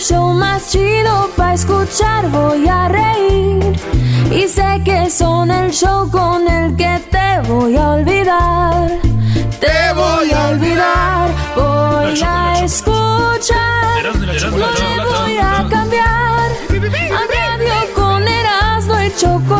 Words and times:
show 0.00 0.32
más 0.32 0.70
chido 0.70 1.30
para 1.36 1.54
escuchar. 1.54 2.28
Voy 2.30 2.66
a 2.66 2.88
reír 2.88 3.78
y 4.30 4.48
sé 4.48 4.80
que 4.84 5.10
son 5.10 5.50
el 5.50 5.70
show 5.70 6.10
con 6.10 6.48
el 6.48 6.74
que 6.76 7.00
te 7.10 7.40
voy 7.48 7.76
a 7.76 7.90
olvidar. 7.90 8.98
Te 9.60 9.92
voy 9.94 10.32
a 10.32 10.48
olvidar, 10.48 11.30
voy 11.54 12.20
a 12.24 12.64
escuchar. 12.64 14.04
No 14.04 14.66
me 14.96 15.04
voy 15.04 15.36
a 15.36 15.66
cambiar. 15.68 16.50
A 17.12 17.22
radio 17.34 17.74
con 17.94 18.26
Erasmo 18.26 19.00
y 19.02 19.14
chocolate, 19.16 19.59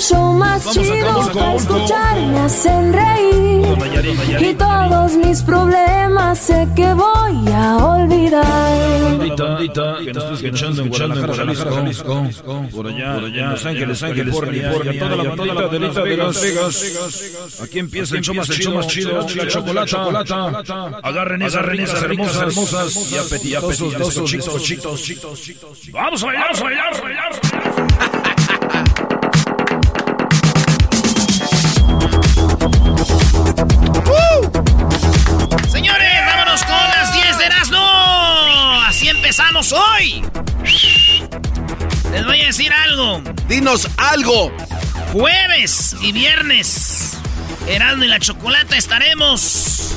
el 0.00 0.06
show 0.06 0.32
más 0.32 0.70
chido 0.72 1.30
para 1.32 1.54
escuchar. 1.54 2.20
Me 2.20 2.38
hacen 2.40 2.92
reír 2.92 4.40
y 4.40 4.54
todos 4.54 5.12
mis 5.16 5.42
problemas 5.42 6.38
sé 6.38 6.68
que 6.74 6.92
voy 6.94 7.52
a 7.52 7.76
olvidar. 7.76 9.18
Bandita, 9.36 9.98
que 10.04 10.12
nos 10.12 10.24
estás 10.24 10.42
escuchando 10.42 10.82
en 10.82 10.88
Guadalajara, 10.88 11.54
Jalisco, 11.54 12.28
por 12.74 12.86
allá, 12.86 13.14
por 13.14 13.24
allá, 13.24 13.50
Los 13.50 13.66
Ángeles, 13.66 14.02
Ángeles, 14.02 14.38
California, 14.38 14.98
toda 14.98 15.16
la 15.16 15.62
bandita 15.66 16.02
de 16.02 16.16
Las 16.16 16.42
Vegas. 16.42 17.60
Aquí 17.62 17.78
empieza 17.78 18.16
el 18.16 18.22
show 18.22 18.34
más 18.34 18.48
chido, 18.48 18.74
más 18.74 18.86
chido, 18.86 19.74
la 19.74 19.86
chocolata. 19.86 20.98
Agarren 21.02 21.42
esas 21.42 21.62
renesas 21.62 22.02
hermosas, 22.02 22.42
hermosas 22.42 23.12
y 23.12 23.16
apetitosos, 23.16 24.24
chitos, 24.24 24.62
chitos, 24.64 25.02
chitos. 25.02 25.50
Vamos 25.92 26.22
a 26.22 26.26
bailar, 26.26 26.56
a 26.56 26.62
bailar, 26.62 26.94
a 26.94 27.00
bailar. 27.00 28.19
Señores, 35.70 36.26
vámonos 36.26 36.62
con 36.64 36.74
las 36.74 37.12
10 37.12 37.38
de 37.38 37.44
Erasmo. 37.44 38.82
Así 38.86 39.08
empezamos 39.08 39.72
hoy. 39.72 40.24
Les 42.12 42.24
voy 42.24 42.40
a 42.40 42.46
decir 42.46 42.72
algo. 42.72 43.22
Dinos 43.46 43.88
algo. 43.96 44.52
Jueves 45.12 45.96
y 46.02 46.12
viernes. 46.12 47.18
Erasmo 47.66 48.04
y 48.04 48.08
la 48.08 48.18
Chocolata 48.18 48.76
estaremos. 48.76 49.96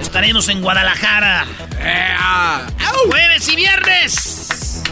Estaremos 0.00 0.48
en 0.48 0.60
Guadalajara. 0.62 1.46
Jueves 3.08 3.48
y 3.48 3.56
viernes. 3.56 4.82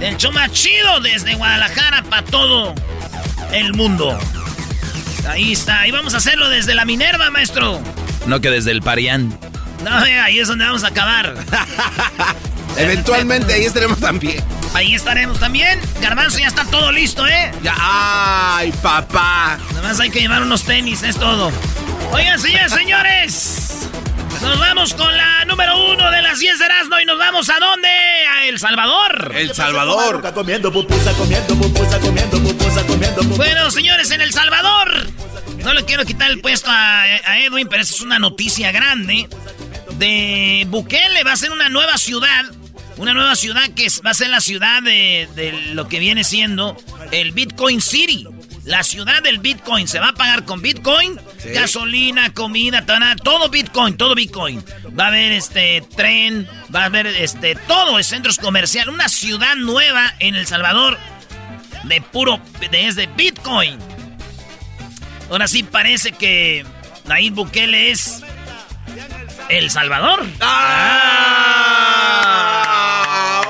El 0.00 0.16
show 0.16 0.32
más 0.32 0.52
chido 0.52 1.00
desde 1.00 1.34
Guadalajara 1.34 2.02
para 2.04 2.24
todo 2.24 2.74
el 3.52 3.72
mundo. 3.74 4.18
Ahí 5.28 5.52
está. 5.52 5.80
Ahí 5.80 5.90
vamos 5.90 6.14
a 6.14 6.18
hacerlo 6.18 6.48
desde 6.48 6.74
la 6.74 6.84
Minerva, 6.84 7.30
maestro. 7.30 7.80
No 8.26 8.40
que 8.40 8.50
desde 8.50 8.70
el 8.70 8.82
Parián. 8.82 9.38
No, 9.82 10.04
eh, 10.06 10.18
ahí 10.18 10.38
es 10.38 10.48
donde 10.48 10.64
vamos 10.64 10.84
a 10.84 10.88
acabar. 10.88 11.34
Eventualmente 12.76 13.52
ahí 13.54 13.64
estaremos 13.64 14.00
también. 14.00 14.42
Ahí 14.74 14.94
estaremos 14.94 15.38
también. 15.38 15.78
Garbanzo 16.00 16.38
ya 16.38 16.48
está 16.48 16.64
todo 16.64 16.90
listo, 16.90 17.26
¿eh? 17.26 17.52
Ya, 17.62 17.74
ay, 17.78 18.72
papá. 18.82 19.58
Nada 19.74 19.88
más 19.88 20.00
hay 20.00 20.10
que 20.10 20.20
llevar 20.20 20.42
unos 20.42 20.64
tenis, 20.64 21.02
es 21.02 21.16
todo. 21.16 21.52
Oigan, 22.12 22.40
señores, 22.40 22.72
señores. 22.76 23.88
Nos 24.42 24.58
vamos 24.58 24.94
con 24.94 25.16
la 25.16 25.44
número 25.46 25.92
uno 25.92 26.10
de 26.10 26.20
las 26.20 26.38
10 26.38 26.58
de 26.58 26.64
Erasmo 26.66 26.98
y 27.00 27.06
nos 27.06 27.18
vamos 27.18 27.48
a 27.48 27.58
dónde? 27.58 27.88
A 27.88 28.46
El 28.46 28.58
Salvador. 28.58 29.32
El 29.34 29.54
Salvador. 29.54 30.32
Comiendo 30.34 30.72
pupusa, 30.72 31.12
comiendo 31.12 31.54
pupusa, 31.54 31.98
comiendo 32.00 32.42
pupusa, 32.42 32.82
comiendo 32.86 33.22
pupusa. 33.22 33.36
Bueno, 33.36 33.70
señores, 33.70 34.10
en 34.10 34.20
El 34.20 34.32
Salvador. 34.32 35.06
No 35.64 35.72
le 35.72 35.84
quiero 35.84 36.04
quitar 36.04 36.30
el 36.30 36.40
puesto 36.40 36.70
a, 36.70 37.02
a 37.02 37.40
Edwin, 37.40 37.68
pero 37.68 37.82
esa 37.82 37.94
es 37.94 38.00
una 38.02 38.18
noticia 38.18 38.70
grande. 38.70 39.28
De 39.98 40.66
Bukele 40.68 41.24
va 41.24 41.32
a 41.32 41.36
ser 41.36 41.52
una 41.52 41.68
nueva 41.68 41.96
ciudad. 41.96 42.44
Una 42.96 43.12
nueva 43.12 43.34
ciudad 43.34 43.62
que 43.74 43.88
va 44.06 44.10
a 44.10 44.14
ser 44.14 44.28
la 44.28 44.40
ciudad 44.40 44.82
de, 44.82 45.28
de 45.34 45.52
lo 45.72 45.88
que 45.88 45.98
viene 45.98 46.22
siendo 46.22 46.76
el 47.10 47.32
Bitcoin 47.32 47.80
City. 47.80 48.26
La 48.64 48.82
ciudad 48.82 49.22
del 49.22 49.38
Bitcoin. 49.38 49.88
Se 49.88 49.98
va 49.98 50.08
a 50.10 50.14
pagar 50.14 50.44
con 50.44 50.62
Bitcoin, 50.62 51.18
gasolina, 51.54 52.32
comida, 52.32 52.84
todo 53.22 53.48
Bitcoin, 53.48 53.96
todo 53.96 54.14
Bitcoin. 54.14 54.62
Va 54.98 55.04
a 55.04 55.08
haber 55.08 55.32
este 55.32 55.82
tren, 55.96 56.46
va 56.74 56.82
a 56.82 56.86
haber 56.86 57.06
este 57.06 57.56
todo, 57.56 58.02
centros 58.02 58.38
comerciales. 58.38 58.92
Una 58.94 59.08
ciudad 59.08 59.56
nueva 59.56 60.14
en 60.18 60.34
El 60.34 60.46
Salvador 60.46 60.98
de 61.84 62.00
puro, 62.00 62.40
de, 62.70 62.86
es 62.86 62.96
de 62.96 63.06
Bitcoin. 63.08 63.78
Ahora 65.30 65.48
sí 65.48 65.62
parece 65.62 66.12
que 66.12 66.64
Nayib 67.06 67.34
Bukele 67.34 67.90
es 67.90 68.22
El 69.48 69.70
Salvador. 69.70 70.24
Ah, 70.40 71.02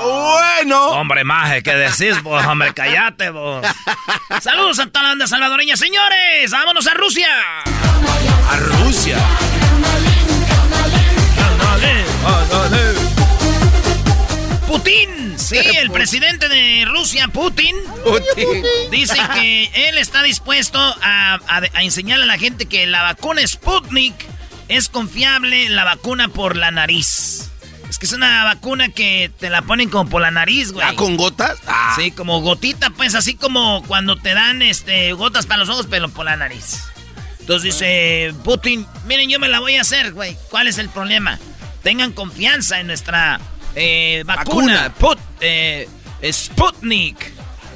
bueno. 0.01 0.89
Hombre, 0.91 1.23
maje, 1.23 1.61
¿qué 1.63 1.75
decís 1.75 2.21
vos? 2.23 2.45
Hombre, 2.45 2.73
callate 2.73 3.29
vos. 3.29 3.65
Saludos 4.41 4.79
a 4.79 4.87
toda 4.87 5.03
la 5.03 5.09
banda 5.09 5.27
salvadoreña, 5.27 5.77
señores. 5.77 6.51
Vámonos 6.51 6.87
a 6.87 6.93
Rusia. 6.93 7.29
A 8.49 8.57
Rusia. 8.57 9.17
Putin, 14.67 15.34
sí, 15.47 15.57
el 15.77 15.91
presidente 15.91 16.47
de 16.49 16.85
Rusia, 16.85 17.27
Putin, 17.29 17.75
dice 18.91 19.17
que 19.33 19.69
él 19.89 19.97
está 19.97 20.23
dispuesto 20.23 20.79
a, 20.79 21.35
a- 21.47 21.61
a 21.73 21.83
enseñarle 21.83 22.23
a 22.23 22.27
la 22.27 22.37
gente 22.37 22.65
que 22.65 22.85
la 22.87 23.01
vacuna 23.03 23.45
Sputnik 23.45 24.13
es 24.67 24.89
confiable, 24.89 25.69
la 25.69 25.83
vacuna 25.83 26.27
por 26.29 26.55
la 26.55 26.71
nariz. 26.71 27.49
Es 27.89 27.99
que 27.99 28.07
es 28.07 28.13
una 28.13 28.43
vacuna 28.43 28.89
que 28.89 29.31
te 29.39 29.49
la 29.51 29.61
ponen 29.61 29.89
como 29.89 30.09
por 30.09 30.21
la 30.21 30.31
nariz, 30.31 30.71
güey. 30.71 30.85
¿Ah, 30.87 30.93
con 30.95 31.17
gotas? 31.17 31.57
Ah. 31.67 31.93
Sí, 31.95 32.11
como 32.11 32.41
gotita, 32.41 32.89
pues 32.89 33.13
así 33.13 33.35
como 33.35 33.83
cuando 33.87 34.15
te 34.17 34.33
dan 34.33 34.61
este 34.63 35.13
gotas 35.13 35.45
para 35.45 35.59
los 35.59 35.69
ojos, 35.69 35.87
pero 35.89 36.09
por 36.09 36.25
la 36.25 36.35
nariz. 36.35 36.81
Entonces 37.39 37.73
dice 37.73 38.33
Putin, 38.43 38.87
miren, 39.05 39.29
yo 39.29 39.39
me 39.39 39.47
la 39.47 39.59
voy 39.59 39.75
a 39.75 39.81
hacer, 39.81 40.13
güey. 40.13 40.35
¿Cuál 40.49 40.67
es 40.67 40.79
el 40.79 40.89
problema? 40.89 41.37
Tengan 41.83 42.11
confianza 42.11 42.79
en 42.79 42.87
nuestra 42.87 43.39
eh, 43.75 44.23
vacuna. 44.25 44.91
Put, 44.97 45.19
eh, 45.41 45.87
Sputnik. 46.31 47.31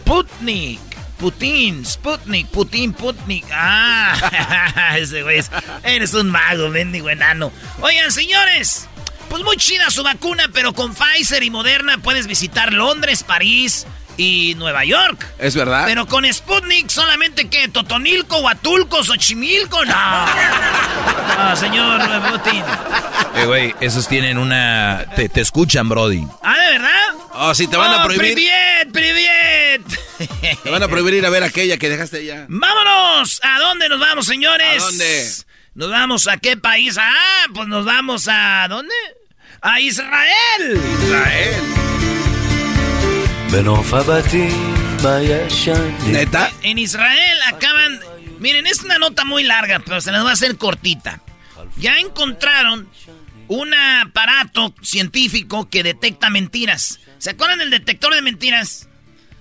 Putnik. 0.06 0.80
Putin, 1.18 1.86
Sputnik, 1.86 2.48
Putin, 2.48 2.94
Putnik. 2.94 3.46
Ah, 3.52 4.94
ese 4.98 5.22
güey. 5.22 5.40
es- 5.40 5.52
Eres 5.84 6.14
un 6.14 6.30
mago, 6.30 6.70
mendigo 6.70 7.10
enano. 7.10 7.52
Oigan, 7.82 8.12
señores. 8.12 8.88
Pues 9.30 9.44
muy 9.44 9.58
chida 9.58 9.90
su 9.92 10.02
vacuna, 10.02 10.46
pero 10.54 10.74
con 10.74 10.96
Pfizer 10.96 11.44
y 11.44 11.50
Moderna 11.52 11.98
puedes 12.00 12.26
visitar 12.26 12.74
Londres, 12.74 13.24
París 13.24 13.86
y 14.18 14.56
Nueva 14.58 14.86
York. 14.86 15.28
Es 15.38 15.56
verdad. 15.56 15.84
Pero 15.86 16.08
con 16.08 16.26
Sputnik 16.34 16.90
solamente 16.90 17.48
que 17.50 17.68
Totonilco, 17.68 18.40
Huatulco, 18.40 19.04
Xochimilco, 19.04 19.84
no. 19.86 20.26
No, 21.38 21.56
señor 21.56 22.02
Putin. 22.32 22.64
Eh, 23.36 23.46
güey, 23.46 23.76
esos 23.80 24.08
tienen 24.08 24.38
una... 24.38 25.06
Te, 25.16 25.30
te 25.30 25.42
escuchan, 25.42 25.88
Brody. 25.88 26.26
Ah, 26.44 26.58
¿de 26.58 26.72
verdad? 26.78 26.99
Oh, 27.42 27.56
sí, 27.56 27.68
te 27.68 27.78
van 27.78 27.94
a 27.94 28.02
Oh, 28.02 28.06
prohibir. 28.06 28.34
Priviet, 28.34 28.92
priviet. 28.92 30.60
Te 30.64 30.70
van 30.70 30.84
a 30.84 30.90
prohibir 30.90 31.14
ir 31.14 31.26
a 31.26 31.30
ver 31.30 31.42
aquella 31.44 31.78
que 31.78 31.88
dejaste 31.88 32.18
allá. 32.18 32.46
¡Vámonos! 32.50 33.40
¿A 33.42 33.60
dónde 33.60 33.88
nos 33.88 34.00
vamos, 34.00 34.26
señores? 34.26 34.84
¿A 34.84 34.86
dónde? 34.86 35.32
¿Nos 35.76 35.90
vamos 35.90 36.28
a 36.28 36.36
qué 36.38 36.58
país? 36.58 36.98
Ah, 37.00 37.46
pues 37.54 37.68
nos 37.70 37.86
vamos 37.86 38.28
a... 38.28 38.68
¿Dónde? 38.68 38.94
¡A 39.62 39.80
Israel! 39.80 40.82
Israel. 41.06 41.64
¿Neta? 46.08 46.52
En 46.64 46.78
Israel 46.78 47.40
acaban... 47.48 48.02
Miren, 48.40 48.68
es 48.68 48.82
una 48.84 48.98
nota 48.98 49.24
muy 49.24 49.44
larga, 49.44 49.80
pero 49.80 50.02
se 50.02 50.12
las 50.12 50.26
va 50.26 50.32
a 50.32 50.34
hacer 50.34 50.58
cortita. 50.58 51.22
Ya 51.78 52.00
encontraron 52.00 52.90
un 53.50 53.74
aparato 53.74 54.74
científico 54.82 55.70
que 55.70 55.84
detecta 55.84 56.30
mentiras. 56.30 57.00
¿Se 57.18 57.32
acuerdan 57.32 57.60
del 57.60 57.70
detector 57.72 58.14
de 58.16 58.22
mentiras? 58.22 58.88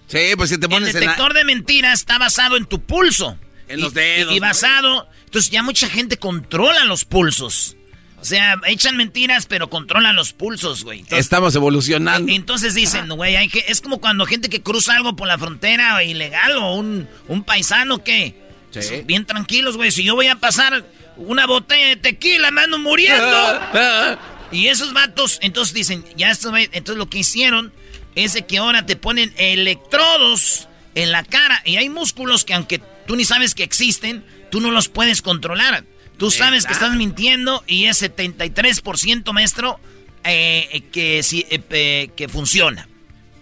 Sí, 0.08 0.18
pues 0.36 0.50
si 0.50 0.58
te 0.58 0.66
El 0.66 0.70
pones 0.70 0.88
en 0.88 0.94
la- 0.94 1.00
detector 1.00 1.34
de 1.34 1.44
mentiras 1.44 2.00
está 2.00 2.18
basado 2.18 2.56
en 2.56 2.64
tu 2.64 2.80
pulso. 2.82 3.38
En 3.68 3.80
los 3.80 3.92
Y- 3.92 3.94
dedos, 3.96 4.34
Y, 4.34 4.40
basado... 4.40 5.08
Entonces 5.26 5.50
ya 5.50 5.62
mucha 5.62 5.90
gente 5.90 6.16
controla 6.16 6.84
los 6.86 7.04
pulsos. 7.04 7.76
O 8.18 8.24
sea, 8.24 8.58
echan 8.66 8.96
mentiras, 8.96 9.44
pero 9.44 9.68
controlan 9.68 10.16
los 10.16 10.32
pulsos, 10.32 10.82
güey. 10.84 11.00
Entonces, 11.00 11.20
Estamos 11.26 11.54
evolucionando. 11.54 12.32
entonces 12.32 12.74
dicen, 12.74 13.08
güey, 13.10 13.36
hay 13.36 13.48
que, 13.48 13.62
es 13.68 13.82
como 13.82 14.00
cuando 14.00 14.24
gente 14.24 14.48
que 14.48 14.62
cruza 14.62 14.96
algo 14.96 15.14
por 15.14 15.28
la 15.28 15.36
frontera 15.36 16.02
ilegal 16.02 16.56
o 16.56 16.74
un, 16.76 17.06
un 17.28 17.44
paisano 17.44 18.02
que... 18.02 18.34
Sí. 18.70 19.02
Bien 19.04 19.24
tranquilos, 19.26 19.76
güey. 19.76 19.90
Si 19.90 20.02
yo 20.02 20.14
voy 20.14 20.28
a 20.28 20.36
pasar 20.36 20.84
una 21.18 21.46
botella 21.46 21.88
de 21.88 21.96
tequila, 21.96 22.50
me 22.50 22.62
ando 22.62 22.78
muriendo. 22.78 23.24
Ah, 23.24 24.18
Y 24.50 24.68
esos 24.68 24.92
vatos, 24.92 25.38
entonces 25.42 25.74
dicen, 25.74 26.04
ya 26.16 26.30
esto, 26.30 26.56
entonces 26.56 26.96
lo 26.96 27.10
que 27.10 27.18
hicieron 27.18 27.72
es 28.14 28.32
de 28.32 28.46
que 28.46 28.58
ahora 28.58 28.86
te 28.86 28.96
ponen 28.96 29.32
electrodos 29.36 30.68
en 30.94 31.12
la 31.12 31.22
cara 31.24 31.62
y 31.64 31.76
hay 31.76 31.88
músculos 31.88 32.44
que 32.44 32.54
aunque 32.54 32.80
tú 33.06 33.16
ni 33.16 33.24
sabes 33.24 33.54
que 33.54 33.62
existen, 33.62 34.24
tú 34.50 34.60
no 34.60 34.70
los 34.70 34.88
puedes 34.88 35.22
controlar. 35.22 35.84
Tú 36.16 36.32
sabes 36.32 36.66
que 36.66 36.72
estás 36.72 36.96
mintiendo 36.96 37.62
y 37.68 37.84
es 37.84 38.02
73% 38.02 39.32
maestro 39.32 39.78
eh, 40.24 40.82
que, 40.90 41.22
sí, 41.22 41.46
eh, 41.48 41.60
eh, 41.70 42.10
que 42.16 42.28
funciona. 42.28 42.88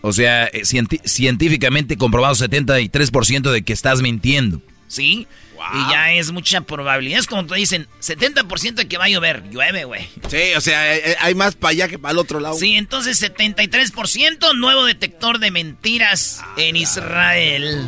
O 0.03 0.13
sea, 0.13 0.45
eh, 0.53 0.63
científicamente 0.65 1.97
comprobado 1.97 2.35
73% 2.35 3.51
de 3.51 3.63
que 3.63 3.73
estás 3.73 4.03
mintiendo. 4.03 4.61
¿Sí? 4.89 5.27
Y 5.75 5.91
ya 5.91 6.13
es 6.13 6.33
mucha 6.33 6.61
probabilidad. 6.61 7.21
Es 7.21 7.27
como 7.27 7.47
te 7.47 7.55
dicen, 7.55 7.89
70% 8.01 8.75
de 8.75 8.89
que 8.89 8.99
va 8.99 9.05
a 9.05 9.09
llover. 9.09 9.43
Llueve, 9.51 9.85
güey. 9.85 10.09
Sí, 10.29 10.55
o 10.57 10.61
sea, 10.61 10.97
eh, 10.97 11.17
hay 11.21 11.35
más 11.35 11.55
para 11.55 11.71
allá 11.73 11.89
que 11.89 11.99
para 11.99 12.13
el 12.13 12.19
otro 12.19 12.41
lado. 12.41 12.57
Sí, 12.57 12.77
entonces 12.77 13.23
73% 13.23 14.55
nuevo 14.57 14.85
detector 14.85 15.39
de 15.39 15.51
mentiras 15.51 16.43
en 16.57 16.77
Israel. 16.77 17.87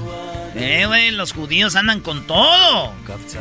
Eh, 0.54 0.84
güey, 0.86 1.10
los 1.12 1.32
judíos 1.32 1.76
andan 1.76 2.00
con 2.00 2.26
todo. 2.26 2.92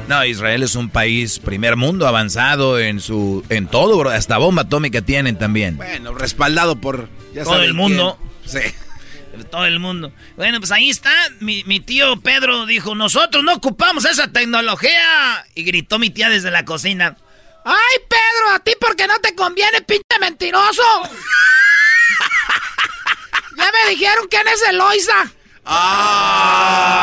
No, 0.08 0.26
Israel 0.26 0.64
es 0.64 0.76
un 0.76 0.90
país 0.90 1.40
primer 1.40 1.76
mundo 1.76 2.08
avanzado 2.08 2.80
en 2.80 3.00
su 3.00 3.44
en 3.50 3.68
todo, 3.68 3.98
bro. 3.98 4.10
Hasta 4.10 4.38
bomba 4.38 4.64
atómica 4.64 5.02
tienen 5.02 5.38
también. 5.38 5.78
Bueno, 5.78 6.14
respaldado 6.14 6.76
por... 6.76 7.10
ya 7.34 7.44
Todo 7.44 7.64
el 7.64 7.74
mundo. 7.74 8.20
quién. 8.50 8.64
Sí. 8.64 8.76
Todo 9.46 9.66
el 9.66 9.80
mundo. 9.80 10.12
Bueno, 10.36 10.60
pues 10.60 10.72
ahí 10.72 10.90
está. 10.90 11.12
Mi, 11.40 11.64
mi 11.66 11.80
tío 11.80 12.20
Pedro 12.22 12.66
dijo, 12.66 12.96
nosotros 12.96 13.44
no 13.44 13.54
ocupamos 13.54 14.06
esa 14.06 14.32
tecnología. 14.32 15.46
Y 15.56 15.64
gritó 15.64 16.00
mi 16.00 16.10
tía 16.10 16.30
desde 16.30 16.52
la 16.52 16.66
cocina. 16.66 17.16
¡Ay, 17.66 17.98
Pedro! 18.10 18.50
¿A 18.56 18.60
ti 18.60 18.74
porque 18.80 19.08
no 19.08 19.20
te 19.20 19.36
conviene, 19.36 19.82
pinche 19.82 20.20
mentiroso? 20.20 20.84
ya 23.58 23.72
me 23.72 23.90
dijeron 23.92 24.28
quién 24.30 24.48
es 24.48 24.62
Eloisa. 24.70 25.32
Ah. 25.66 26.98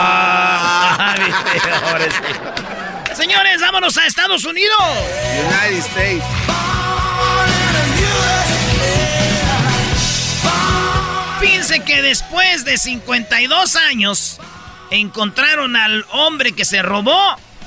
Señores, 3.15 3.61
vámonos 3.61 3.97
a 3.99 4.07
Estados 4.07 4.45
Unidos. 4.45 4.77
United 5.39 5.79
States. 5.79 6.25
Fíjense 11.65 11.83
que 11.83 12.03
después 12.03 12.67
de 12.67 12.77
52 12.77 13.77
años 13.77 14.39
encontraron 14.91 15.77
al 15.77 16.05
hombre 16.13 16.53
que 16.53 16.67
se 16.67 16.83
robó 16.83 17.19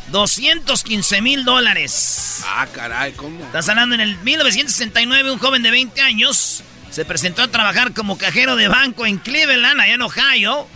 215 0.10 1.20
mil 1.24 1.44
dólares. 1.46 2.44
Ah, 2.46 2.68
caray, 2.72 3.14
¿cómo? 3.14 3.44
Estás 3.44 3.68
hablando 3.70 3.96
en 3.96 4.02
el 4.02 4.16
1969, 4.20 5.32
un 5.32 5.40
joven 5.40 5.64
de 5.64 5.72
20 5.72 6.00
años 6.02 6.62
se 6.92 7.06
presentó 7.06 7.42
a 7.42 7.48
trabajar 7.48 7.96
como 7.96 8.20
cajero 8.20 8.56
de 8.56 8.68
banco 8.68 9.08
en 9.08 9.18
Cleveland, 9.18 9.82
allá 9.82 9.96
en 9.96 10.04
Ohio, 10.04 10.68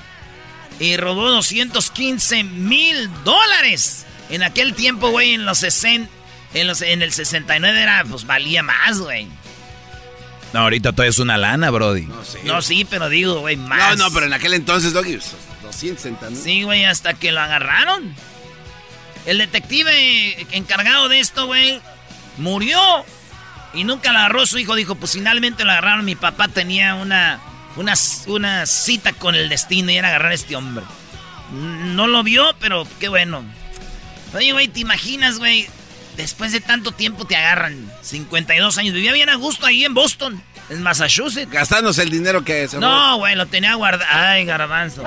y 0.79 0.97
robó 0.97 1.29
215 1.29 2.43
mil 2.43 3.07
dólares. 3.23 4.07
En 4.31 4.41
aquel 4.41 4.73
tiempo, 4.73 5.11
güey, 5.11 5.35
en 5.35 5.45
los 5.45 5.59
60, 5.59 6.09
en, 6.55 6.65
los, 6.65 6.81
en 6.81 7.03
el 7.03 7.13
69 7.13 7.83
era, 7.83 8.03
pues 8.03 8.25
valía 8.25 8.63
más, 8.63 8.97
güey. 8.97 9.27
No, 10.53 10.59
ahorita 10.61 10.91
todo 10.93 11.05
es 11.05 11.19
una 11.19 11.37
lana, 11.37 11.69
Brody. 11.69 12.03
No 12.03 12.23
sé. 12.25 12.41
No, 12.43 12.61
sí, 12.61 12.85
pero 12.89 13.07
digo, 13.09 13.39
güey, 13.39 13.55
No, 13.55 13.67
más. 13.67 13.97
no, 13.97 14.11
pero 14.11 14.25
en 14.25 14.33
aquel 14.33 14.53
entonces, 14.53 14.91
Doggy, 14.93 15.13
pues, 15.17 15.35
260, 15.63 16.29
¿no? 16.29 16.35
Sí, 16.35 16.63
güey, 16.63 16.83
hasta 16.85 17.13
que 17.13 17.31
lo 17.31 17.39
agarraron. 17.39 18.13
El 19.25 19.37
detective 19.37 20.45
encargado 20.51 21.07
de 21.07 21.19
esto, 21.19 21.45
güey, 21.45 21.79
murió. 22.37 22.79
Y 23.73 23.83
nunca 23.85 24.11
lo 24.11 24.19
agarró 24.19 24.45
su 24.45 24.57
hijo. 24.57 24.75
Dijo, 24.75 24.95
pues 24.95 25.13
finalmente 25.13 25.63
lo 25.63 25.71
agarraron. 25.71 26.03
Mi 26.03 26.15
papá 26.15 26.47
tenía 26.49 26.95
una, 26.95 27.39
una, 27.77 27.93
una 28.27 28.65
cita 28.65 29.13
con 29.13 29.35
el 29.35 29.47
destino 29.47 29.91
y 29.91 29.97
era 29.97 30.09
agarrar 30.09 30.31
a 30.31 30.35
este 30.35 30.55
hombre. 30.57 30.83
No 31.53 32.07
lo 32.07 32.23
vio, 32.23 32.53
pero 32.59 32.85
qué 32.99 33.07
bueno. 33.07 33.43
Oye, 34.33 34.51
güey, 34.51 34.67
¿te 34.67 34.79
imaginas, 34.81 35.37
güey? 35.37 35.69
Después 36.21 36.51
de 36.51 36.61
tanto 36.61 36.91
tiempo 36.91 37.25
te 37.25 37.35
agarran. 37.35 37.91
52 38.01 38.77
años. 38.77 38.93
Vivía 38.93 39.13
bien 39.13 39.29
a 39.29 39.35
gusto 39.35 39.65
ahí 39.65 39.83
en 39.85 39.93
Boston, 39.93 40.41
en 40.69 40.81
Massachusetts. 40.83 41.49
Gastándose 41.51 42.03
el 42.03 42.09
dinero 42.09 42.43
que 42.43 42.67
se 42.67 42.77
robó. 42.77 42.87
No, 42.87 43.17
güey, 43.17 43.35
lo 43.35 43.47
tenía 43.47 43.73
guardado. 43.73 44.09
Ay, 44.11 44.45
garbanzo. 44.45 45.03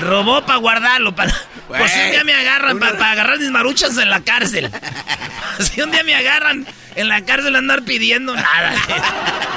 Robó 0.00 0.44
para 0.44 0.58
guardarlo. 0.58 1.14
Para... 1.14 1.34
Por 1.66 1.88
si 1.88 2.00
un 2.00 2.10
día 2.10 2.24
me 2.24 2.34
agarran, 2.34 2.76
una- 2.76 2.92
para 2.92 3.12
agarrar 3.12 3.38
mis 3.38 3.50
maruchas 3.50 3.96
en 3.96 4.10
la 4.10 4.20
cárcel. 4.20 4.70
si 5.60 5.80
un 5.80 5.90
día 5.90 6.02
me 6.04 6.14
agarran 6.14 6.66
en 6.94 7.08
la 7.08 7.24
cárcel 7.24 7.54
a 7.54 7.58
andar 7.58 7.82
pidiendo 7.82 8.34
nada. 8.34 8.74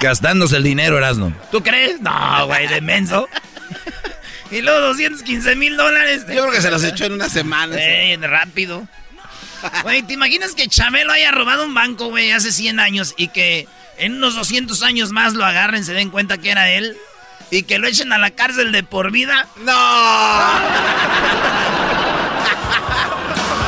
Gastándose 0.00 0.56
el 0.56 0.62
dinero, 0.62 0.98
Erasno. 0.98 1.34
¿Tú 1.50 1.62
crees? 1.62 2.00
No, 2.00 2.46
güey, 2.46 2.66
de 2.68 2.80
menso. 2.82 3.28
y 4.50 4.60
luego 4.60 4.80
215 4.88 5.56
mil 5.56 5.76
dólares. 5.76 6.22
Yo 6.28 6.42
creo 6.42 6.50
que 6.52 6.60
se 6.60 6.70
los 6.70 6.84
echó 6.84 7.06
en 7.06 7.14
una 7.14 7.28
semana. 7.28 7.76
Eh, 7.78 8.16
rápido. 8.20 8.86
Güey, 9.82 10.02
¿te 10.02 10.14
imaginas 10.14 10.54
que 10.54 10.68
Chabelo 10.68 11.12
haya 11.12 11.30
robado 11.30 11.64
un 11.64 11.74
banco, 11.74 12.08
güey, 12.08 12.32
hace 12.32 12.52
100 12.52 12.80
años 12.80 13.14
y 13.16 13.28
que 13.28 13.68
en 13.98 14.16
unos 14.16 14.34
200 14.34 14.82
años 14.82 15.12
más 15.12 15.34
lo 15.34 15.44
agarren, 15.44 15.84
se 15.84 15.94
den 15.94 16.10
cuenta 16.10 16.38
que 16.38 16.50
era 16.50 16.68
él 16.70 16.96
y 17.50 17.62
que 17.62 17.78
lo 17.78 17.86
echen 17.86 18.12
a 18.12 18.18
la 18.18 18.30
cárcel 18.30 18.72
de 18.72 18.82
por 18.82 19.10
vida? 19.10 19.46
¡No! 19.56 19.72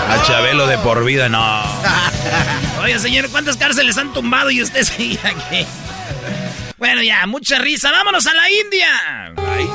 A 0.08 0.22
Chabelo 0.26 0.66
de 0.66 0.78
por 0.78 1.04
vida, 1.04 1.28
no. 1.28 1.62
Oye, 2.82 2.98
señor, 2.98 3.28
¿cuántas 3.30 3.56
cárceles 3.56 3.98
han 3.98 4.12
tumbado 4.12 4.50
y 4.50 4.62
usted 4.62 4.82
sigue 4.84 5.20
aquí? 5.22 5.66
Bueno, 6.78 7.02
ya, 7.02 7.26
mucha 7.26 7.58
risa. 7.58 7.90
¡Vámonos 7.90 8.26
a 8.26 8.34
la 8.34 8.50
India! 8.50 9.34
Es, 9.58 9.68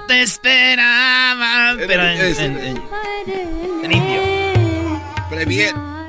no 0.00 0.06
te 0.06 0.22
esperaba. 0.22 1.74
Pero 1.76 2.02
en, 2.06 2.20
en- 2.20 2.58
en- 2.58 2.82
en 3.84 3.92
indio. 3.92 4.22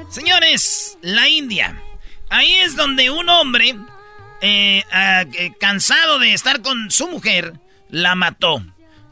Señores, 0.09 0.97
la 1.01 1.27
India. 1.29 1.81
Ahí 2.29 2.53
es 2.55 2.75
donde 2.75 3.09
un 3.09 3.29
hombre, 3.29 3.75
eh, 4.41 4.83
ah, 4.91 5.23
eh, 5.33 5.51
cansado 5.59 6.19
de 6.19 6.33
estar 6.33 6.61
con 6.61 6.91
su 6.91 7.07
mujer, 7.07 7.53
la 7.89 8.15
mató. 8.15 8.63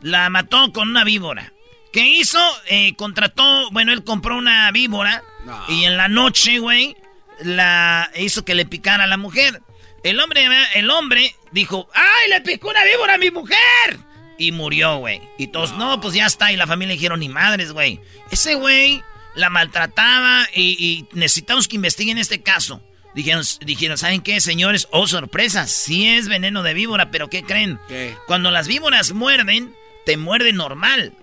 La 0.02 0.30
mató 0.30 0.72
con 0.72 0.90
una 0.90 1.04
víbora. 1.04 1.52
¿Qué 1.92 2.02
hizo? 2.08 2.40
Eh, 2.68 2.96
contrató, 2.96 3.70
bueno, 3.72 3.92
él 3.92 4.04
compró 4.04 4.38
una 4.38 4.70
víbora 4.72 5.24
No. 5.46 5.66
y 5.68 5.86
en 5.86 5.98
la 5.98 6.08
noche, 6.08 6.60
güey, 6.60 6.96
la 7.42 8.10
hizo 8.16 8.46
que 8.46 8.56
le 8.56 8.66
picara 8.66 9.06
a 9.06 9.08
la 9.08 9.18
mujer. 9.18 9.62
El 10.04 10.20
hombre, 10.20 10.48
el 10.76 10.90
hombre 10.92 11.36
dijo, 11.52 11.90
¡ay, 11.94 12.30
le 12.30 12.42
picó 12.42 12.70
una 12.70 12.84
víbora 12.86 13.16
a 13.16 13.18
mi 13.18 13.32
mujer! 13.32 14.00
Y 14.40 14.54
murió, 14.54 14.98
güey. 14.98 15.22
Y 15.38 15.48
todos, 15.48 15.74
no. 15.74 16.00
pues 16.02 16.16
ya 16.16 16.26
está. 16.26 16.52
Y 16.52 16.56
la 16.56 16.66
familia 16.66 16.94
dijeron, 16.94 17.20
ni 17.20 17.30
madres, 17.30 17.74
güey. 17.74 18.00
Ese 18.32 18.56
güey 18.56 19.04
la 19.36 19.50
maltrataba 19.50 20.48
y, 20.56 21.06
necesitamos 21.14 21.68
que 21.68 21.76
investiguen 21.76 22.18
este 22.18 22.42
caso. 22.42 22.82
Dijeron, 23.14 23.44
dijeron, 23.62 23.98
¿saben 23.98 24.22
qué, 24.22 24.40
señores? 24.40 24.88
Oh, 24.92 25.08
sorpresa, 25.08 25.68
sí 25.68 26.08
es 26.08 26.30
veneno 26.30 26.64
de 26.64 26.74
víbora, 26.74 27.12
pero 27.12 27.30
¿qué 27.30 27.44
creen? 27.44 27.80
Cuando 28.28 28.50
las 28.50 28.68
víboras 28.68 29.12
muerden, 29.12 29.76
te 30.06 30.16
muerden 30.16 30.56
normal. 30.56 31.14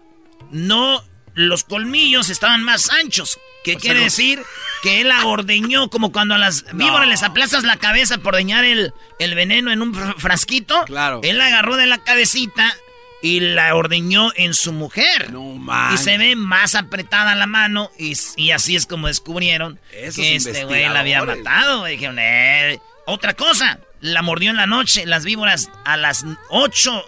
No, 0.51 1.03
los 1.35 1.65
colmillos 1.65 2.29
estaban 2.29 2.63
más 2.65 2.91
anchos. 2.91 3.39
¿Qué 3.65 3.77
quiere 3.77 4.01
decir? 4.01 4.43
Que 4.83 5.01
él 5.01 5.09
la 5.09 5.27
ordeñó 5.27 5.89
como 5.89 6.13
cuando 6.13 6.35
a 6.35 6.39
las 6.39 6.65
víboras 6.73 7.09
les 7.09 7.23
aplastas 7.23 7.65
la 7.65 7.79
cabeza 7.79 8.19
por 8.19 8.35
ordeñar 8.35 8.65
el, 8.65 8.93
el 9.19 9.35
veneno 9.35 9.73
en 9.73 9.83
un 9.83 9.95
frasquito. 9.95 10.85
Claro. 10.85 11.21
Él 11.25 11.39
la 11.39 11.47
agarró 11.47 11.77
de 11.77 11.87
la 11.87 11.99
cabecita 11.99 12.77
y 13.23 13.41
la 13.41 13.75
ordeñó 13.75 14.31
en 14.37 14.55
su 14.55 14.73
mujer. 14.73 15.33
No 15.33 15.59
Y 15.93 15.99
se 15.99 16.19
ve 16.19 16.37
más 16.37 16.75
apretada 16.75 17.35
la 17.35 17.47
mano 17.47 17.91
y, 17.99 18.51
así 18.51 18.77
es 18.77 18.87
como 18.87 19.09
descubrieron 19.09 19.81
que 19.91 20.37
este 20.37 20.65
güey 20.65 20.89
la 20.89 21.01
había 21.01 21.25
matado. 21.25 21.85
Dijeron, 21.85 22.19
eh. 22.19 22.81
Otra 23.07 23.35
cosa, 23.35 23.79
la 24.01 24.23
mordió 24.23 24.51
en 24.51 24.57
la 24.57 24.67
noche. 24.67 25.07
Las 25.07 25.25
víboras 25.25 25.71
a 25.85 25.97
las 25.97 26.25
8, 26.51 27.05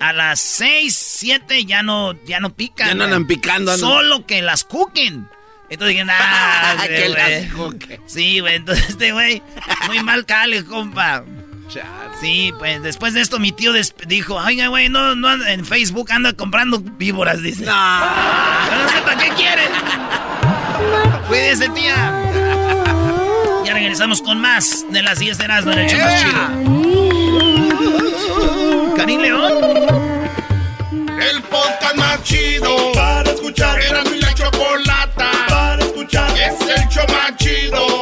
a 0.00 0.12
las 0.12 0.40
6, 0.40 0.96
7 0.96 1.64
ya 1.64 1.82
no, 1.82 2.12
ya 2.24 2.40
no 2.40 2.54
pican. 2.54 2.88
Ya 2.88 2.94
no 2.94 3.04
andan 3.04 3.26
picando. 3.26 3.76
Solo 3.76 4.26
que 4.26 4.42
las 4.42 4.64
cuquen. 4.64 5.28
Entonces 5.68 5.96
dije, 5.96 6.10
ah, 6.10 6.76
que 6.86 7.08
las 7.08 7.52
cuquen. 7.52 8.00
Sí, 8.06 8.40
güey, 8.40 8.56
entonces 8.56 8.90
este 8.90 9.12
güey, 9.12 9.42
muy 9.86 10.02
mal 10.02 10.26
cale, 10.26 10.64
compa. 10.64 11.24
Sí, 12.20 12.52
pues 12.58 12.82
después 12.82 13.14
de 13.14 13.20
esto 13.20 13.38
mi 13.38 13.52
tío 13.52 13.72
dijo, 14.06 14.34
oiga, 14.34 14.66
güey, 14.68 14.88
no, 14.88 15.14
no, 15.14 15.32
en 15.46 15.64
Facebook 15.64 16.10
anda 16.10 16.32
comprando 16.32 16.80
víboras, 16.80 17.40
dice. 17.42 17.64
No. 17.64 17.72
no 17.72 18.88
sé 18.88 19.00
para 19.04 19.16
qué 19.22 19.28
quieren. 19.30 19.70
Cuídese, 21.28 21.68
tía. 21.70 22.12
Ya 23.64 23.74
regresamos 23.74 24.20
con 24.20 24.40
más 24.40 24.84
de 24.90 25.02
las 25.02 25.20
10 25.20 25.38
de 25.38 25.44
Erasmo 25.44 25.72
en 25.72 25.78
el 25.78 25.88
chido 25.88 26.06
Karim 28.96 29.20
León. 29.20 29.52
El 31.20 31.42
podcast 31.42 31.96
más 31.96 32.22
chido 32.24 32.92
para 32.92 33.30
escuchar. 33.30 33.80
Era 33.80 34.02
mi 34.04 34.18
la 34.18 34.34
chocolata 34.34 35.30
para 35.48 35.82
escuchar. 35.84 36.30
Es 36.36 36.60
el 36.60 36.88
show 36.88 37.04
más 37.08 37.36
chido 37.36 38.00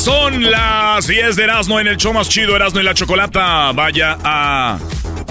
Son 0.00 0.48
las 0.48 1.08
10 1.08 1.34
de 1.34 1.42
Erasmo 1.42 1.80
en 1.80 1.88
el 1.88 1.96
show 1.96 2.12
más 2.12 2.28
chido 2.28 2.54
Erasmo 2.54 2.78
y 2.78 2.84
la 2.84 2.94
Chocolata. 2.94 3.72
Vaya 3.72 4.16
a 4.22 4.78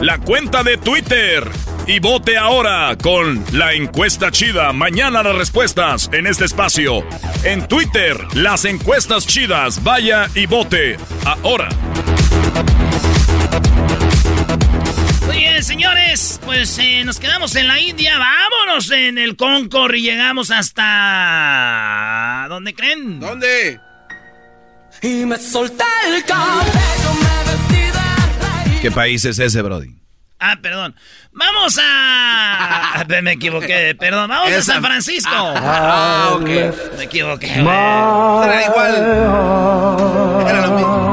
la 0.01 0.19
cuenta 0.19 0.61
de 0.61 0.77
Twitter 0.77 1.49
y 1.87 1.99
vote 1.99 2.37
ahora 2.37 2.97
con 3.01 3.45
la 3.53 3.73
encuesta 3.73 4.29
chida. 4.29 4.73
Mañana 4.73 5.23
las 5.23 5.37
respuestas 5.37 6.09
en 6.11 6.27
este 6.27 6.43
espacio. 6.43 7.05
En 7.43 7.65
Twitter, 7.69 8.17
las 8.35 8.65
encuestas 8.65 9.25
chidas. 9.25 9.81
Vaya 9.83 10.27
y 10.35 10.47
vote 10.47 10.97
ahora. 11.23 11.69
Muy 15.27 15.37
bien, 15.37 15.63
señores, 15.63 16.41
pues 16.43 16.77
eh, 16.77 17.05
nos 17.05 17.21
quedamos 17.21 17.55
en 17.55 17.69
la 17.69 17.79
India. 17.79 18.17
Vámonos 18.17 18.91
en 18.91 19.17
el 19.17 19.37
Concord 19.37 19.95
y 19.95 20.01
llegamos 20.01 20.51
hasta... 20.51 22.47
¿Dónde 22.49 22.73
creen? 22.73 23.21
¿Dónde? 23.21 23.86
Y 25.01 25.25
me 25.25 25.37
solté 25.37 25.83
el 26.07 26.23
cabello, 26.25 27.13
me 27.21 27.51
vestí 27.51 27.91
de 28.75 28.81
¿Qué 28.81 28.91
país 28.91 29.25
es 29.25 29.39
ese, 29.39 29.61
Brody? 29.61 29.95
Ah, 30.39 30.57
perdón. 30.61 30.95
Vamos 31.31 31.79
a. 31.81 33.05
Me 33.23 33.31
equivoqué, 33.31 33.95
perdón. 33.95 34.29
Vamos 34.29 34.51
a 34.51 34.61
San 34.61 34.83
Francisco. 34.83 35.31
Ah, 35.33 36.29
ok. 36.35 36.49
Me 36.97 37.03
equivoqué. 37.05 37.53
Era 37.53 38.65
igual. 38.65 38.95
Era 40.47 40.67
lo 40.67 40.71
mismo. 40.75 41.07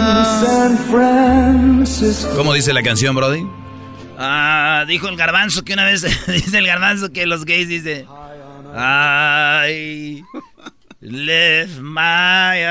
San 0.00 0.78
Francisco. 0.90 2.30
¿Cómo 2.36 2.54
dice 2.54 2.72
la 2.72 2.82
canción, 2.82 3.14
Brody? 3.14 3.46
Ah, 4.18 4.84
dijo 4.86 5.08
el 5.08 5.16
garbanzo 5.16 5.64
que 5.64 5.72
una 5.72 5.84
vez 5.84 6.02
dice 6.26 6.58
el 6.58 6.66
garbanzo 6.66 7.10
que 7.10 7.26
los 7.26 7.44
gays 7.44 7.68
dice. 7.68 8.06
I 8.74 10.22
left 11.02 11.78
my 11.80 12.66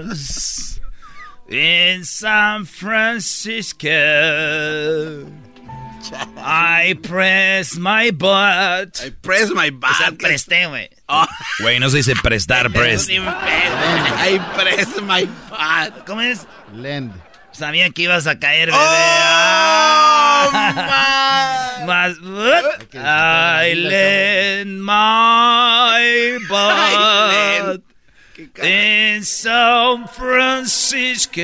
arms 0.00 0.80
in 1.48 2.04
San 2.04 2.64
Francisco. 2.64 3.90
I 6.36 6.98
press 7.02 7.76
my 7.76 8.10
butt. 8.10 9.00
I 9.04 9.10
press 9.22 9.50
my 9.50 9.70
butt. 9.70 9.90
O 9.90 9.94
sea, 9.94 10.10
presté, 10.12 10.66
güey. 10.66 10.88
Oh. 11.08 11.26
Güey, 11.60 11.78
no 11.78 11.88
se 11.88 11.98
dice 11.98 12.14
prestar, 12.16 12.70
press. 12.72 13.08
I 13.08 14.38
press 14.54 15.00
my 15.00 15.26
butt. 15.48 16.04
¿Cómo 16.06 16.20
es? 16.20 16.46
Lend. 16.74 17.12
Sabía 17.52 17.90
que 17.90 18.02
ibas 18.02 18.26
a 18.26 18.38
caer, 18.38 18.70
bebé. 18.70 18.78
Oh, 18.78 20.50
Más. 21.86 22.16
I 22.94 23.74
lend 23.74 24.82
my 24.84 26.38
butt 26.48 27.82
in 28.62 29.24
San 29.24 30.08
Francisco. 30.08 31.42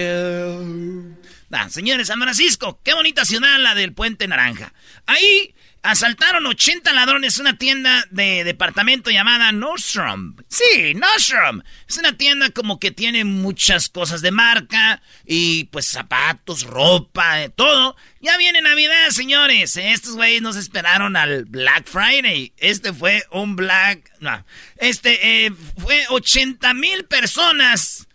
Nah, 1.50 1.68
señores, 1.68 2.08
San 2.08 2.20
Francisco, 2.20 2.80
qué 2.84 2.94
bonita 2.94 3.24
ciudad 3.24 3.58
la 3.58 3.74
del 3.74 3.92
Puente 3.92 4.28
Naranja. 4.28 4.72
Ahí 5.06 5.54
Asaltaron 5.82 6.44
80 6.44 6.92
ladrones 6.92 7.38
una 7.38 7.56
tienda 7.56 8.04
de 8.10 8.42
departamento 8.42 9.10
llamada 9.10 9.52
Nordstrom. 9.52 10.34
Sí, 10.48 10.92
Nordstrom. 10.94 11.62
Es 11.88 11.96
una 11.98 12.14
tienda 12.14 12.50
como 12.50 12.80
que 12.80 12.90
tiene 12.90 13.24
muchas 13.24 13.88
cosas 13.88 14.20
de 14.20 14.32
marca 14.32 15.00
y 15.24 15.64
pues 15.64 15.86
zapatos, 15.86 16.64
ropa, 16.64 17.42
eh, 17.42 17.48
todo. 17.48 17.96
Ya 18.20 18.36
viene 18.36 18.60
Navidad, 18.60 19.10
señores. 19.10 19.76
Estos 19.76 20.16
güeyes 20.16 20.42
nos 20.42 20.56
esperaron 20.56 21.16
al 21.16 21.44
Black 21.44 21.86
Friday. 21.86 22.52
Este 22.56 22.92
fue 22.92 23.24
un 23.30 23.54
Black... 23.54 24.10
No, 24.18 24.44
este 24.78 25.46
eh, 25.46 25.52
fue 25.76 26.06
80 26.08 26.74
mil 26.74 27.04
personas. 27.04 28.08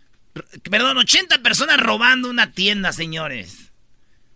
Perdón, 0.70 0.98
80 0.98 1.38
personas 1.38 1.80
robando 1.80 2.28
una 2.28 2.52
tienda, 2.52 2.92
señores. 2.92 3.72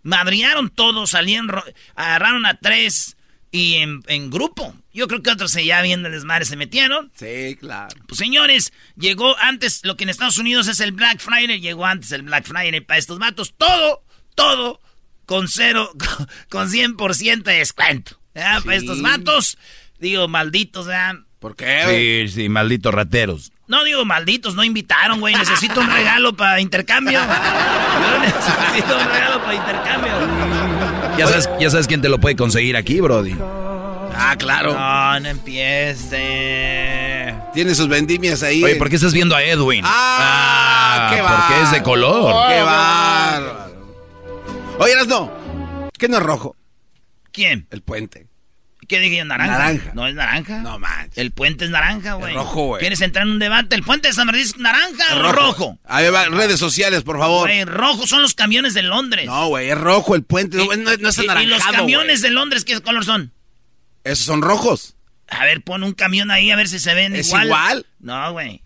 Madriaron 0.02 0.70
todos, 0.70 1.10
salieron, 1.10 1.50
agarraron 1.94 2.46
a 2.46 2.58
tres 2.58 3.17
y 3.50 3.76
en, 3.76 4.30
grupo. 4.30 4.74
Yo 4.92 5.08
creo 5.08 5.22
que 5.22 5.30
otros 5.30 5.52
ya 5.52 5.80
viendo 5.82 6.08
el 6.08 6.14
desmadre 6.14 6.44
se 6.44 6.56
metieron. 6.56 7.10
Sí, 7.14 7.56
claro. 7.58 7.94
Pues 8.06 8.18
señores, 8.18 8.72
llegó 8.96 9.36
antes, 9.38 9.80
lo 9.84 9.96
que 9.96 10.04
en 10.04 10.10
Estados 10.10 10.38
Unidos 10.38 10.68
es 10.68 10.80
el 10.80 10.92
Black 10.92 11.20
Friday, 11.20 11.60
llegó 11.60 11.86
antes 11.86 12.12
el 12.12 12.22
Black 12.22 12.44
Friday 12.44 12.80
para 12.80 12.98
estos 12.98 13.18
matos. 13.18 13.54
Todo, 13.56 14.02
todo 14.34 14.80
con 15.26 15.48
cero, 15.48 15.90
con 16.48 16.70
100% 16.70 17.42
de 17.42 17.58
descuento. 17.58 18.18
Para 18.32 18.76
estos 18.76 18.98
matos, 18.98 19.58
digo, 19.98 20.28
malditos, 20.28 20.86
¿verdad? 20.86 21.16
¿Por 21.38 21.56
qué? 21.56 22.28
Sí, 22.28 22.34
sí, 22.34 22.48
malditos 22.48 22.94
rateros. 22.94 23.52
No 23.68 23.84
digo 23.84 24.04
malditos, 24.04 24.54
no 24.54 24.64
invitaron, 24.64 25.20
güey. 25.20 25.34
Necesito 25.34 25.80
un 25.80 25.90
regalo 25.90 26.34
para 26.34 26.60
intercambio. 26.60 27.20
necesito 28.20 28.98
un 28.98 29.06
regalo 29.06 29.42
para 29.42 29.54
intercambio. 29.54 30.77
Ya 31.18 31.26
sabes, 31.26 31.50
ya 31.58 31.70
sabes 31.70 31.86
quién 31.88 32.00
te 32.00 32.08
lo 32.08 32.18
puede 32.18 32.36
conseguir 32.36 32.76
aquí, 32.76 33.00
Brody. 33.00 33.36
Ah, 34.20 34.36
claro. 34.38 34.72
No, 34.74 35.20
no 35.20 35.28
empiece. 35.28 36.16
Tiene 37.52 37.74
sus 37.74 37.88
vendimias 37.88 38.42
ahí. 38.42 38.62
Oye, 38.62 38.76
¿por 38.76 38.88
qué 38.88 38.96
estás 38.96 39.12
viendo 39.12 39.34
a 39.34 39.42
Edwin? 39.42 39.82
Ah, 39.84 41.10
qué 41.12 41.20
va. 41.20 41.46
Porque 41.48 41.62
es 41.62 41.70
de 41.72 41.82
color. 41.82 42.48
qué 42.48 42.62
bárbaro. 42.62 43.68
Oye, 44.78 44.94
no. 45.08 45.32
¿Qué 45.98 46.08
no 46.08 46.18
es 46.18 46.22
rojo? 46.22 46.54
¿Quién? 47.32 47.66
El 47.70 47.82
puente. 47.82 48.27
¿Qué 48.88 49.00
dije 49.00 49.18
yo? 49.18 49.24
¿Naranja? 49.26 49.58
Naranja. 49.58 49.90
¿No 49.94 50.06
es 50.06 50.14
naranja? 50.14 50.60
No 50.60 50.78
manches. 50.78 51.18
El 51.18 51.30
puente 51.30 51.66
es 51.66 51.70
naranja, 51.70 52.14
güey. 52.14 52.34
rojo, 52.34 52.66
güey. 52.68 52.80
¿Quieres 52.80 53.02
entrar 53.02 53.26
en 53.26 53.32
un 53.34 53.38
debate? 53.38 53.76
¿El 53.76 53.82
puente 53.82 54.08
de 54.08 54.14
San 54.14 54.26
Francisco 54.26 54.56
es 54.56 54.62
naranja 54.62 55.04
o 55.14 55.32
rojo? 55.32 55.78
A 55.84 56.00
ver, 56.00 56.12
redes 56.30 56.58
sociales, 56.58 57.02
por 57.02 57.18
favor. 57.18 57.48
Güey, 57.48 57.64
rojo 57.64 58.06
son 58.06 58.22
los 58.22 58.32
camiones 58.32 58.72
de 58.72 58.82
Londres. 58.82 59.26
No, 59.26 59.48
güey, 59.48 59.68
es 59.68 59.76
rojo 59.76 60.14
el 60.14 60.22
puente. 60.22 60.56
no, 60.56 60.64
no, 60.64 61.08
es 61.08 61.18
anaranjado, 61.18 61.42
¿Y 61.42 61.46
los 61.46 61.62
camiones 61.66 62.22
de 62.22 62.30
Londres 62.30 62.64
qué 62.64 62.80
color 62.80 63.04
son? 63.04 63.30
Esos 64.04 64.24
son 64.24 64.40
rojos. 64.40 64.96
A 65.28 65.44
ver, 65.44 65.60
pon 65.60 65.82
un 65.82 65.92
camión 65.92 66.30
ahí 66.30 66.50
a 66.50 66.56
ver 66.56 66.68
si 66.68 66.78
se 66.78 66.94
ven 66.94 67.14
¿Es 67.14 67.30
igual? 67.30 67.84
No, 68.00 68.32
güey. 68.32 68.62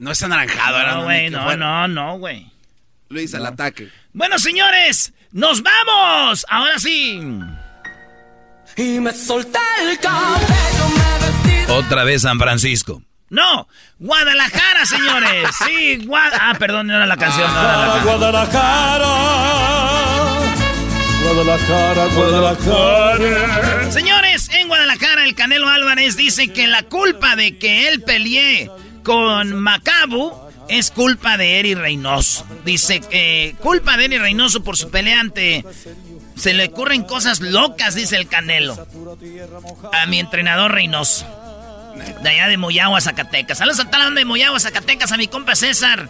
No 0.00 0.10
es 0.10 0.20
anaranjado. 0.20 0.84
No, 0.84 1.04
güey, 1.04 1.30
no, 1.30 1.56
no, 1.56 1.86
no, 1.86 2.18
güey. 2.18 2.50
Luis, 3.08 3.34
al 3.34 3.46
ataque. 3.46 3.88
Bueno, 4.12 4.40
señores, 4.40 5.12
¡nos 5.30 5.62
vamos! 5.62 6.44
Ahora 6.48 6.78
sí. 6.80 7.20
Y 8.76 9.00
me 9.00 9.12
solté 9.12 9.58
el 9.82 9.98
cabello, 9.98 10.88
me 10.94 11.52
vestí 11.54 11.72
Otra 11.72 12.04
vez 12.04 12.22
San 12.22 12.38
Francisco. 12.38 13.02
No, 13.28 13.68
Guadalajara, 13.98 14.86
señores. 14.86 15.48
Sí, 15.66 16.04
Guadalajara. 16.04 16.50
Ah, 16.50 16.58
perdón, 16.58 16.86
no 16.88 16.96
era 16.96 17.06
la 17.06 17.16
canción. 17.16 17.46
Ah, 17.48 18.00
Guadalajara. 18.04 19.06
Guadalajara, 21.22 22.06
Guadalajara. 22.06 23.92
Señores, 23.92 24.48
en 24.50 24.68
Guadalajara 24.68 25.24
el 25.24 25.34
Canelo 25.34 25.68
Álvarez 25.68 26.16
dice 26.16 26.48
que 26.48 26.66
la 26.66 26.82
culpa 26.84 27.36
de 27.36 27.56
que 27.58 27.88
él 27.88 28.02
pelee 28.02 28.70
con 29.04 29.60
Macabu 29.60 30.32
es 30.68 30.90
culpa 30.90 31.36
de 31.36 31.60
Eri 31.60 31.74
Reynoso. 31.74 32.46
Dice 32.64 33.00
que 33.00 33.54
culpa 33.60 33.96
de 33.96 34.06
Eri 34.06 34.18
Reynoso 34.18 34.64
por 34.64 34.76
su 34.76 34.90
peleante. 34.90 35.64
Se 36.40 36.54
le 36.54 36.68
ocurren 36.68 37.02
cosas 37.02 37.40
locas, 37.40 37.94
dice 37.94 38.16
el 38.16 38.26
Canelo. 38.26 38.88
A 39.92 40.06
mi 40.06 40.18
entrenador 40.18 40.72
Reynoso. 40.72 41.26
De 42.22 42.30
allá 42.30 42.48
de 42.48 42.56
Moyagua, 42.56 42.98
Zacatecas. 43.02 43.58
Saludos 43.58 43.80
a 43.80 43.84
toda 43.84 43.98
la 43.98 44.04
banda 44.06 44.20
de 44.20 44.24
Moyagua, 44.24 44.58
Zacatecas, 44.58 45.12
a 45.12 45.18
mi 45.18 45.28
compa 45.28 45.54
César 45.54 46.08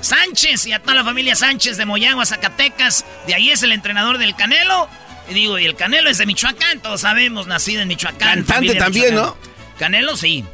Sánchez 0.00 0.66
y 0.66 0.72
a 0.72 0.78
toda 0.78 0.94
la 0.94 1.04
familia 1.04 1.34
Sánchez 1.34 1.78
de 1.78 1.84
Moyagua, 1.84 2.24
Zacatecas. 2.24 3.04
De 3.26 3.34
ahí 3.34 3.50
es 3.50 3.64
el 3.64 3.72
entrenador 3.72 4.18
del 4.18 4.36
Canelo. 4.36 4.88
Y 5.28 5.34
digo, 5.34 5.58
y 5.58 5.66
el 5.66 5.74
Canelo 5.74 6.08
es 6.10 6.18
de 6.18 6.26
Michoacán, 6.26 6.80
todos 6.80 7.00
sabemos, 7.00 7.48
nacido 7.48 7.82
en 7.82 7.88
Michoacán. 7.88 8.44
Cantante 8.44 8.76
también, 8.76 9.16
¿no? 9.16 9.36
Canelo 9.80 10.16
sí. 10.16 10.44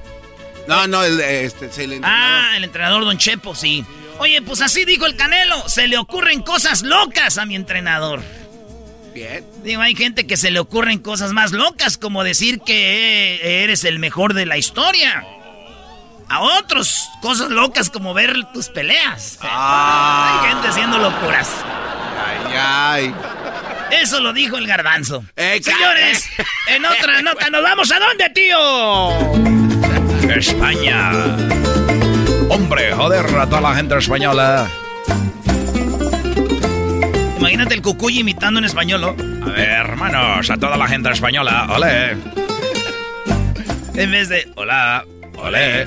No, 0.69 0.87
no, 0.87 1.05
el, 1.05 1.21
este, 1.21 1.67
el 1.85 1.93
entrenador. 1.93 2.05
Ah, 2.05 2.57
el 2.57 2.65
entrenador 2.65 3.05
Don 3.05 3.19
Chepo, 3.19 3.55
sí. 3.55 3.85
Oye, 4.21 4.41
pues 4.41 4.63
así 4.63 4.87
dijo 4.87 5.05
el 5.05 5.17
Canelo. 5.17 5.69
Se 5.69 5.87
le 5.87 5.99
ocurren 5.99 6.41
cosas 6.41 6.83
locas 6.83 7.37
a 7.37 7.45
mi 7.45 7.57
entrenador. 7.57 8.23
Bien. 9.15 9.45
Digo, 9.63 9.83
hay 9.83 9.95
gente 9.95 10.27
que 10.27 10.37
se 10.37 10.51
le 10.51 10.61
ocurren 10.61 10.99
cosas 10.99 11.33
más 11.33 11.53
locas, 11.53 11.99
como 11.99 12.25
decir 12.25 12.61
que 12.61 13.63
eres 13.65 13.85
el 13.85 13.99
mejor 13.99 14.35
de 14.35 14.47
la 14.47 14.57
historia. 14.57 15.25
A 16.29 16.41
otros, 16.41 17.09
cosas 17.23 17.51
locas 17.51 17.89
como 17.91 18.13
ver 18.13 18.35
tus 18.53 18.69
peleas. 18.69 19.39
Ah. 19.41 20.41
Hay 20.43 20.51
gente 20.51 20.69
haciendo 20.69 20.99
locuras. 20.99 21.51
Ay, 22.27 22.55
ay. 22.57 23.15
Eso 23.91 24.21
lo 24.21 24.33
dijo 24.35 24.59
el 24.59 24.67
garbanzo. 24.67 25.25
Señores, 25.37 26.29
en 26.67 26.85
otra 26.85 27.23
nota, 27.23 27.49
¿nos 27.49 27.63
vamos 27.63 27.91
a 27.91 27.99
dónde, 27.99 28.29
tío? 28.31 29.09
España. 30.31 31.13
Hombre, 32.51 32.93
joder 32.93 33.25
a 33.39 33.47
toda 33.47 33.63
la 33.63 33.75
gente 33.75 33.97
española. 33.97 34.69
Imagínate 37.39 37.75
el 37.75 37.83
cucuy 37.83 38.19
imitando 38.19 38.59
en 38.59 38.65
español, 38.65 39.01
¿no? 39.01 39.09
A 39.47 39.51
ver, 39.51 39.69
hermanos, 39.69 40.51
a 40.51 40.57
toda 40.57 40.77
la 40.77 40.89
gente 40.89 41.11
española, 41.11 41.67
ole. 41.71 42.17
En 43.95 44.11
vez 44.11 44.29
de, 44.29 44.51
hola, 44.57 45.05
ole, 45.37 45.87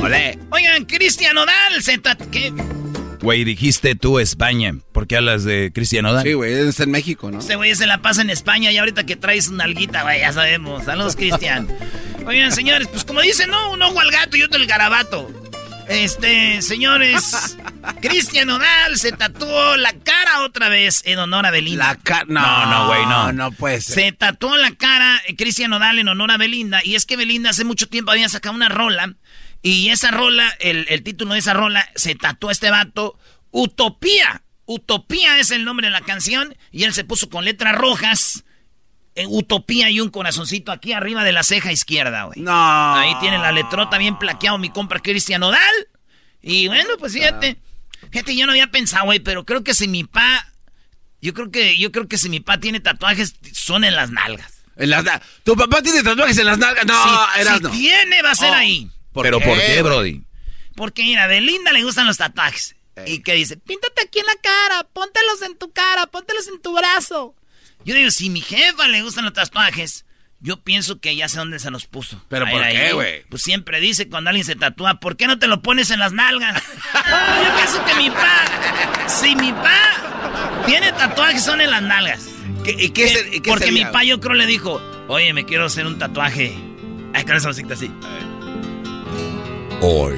ole. 0.00 0.38
Oigan, 0.50 0.84
Cristian 0.86 1.36
Odal, 1.36 1.82
se 1.82 2.00
¿qué? 2.30 2.52
Güey, 3.20 3.44
dijiste 3.44 3.94
tú 3.94 4.18
España. 4.18 4.74
¿Por 4.92 5.06
qué 5.06 5.16
hablas 5.16 5.44
de 5.44 5.70
Cristian 5.74 6.06
Odal? 6.06 6.22
Sí, 6.22 6.32
güey, 6.32 6.52
es 6.52 6.80
en 6.80 6.90
México, 6.90 7.30
¿no? 7.30 7.38
Este 7.38 7.56
güey 7.56 7.74
se 7.74 7.86
la 7.86 8.02
pasa 8.02 8.22
en 8.22 8.30
España 8.30 8.70
y 8.72 8.76
ahorita 8.78 9.04
que 9.04 9.16
traes 9.16 9.48
una 9.48 9.64
alguita, 9.64 10.02
güey, 10.02 10.20
ya 10.20 10.32
sabemos. 10.32 10.84
Saludos, 10.84 11.16
Cristian. 11.16 11.68
Oigan, 12.26 12.52
señores, 12.52 12.88
pues 12.88 13.04
como 13.04 13.20
dicen, 13.20 13.50
¿no? 13.50 13.72
Un 13.72 13.82
ojo 13.82 14.00
al 14.00 14.10
gato 14.10 14.36
y 14.36 14.42
otro 14.42 14.60
el 14.60 14.66
garabato. 14.66 15.30
Este, 15.88 16.62
señores, 16.62 17.56
Cristian 18.00 18.48
Odal 18.50 18.96
se 18.96 19.12
tatuó 19.12 19.76
la 19.76 19.92
cara 19.92 20.40
otra 20.42 20.68
vez 20.68 21.02
en 21.04 21.18
honor 21.18 21.46
a 21.46 21.50
Belinda. 21.50 21.88
La 21.88 21.96
cara. 21.96 22.24
No, 22.26 22.40
No, 22.40 22.66
no, 22.66 22.86
güey, 22.88 23.06
no. 23.06 23.32
No 23.32 23.52
puede 23.52 23.80
ser. 23.80 23.94
Se 23.94 24.12
tatuó 24.12 24.56
la 24.56 24.72
cara 24.72 25.20
eh, 25.26 25.36
Cristian 25.36 25.72
Odal 25.72 25.98
en 25.98 26.08
honor 26.08 26.30
a 26.30 26.36
Belinda. 26.38 26.80
Y 26.82 26.94
es 26.94 27.04
que 27.06 27.16
Belinda 27.16 27.50
hace 27.50 27.64
mucho 27.64 27.88
tiempo 27.88 28.10
había 28.12 28.28
sacado 28.28 28.54
una 28.54 28.68
rola. 28.68 29.14
Y 29.62 29.90
esa 29.90 30.10
rola, 30.10 30.48
el, 30.60 30.86
el 30.88 31.02
título 31.02 31.34
de 31.34 31.40
esa 31.40 31.54
rola, 31.54 31.88
se 31.94 32.14
tatuó 32.14 32.50
este 32.50 32.70
vato. 32.70 33.18
Utopía. 33.50 34.42
Utopía 34.66 35.38
es 35.38 35.50
el 35.50 35.64
nombre 35.64 35.88
de 35.88 35.92
la 35.92 36.00
canción. 36.00 36.56
Y 36.72 36.84
él 36.84 36.94
se 36.94 37.04
puso 37.04 37.28
con 37.28 37.44
letras 37.44 37.74
rojas. 37.76 38.44
Eh, 39.16 39.26
Utopía 39.28 39.90
y 39.90 40.00
un 40.00 40.10
corazoncito 40.10 40.72
aquí 40.72 40.92
arriba 40.92 41.24
de 41.24 41.32
la 41.32 41.42
ceja 41.42 41.70
izquierda, 41.72 42.24
güey. 42.24 42.40
No. 42.40 42.94
Ahí 42.96 43.14
tiene 43.20 43.38
la 43.38 43.52
letrota 43.52 43.98
bien 43.98 44.18
plaqueado 44.18 44.58
mi 44.58 44.70
compra 44.70 45.00
Cristian 45.00 45.42
Odal. 45.42 45.88
Y 46.42 46.68
bueno, 46.68 46.90
pues 46.98 47.12
fíjate. 47.12 47.56
Fíjate, 48.10 48.36
yo 48.36 48.46
no 48.46 48.52
había 48.52 48.66
pensado, 48.70 49.06
güey, 49.06 49.20
pero 49.20 49.44
creo 49.44 49.64
que 49.64 49.74
si 49.74 49.88
mi 49.88 50.04
pa. 50.04 50.46
Yo 51.22 51.32
creo 51.32 51.50
que, 51.50 51.78
yo 51.78 51.90
creo 51.90 52.06
que 52.06 52.18
si 52.18 52.28
mi 52.28 52.40
pa 52.40 52.58
tiene 52.58 52.80
tatuajes, 52.80 53.34
son 53.52 53.84
en 53.84 53.94
las 53.96 54.10
nalgas. 54.10 54.62
En 54.76 54.90
las 54.90 55.04
¿Tu 55.42 55.56
papá 55.56 55.80
tiene 55.80 56.02
tatuajes 56.02 56.36
en 56.36 56.46
las 56.46 56.58
nalgas? 56.58 56.84
No, 56.84 56.94
si, 57.34 57.40
eras 57.40 57.56
si 57.56 57.62
no. 57.62 57.70
tiene, 57.70 58.22
va 58.22 58.32
a 58.32 58.34
ser 58.34 58.50
Oh. 58.50 58.54
ahí. 58.54 58.90
¿Pero 59.14 59.40
por 59.40 59.56
qué, 59.58 59.80
Brody? 59.82 60.22
Porque 60.74 61.02
mira, 61.04 61.24
a 61.24 61.26
Belinda 61.28 61.72
le 61.72 61.82
gustan 61.84 62.06
los 62.06 62.16
tatuajes. 62.18 62.74
Y 63.06 63.20
que 63.22 63.34
dice, 63.34 63.56
píntate 63.56 64.02
aquí 64.02 64.18
en 64.20 64.26
la 64.26 64.34
cara, 64.36 64.84
póntelos 64.92 65.42
en 65.42 65.56
tu 65.56 65.72
cara, 65.72 66.06
póntelos 66.06 66.46
en 66.48 66.60
tu 66.60 66.74
brazo. 66.76 67.34
Yo 67.84 67.94
digo, 67.94 68.10
si 68.10 68.30
mi 68.30 68.40
jefa 68.40 68.88
le 68.88 69.02
gustan 69.02 69.24
los 69.24 69.34
tatuajes, 69.34 70.04
yo 70.40 70.62
pienso 70.62 71.00
que 71.00 71.14
ya 71.16 71.28
sé 71.28 71.38
dónde 71.38 71.58
se 71.58 71.70
los 71.70 71.86
puso. 71.86 72.22
¿Pero 72.28 72.46
Ahí, 72.46 72.52
por 72.52 72.62
ahí. 72.62 72.76
qué, 72.76 72.92
güey? 72.92 73.22
Pues 73.28 73.42
siempre 73.42 73.80
dice 73.80 74.08
cuando 74.08 74.30
alguien 74.30 74.44
se 74.46 74.56
tatúa, 74.56 75.00
¿por 75.00 75.16
qué 75.16 75.26
no 75.26 75.38
te 75.38 75.46
lo 75.46 75.60
pones 75.62 75.90
en 75.90 76.00
las 76.00 76.12
nalgas? 76.12 76.62
Yo 76.94 77.54
pienso 77.56 77.84
que 77.84 77.94
mi 77.94 78.10
pa, 78.10 79.08
si 79.08 79.36
mi 79.36 79.52
pa 79.52 80.62
tiene 80.66 80.92
tatuajes 80.92 81.42
son 81.44 81.60
en 81.60 81.70
las 81.70 81.82
nalgas. 81.82 82.26
¿Qué, 82.64 82.72
y 82.72 82.90
qué 82.90 83.06
Que- 83.30 83.40
qué 83.42 83.50
porque 83.50 83.66
sería? 83.66 83.86
mi 83.86 83.92
pa 83.92 84.04
yo 84.04 84.20
creo 84.20 84.34
le 84.34 84.46
dijo, 84.46 84.80
oye, 85.08 85.32
me 85.34 85.44
quiero 85.44 85.66
hacer 85.66 85.86
un 85.86 85.98
tatuaje. 85.98 86.56
Ay, 87.12 87.24
con 87.24 87.36
esa 87.36 87.48
musicita 87.48 87.74
así. 87.74 87.90
Hoy 89.80 90.14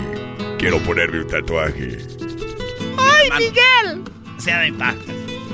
quiero 0.58 0.80
ponerme 0.82 1.20
un 1.20 1.28
tatuaje. 1.28 1.98
¡Ay, 2.98 3.28
Miguel! 3.38 4.04
O 4.36 4.40
sea, 4.40 4.60
mi 4.62 4.72
pa. 4.72 4.94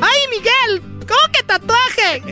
¡Ay, 0.01 0.20
Miguel! 0.31 0.91
¿Cómo 1.06 1.32
que 1.32 1.42
tatuaje? 1.42 2.22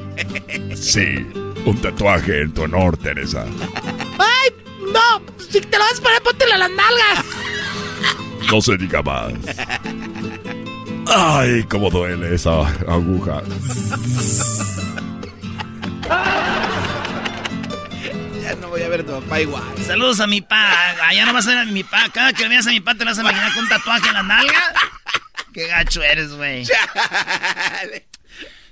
Sí, 0.77 1.27
un 1.65 1.81
tatuaje 1.81 2.43
en 2.43 2.53
tu 2.53 2.63
honor, 2.63 2.97
Teresa. 2.97 3.45
¡Ay, 4.19 4.55
no! 4.93 5.23
Si 5.51 5.61
te 5.61 5.79
lo 5.79 5.85
vas 5.85 5.99
a 5.99 6.03
poner, 6.03 6.23
póntelo 6.23 6.55
a 6.55 6.59
las 6.59 6.71
nalgas. 6.71 7.25
No 8.51 8.61
se 8.61 8.77
diga 8.77 9.03
más. 9.03 9.33
Ay, 11.07 11.65
cómo 11.65 11.91
duele 11.91 12.35
esa 12.35 12.61
aguja. 12.89 13.43
Ya 18.43 18.55
no 18.57 18.69
voy 18.69 18.83
a 18.83 18.89
ver 18.89 19.01
a 19.01 19.07
tu 19.07 19.21
papá 19.21 19.41
igual. 19.41 19.65
Saludos 19.85 20.21
a 20.21 20.27
mi 20.27 20.41
pa. 20.41 20.91
Allá 21.07 21.27
no 21.27 21.33
vas 21.33 21.47
a 21.47 21.51
ver 21.51 21.59
a 21.59 21.65
mi 21.65 21.83
pa. 21.83 22.09
Cada 22.11 22.33
que 22.33 22.49
veas 22.49 22.67
a 22.67 22.71
mi 22.71 22.81
pa 22.81 22.95
te 22.95 23.05
lo 23.05 23.11
vas 23.11 23.19
a 23.19 23.23
imaginar 23.23 23.53
con 23.55 23.65
un 23.65 23.69
tatuaje 23.69 24.09
en 24.09 24.15
la 24.15 24.23
nalga. 24.23 24.63
Qué 25.53 25.67
gacho 25.67 26.03
eres, 26.03 26.33
güey. 26.33 26.65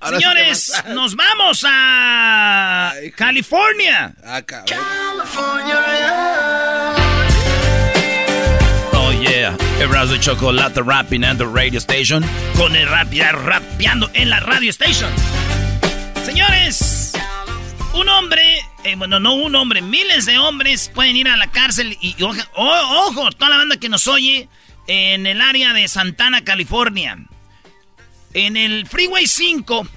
Ahora 0.00 0.18
Señores, 0.20 0.72
nos 0.94 1.16
vamos 1.16 1.64
a 1.68 2.90
Ay. 2.90 3.10
California. 3.12 4.14
Ah, 4.24 4.42
cabrón. 4.42 4.78
Oh, 8.94 9.12
yeah. 9.22 9.56
Erasmo 9.80 10.14
y 10.14 10.20
Chocolate 10.20 10.82
rapping 10.82 11.24
at 11.24 11.36
the 11.38 11.46
radio 11.46 11.78
station. 11.78 12.24
Con 12.56 12.76
el 12.76 12.88
rapia 12.88 13.32
rapeando 13.32 14.10
en 14.14 14.30
la 14.30 14.40
radio 14.40 14.70
station. 14.70 15.10
Señores, 16.24 17.12
un 17.94 18.08
hombre, 18.08 18.42
eh, 18.84 18.94
bueno, 18.96 19.18
no 19.18 19.34
un 19.34 19.54
hombre, 19.56 19.80
miles 19.82 20.26
de 20.26 20.38
hombres 20.38 20.90
pueden 20.94 21.16
ir 21.16 21.28
a 21.28 21.36
la 21.36 21.50
cárcel 21.50 21.96
y, 22.00 22.14
y 22.18 22.22
oja- 22.22 22.48
o- 22.54 23.06
ojo, 23.08 23.30
toda 23.32 23.50
la 23.50 23.56
banda 23.58 23.76
que 23.78 23.88
nos 23.88 24.06
oye 24.06 24.48
en 24.86 25.26
el 25.26 25.40
área 25.40 25.72
de 25.72 25.88
Santana, 25.88 26.44
California. 26.44 27.16
En 28.46 28.56
el 28.56 28.86
Freeway 28.86 29.26
5, 29.26 29.88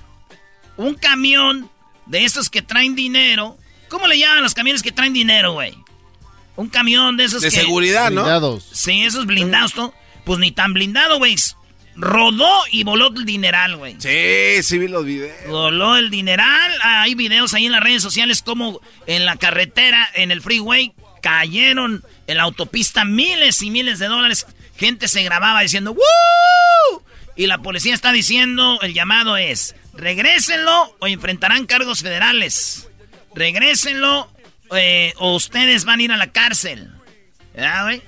un 0.77 0.95
camión 0.95 1.69
de 2.07 2.25
estos 2.25 2.49
que 2.49 2.63
traen 2.63 2.95
dinero. 2.95 3.55
¿Cómo 3.87 4.07
le 4.07 4.17
llaman 4.17 4.41
los 4.41 4.55
camiones 4.55 4.81
que 4.81 4.91
traen 4.91 5.13
dinero, 5.13 5.53
güey? 5.53 5.77
Un 6.55 6.67
camión 6.67 7.17
de 7.17 7.25
esos 7.25 7.43
De 7.43 7.51
que... 7.51 7.55
seguridad, 7.55 8.09
¿no? 8.09 8.23
Blindados. 8.23 8.67
Sí, 8.73 9.03
esos 9.03 9.27
blindados, 9.27 9.75
¿no? 9.75 9.93
Pues 10.25 10.39
ni 10.39 10.51
tan 10.51 10.73
blindado, 10.73 11.19
güey. 11.19 11.35
Rodó 11.95 12.49
y 12.71 12.83
voló 12.83 13.09
el 13.09 13.25
dineral, 13.25 13.75
güey. 13.75 13.95
Sí, 13.99 14.63
sí 14.63 14.79
vi 14.79 14.87
los 14.87 15.05
videos. 15.05 15.47
Voló 15.47 15.97
el 15.97 16.09
dineral. 16.09 16.71
Hay 16.83 17.13
videos 17.13 17.53
ahí 17.53 17.67
en 17.67 17.73
las 17.73 17.83
redes 17.83 18.01
sociales 18.01 18.41
como 18.41 18.81
en 19.05 19.25
la 19.25 19.35
carretera, 19.35 20.09
en 20.15 20.31
el 20.31 20.41
freeway, 20.41 20.93
cayeron 21.21 22.03
en 22.25 22.37
la 22.37 22.43
autopista 22.43 23.05
miles 23.05 23.61
y 23.61 23.69
miles 23.69 23.99
de 23.99 24.07
dólares. 24.07 24.47
Gente 24.77 25.07
se 25.07 25.21
grababa 25.21 25.61
diciendo 25.61 25.91
¡Woo! 25.93 27.03
Y 27.35 27.47
la 27.47 27.59
policía 27.59 27.93
está 27.93 28.11
diciendo, 28.11 28.79
el 28.81 28.93
llamado 28.93 29.37
es, 29.37 29.75
regrésenlo 29.93 30.95
o 30.99 31.07
enfrentarán 31.07 31.65
cargos 31.65 32.01
federales. 32.01 32.89
Regrésenlo 33.33 34.31
eh, 34.75 35.13
o 35.17 35.35
ustedes 35.35 35.85
van 35.85 35.99
a 35.99 36.03
ir 36.03 36.11
a 36.11 36.17
la 36.17 36.31
cárcel. 36.31 36.91
¿Ya, 37.55 37.83
güey? 37.83 38.01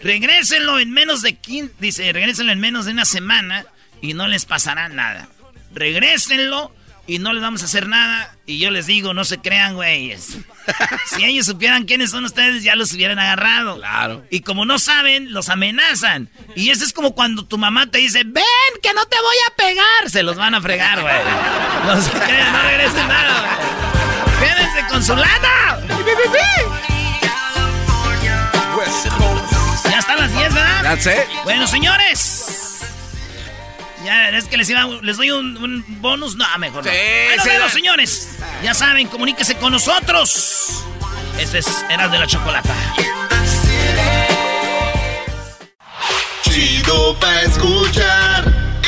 Regrésenlo 0.00 0.78
en 0.78 0.90
menos 0.92 1.22
de 1.22 1.34
15, 1.34 1.74
dice, 1.80 2.12
regrésenlo 2.12 2.52
en 2.52 2.60
menos 2.60 2.86
de 2.86 2.92
una 2.92 3.04
semana 3.04 3.66
y 4.00 4.14
no 4.14 4.28
les 4.28 4.44
pasará 4.44 4.88
nada. 4.88 5.28
Regrésenlo 5.72 6.72
y 7.08 7.18
no 7.18 7.32
les 7.32 7.42
vamos 7.42 7.62
a 7.62 7.64
hacer 7.64 7.88
nada. 7.88 8.36
Y 8.44 8.58
yo 8.58 8.70
les 8.70 8.86
digo, 8.86 9.14
no 9.14 9.24
se 9.24 9.38
crean, 9.38 9.74
güeyes. 9.74 10.36
si 11.06 11.24
ellos 11.24 11.46
supieran 11.46 11.86
quiénes 11.86 12.10
son 12.10 12.26
ustedes, 12.26 12.62
ya 12.62 12.76
los 12.76 12.92
hubieran 12.92 13.18
agarrado. 13.18 13.78
Claro. 13.78 14.24
Y 14.30 14.40
como 14.42 14.66
no 14.66 14.78
saben, 14.78 15.32
los 15.32 15.48
amenazan. 15.48 16.28
Y 16.54 16.68
eso 16.68 16.84
es 16.84 16.92
como 16.92 17.14
cuando 17.14 17.46
tu 17.46 17.56
mamá 17.56 17.90
te 17.90 17.98
dice, 17.98 18.24
ven, 18.24 18.44
que 18.82 18.92
no 18.92 19.06
te 19.06 19.16
voy 19.16 19.36
a 19.48 19.56
pegar. 19.56 20.10
Se 20.10 20.22
los 20.22 20.36
van 20.36 20.54
a 20.54 20.60
fregar, 20.60 21.00
güey. 21.00 21.14
No 21.86 22.00
se 22.00 22.10
crean, 22.10 22.52
no 22.52 22.62
regresen 22.62 23.08
nada, 23.08 23.58
güey. 24.36 24.50
Quédense 24.50 24.92
con 24.92 25.02
su 25.02 25.16
lana. 25.16 25.80
Ya 29.90 29.98
están 29.98 30.18
las 30.18 30.32
10, 30.36 30.54
¿verdad? 30.54 30.82
That's 30.82 31.06
it. 31.06 31.44
Bueno, 31.44 31.66
señores. 31.66 32.67
Ya, 34.04 34.28
es 34.30 34.44
que 34.44 34.56
les, 34.56 34.68
iba, 34.70 34.84
les 35.02 35.16
doy 35.16 35.30
un, 35.30 35.84
bonus. 36.00 36.36
No, 36.36 36.44
mejor 36.58 36.84
no. 36.84 36.90
Sí, 36.90 36.96
bueno, 37.26 37.42
sí, 37.42 37.48
bueno, 37.48 37.64
da- 37.64 37.70
señores. 37.70 38.28
Ya 38.62 38.74
saben, 38.74 39.08
comuníquese 39.08 39.56
con 39.56 39.72
nosotros. 39.72 40.84
Este 41.38 41.58
es 41.58 41.84
Eras 41.90 42.10
de 42.10 42.18
la 42.18 42.26
Chocolata. 42.26 42.74
Chido 46.42 47.16
pa' 47.18 47.42
escuchar. 47.42 48.44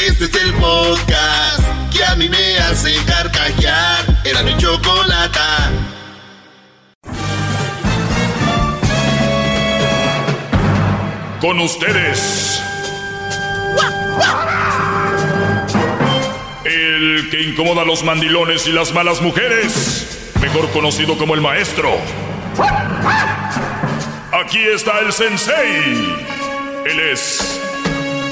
Este 0.07 0.25
es 0.25 0.35
el 0.35 0.53
podcast 0.55 1.61
que 1.93 2.05
a 2.05 2.15
mí 2.17 2.29
me 2.29 2.59
hace 2.59 2.95
carcajear. 3.05 4.05
Era 4.25 4.43
mi 4.43 4.57
chocolata. 4.57 5.71
Con 11.41 11.59
ustedes. 11.61 12.63
El 13.77 14.90
que 17.31 17.41
incomoda 17.41 17.83
a 17.83 17.85
los 17.85 18.03
mandilones 18.03 18.67
y 18.67 18.73
las 18.73 18.93
malas 18.93 19.23
mujeres. 19.23 20.33
Mejor 20.41 20.71
conocido 20.71 21.17
como 21.17 21.35
el 21.35 21.41
maestro. 21.41 21.91
Aquí 24.33 24.59
está 24.59 24.99
el 25.01 25.13
sensei. 25.13 26.17
Él 26.87 27.01
es. 27.13 27.61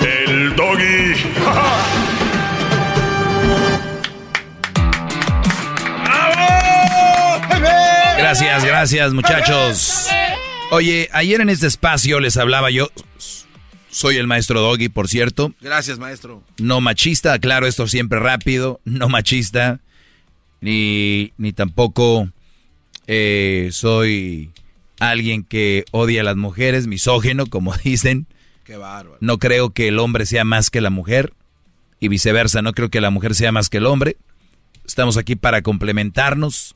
El 0.00 0.56
doggy. 0.56 1.14
Gracias, 8.18 8.64
gracias, 8.64 9.12
muchachos. 9.14 10.08
Oye, 10.70 11.08
ayer 11.12 11.40
en 11.40 11.48
este 11.48 11.66
espacio 11.66 12.20
les 12.20 12.36
hablaba 12.36 12.68
yo. 12.70 12.90
Soy 13.90 14.16
el 14.16 14.26
maestro 14.26 14.60
Doggy, 14.60 14.88
por 14.88 15.08
cierto. 15.08 15.52
Gracias, 15.60 15.98
maestro. 15.98 16.42
No 16.58 16.80
machista, 16.80 17.38
claro, 17.38 17.66
esto 17.66 17.86
siempre 17.86 18.18
rápido. 18.18 18.80
No 18.84 19.08
machista. 19.08 19.80
Ni, 20.60 21.32
ni 21.38 21.52
tampoco 21.52 22.28
eh, 23.06 23.68
soy 23.72 24.50
alguien 25.00 25.44
que 25.44 25.84
odia 25.92 26.20
a 26.20 26.24
las 26.24 26.36
mujeres, 26.36 26.86
misógeno, 26.86 27.46
como 27.46 27.74
dicen. 27.84 28.26
Qué 28.64 28.76
bárbaro. 28.76 29.18
No 29.20 29.38
creo 29.38 29.70
que 29.70 29.88
el 29.88 29.98
hombre 29.98 30.26
sea 30.26 30.44
más 30.44 30.70
que 30.70 30.80
la 30.80 30.90
mujer. 30.90 31.32
Y 32.00 32.08
viceversa, 32.08 32.62
no 32.62 32.74
creo 32.74 32.90
que 32.90 33.00
la 33.00 33.10
mujer 33.10 33.34
sea 33.34 33.50
más 33.50 33.68
que 33.68 33.78
el 33.78 33.86
hombre. 33.86 34.16
Estamos 34.86 35.16
aquí 35.16 35.34
para 35.34 35.62
complementarnos 35.62 36.74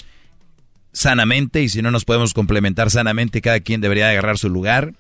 sanamente 0.93 1.63
y 1.63 1.69
si 1.69 1.81
no 1.81 1.91
nos 1.91 2.05
podemos 2.05 2.35
complementar 2.35 2.91
sanamente, 2.91 3.41
cada 3.41 3.61
quien 3.61 3.81
debería 3.81 4.11
agarrar 4.11 4.39
su 4.39 4.49
lugar. 4.49 4.95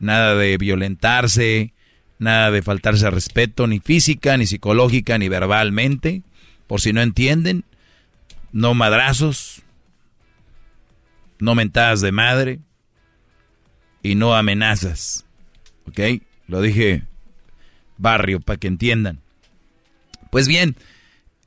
Nada 0.00 0.34
de 0.34 0.58
violentarse, 0.58 1.72
nada 2.18 2.50
de 2.50 2.62
faltarse 2.62 3.06
al 3.06 3.12
respeto, 3.12 3.68
ni 3.68 3.78
física, 3.78 4.36
ni 4.36 4.46
psicológica, 4.46 5.16
ni 5.18 5.28
verbalmente. 5.28 6.22
Por 6.66 6.80
si 6.80 6.92
no 6.92 7.00
entienden, 7.00 7.64
no 8.50 8.74
madrazos, 8.74 9.62
no 11.38 11.54
mentadas 11.54 12.00
de 12.00 12.10
madre 12.10 12.60
y 14.02 14.16
no 14.16 14.34
amenazas. 14.34 15.24
¿Ok? 15.86 16.00
Lo 16.48 16.60
dije 16.60 17.04
barrio 18.00 18.40
para 18.40 18.58
que 18.58 18.66
entiendan. 18.66 19.20
Pues 20.30 20.48
bien, 20.48 20.76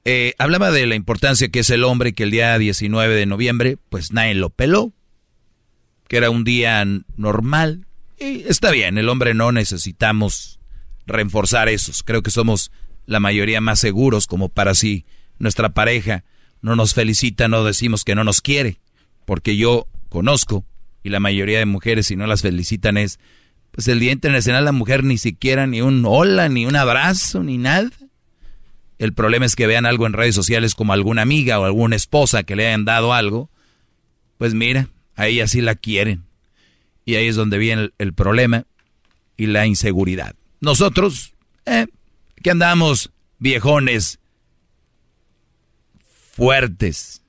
eh, 0.06 0.34
hablaba 0.38 0.72
de 0.72 0.86
la 0.86 0.96
importancia 0.96 1.50
que 1.50 1.60
es 1.60 1.70
el 1.70 1.84
hombre 1.84 2.14
que 2.14 2.24
el 2.24 2.32
día 2.32 2.58
19 2.58 3.16
de 3.16 3.26
noviembre, 3.26 3.78
pues 3.90 4.12
nadie 4.12 4.36
lo 4.36 4.50
peló, 4.50 4.92
que 6.08 6.18
era 6.18 6.30
un 6.30 6.44
día 6.44 6.86
normal. 7.18 7.86
Y 8.20 8.44
está 8.48 8.72
bien, 8.72 8.98
el 8.98 9.10
hombre 9.10 9.34
no 9.34 9.52
necesitamos 9.52 10.60
reforzar 11.06 11.70
esos. 11.70 12.04
Creo 12.04 12.24
que 12.24 12.32
somos 12.32 12.72
la 13.06 13.20
mayoría 13.20 13.62
más 13.62 13.80
seguros 13.80 14.28
como 14.28 14.50
para 14.50 14.74
si 14.76 15.06
nuestra 15.40 15.70
pareja 15.70 16.24
no 16.62 16.76
nos 16.76 16.94
felicita, 16.94 17.48
no 17.48 17.64
decimos 17.64 18.04
que 18.04 18.16
no 18.16 18.24
nos 18.24 18.42
quiere. 18.42 18.80
Porque 19.26 19.58
yo 19.58 19.88
conozco, 20.10 20.66
y 21.04 21.10
la 21.10 21.20
mayoría 21.20 21.60
de 21.60 21.66
mujeres 21.66 22.08
si 22.08 22.16
no 22.16 22.28
las 22.28 22.42
felicitan 22.42 22.98
es, 22.98 23.20
pues 23.72 23.88
el 23.88 24.00
Día 24.00 24.12
Internacional 24.12 24.66
la 24.66 24.72
Mujer 24.72 25.04
ni 25.04 25.18
siquiera 25.18 25.68
ni 25.68 25.82
un 25.82 26.06
hola, 26.06 26.48
ni 26.48 26.66
un 26.66 26.76
abrazo, 26.76 27.44
ni 27.44 27.58
nada. 27.58 27.90
El 29.00 29.14
problema 29.14 29.46
es 29.46 29.56
que 29.56 29.68
vean 29.68 29.86
algo 29.86 30.06
en 30.06 30.14
redes 30.14 30.36
sociales 30.36 30.76
como 30.76 30.94
alguna 30.94 31.24
amiga 31.24 31.60
o 31.60 31.66
alguna 31.66 31.96
esposa 31.96 32.44
que 32.44 32.56
le 32.56 32.68
hayan 32.68 32.86
dado 32.86 33.14
algo. 33.14 33.50
Pues 34.38 34.54
mira, 34.54 34.88
a 35.16 35.28
ella 35.28 35.48
sí 35.48 35.62
la 35.62 35.76
quieren. 35.76 36.24
Y 37.06 37.16
ahí 37.16 37.28
es 37.28 37.36
donde 37.36 37.58
viene 37.58 37.92
el, 37.98 38.14
problema 38.14 38.66
y 39.38 39.48
la 39.48 39.66
inseguridad. 39.66 40.36
Nosotros, 40.62 41.34
eh, 41.66 41.88
que 42.42 42.52
andamos 42.52 43.12
viejones, 43.40 44.20
fuertes. 46.32 47.22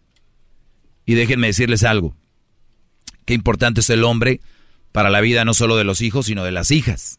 Y 1.06 1.14
déjenme 1.14 1.48
decirles 1.48 1.82
algo. 1.82 2.16
Qué 3.24 3.34
importante 3.34 3.80
es 3.80 3.90
el 3.90 4.04
hombre 4.04 4.40
para 4.92 5.10
la 5.10 5.20
vida 5.20 5.44
no 5.44 5.54
solo 5.54 5.76
de 5.76 5.84
los 5.84 6.00
hijos, 6.00 6.26
sino 6.26 6.44
de 6.44 6.52
las 6.52 6.70
hijas. 6.70 7.18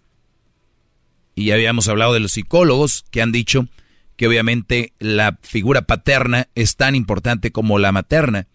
Y 1.36 1.46
ya 1.46 1.56
habíamos 1.56 1.88
hablado 1.90 2.14
de 2.14 2.22
los 2.22 2.32
psicólogos 2.32 3.06
que 3.12 3.22
han 3.22 3.32
dicho 3.32 3.68
que 4.16 4.28
obviamente 4.28 4.94
la 5.00 5.38
figura 5.42 5.82
paterna 5.82 6.48
es 6.56 6.78
tan 6.78 6.96
importante 6.96 7.52
como 7.52 7.80
la 7.80 7.92
materna, 7.92 8.48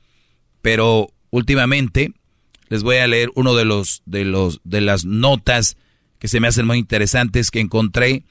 pero 0.63 1.09
últimamente 1.29 2.15
les 2.71 2.83
voy 2.83 2.97
a 2.97 3.07
leer 3.07 3.31
uno 3.35 3.55
de 3.55 3.67
los 3.67 4.03
de 4.07 4.25
los 4.25 4.61
de 4.65 4.81
las 4.81 5.05
notas 5.05 5.77
que 6.19 6.29
se 6.29 6.41
me 6.41 6.49
hacen 6.49 6.67
muy 6.67 6.79
interesantes 6.79 7.51
que 7.51 7.61
encontré 7.61 8.23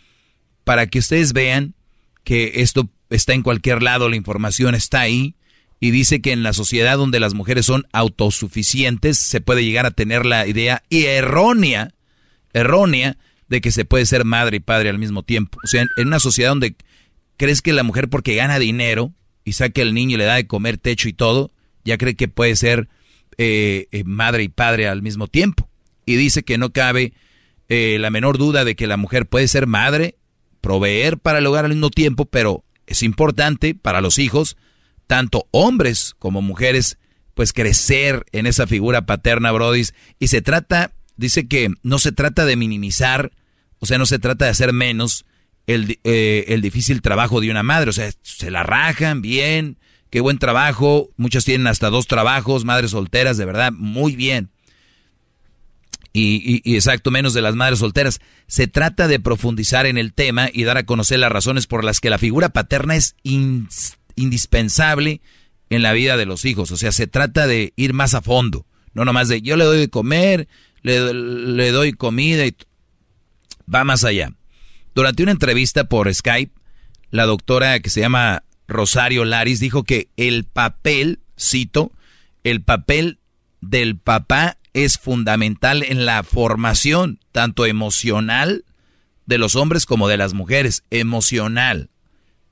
para 0.64 0.88
que 0.88 1.00
ustedes 1.00 1.34
vean 1.34 1.76
que 2.24 2.54
esto 2.56 2.90
está 3.10 3.34
en 3.34 3.44
cualquier 3.44 3.84
lado, 3.84 4.10
la 4.10 4.16
información 4.16 4.74
está 4.76 5.02
ahí 5.02 5.36
y 5.80 5.92
dice 5.92 6.22
que 6.22 6.32
en 6.32 6.44
la 6.44 6.54
sociedad 6.54 6.98
donde 6.98 7.20
las 7.20 7.34
mujeres 7.34 7.66
son 7.66 7.86
autosuficientes 7.92 9.18
se 9.18 9.42
puede 9.42 9.64
llegar 9.64 9.86
a 9.86 9.92
tener 9.92 10.26
la 10.26 10.48
idea 10.48 10.84
y 10.90 11.06
errónea, 11.06 11.94
errónea 12.54 13.18
de 13.50 13.62
que 13.62 13.72
se 13.72 13.86
puede 13.86 14.06
ser 14.06 14.26
madre 14.26 14.58
y 14.58 14.60
padre 14.62 14.90
al 14.90 15.00
mismo 15.00 15.24
tiempo. 15.24 15.58
O 15.64 15.68
sea, 15.68 15.86
en 15.98 16.08
una 16.08 16.20
sociedad 16.20 16.52
donde 16.52 16.76
crees 17.38 17.62
que 17.62 17.74
la 17.74 17.84
mujer 17.84 18.10
porque 18.10 18.36
gana 18.36 18.60
dinero 18.60 19.14
y 19.44 19.54
saca 19.54 19.82
al 19.82 19.94
niño 19.94 20.16
y 20.16 20.18
le 20.18 20.26
da 20.26 20.36
de 20.36 20.48
comer 20.48 20.78
techo 20.78 21.10
y 21.10 21.14
todo, 21.14 21.52
ya 21.84 21.98
cree 21.98 22.16
que 22.16 22.28
puede 22.28 22.56
ser 22.56 22.90
eh, 23.42 23.88
eh, 23.92 24.04
madre 24.04 24.44
y 24.44 24.50
padre 24.50 24.90
al 24.90 25.02
mismo 25.02 25.28
tiempo. 25.28 25.70
Y 26.06 26.18
dice 26.18 26.44
que 26.44 26.58
no 26.58 26.72
cabe 26.72 27.14
eh, 27.70 27.98
la 27.98 28.10
menor 28.10 28.38
duda 28.38 28.66
de 28.66 28.76
que 28.76 28.86
la 28.86 28.98
mujer 28.98 29.28
puede 29.28 29.48
ser 29.48 29.66
madre, 29.66 30.18
proveer 30.60 31.18
para 31.18 31.40
el 31.40 31.48
hogar 31.48 31.64
al 31.64 31.72
mismo 31.72 31.90
tiempo, 31.90 32.26
pero 32.26 32.66
es 32.86 33.02
importante 33.02 33.76
para 33.76 34.02
los 34.02 34.20
hijos, 34.20 34.58
tanto 35.08 35.48
hombres 35.52 36.16
como 36.20 36.42
mujeres, 36.42 36.98
pues 37.34 37.54
crecer 37.54 38.26
en 38.34 38.46
esa 38.46 38.68
figura 38.68 39.06
paterna, 39.06 39.54
Brodis. 39.54 39.94
Y 40.20 40.28
se 40.28 40.42
trata, 40.42 40.92
dice 41.16 41.48
que 41.48 41.70
no 41.82 41.98
se 41.98 42.12
trata 42.12 42.44
de 42.44 42.58
minimizar, 42.58 43.32
o 43.80 43.86
sea, 43.86 43.98
no 43.98 44.06
se 44.06 44.20
trata 44.20 44.46
de 44.46 44.52
hacer 44.52 44.74
menos 44.74 45.26
el, 45.66 45.98
eh, 46.04 46.44
el 46.50 46.62
difícil 46.62 47.02
trabajo 47.02 47.40
de 47.40 47.52
una 47.52 47.64
madre. 47.64 47.90
O 47.90 47.94
sea, 47.94 48.12
se 48.22 48.52
la 48.52 48.64
rajan 48.64 49.22
bien, 49.22 49.78
qué 50.10 50.20
buen 50.20 50.38
trabajo. 50.38 51.10
Muchas 51.18 51.46
tienen 51.46 51.68
hasta 51.68 51.90
dos 51.90 52.08
trabajos, 52.08 52.66
madres 52.66 52.92
solteras, 52.92 53.38
de 53.38 53.46
verdad, 53.46 53.72
muy 53.72 54.16
bien. 54.16 54.50
Y, 56.12 56.76
exacto, 56.76 57.12
menos 57.12 57.34
de 57.34 57.42
las 57.42 57.56
madres 57.56 57.80
solteras. 57.80 58.20
Se 58.48 58.68
trata 58.68 59.08
de 59.08 59.20
profundizar 59.20 59.86
en 59.86 59.98
el 59.98 60.14
tema 60.14 60.50
y 60.52 60.64
dar 60.64 60.78
a 60.78 60.86
conocer 60.86 61.20
las 61.20 61.32
razones 61.32 61.68
por 61.68 61.84
las 61.84 62.00
que 62.00 62.10
la 62.10 62.18
figura 62.18 62.50
paterna 62.50 62.96
es 62.96 63.16
in, 63.24 63.70
indispensable 64.16 65.22
en 65.70 65.84
la 65.84 65.94
vida 65.94 66.18
de 66.18 66.26
los 66.26 66.46
hijos. 66.46 66.72
O 66.72 66.78
sea, 66.78 66.92
se 66.92 67.08
trata 67.08 67.46
de 67.48 67.74
ir 67.76 67.94
más 67.94 68.16
a 68.16 68.22
fondo. 68.22 68.66
No 68.94 69.06
nomás 69.06 69.28
de 69.30 69.42
yo 69.42 69.56
le 69.56 69.66
doy 69.66 69.78
de 69.78 69.90
comer, 69.90 70.48
le, 70.82 71.14
le 71.14 71.72
doy 71.72 71.94
comida 71.94 72.46
y 72.46 72.56
va 73.74 73.84
más 73.84 74.04
allá. 74.04 74.34
Durante 74.96 75.22
una 75.22 75.32
entrevista 75.32 75.84
por 75.84 76.14
Skype, 76.14 76.54
la 77.12 77.26
doctora 77.26 77.80
que 77.80 77.90
se 77.92 78.02
llama 78.02 78.44
Rosario 78.70 79.26
Laris 79.26 79.60
dijo 79.60 79.84
que 79.84 80.10
el 80.16 80.46
papel, 80.46 81.20
cito, 81.38 81.92
el 82.44 82.62
papel 82.62 83.20
del 83.62 83.98
papá 83.98 84.58
es 84.74 84.98
fundamental 84.98 85.84
en 85.84 86.06
la 86.06 86.24
formación, 86.24 87.20
tanto 87.32 87.66
emocional 87.66 88.64
de 89.26 89.38
los 89.38 89.56
hombres 89.56 89.86
como 89.86 90.08
de 90.08 90.18
las 90.18 90.34
mujeres, 90.34 90.84
emocional. 90.90 91.90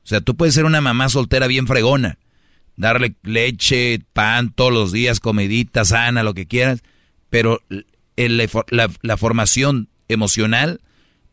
O 0.04 0.08
sea, 0.08 0.22
tú 0.22 0.36
puedes 0.36 0.56
ser 0.56 0.66
una 0.66 0.82
mamá 0.82 1.10
soltera 1.10 1.48
bien 1.48 1.68
fregona, 1.68 2.18
darle 2.76 3.16
leche, 3.24 4.00
pan 4.14 4.52
todos 4.54 4.72
los 4.72 4.92
días, 4.92 5.20
comidita 5.20 5.86
sana, 5.86 6.24
lo 6.24 6.34
que 6.34 6.48
quieras, 6.48 6.82
pero 7.30 7.62
la, 8.16 9.18
formación 9.18 9.90
emocional 10.08 10.82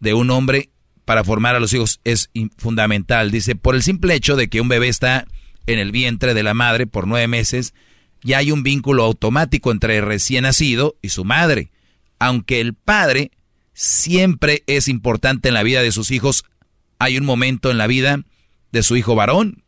de 0.01 0.15
un 0.15 0.31
hombre 0.31 0.71
para 1.05 1.25
formar 1.25 1.55
a 1.55 1.61
los 1.61 1.73
hijos 1.75 2.01
es 2.05 2.31
fundamental. 2.57 3.31
Dice, 3.31 3.57
por 3.57 3.75
el 3.75 3.83
simple 3.83 4.15
hecho 4.15 4.37
de 4.37 4.49
que 4.49 4.61
un 4.61 4.69
bebé 4.69 4.89
está 4.89 5.27
en 5.67 5.79
el 5.79 5.93
vientre 5.93 6.35
de 6.35 6.43
la 6.43 6.55
madre 6.55 6.87
por 6.87 7.07
nueve 7.07 7.29
meses, 7.29 7.75
ya 8.23 8.39
hay 8.39 8.51
un 8.51 8.63
vínculo 8.63 9.05
automático 9.05 9.71
entre 9.71 9.99
el 9.99 10.05
recién 10.07 10.43
nacido 10.43 10.97
y 11.03 11.11
su 11.11 11.25
madre. 11.25 11.71
Aunque 12.19 12.61
el 12.61 12.75
padre 12.75 13.33
siempre 13.75 14.63
es 14.67 14.89
importante 14.89 15.49
en 15.49 15.55
la 15.55 15.63
vida 15.63 15.83
de 15.83 15.93
sus 15.93 16.11
hijos, 16.11 16.45
hay 16.99 17.19
un 17.19 17.25
momento 17.25 17.71
en 17.71 17.79
la 17.79 17.87
vida 17.87 18.21
de 18.73 18.83
su 18.83 18.97
hijo 18.97 19.15
varón 19.15 19.65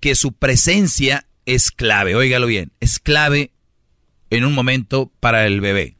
que 0.00 0.14
su 0.14 0.32
presencia 0.32 1.26
es 1.44 1.70
clave, 1.70 2.14
óigalo 2.14 2.46
bien, 2.46 2.72
es 2.80 2.98
clave 2.98 3.50
en 4.30 4.44
un 4.44 4.54
momento 4.54 5.10
para 5.20 5.46
el 5.46 5.60
bebé. 5.60 5.96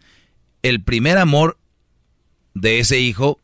El 0.63 0.83
primer 0.83 1.19
amor 1.19 1.59
de 2.55 2.79
ese 2.79 3.01
hijo 3.01 3.41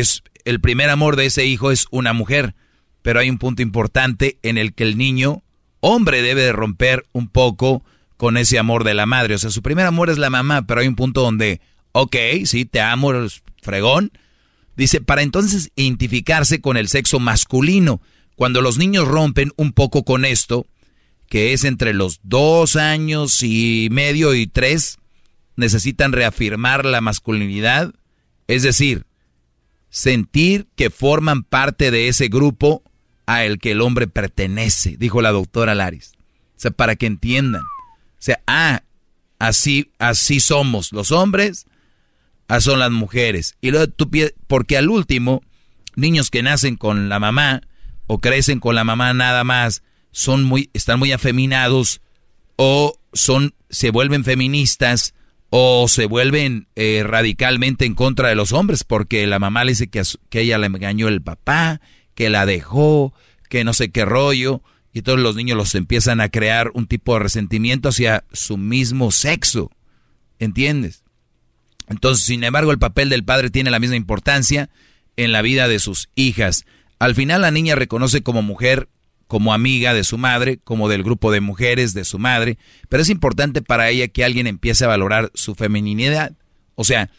es 0.00 0.22
el 0.44 0.60
primer 0.60 0.90
amor 0.90 1.16
de 1.16 1.26
ese 1.26 1.46
hijo 1.46 1.70
es 1.70 1.86
una 1.90 2.12
mujer, 2.12 2.54
pero 3.02 3.20
hay 3.20 3.30
un 3.30 3.38
punto 3.38 3.62
importante 3.62 4.38
en 4.42 4.58
el 4.58 4.74
que 4.74 4.84
el 4.84 4.98
niño 4.98 5.42
hombre 5.80 6.22
debe 6.22 6.42
de 6.42 6.52
romper 6.52 7.06
un 7.12 7.28
poco 7.28 7.84
con 8.16 8.36
ese 8.36 8.58
amor 8.58 8.84
de 8.84 8.94
la 8.94 9.06
madre. 9.06 9.34
O 9.34 9.38
sea, 9.38 9.50
su 9.50 9.62
primer 9.62 9.86
amor 9.86 10.10
es 10.10 10.18
la 10.18 10.30
mamá, 10.30 10.66
pero 10.66 10.80
hay 10.80 10.88
un 10.88 10.96
punto 10.96 11.20
donde, 11.22 11.60
ok, 11.92 12.16
sí, 12.44 12.64
te 12.64 12.80
amo, 12.80 13.12
fregón. 13.62 14.12
Dice, 14.76 15.00
para 15.00 15.22
entonces 15.22 15.70
identificarse 15.76 16.60
con 16.60 16.76
el 16.76 16.88
sexo 16.88 17.20
masculino. 17.20 18.00
Cuando 18.36 18.60
los 18.60 18.78
niños 18.78 19.06
rompen 19.06 19.52
un 19.56 19.72
poco 19.72 20.04
con 20.04 20.24
esto, 20.24 20.66
que 21.28 21.52
es 21.52 21.64
entre 21.64 21.94
los 21.94 22.20
dos 22.22 22.76
años 22.76 23.42
y 23.42 23.88
medio 23.90 24.34
y 24.34 24.46
tres, 24.46 24.98
necesitan 25.56 26.12
reafirmar 26.12 26.84
la 26.84 27.00
masculinidad, 27.00 27.94
es 28.48 28.62
decir, 28.62 29.04
sentir 29.94 30.66
que 30.74 30.90
forman 30.90 31.44
parte 31.44 31.92
de 31.92 32.08
ese 32.08 32.26
grupo 32.26 32.82
a 33.26 33.44
el 33.44 33.60
que 33.60 33.70
el 33.70 33.80
hombre 33.80 34.08
pertenece, 34.08 34.96
dijo 34.98 35.22
la 35.22 35.30
doctora 35.30 35.76
Laris. 35.76 36.14
O 36.56 36.60
sea, 36.60 36.72
para 36.72 36.96
que 36.96 37.06
entiendan. 37.06 37.62
O 37.62 38.18
sea, 38.18 38.42
ah, 38.48 38.82
así, 39.38 39.92
así 40.00 40.40
somos 40.40 40.90
los 40.92 41.12
hombres, 41.12 41.66
así 42.48 42.64
son 42.64 42.80
las 42.80 42.90
mujeres. 42.90 43.54
Y 43.60 43.70
luego 43.70 43.86
tú 43.86 44.10
porque 44.48 44.76
al 44.76 44.88
último, 44.88 45.42
niños 45.94 46.28
que 46.28 46.42
nacen 46.42 46.74
con 46.74 47.08
la 47.08 47.20
mamá 47.20 47.60
o 48.08 48.18
crecen 48.18 48.58
con 48.58 48.74
la 48.74 48.82
mamá 48.82 49.14
nada 49.14 49.44
más, 49.44 49.84
son 50.10 50.42
muy, 50.42 50.70
están 50.72 50.98
muy 50.98 51.12
afeminados 51.12 52.00
o 52.56 52.98
son, 53.12 53.54
se 53.70 53.90
vuelven 53.90 54.24
feministas 54.24 55.14
o 55.56 55.86
se 55.86 56.06
vuelven 56.06 56.66
eh, 56.74 57.04
radicalmente 57.06 57.84
en 57.84 57.94
contra 57.94 58.28
de 58.28 58.34
los 58.34 58.50
hombres 58.50 58.82
porque 58.82 59.24
la 59.28 59.38
mamá 59.38 59.62
le 59.62 59.70
dice 59.70 59.86
que, 59.86 60.02
que 60.28 60.40
ella 60.40 60.58
le 60.58 60.66
engañó 60.66 61.06
el 61.06 61.22
papá 61.22 61.80
que 62.16 62.28
la 62.28 62.44
dejó, 62.44 63.14
que 63.48 63.62
no 63.62 63.72
sé 63.72 63.92
qué 63.92 64.04
rollo, 64.04 64.62
y 64.92 65.02
todos 65.02 65.20
los 65.20 65.36
niños 65.36 65.56
los 65.56 65.76
empiezan 65.76 66.20
a 66.20 66.28
crear 66.28 66.72
un 66.74 66.88
tipo 66.88 67.14
de 67.14 67.20
resentimiento 67.20 67.90
hacia 67.90 68.24
su 68.32 68.56
mismo 68.56 69.12
sexo. 69.12 69.70
¿Entiendes? 70.40 71.04
Entonces, 71.88 72.24
sin 72.24 72.42
embargo, 72.42 72.72
el 72.72 72.80
papel 72.80 73.08
del 73.08 73.22
padre 73.22 73.50
tiene 73.50 73.70
la 73.70 73.78
misma 73.78 73.94
importancia 73.94 74.70
en 75.16 75.30
la 75.30 75.40
vida 75.40 75.68
de 75.68 75.78
sus 75.78 76.08
hijas. 76.16 76.64
Al 76.98 77.14
final 77.14 77.42
la 77.42 77.52
niña 77.52 77.76
reconoce 77.76 78.24
como 78.24 78.42
mujer, 78.42 78.88
como 79.26 79.54
amiga 79.54 79.94
de 79.94 80.04
su 80.04 80.18
madre, 80.18 80.58
como 80.62 80.88
del 80.88 81.02
grupo 81.02 81.32
de 81.32 81.40
mujeres 81.40 81.94
de 81.94 82.04
su 82.04 82.18
madre, 82.18 82.58
pero 82.88 83.02
es 83.02 83.08
importante 83.08 83.62
para 83.62 83.90
ella 83.90 84.08
que 84.08 84.24
alguien 84.24 84.46
empiece 84.46 84.84
a 84.84 84.88
valorar 84.88 85.30
su 85.34 85.54
feminidad. 85.54 86.32
O 86.74 86.84
sea, 86.84 87.10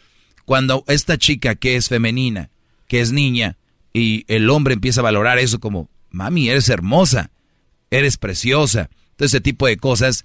cuando 0.44 0.84
esta 0.86 1.18
chica 1.18 1.54
que 1.54 1.76
es 1.76 1.88
femenina, 1.88 2.50
que 2.88 3.00
es 3.00 3.12
niña, 3.12 3.56
y 3.92 4.24
el 4.28 4.50
hombre 4.50 4.74
empieza 4.74 5.00
a 5.00 5.04
valorar 5.04 5.38
eso 5.38 5.58
como, 5.58 5.88
mami, 6.10 6.48
eres 6.48 6.68
hermosa, 6.68 7.30
eres 7.90 8.16
preciosa. 8.18 8.90
Todo 9.16 9.26
ese 9.26 9.40
tipo 9.40 9.66
de 9.66 9.78
cosas 9.78 10.24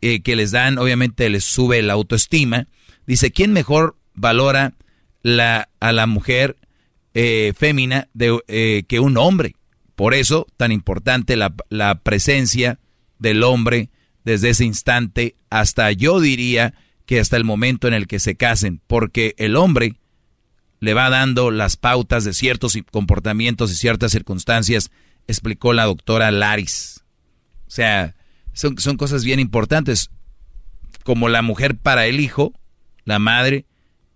eh, 0.00 0.22
que 0.22 0.34
les 0.34 0.50
dan, 0.50 0.78
obviamente 0.78 1.28
les 1.28 1.44
sube 1.44 1.82
la 1.82 1.92
autoestima. 1.92 2.66
Dice, 3.06 3.30
¿quién 3.30 3.52
mejor 3.52 3.96
valora 4.14 4.74
la, 5.22 5.68
a 5.78 5.92
la 5.92 6.06
mujer 6.06 6.56
eh, 7.14 7.52
fémina 7.56 8.08
de, 8.14 8.40
eh, 8.48 8.84
que 8.88 8.98
un 8.98 9.18
hombre? 9.18 9.56
Por 9.94 10.14
eso, 10.14 10.46
tan 10.56 10.72
importante 10.72 11.36
la, 11.36 11.54
la 11.68 11.96
presencia 11.96 12.78
del 13.18 13.42
hombre 13.42 13.90
desde 14.24 14.50
ese 14.50 14.64
instante 14.64 15.36
hasta 15.50 15.92
yo 15.92 16.20
diría 16.20 16.74
que 17.06 17.20
hasta 17.20 17.36
el 17.36 17.44
momento 17.44 17.88
en 17.88 17.94
el 17.94 18.06
que 18.06 18.18
se 18.18 18.36
casen, 18.36 18.80
porque 18.86 19.34
el 19.38 19.56
hombre 19.56 19.96
le 20.80 20.94
va 20.94 21.10
dando 21.10 21.50
las 21.50 21.76
pautas 21.76 22.24
de 22.24 22.34
ciertos 22.34 22.76
comportamientos 22.90 23.70
y 23.70 23.76
ciertas 23.76 24.12
circunstancias, 24.12 24.90
explicó 25.26 25.72
la 25.72 25.84
doctora 25.84 26.30
Laris. 26.30 27.04
O 27.66 27.70
sea, 27.70 28.16
son, 28.52 28.78
son 28.78 28.96
cosas 28.96 29.24
bien 29.24 29.40
importantes, 29.40 30.10
como 31.04 31.28
la 31.28 31.42
mujer 31.42 31.76
para 31.76 32.06
el 32.06 32.20
hijo, 32.20 32.52
la 33.04 33.18
madre 33.18 33.66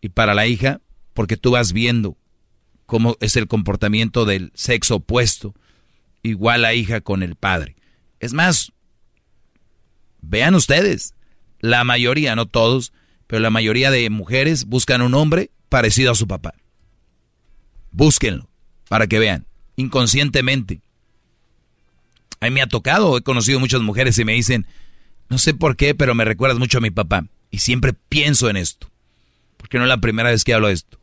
y 0.01 0.09
para 0.09 0.35
la 0.35 0.47
hija, 0.47 0.81
porque 1.15 1.37
tú 1.37 1.53
vas 1.53 1.73
viendo 1.73 2.17
cómo 2.85 3.17
es 3.21 3.37
el 3.37 3.49
comportamiento 3.49 4.25
del 4.25 4.53
sexo 4.55 4.97
opuesto, 4.97 5.55
igual 6.27 6.63
la 6.63 6.75
hija 6.75 7.01
con 7.01 7.23
el 7.23 7.37
padre. 7.37 7.77
Es 8.21 8.33
más, 8.33 8.73
vean 10.21 10.55
ustedes, 10.55 11.15
la 11.61 11.85
mayoría, 11.85 12.35
no 12.37 12.47
todos, 12.47 12.93
pero 13.27 13.41
la 13.41 13.51
mayoría 13.51 13.91
de 13.91 14.09
mujeres 14.11 14.67
buscan 14.67 15.03
un 15.03 15.15
hombre 15.15 15.51
parecido 15.69 16.13
a 16.13 16.17
su 16.17 16.27
papá. 16.27 16.55
Búsquenlo 17.91 18.49
para 18.89 19.07
que 19.07 19.19
vean, 19.19 19.47
inconscientemente. 19.77 20.81
A 22.41 22.47
mí 22.47 22.51
me 22.51 22.63
ha 22.63 22.67
tocado, 22.67 23.17
he 23.17 23.23
conocido 23.23 23.59
muchas 23.59 23.81
mujeres 23.81 24.19
y 24.19 24.25
me 24.25 24.35
dicen, 24.35 24.67
no 25.29 25.39
sé 25.39 25.55
por 25.55 25.77
qué, 25.77 25.95
pero 25.95 26.15
me 26.15 26.25
recuerdas 26.25 26.59
mucho 26.59 26.79
a 26.79 26.83
mi 26.83 26.91
papá. 26.91 27.27
Y 27.51 27.59
siempre 27.59 27.95
pienso 27.95 28.51
en 28.51 28.57
esto, 28.57 28.91
porque 29.57 29.79
no 29.79 29.85
es 29.85 29.89
la 29.89 30.01
primera 30.01 30.31
vez 30.31 30.45
que 30.45 30.55
hablo 30.55 30.69
de 30.69 30.75
esto. 30.75 30.99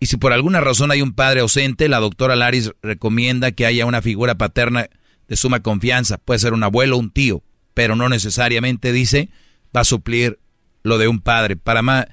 Y 0.00 0.06
si 0.06 0.16
por 0.16 0.32
alguna 0.32 0.60
razón 0.60 0.90
hay 0.90 1.02
un 1.02 1.12
padre 1.12 1.40
ausente, 1.40 1.88
la 1.88 2.00
doctora 2.00 2.34
Laris 2.34 2.72
recomienda 2.82 3.52
que 3.52 3.66
haya 3.66 3.84
una 3.84 4.00
figura 4.00 4.36
paterna 4.36 4.88
de 5.28 5.36
suma 5.36 5.60
confianza. 5.60 6.16
Puede 6.16 6.40
ser 6.40 6.54
un 6.54 6.64
abuelo 6.64 6.96
o 6.96 6.98
un 6.98 7.10
tío, 7.10 7.42
pero 7.74 7.94
no 7.96 8.08
necesariamente, 8.08 8.92
dice, 8.92 9.28
va 9.76 9.82
a 9.82 9.84
suplir 9.84 10.38
lo 10.82 10.96
de 10.96 11.06
un 11.06 11.20
padre. 11.20 11.56
Para 11.56 11.82
más, 11.82 12.06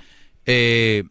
eh, 0.46 1.06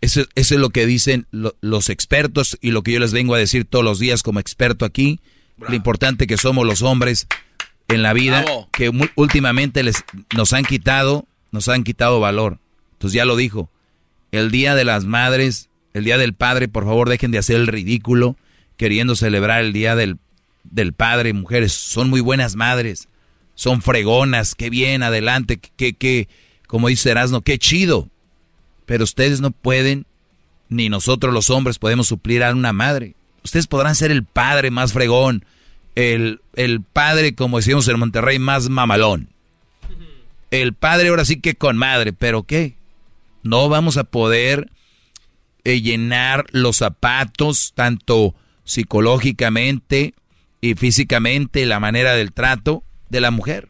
eso, 0.00 0.22
es 0.36 0.50
lo 0.52 0.70
que 0.70 0.86
dicen 0.86 1.26
los 1.30 1.90
expertos 1.90 2.56
y 2.60 2.70
lo 2.70 2.82
que 2.82 2.92
yo 2.92 3.00
les 3.00 3.12
vengo 3.12 3.34
a 3.34 3.38
decir 3.38 3.64
todos 3.64 3.84
los 3.84 3.98
días 3.98 4.22
como 4.22 4.38
experto 4.38 4.84
aquí. 4.84 5.20
Lo 5.58 5.74
importante 5.74 6.26
que 6.26 6.36
somos 6.36 6.66
los 6.66 6.82
hombres 6.82 7.26
en 7.88 8.02
la 8.02 8.12
vida, 8.12 8.44
que 8.72 8.90
últimamente 9.16 9.82
les, 9.82 10.04
nos 10.34 10.52
han 10.52 10.64
quitado, 10.64 11.26
nos 11.50 11.68
han 11.68 11.84
quitado 11.84 12.20
valor. 12.20 12.58
Entonces 12.92 13.14
ya 13.14 13.24
lo 13.24 13.36
dijo. 13.36 13.70
El 14.30 14.50
día 14.50 14.74
de 14.74 14.84
las 14.84 15.04
madres, 15.04 15.68
el 15.94 16.04
día 16.04 16.18
del 16.18 16.34
padre, 16.34 16.68
por 16.68 16.84
favor 16.84 17.08
dejen 17.08 17.30
de 17.30 17.38
hacer 17.38 17.56
el 17.56 17.66
ridículo 17.66 18.36
queriendo 18.76 19.14
celebrar 19.14 19.60
el 19.62 19.72
día 19.72 19.94
del, 19.94 20.18
del 20.64 20.92
padre. 20.92 21.32
Mujeres, 21.32 21.72
son 21.72 22.10
muy 22.10 22.20
buenas 22.20 22.56
madres, 22.56 23.08
son 23.54 23.82
fregonas, 23.82 24.54
qué 24.54 24.70
bien, 24.70 25.02
adelante, 25.02 25.60
qué, 25.76 25.94
qué, 25.94 26.28
como 26.66 26.88
dice 26.88 27.10
Erasmo, 27.10 27.42
qué 27.42 27.58
chido. 27.58 28.08
Pero 28.86 29.04
ustedes 29.04 29.40
no 29.40 29.50
pueden, 29.50 30.06
ni 30.68 30.88
nosotros 30.88 31.32
los 31.32 31.50
hombres 31.50 31.78
podemos 31.78 32.08
suplir 32.08 32.42
a 32.42 32.52
una 32.52 32.72
madre. 32.72 33.14
Ustedes 33.44 33.66
podrán 33.66 33.94
ser 33.94 34.10
el 34.10 34.24
padre 34.24 34.70
más 34.70 34.92
fregón, 34.92 35.44
el, 35.94 36.40
el 36.54 36.80
padre, 36.80 37.34
como 37.34 37.58
decimos 37.58 37.86
en 37.88 37.98
Monterrey, 37.98 38.38
más 38.38 38.68
mamalón. 38.68 39.28
El 40.50 40.74
padre 40.74 41.08
ahora 41.08 41.24
sí 41.24 41.40
que 41.40 41.54
con 41.54 41.76
madre, 41.76 42.12
pero 42.12 42.42
¿qué? 42.42 42.76
No 43.42 43.68
vamos 43.68 43.96
a 43.96 44.04
poder 44.04 44.70
eh, 45.64 45.80
llenar 45.80 46.46
los 46.50 46.78
zapatos, 46.78 47.72
tanto 47.74 48.34
psicológicamente 48.64 50.14
y 50.60 50.74
físicamente, 50.74 51.66
la 51.66 51.80
manera 51.80 52.14
del 52.14 52.32
trato 52.32 52.84
de 53.10 53.20
la 53.20 53.30
mujer. 53.30 53.68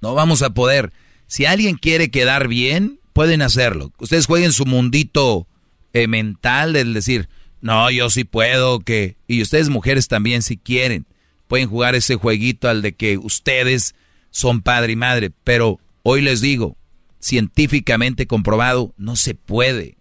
No 0.00 0.14
vamos 0.14 0.42
a 0.42 0.50
poder. 0.50 0.92
Si 1.26 1.44
alguien 1.44 1.76
quiere 1.76 2.10
quedar 2.10 2.48
bien, 2.48 3.00
pueden 3.12 3.42
hacerlo. 3.42 3.92
Ustedes 3.98 4.26
jueguen 4.26 4.52
su 4.52 4.66
mundito 4.66 5.46
eh, 5.92 6.06
mental 6.06 6.72
del 6.72 6.94
decir, 6.94 7.28
no, 7.60 7.90
yo 7.90 8.10
sí 8.10 8.24
puedo, 8.24 8.80
que... 8.80 9.16
Y 9.26 9.42
ustedes 9.42 9.70
mujeres 9.70 10.08
también 10.08 10.42
si 10.42 10.56
quieren, 10.56 11.06
pueden 11.48 11.68
jugar 11.68 11.94
ese 11.94 12.16
jueguito 12.16 12.68
al 12.68 12.82
de 12.82 12.92
que 12.92 13.18
ustedes 13.18 13.94
son 14.30 14.60
padre 14.60 14.92
y 14.92 14.96
madre. 14.96 15.30
Pero 15.42 15.80
hoy 16.02 16.20
les 16.20 16.40
digo, 16.40 16.76
científicamente 17.18 18.26
comprobado, 18.26 18.94
no 18.96 19.16
se 19.16 19.34
puede. 19.34 19.96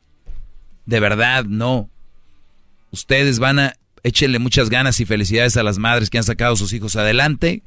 De 0.85 0.99
verdad, 0.99 1.45
no. 1.45 1.89
Ustedes 2.91 3.39
van 3.39 3.59
a 3.59 3.73
échenle 4.03 4.37
muchas 4.37 4.69
ganas 4.69 4.99
y 4.99 5.05
felicidades 5.05 5.57
a 5.57 5.63
las 5.63 5.79
madres 5.79 6.09
que 6.09 6.19
han 6.19 6.23
sacado 6.23 6.53
a 6.53 6.57
sus 6.57 6.73
hijos 6.73 6.95
adelante, 6.95 7.63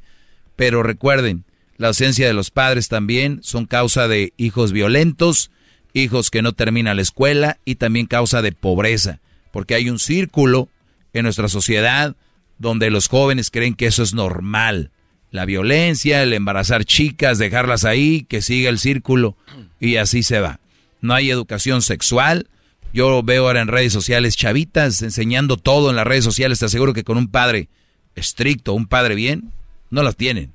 pero 0.55 0.83
recuerden, 0.83 1.43
la 1.77 1.87
ausencia 1.87 2.27
de 2.27 2.33
los 2.33 2.49
padres 2.49 2.87
también 2.87 3.39
son 3.43 3.65
causa 3.65 4.07
de 4.07 4.33
hijos 4.37 4.71
violentos, 4.71 5.51
hijos 5.93 6.29
que 6.29 6.41
no 6.41 6.53
terminan 6.53 6.95
la 6.95 7.01
escuela 7.01 7.57
y 7.65 7.75
también 7.75 8.05
causa 8.05 8.41
de 8.41 8.53
pobreza, 8.53 9.19
porque 9.51 9.75
hay 9.75 9.89
un 9.89 9.99
círculo 9.99 10.69
en 11.13 11.23
nuestra 11.23 11.49
sociedad 11.49 12.15
donde 12.57 12.89
los 12.89 13.07
jóvenes 13.07 13.51
creen 13.51 13.75
que 13.75 13.87
eso 13.87 14.03
es 14.03 14.13
normal. 14.13 14.91
La 15.31 15.45
violencia, 15.45 16.23
el 16.23 16.33
embarazar 16.33 16.85
chicas, 16.85 17.37
dejarlas 17.37 17.85
ahí, 17.85 18.25
que 18.27 18.41
siga 18.41 18.69
el 18.69 18.79
círculo 18.79 19.35
y 19.79 19.97
así 19.97 20.23
se 20.23 20.39
va. 20.39 20.59
No 21.01 21.13
hay 21.13 21.31
educación 21.31 21.81
sexual, 21.81 22.47
yo 22.93 23.21
veo 23.23 23.47
ahora 23.47 23.61
en 23.61 23.67
redes 23.67 23.93
sociales 23.93 24.35
chavitas 24.35 25.01
enseñando 25.01 25.57
todo 25.57 25.89
en 25.89 25.95
las 25.95 26.07
redes 26.07 26.23
sociales. 26.23 26.59
Te 26.59 26.65
aseguro 26.65 26.93
que 26.93 27.03
con 27.03 27.17
un 27.17 27.27
padre 27.27 27.69
estricto, 28.15 28.73
un 28.73 28.87
padre 28.87 29.15
bien, 29.15 29.51
no 29.89 30.03
las 30.03 30.15
tienen. 30.15 30.51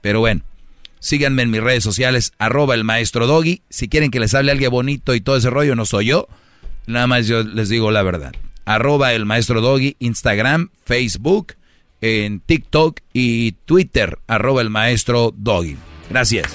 Pero 0.00 0.20
bueno, 0.20 0.42
síganme 1.00 1.42
en 1.42 1.50
mis 1.50 1.62
redes 1.62 1.84
sociales, 1.84 2.32
arroba 2.38 2.74
el 2.74 2.84
maestro 2.84 3.26
Doggy. 3.26 3.62
Si 3.68 3.88
quieren 3.88 4.10
que 4.10 4.20
les 4.20 4.34
hable 4.34 4.52
alguien 4.52 4.70
bonito 4.70 5.14
y 5.14 5.20
todo 5.20 5.36
ese 5.36 5.50
rollo, 5.50 5.74
no 5.74 5.86
soy 5.86 6.06
yo. 6.06 6.28
Nada 6.86 7.06
más 7.06 7.26
yo 7.26 7.42
les 7.42 7.68
digo 7.68 7.90
la 7.90 8.02
verdad. 8.02 8.32
Arroba 8.64 9.12
el 9.12 9.26
maestro 9.26 9.60
Doggy, 9.60 9.96
Instagram, 9.98 10.70
Facebook, 10.84 11.54
en 12.00 12.40
TikTok 12.40 13.00
y 13.12 13.52
Twitter, 13.64 14.18
arroba 14.26 14.62
el 14.62 14.70
maestro 14.70 15.32
Doggy. 15.36 15.76
Gracias. 16.10 16.54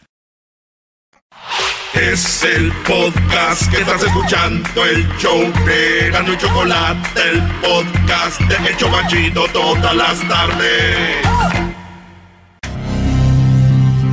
Es 1.93 2.43
el 2.43 2.71
podcast 2.87 3.69
que 3.69 3.81
estás 3.81 4.01
escuchando, 4.01 4.85
el 4.85 5.05
show 5.17 5.41
de 5.65 6.09
Gano 6.09 6.33
y 6.33 6.37
Chocolate, 6.37 7.21
el 7.29 7.41
podcast 7.59 8.39
de 8.39 8.69
El 8.69 8.77
Chocachito 8.77 9.45
todas 9.51 9.93
las 9.95 10.19
tardes. 10.27 11.17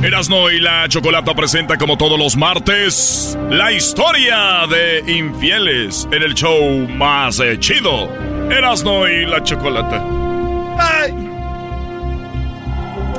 Erasno 0.03 0.51
y 0.51 0.59
la 0.59 0.89
Chocolata 0.89 1.33
presenta 1.33 1.77
como 1.77 1.97
todos 1.97 2.19
los 2.19 2.35
martes 2.35 3.37
la 3.49 3.71
historia 3.71 4.67
de 4.69 5.11
infieles 5.11 6.07
en 6.11 6.23
el 6.23 6.33
show 6.33 6.87
más 6.89 7.39
eh, 7.39 7.57
chido. 7.59 8.09
Erasno 8.51 9.07
y 9.07 9.25
la 9.25 9.41
Chocolata. 9.41 9.99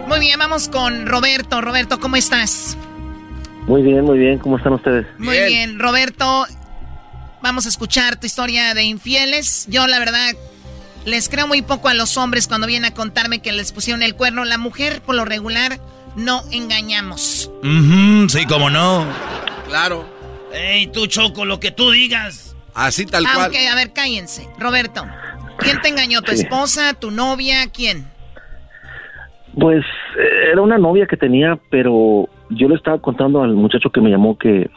Muy 0.07 0.21
bien, 0.21 0.39
vamos 0.39 0.69
con 0.69 1.07
Roberto. 1.07 1.61
Roberto, 1.63 1.99
¿cómo 1.99 2.17
estás? 2.17 2.77
Muy 3.71 3.83
bien, 3.83 4.05
muy 4.05 4.19
bien. 4.19 4.41
¿Cómo 4.41 4.57
están 4.57 4.73
ustedes? 4.73 5.07
Muy 5.17 5.39
bien. 5.45 5.79
Roberto. 5.79 6.45
Vamos 7.41 7.67
a 7.67 7.69
escuchar 7.69 8.19
tu 8.19 8.27
historia 8.27 8.75
de 8.75 8.83
infieles. 8.83 9.69
Yo, 9.71 9.87
la 9.87 10.01
verdad, 10.01 10.33
les 11.05 11.29
creo 11.29 11.47
muy 11.47 11.63
poco 11.63 11.89
a 11.89 11.95
los 11.95 12.17
hombres 12.17 12.49
cuando 12.49 12.67
vienen 12.67 12.91
a 12.91 12.95
contarme 12.95 13.39
que 13.41 13.53
les 13.53 13.71
pusieron 13.71 14.03
el 14.03 14.17
cuerno. 14.17 14.45
La 14.45 14.59
mujer, 14.59 15.03
por 15.03 15.15
lo 15.15 15.25
regular, 15.25 15.79
no 16.17 16.43
engañamos. 16.51 17.49
sí, 18.29 18.45
cómo 18.49 18.71
no. 18.71 19.07
Claro. 19.69 20.05
Ey, 20.53 20.89
tú, 20.89 21.07
Choco, 21.07 21.45
lo 21.45 21.61
que 21.61 21.71
tú 21.71 21.93
digas. 21.93 22.57
Así 22.75 23.07
tal 23.07 23.23
cual. 23.23 23.43
Aunque, 23.43 23.69
a 23.69 23.77
ver, 23.77 23.93
cállense. 23.93 24.49
Roberto, 24.59 25.07
¿quién 25.59 25.81
te 25.81 25.91
engañó? 25.91 26.23
¿Tu 26.23 26.33
Sí. 26.33 26.43
esposa, 26.43 26.95
tu 26.95 27.13
novia? 27.13 27.69
¿Quién? 27.73 28.05
Pues 29.57 29.85
eh, 30.19 30.51
era 30.53 30.61
una 30.61 30.77
novia 30.77 31.07
que 31.07 31.17
tenía, 31.17 31.57
pero 31.71 32.29
yo 32.51 32.69
le 32.69 32.75
estaba 32.75 32.99
contando 33.01 33.43
al 33.43 33.55
muchacho 33.55 33.91
que 33.91 34.01
me 34.01 34.11
llamó 34.11 34.37
que 34.39 34.71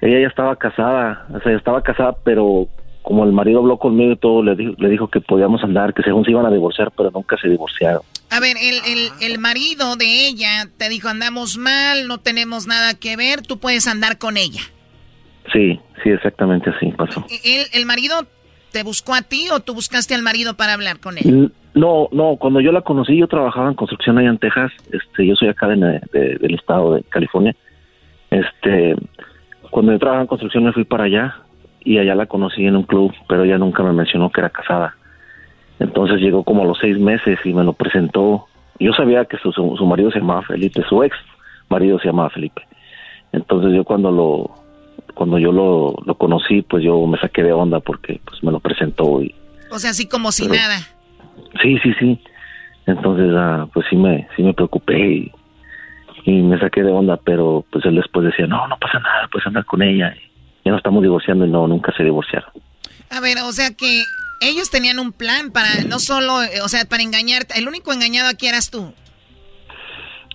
ella 0.00 0.20
ya 0.20 0.28
estaba 0.28 0.56
casada, 0.56 1.26
o 1.32 1.40
sea, 1.40 1.52
ya 1.52 1.58
estaba 1.58 1.82
casada, 1.82 2.16
pero 2.24 2.68
como 3.02 3.24
el 3.24 3.32
marido 3.32 3.60
habló 3.60 3.78
conmigo 3.78 4.12
y 4.12 4.16
todo, 4.16 4.42
le 4.42 4.54
dijo, 4.54 4.74
le 4.78 4.88
dijo 4.88 5.08
que 5.08 5.20
podíamos 5.20 5.62
andar, 5.64 5.94
que 5.94 6.02
según 6.02 6.24
se 6.24 6.30
iban 6.30 6.46
a 6.46 6.50
divorciar, 6.50 6.92
pero 6.96 7.10
nunca 7.10 7.36
se 7.40 7.48
divorciaron. 7.48 8.02
A 8.30 8.40
ver, 8.40 8.56
el, 8.60 8.76
el, 8.86 9.10
el 9.20 9.38
marido 9.38 9.96
de 9.96 10.28
ella 10.28 10.68
te 10.76 10.88
dijo, 10.88 11.08
andamos 11.08 11.56
mal, 11.56 12.06
no 12.06 12.18
tenemos 12.18 12.66
nada 12.66 12.94
que 12.94 13.16
ver, 13.16 13.42
tú 13.42 13.58
puedes 13.58 13.86
andar 13.86 14.18
con 14.18 14.36
ella. 14.36 14.60
Sí, 15.52 15.80
sí, 16.02 16.10
exactamente 16.10 16.70
así 16.70 16.92
pasó. 16.92 17.26
¿El, 17.44 17.66
el 17.72 17.86
marido 17.86 18.26
te 18.70 18.82
buscó 18.82 19.14
a 19.14 19.22
ti 19.22 19.48
o 19.50 19.60
tú 19.60 19.74
buscaste 19.74 20.14
al 20.14 20.22
marido 20.22 20.54
para 20.54 20.74
hablar 20.74 21.00
con 21.00 21.18
él? 21.18 21.52
No, 21.74 22.08
no, 22.12 22.36
cuando 22.36 22.60
yo 22.60 22.72
la 22.72 22.80
conocí, 22.82 23.16
yo 23.16 23.28
trabajaba 23.28 23.68
en 23.68 23.74
construcción 23.74 24.18
allá 24.18 24.28
en 24.30 24.38
Texas, 24.38 24.72
este, 24.92 25.26
yo 25.26 25.36
soy 25.36 25.48
acá 25.48 25.68
de, 25.68 25.76
de- 26.12 26.36
del 26.36 26.54
estado 26.54 26.94
de 26.94 27.02
California, 27.04 27.54
este, 28.30 28.96
cuando 29.70 29.92
yo 29.92 29.98
trabajaba 29.98 30.22
en 30.22 30.28
construcción 30.28 30.64
me 30.64 30.72
fui 30.72 30.84
para 30.84 31.04
allá 31.04 31.36
y 31.84 31.98
allá 31.98 32.14
la 32.14 32.26
conocí 32.26 32.64
en 32.66 32.76
un 32.76 32.82
club, 32.82 33.12
pero 33.28 33.44
ella 33.44 33.58
nunca 33.58 33.82
me 33.82 33.92
mencionó 33.92 34.30
que 34.30 34.40
era 34.40 34.50
casada. 34.50 34.96
Entonces 35.78 36.20
llegó 36.20 36.44
como 36.44 36.62
a 36.62 36.66
los 36.66 36.78
seis 36.78 36.98
meses 36.98 37.38
y 37.44 37.54
me 37.54 37.64
lo 37.64 37.72
presentó. 37.72 38.46
Yo 38.78 38.92
sabía 38.92 39.24
que 39.24 39.38
su, 39.38 39.50
su, 39.52 39.86
marido 39.86 40.10
se 40.10 40.18
llamaba 40.18 40.42
Felipe, 40.42 40.82
su 40.88 41.02
ex 41.02 41.16
marido 41.68 41.98
se 41.98 42.06
llamaba 42.06 42.30
Felipe. 42.30 42.62
Entonces 43.32 43.72
yo 43.74 43.84
cuando 43.84 44.10
lo, 44.10 44.50
cuando 45.14 45.38
yo 45.38 45.52
lo, 45.52 45.94
lo 46.04 46.14
conocí, 46.16 46.62
pues 46.62 46.82
yo 46.84 47.06
me 47.06 47.18
saqué 47.18 47.42
de 47.42 47.52
onda 47.52 47.80
porque 47.80 48.20
pues 48.24 48.42
me 48.42 48.52
lo 48.52 48.60
presentó 48.60 49.22
y 49.22 49.34
O 49.70 49.78
sea, 49.78 49.90
así 49.90 50.06
como 50.08 50.32
si 50.32 50.48
nada. 50.48 50.80
Sí, 51.62 51.78
sí, 51.82 51.92
sí. 51.98 52.20
Entonces, 52.86 53.32
ah, 53.36 53.68
pues 53.72 53.86
sí 53.88 53.96
me, 53.96 54.26
sí 54.36 54.42
me 54.42 54.54
preocupé 54.54 54.98
y, 54.98 55.32
y 56.24 56.42
me 56.42 56.58
saqué 56.58 56.82
de 56.82 56.92
onda, 56.92 57.16
pero 57.16 57.64
pues 57.70 57.84
él 57.84 57.96
después 57.96 58.26
decía, 58.26 58.46
no, 58.46 58.66
no 58.68 58.76
pasa 58.78 58.98
nada, 58.98 59.28
pues 59.30 59.46
andar 59.46 59.64
con 59.64 59.82
ella. 59.82 60.14
Y 60.16 60.30
ya 60.64 60.72
nos 60.72 60.78
estamos 60.78 61.02
divorciando 61.02 61.44
y 61.46 61.50
no, 61.50 61.66
nunca 61.66 61.92
se 61.96 62.04
divorciaron. 62.04 62.50
A 63.10 63.20
ver, 63.20 63.38
o 63.38 63.52
sea 63.52 63.74
que 63.76 64.02
ellos 64.40 64.70
tenían 64.70 64.98
un 64.98 65.12
plan 65.12 65.50
para 65.52 65.68
no 65.88 65.98
solo, 65.98 66.42
eh, 66.42 66.60
o 66.62 66.68
sea, 66.68 66.84
para 66.84 67.02
engañarte. 67.02 67.58
El 67.58 67.68
único 67.68 67.92
engañado 67.92 68.28
aquí 68.28 68.46
eras 68.46 68.70
tú. 68.70 68.92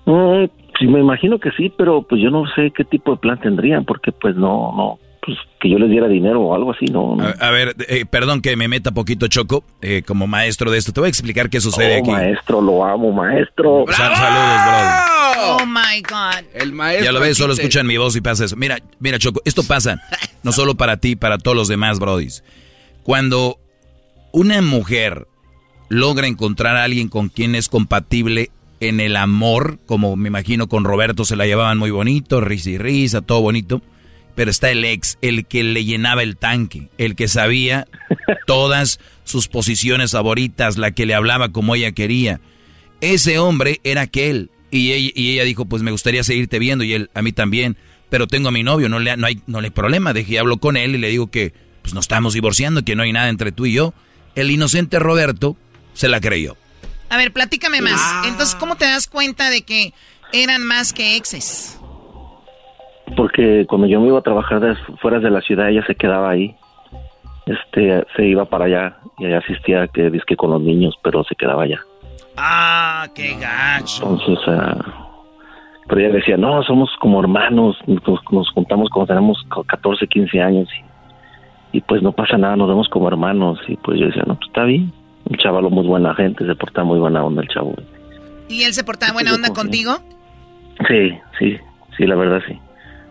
Mm, 0.05 0.45
sí, 0.77 0.87
me 0.87 0.99
imagino 0.99 1.39
que 1.39 1.51
sí, 1.51 1.71
pero 1.75 2.03
pues 2.03 2.21
yo 2.21 2.29
no 2.29 2.45
sé 2.55 2.71
qué 2.71 2.83
tipo 2.83 3.11
de 3.11 3.17
plan 3.17 3.39
tendrían, 3.39 3.85
porque 3.85 4.11
pues 4.11 4.35
no, 4.35 4.71
no, 4.75 4.99
pues 5.25 5.37
que 5.59 5.69
yo 5.69 5.77
les 5.79 5.89
diera 5.89 6.07
dinero 6.07 6.41
o 6.41 6.53
algo 6.55 6.71
así, 6.71 6.85
no. 6.85 7.15
no. 7.15 7.23
A, 7.23 7.31
a 7.31 7.49
ver, 7.51 7.75
eh, 7.87 8.05
perdón 8.05 8.41
que 8.41 8.55
me 8.55 8.67
meta 8.67 8.91
poquito 8.91 9.27
Choco, 9.27 9.63
eh, 9.81 10.03
como 10.05 10.27
maestro 10.27 10.69
de 10.71 10.77
esto. 10.77 10.93
Te 10.93 10.99
voy 10.99 11.07
a 11.07 11.09
explicar 11.09 11.49
qué 11.49 11.59
sucede 11.59 11.97
Oh, 11.97 11.99
aquí. 12.01 12.11
maestro, 12.11 12.61
lo 12.61 12.85
amo, 12.85 13.11
maestro. 13.11 13.85
Sal- 13.89 14.15
saludos, 14.15 14.61
bro. 14.65 15.55
Oh 15.57 15.65
my 15.65 16.01
God. 16.01 16.45
El 16.53 16.71
maestro. 16.73 17.05
Ya 17.05 17.11
lo 17.11 17.19
ves, 17.19 17.37
solo 17.37 17.53
escuchan 17.53 17.85
mi 17.87 17.97
voz 17.97 18.15
y 18.15 18.21
pasa 18.21 18.45
eso. 18.45 18.55
Mira, 18.55 18.77
mira, 18.99 19.17
Choco, 19.19 19.41
esto 19.45 19.63
pasa 19.63 19.99
no 20.43 20.51
solo 20.51 20.75
para 20.75 20.97
ti, 20.97 21.15
para 21.15 21.37
todos 21.37 21.57
los 21.57 21.67
demás, 21.67 21.99
brodis. 21.99 22.43
Cuando 23.03 23.57
una 24.31 24.61
mujer 24.61 25.27
logra 25.89 26.27
encontrar 26.27 26.75
a 26.77 26.83
alguien 26.83 27.09
con 27.09 27.29
quien 27.29 27.55
es 27.55 27.69
compatible 27.69 28.49
en 28.79 28.99
el 28.99 29.15
amor, 29.15 29.79
como 29.85 30.15
me 30.15 30.27
imagino 30.27 30.67
con 30.67 30.83
Roberto 30.83 31.25
se 31.25 31.35
la 31.35 31.45
llevaban 31.45 31.77
muy 31.77 31.91
bonito, 31.91 32.41
risa 32.41 32.69
y 32.71 32.77
risa, 32.77 33.21
todo 33.21 33.41
bonito. 33.41 33.81
Pero 34.35 34.51
está 34.51 34.69
el 34.69 34.83
ex, 34.83 35.17
el 35.21 35.45
que 35.45 35.63
le 35.63 35.85
llenaba 35.85 36.21
el 36.21 36.37
tanque, 36.37 36.89
el 36.97 37.15
que 37.15 37.27
sabía 37.27 37.87
todas 38.47 38.99
sus 39.23 39.47
posiciones 39.47 40.11
favoritas, 40.11 40.77
la 40.77 40.91
que 40.91 41.05
le 41.05 41.15
hablaba 41.15 41.49
como 41.49 41.75
ella 41.75 41.93
quería. 41.93 42.41
Ese 43.01 43.39
hombre 43.39 43.79
era 43.83 44.01
aquel. 44.01 44.51
Y 44.71 44.91
ella, 44.91 45.11
y 45.15 45.31
ella 45.31 45.43
dijo, 45.43 45.65
pues 45.65 45.83
me 45.83 45.91
gustaría 45.91 46.23
seguirte 46.23 46.59
viendo, 46.59 46.83
y 46.83 46.93
él, 46.93 47.09
a 47.13 47.21
mí 47.21 47.31
también. 47.31 47.77
Pero 48.09 48.27
tengo 48.27 48.49
a 48.49 48.51
mi 48.51 48.63
novio, 48.63 48.89
no, 48.89 48.99
le, 48.99 49.15
no, 49.17 49.27
hay, 49.27 49.41
no 49.47 49.61
le 49.61 49.67
hay 49.67 49.71
problema. 49.71 50.13
Dejé, 50.13 50.37
hablo 50.37 50.57
con 50.57 50.77
él 50.77 50.95
y 50.95 50.97
le 50.97 51.09
digo 51.09 51.27
que 51.27 51.53
pues 51.81 51.93
nos 51.93 52.05
estamos 52.05 52.33
divorciando, 52.33 52.83
que 52.83 52.95
no 52.95 53.03
hay 53.03 53.13
nada 53.13 53.29
entre 53.29 53.51
tú 53.51 53.65
y 53.65 53.73
yo. 53.73 53.93
El 54.35 54.51
inocente 54.51 54.99
Roberto 54.99 55.55
se 55.93 56.09
la 56.09 56.19
creyó. 56.19 56.57
A 57.09 57.17
ver, 57.17 57.31
platícame 57.31 57.81
más. 57.81 58.25
Entonces, 58.25 58.55
¿cómo 58.55 58.75
te 58.75 58.85
das 58.85 59.07
cuenta 59.07 59.49
de 59.49 59.61
que 59.61 59.93
eran 60.33 60.63
más 60.63 60.93
que 60.93 61.15
exes? 61.15 61.77
Porque 63.15 63.65
cuando 63.67 63.87
yo 63.87 64.01
me 64.01 64.07
iba 64.07 64.19
a 64.19 64.23
trabajar 64.23 64.59
de, 64.59 64.75
fuera 64.99 65.19
de 65.19 65.29
la 65.29 65.41
ciudad, 65.41 65.69
ella 65.69 65.85
se 65.85 65.95
quedaba 65.95 66.29
ahí. 66.29 66.55
Este, 67.45 68.03
se 68.15 68.25
iba 68.25 68.45
para 68.45 68.65
allá 68.65 68.97
y 69.19 69.25
allá 69.25 69.37
asistía 69.37 69.87
que 69.87 70.09
disque 70.09 70.35
con 70.35 70.49
los 70.49 70.61
niños, 70.61 70.95
pero 71.03 71.23
se 71.23 71.35
quedaba 71.35 71.63
allá. 71.63 71.79
Ah, 72.37 73.07
qué 73.13 73.35
gacho. 73.39 74.03
Entonces, 74.09 74.39
ah, 74.47 75.05
pero 75.87 76.01
ella 76.01 76.15
decía, 76.15 76.37
no, 76.37 76.63
somos 76.63 76.89
como 76.99 77.19
hermanos, 77.19 77.77
nos, 77.85 78.19
nos 78.31 78.49
juntamos 78.49 78.89
cuando 78.89 79.13
tenemos 79.13 79.45
14, 79.67 80.07
15 80.07 80.41
años 80.41 80.67
y, 81.71 81.77
y, 81.77 81.81
pues 81.81 82.01
no 82.01 82.11
pasa 82.11 82.37
nada, 82.37 82.55
nos 82.55 82.67
vemos 82.67 82.89
como 82.89 83.07
hermanos. 83.07 83.59
Y 83.67 83.77
pues 83.77 83.99
yo 83.99 84.07
decía, 84.07 84.23
no, 84.25 84.35
pues 84.35 84.47
está 84.47 84.63
bien. 84.63 84.91
Un 85.29 85.37
chavalo 85.37 85.69
muy 85.69 85.85
buena 85.85 86.13
gente, 86.15 86.45
se 86.45 86.55
portaba 86.55 86.85
muy 86.85 86.99
buena 86.99 87.23
onda 87.23 87.41
el 87.41 87.47
chavo. 87.47 87.75
¿Y 88.47 88.63
él 88.63 88.73
se 88.73 88.83
portaba 88.83 89.13
buena 89.13 89.33
onda 89.33 89.49
contigo? 89.53 89.97
Sí, 90.87 91.17
sí, 91.39 91.57
sí, 91.97 92.05
la 92.05 92.15
verdad 92.15 92.41
sí. 92.47 92.59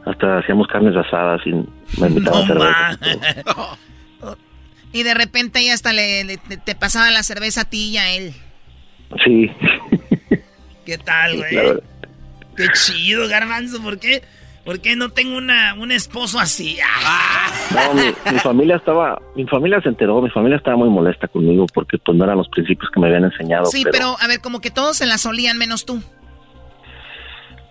Hasta 0.06 0.38
hacíamos 0.38 0.66
carnes 0.68 0.94
asadas 0.96 1.40
y 1.46 1.52
me 2.00 2.08
invitaba 2.08 2.40
a 2.40 2.46
cerveza. 2.46 3.78
y 4.92 5.02
de 5.02 5.14
repente 5.14 5.60
ella 5.60 5.74
hasta 5.74 5.92
le, 5.92 6.24
le, 6.24 6.36
te 6.36 6.74
pasaba 6.74 7.10
la 7.10 7.22
cerveza 7.22 7.62
a 7.62 7.64
ti 7.64 7.90
y 7.90 7.96
a 7.96 8.10
él. 8.10 8.34
Sí. 9.24 9.50
¿Qué 10.84 10.98
tal, 10.98 11.38
güey? 11.38 11.80
Qué 12.56 12.68
chido, 12.74 13.26
garbanzo, 13.28 13.82
¿por 13.82 13.98
qué? 13.98 14.22
¿Por 14.64 14.80
qué 14.80 14.96
no 14.96 15.10
tengo 15.10 15.36
una, 15.36 15.74
un 15.74 15.92
esposo 15.92 16.38
así? 16.38 16.78
No, 17.74 17.94
mi, 17.94 18.02
mi, 18.32 18.38
familia 18.38 18.76
estaba, 18.76 19.20
mi 19.34 19.46
familia 19.46 19.80
se 19.80 19.88
enteró, 19.88 20.20
mi 20.20 20.30
familia 20.30 20.58
estaba 20.58 20.76
muy 20.76 20.90
molesta 20.90 21.26
conmigo 21.26 21.66
porque 21.72 21.98
pues 21.98 22.16
no 22.16 22.24
eran 22.24 22.36
los 22.36 22.48
principios 22.48 22.88
que 22.90 23.00
me 23.00 23.08
habían 23.08 23.24
enseñado. 23.24 23.64
Sí, 23.66 23.82
pero, 23.84 23.92
pero 23.92 24.16
a 24.20 24.28
ver, 24.28 24.40
como 24.40 24.60
que 24.60 24.70
todos 24.70 24.98
se 24.98 25.06
la 25.06 25.18
solían 25.18 25.58
menos 25.58 25.84
tú. 25.84 26.00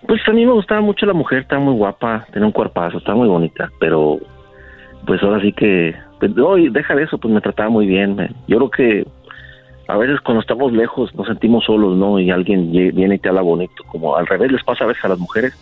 Pues 0.06 0.20
a 0.28 0.32
mí 0.32 0.44
me 0.44 0.52
gustaba 0.52 0.80
mucho 0.80 1.06
la 1.06 1.12
mujer, 1.14 1.40
estaba 1.40 1.62
muy 1.62 1.74
guapa, 1.74 2.26
tenía 2.32 2.46
un 2.46 2.52
cuerpazo, 2.52 2.98
estaba 2.98 3.16
muy 3.16 3.28
bonita, 3.28 3.70
pero 3.80 4.18
pues 5.06 5.22
ahora 5.22 5.40
sí 5.40 5.52
que, 5.52 5.94
pues, 6.20 6.34
no, 6.34 6.54
deja 6.56 6.94
de 6.94 7.04
eso, 7.04 7.18
pues 7.18 7.32
me 7.32 7.40
trataba 7.40 7.68
muy 7.70 7.86
bien. 7.86 8.16
Man. 8.16 8.34
Yo 8.48 8.56
creo 8.58 8.70
que 8.70 9.06
a 9.88 9.96
veces 9.96 10.20
cuando 10.20 10.40
estamos 10.40 10.72
lejos 10.72 11.14
nos 11.14 11.26
sentimos 11.26 11.64
solos, 11.64 11.96
¿no? 11.96 12.18
Y 12.18 12.30
alguien 12.30 12.70
viene 12.72 13.14
y 13.16 13.18
te 13.18 13.28
habla 13.28 13.42
bonito, 13.42 13.82
como 13.86 14.16
al 14.16 14.26
revés 14.26 14.50
les 14.52 14.62
pasa 14.64 14.84
a 14.84 14.86
veces 14.86 15.04
a 15.04 15.08
las 15.08 15.18
mujeres, 15.18 15.54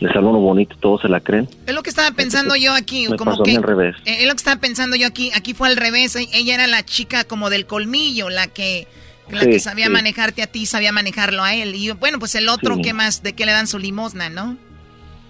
les 0.00 0.14
habla 0.14 0.30
uno 0.30 0.40
bonito, 0.40 0.76
todos 0.80 1.02
se 1.02 1.08
la 1.08 1.20
creen. 1.20 1.48
Es 1.66 1.74
lo 1.74 1.82
que 1.82 1.90
estaba 1.90 2.10
pensando 2.12 2.54
Entonces, 2.54 2.64
yo 2.64 2.74
aquí, 2.74 3.08
me 3.08 3.16
como 3.16 3.32
pasó 3.32 3.42
que 3.42 3.56
al 3.56 3.62
revés. 3.62 3.96
eh, 4.04 4.18
es 4.20 4.26
lo 4.26 4.32
que 4.32 4.38
estaba 4.38 4.60
pensando 4.60 4.96
yo 4.96 5.06
aquí, 5.08 5.30
aquí 5.34 5.54
fue 5.54 5.68
al 5.68 5.76
revés, 5.76 6.14
e- 6.16 6.28
ella 6.34 6.54
era 6.54 6.66
la 6.66 6.84
chica 6.84 7.24
como 7.24 7.50
del 7.50 7.66
colmillo, 7.66 8.30
la 8.30 8.46
que 8.48 8.86
la 9.30 9.42
Sí, 9.42 9.50
que 9.50 9.58
sabía 9.60 9.86
sí. 9.86 9.92
manejarte 9.92 10.42
a 10.42 10.46
ti, 10.46 10.66
sabía 10.66 10.92
manejarlo 10.92 11.42
a 11.42 11.54
él. 11.54 11.74
Y 11.74 11.90
bueno, 11.92 12.18
pues 12.18 12.34
el 12.34 12.48
otro, 12.48 12.76
Sí. 12.76 12.82
¿qué 12.82 12.92
más? 12.94 13.22
¿De 13.22 13.32
qué 13.34 13.46
le 13.46 13.52
dan 13.52 13.66
su 13.66 13.78
limosna, 13.78 14.28
no? 14.30 14.56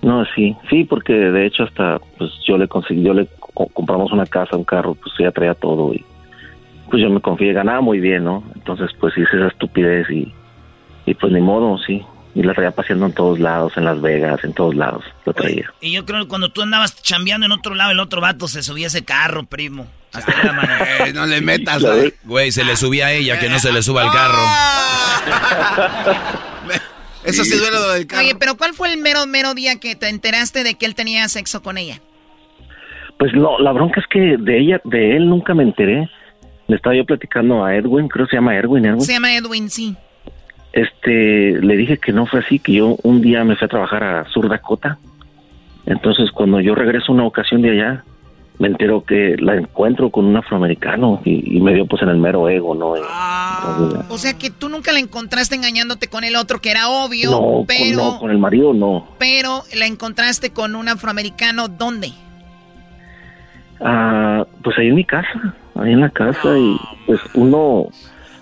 No, 0.03 0.25
sí, 0.37 0.57
sí, 0.71 0.85
porque 0.85 1.13
de 1.13 1.47
hecho 1.47 1.65
hasta 1.65 1.99
pues 2.19 2.31
yo 2.47 2.57
le 2.57 2.69
conseguí, 2.69 3.03
yo 3.03 3.13
le 3.15 3.27
co- 3.41 3.67
compramos 3.67 4.13
una 4.13 4.27
casa, 4.27 4.57
un 4.57 4.63
carro, 4.65 4.95
pues 4.95 5.13
ella 5.19 5.33
traía 5.33 5.55
todo 5.55 5.93
y 5.93 6.05
pues 6.89 7.03
yo 7.03 7.11
me 7.11 7.21
confié, 7.21 7.53
ganaba 7.53 7.81
muy 7.81 7.99
bien, 7.99 8.25
¿no? 8.25 8.45
Entonces 8.55 8.91
pues 9.01 9.13
hice 9.19 9.37
esa 9.37 9.49
estupidez 9.49 10.09
y, 10.11 10.33
y 11.05 11.15
pues 11.15 11.33
ni 11.33 11.41
modo, 11.41 11.77
sí. 11.79 12.01
Y 12.35 12.43
la 12.43 12.55
traía 12.55 12.71
paseando 12.71 13.07
en 13.07 13.13
todos 13.13 13.41
lados, 13.41 13.73
en 13.77 13.85
Las 13.85 14.01
Vegas, 14.01 14.43
en 14.45 14.53
todos 14.53 14.75
lados, 14.75 15.05
lo 15.25 15.33
traía. 15.33 15.73
Y 15.81 15.93
yo 15.93 16.05
creo 16.05 16.23
que 16.23 16.29
cuando 16.29 16.51
tú 16.51 16.63
andabas 16.63 17.01
chambeando 17.03 17.47
en 17.47 17.53
otro 17.53 17.75
lado, 17.75 17.93
el 17.93 18.01
otro 18.01 18.21
vato 18.21 18.49
se 18.49 18.63
subía 18.63 18.89
ese 18.89 19.05
carro, 19.05 19.45
primo. 19.45 19.87
Hasta 20.13 20.33
era 20.33 20.53
manejar. 20.53 21.15
no 21.15 21.27
le 21.27 21.41
metas. 21.41 21.83
Güey, 22.25 22.53
se 22.53 22.65
le 22.65 22.77
subía 22.77 23.07
a 23.07 23.13
ella, 23.13 23.41
que 23.41 23.49
no 23.49 23.59
se 23.59 23.73
le 23.73 23.83
suba 23.83 24.03
al 24.03 24.13
carro. 24.13 24.39
Eso 27.25 27.45
sí 27.45 27.59
duele 27.59 27.77
lo 27.77 27.93
del 27.93 28.07
carro. 28.07 28.23
Oye, 28.23 28.35
pero 28.39 28.57
¿cuál 28.57 28.75
fue 28.75 28.93
el 28.93 28.99
mero, 28.99 29.27
mero 29.27 29.55
día 29.55 29.81
que 29.81 29.97
te 29.97 30.09
enteraste 30.09 30.65
de 30.65 30.75
que 30.75 30.87
él 30.87 30.95
tenía 30.95 31.29
sexo 31.29 31.63
con 31.63 31.77
ella? 31.77 32.01
Pues 33.19 33.33
no, 33.35 33.59
la 33.59 33.73
bronca 33.73 34.01
es 34.01 34.07
que 34.07 34.37
de 34.39 34.61
ella, 34.61 34.81
de 34.85 35.17
él 35.17 35.29
nunca 35.29 35.55
me 35.55 35.65
enteré. 35.65 36.09
Le 36.69 36.77
estaba 36.77 36.95
yo 36.95 37.05
platicando 37.05 37.65
a 37.65 37.75
Edwin, 37.75 38.09
creo 38.09 38.27
que 38.27 38.31
se 38.31 38.37
llama 38.37 38.57
Edwin, 38.57 38.85
Edwin. 38.85 39.01
Se 39.01 39.13
llama 39.13 39.35
Edwin, 39.35 39.71
sí. 39.71 39.97
Este, 40.73 41.61
le 41.61 41.77
dije 41.77 41.99
que 41.99 42.13
no 42.13 42.27
fue 42.27 42.41
así, 42.41 42.59
que 42.59 42.73
yo 42.75 42.97
un 43.03 43.21
día 43.21 43.45
me 43.45 43.57
fui 43.57 43.65
a 43.65 43.69
trabajar 43.69 44.05
a 44.05 44.25
Sur 44.27 44.49
Dakota. 44.49 44.99
Entonces, 45.87 46.31
cuando 46.31 46.61
yo 46.61 46.75
regreso 46.75 47.13
una 47.13 47.25
ocasión 47.25 47.63
de 47.63 47.71
allá, 47.71 48.05
me 48.59 48.69
entero 48.69 49.05
que 49.05 49.37
la 49.39 49.55
encuentro 49.55 50.11
con 50.11 50.25
un 50.27 50.37
afroamericano 50.37 51.21
y, 51.25 51.57
y 51.57 51.61
me 51.61 51.73
dio 51.75 51.87
pues 51.87 52.03
en 52.03 52.09
el 52.09 52.19
mero 52.19 52.49
ego, 52.49 52.75
¿no? 52.75 52.95
Entonces, 52.97 54.05
O 54.11 54.19
sea 54.19 54.35
que 54.37 54.51
tú 54.51 54.69
nunca 54.69 54.93
la 54.93 54.99
encontraste 54.99 55.55
engañándote 55.55 56.09
con 56.09 56.25
el 56.25 56.37
otro, 56.37 56.61
que 56.61 56.71
era 56.71 56.89
obvio, 56.89 57.31
no, 57.31 57.41
con, 57.41 57.67
pero, 57.67 57.97
no, 57.97 58.19
con 58.19 58.31
el 58.31 58.39
marido 58.39 58.75
no. 58.75 59.09
pero 59.19 59.63
la 59.77 59.87
encontraste 59.87 60.51
con 60.51 60.75
un 60.75 60.89
afroamericano, 60.89 61.69
¿dónde? 61.69 62.13
Ah, 63.81 64.45
pues 64.63 64.77
ahí 64.79 64.89
en 64.89 64.97
mi 64.97 65.05
casa, 65.05 65.55
ahí 65.77 65.93
en 65.93 66.01
la 66.01 66.11
casa 66.11 66.59
y 66.59 66.77
pues 67.07 67.21
uno, 67.35 67.87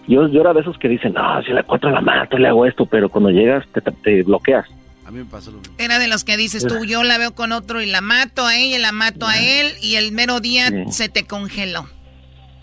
yo, 0.08 0.28
yo 0.28 0.40
era 0.40 0.52
de 0.52 0.60
esos 0.60 0.78
que 0.78 0.88
dicen, 0.88 1.12
no, 1.14 1.42
si 1.42 1.52
la 1.52 1.60
encuentro 1.60 1.90
la 1.90 2.00
mato, 2.00 2.38
le 2.38 2.48
hago 2.48 2.66
esto, 2.66 2.86
pero 2.86 3.08
cuando 3.08 3.30
llegas 3.30 3.64
te, 3.72 3.80
te 3.80 4.22
bloqueas. 4.22 4.66
A 5.04 5.10
mí 5.10 5.18
me 5.18 5.24
pasó 5.24 5.50
lo 5.52 5.58
mismo. 5.58 5.74
Era 5.78 5.98
de 5.98 6.08
los 6.08 6.24
que 6.24 6.36
dices 6.36 6.66
tú, 6.66 6.84
yo 6.84 7.04
la 7.04 7.16
veo 7.18 7.32
con 7.34 7.52
otro 7.52 7.80
y 7.80 7.86
la 7.86 8.00
mato 8.00 8.44
a 8.44 8.56
ella, 8.56 8.78
la 8.78 8.92
mato 8.92 9.26
a 9.26 9.38
él, 9.38 9.68
y 9.80 9.94
el 9.94 10.10
mero 10.12 10.40
día 10.40 10.68
Sí. 10.68 10.84
se 10.88 11.08
te 11.08 11.24
congeló. 11.26 11.86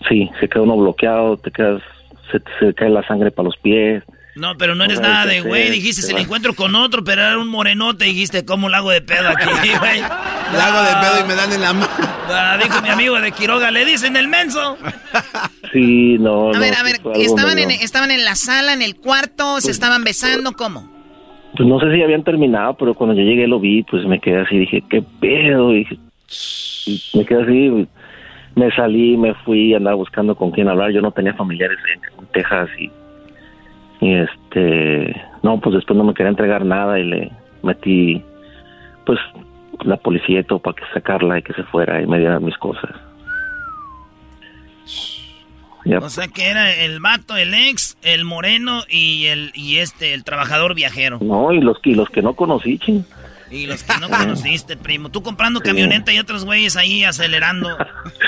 Sí, 0.08 0.30
se 0.40 0.48
queda 0.48 0.62
uno 0.62 0.76
bloqueado, 0.76 1.38
te 1.38 1.50
quedas, 1.50 1.82
se, 2.30 2.42
se 2.60 2.74
cae 2.74 2.90
la 2.90 3.06
sangre 3.06 3.30
para 3.30 3.46
los 3.46 3.56
pies. 3.56 4.02
No, 4.36 4.56
pero 4.58 4.74
no 4.74 4.84
eres 4.84 5.00
No, 5.00 5.08
nada 5.08 5.26
de 5.26 5.40
güey, 5.42 5.70
dijiste, 5.70 6.02
te 6.02 6.08
se 6.08 6.12
le 6.12 6.20
encuentro 6.22 6.54
con 6.54 6.74
otro, 6.74 7.04
pero 7.04 7.22
era 7.22 7.38
un 7.38 7.48
morenote, 7.48 8.04
dijiste, 8.06 8.44
¿cómo 8.44 8.68
la 8.68 8.78
hago 8.78 8.90
de 8.90 9.00
pedo 9.00 9.28
aquí, 9.28 9.44
güey? 9.78 10.00
Hago 10.00 10.82
de 10.82 10.94
pedo 11.00 11.24
y 11.24 11.28
me 11.28 11.34
dan 11.34 11.52
en 11.52 11.60
la 11.60 11.72
mano. 11.72 11.88
Ah, 12.28 12.58
dijo 12.62 12.82
mi 12.82 12.88
amigo 12.88 13.20
de 13.20 13.32
Quiroga, 13.32 13.70
le 13.70 13.84
dicen 13.84 14.16
el 14.16 14.28
menso. 14.28 14.76
Sí, 15.72 16.16
no, 16.18 16.50
A 16.50 16.54
no, 16.54 16.60
ver, 16.60 16.74
a 16.74 16.82
ver, 16.82 17.00
¿estaban 17.16 17.58
en, 17.58 17.70
¿estaban 17.70 18.10
en 18.10 18.24
la 18.24 18.34
sala, 18.34 18.72
en 18.72 18.82
el 18.82 18.96
cuarto, 18.96 19.60
se 19.60 19.70
estaban 19.70 20.02
besando, 20.04 20.52
cómo? 20.52 20.90
Pues 21.56 21.68
no 21.68 21.78
sé 21.78 21.94
si 21.94 22.02
habían 22.02 22.24
terminado, 22.24 22.76
pero 22.76 22.94
cuando 22.94 23.14
yo 23.14 23.22
llegué 23.22 23.46
lo 23.46 23.60
vi, 23.60 23.84
pues 23.84 24.04
me 24.06 24.18
quedé 24.20 24.40
así, 24.40 24.58
dije, 24.58 24.82
¿qué 24.90 25.02
pedo? 25.20 25.76
Y 25.76 25.86
me 27.14 27.24
quedé 27.24 27.42
así, 27.42 27.88
me 28.56 28.70
salí, 28.74 29.16
me 29.16 29.34
fui, 29.34 29.74
andaba 29.74 29.94
buscando 29.96 30.34
con 30.34 30.50
quién 30.50 30.68
hablar. 30.68 30.90
Yo 30.90 31.00
no 31.00 31.12
tenía 31.12 31.34
familiares 31.34 31.78
en, 31.94 32.20
en 32.20 32.26
Texas 32.32 32.68
y, 32.78 32.90
y 34.04 34.14
este, 34.14 35.18
no, 35.42 35.58
pues 35.60 35.76
después 35.76 35.96
no 35.96 36.04
me 36.04 36.12
quería 36.12 36.28
entregar 36.28 36.62
nada 36.64 36.98
y 36.98 37.04
le 37.04 37.32
metí, 37.62 38.22
pues, 39.06 39.18
la 39.82 39.96
policía 39.96 40.40
y 40.40 40.44
todo 40.44 40.58
para 40.58 40.76
que 40.76 40.82
sacarla 40.92 41.38
y 41.38 41.42
que 41.42 41.54
se 41.54 41.62
fuera 41.64 42.02
y 42.02 42.06
me 42.06 42.18
diera 42.18 42.38
mis 42.38 42.56
cosas. 42.58 42.90
Ya, 45.86 45.98
O 45.98 46.10
sea 46.10 46.28
que 46.28 46.48
era 46.48 46.72
el 46.74 47.00
vato, 47.00 47.36
el 47.36 47.54
ex, 47.54 47.96
el 48.02 48.24
moreno 48.24 48.82
y 48.90 49.26
el 49.26 49.52
y 49.54 49.78
este, 49.78 50.12
el 50.14 50.22
trabajador 50.24 50.74
viajero. 50.74 51.18
no, 51.22 51.52
y 51.52 51.60
los, 51.60 51.78
y 51.84 51.94
los 51.94 52.08
que 52.10 52.20
no 52.22 52.34
conocí, 52.34 52.78
ching. 52.78 53.04
Y 53.50 53.66
los 53.66 53.84
que 53.84 53.98
no 54.00 54.08
conociste, 54.08 54.76
primo. 54.76 55.10
Tú 55.10 55.22
comprando 55.22 55.60
camioneta 55.60 56.12
y 56.12 56.18
otros 56.18 56.44
güeyes 56.44 56.76
ahí 56.76 57.04
acelerando. 57.04 57.76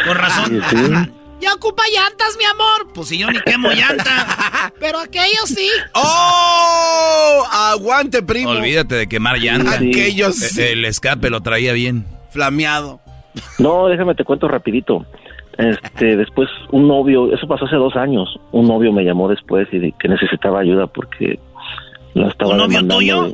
Con 0.06 0.16
razón. 0.18 0.62
Sí, 0.70 0.76
sí. 0.76 1.10
Ya 1.40 1.52
ocupa 1.54 1.82
llantas, 1.92 2.36
mi 2.38 2.44
amor. 2.44 2.92
Pues 2.94 3.08
si 3.08 3.18
yo 3.18 3.30
ni 3.30 3.40
quemo 3.40 3.68
llanta. 3.70 4.72
Pero 4.80 4.98
aquellos 4.98 5.44
sí. 5.46 5.68
¡Oh! 5.94 7.44
Aguante, 7.50 8.22
primo. 8.22 8.50
Olvídate 8.50 8.94
de 8.94 9.06
quemar 9.08 9.38
llanta. 9.38 9.72
Aquellos 9.74 10.36
sí. 10.36 10.62
El 10.62 10.84
escape 10.84 11.30
lo 11.30 11.40
traía 11.42 11.72
bien. 11.72 12.06
Flameado. 12.30 13.00
No, 13.58 13.86
déjame 13.88 14.14
te 14.14 14.24
cuento 14.24 14.48
rapidito. 14.48 15.04
Este, 15.58 16.16
después 16.16 16.48
un 16.70 16.86
novio, 16.88 17.32
eso 17.34 17.46
pasó 17.48 17.64
hace 17.64 17.76
dos 17.76 17.96
años, 17.96 18.28
un 18.52 18.68
novio 18.68 18.92
me 18.92 19.04
llamó 19.04 19.26
después 19.26 19.66
y 19.72 19.78
de 19.78 19.94
que 19.98 20.06
necesitaba 20.06 20.60
ayuda 20.60 20.86
porque 20.86 21.38
la 22.12 22.28
estaba 22.28 22.50
¿Un 22.52 22.58
novio 22.58 22.86
tuyo? 22.86 23.28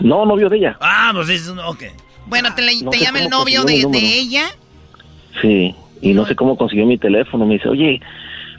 No, 0.00 0.24
novio 0.24 0.48
de 0.48 0.58
ella. 0.58 0.76
Ah, 0.80 1.10
pues 1.12 1.28
es 1.30 1.48
un- 1.48 1.58
ok. 1.58 1.82
Bueno, 2.26 2.54
te, 2.54 2.62
le- 2.62 2.80
No 2.82 2.90
te 2.90 2.98
sé 2.98 3.04
llama 3.04 3.20
el 3.22 3.30
novio 3.30 3.64
de, 3.64 3.74
ella. 3.74 4.44
Sí, 5.42 5.74
y 6.00 6.14
no 6.14 6.26
sé 6.26 6.34
cómo 6.34 6.56
consiguió 6.56 6.86
mi 6.86 6.98
teléfono. 6.98 7.46
Me 7.46 7.54
dice, 7.54 7.68
oye, 7.68 8.00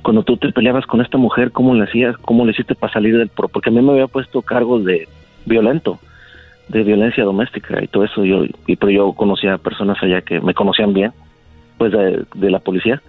cuando 0.01 0.23
tú 0.23 0.37
te 0.37 0.51
peleabas 0.51 0.85
con 0.85 1.01
esta 1.01 1.17
mujer, 1.17 1.51
¿cómo 1.51 1.73
le 1.75 1.83
hacías? 1.83 2.17
¿Cómo 2.17 2.45
le 2.45 2.51
hiciste 2.51 2.75
para 2.75 2.93
salir 2.93 3.17
del 3.17 3.29
pro? 3.29 3.47
Porque 3.47 3.69
a 3.69 3.73
mí 3.73 3.81
me 3.81 3.91
había 3.91 4.07
puesto 4.07 4.41
cargos 4.41 4.85
de 4.85 5.07
violento, 5.45 5.99
de 6.67 6.83
violencia 6.83 7.23
doméstica 7.23 7.83
y 7.83 7.87
todo 7.87 8.05
eso. 8.05 8.23
Yo, 8.23 8.45
y, 8.67 8.75
pero 8.75 8.91
yo 8.91 9.13
conocía 9.13 9.57
personas 9.57 9.97
allá 10.01 10.21
que 10.21 10.39
me 10.39 10.53
conocían 10.53 10.93
bien, 10.93 11.11
pues 11.77 11.91
de, 11.91 12.49
la 12.49 12.59
policía, 12.59 13.01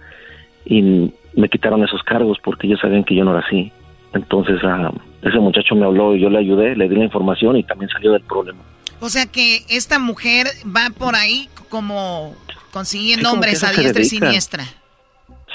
y 0.65 1.11
me 1.35 1.49
quitaron 1.49 1.83
esos 1.83 2.03
cargos 2.03 2.37
porque 2.43 2.67
ellos 2.67 2.79
sabían 2.79 3.03
que 3.03 3.15
yo 3.15 3.23
no 3.23 3.31
era 3.31 3.45
así. 3.45 3.71
Entonces 4.13 4.59
ah, 4.63 4.91
ese 5.21 5.39
muchacho 5.39 5.75
me 5.75 5.85
habló 5.85 6.15
y 6.15 6.19
yo 6.19 6.29
le 6.29 6.39
ayudé, 6.39 6.75
le 6.75 6.89
di 6.89 6.95
la 6.95 7.05
información 7.05 7.55
y 7.55 7.63
también 7.63 7.89
salió 7.89 8.11
del 8.11 8.23
problema. 8.23 8.59
O 8.99 9.09
sea 9.09 9.25
que 9.25 9.61
esta 9.69 9.97
mujer 9.99 10.47
va 10.65 10.89
por 10.95 11.15
ahí 11.15 11.49
como 11.69 12.35
consiguiendo 12.71 13.31
hombres 13.31 13.63
a 13.63 13.71
diestra 13.71 14.01
y 14.01 14.05
siniestra. 14.05 14.65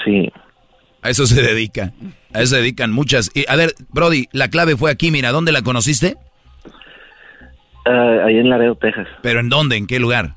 Sí. 0.03 0.31
A 1.01 1.09
eso 1.09 1.25
se 1.27 1.41
dedica. 1.41 1.93
A 2.33 2.41
eso 2.41 2.55
se 2.55 2.61
dedican 2.61 2.91
muchas. 2.91 3.31
Y, 3.33 3.45
a 3.49 3.55
ver, 3.55 3.73
Brody, 3.89 4.27
la 4.31 4.49
clave 4.49 4.75
fue 4.77 4.91
aquí, 4.91 5.11
mira, 5.11 5.31
¿dónde 5.31 5.51
la 5.51 5.61
conociste? 5.61 6.17
Ah, 7.85 8.25
ahí 8.25 8.37
en 8.37 8.49
Laredo, 8.49 8.75
Texas. 8.75 9.07
¿Pero 9.21 9.39
en 9.39 9.49
dónde? 9.49 9.77
¿En 9.77 9.87
qué 9.87 9.99
lugar? 9.99 10.35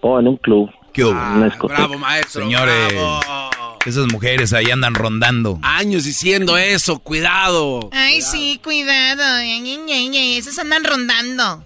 Oh, 0.00 0.18
en 0.18 0.28
un 0.28 0.36
club. 0.36 0.70
¿Qué 0.92 1.04
hubo? 1.04 1.14
Ah, 1.14 1.50
bravo, 1.62 1.98
maestro. 1.98 2.42
Señores, 2.42 2.92
bravo. 2.92 3.78
esas 3.86 4.12
mujeres 4.12 4.52
ahí 4.52 4.70
andan 4.70 4.94
rondando. 4.94 5.58
Años 5.62 6.04
diciendo 6.04 6.56
eso, 6.56 6.98
cuidado. 6.98 7.88
Ay, 7.92 8.20
sí, 8.20 8.60
cuidado. 8.62 9.42
Ñe, 9.42 9.60
Ñe, 9.60 9.78
Ñe, 9.78 10.08
Ñe. 10.08 10.38
Esos 10.38 10.58
andan 10.58 10.84
rondando. 10.84 11.64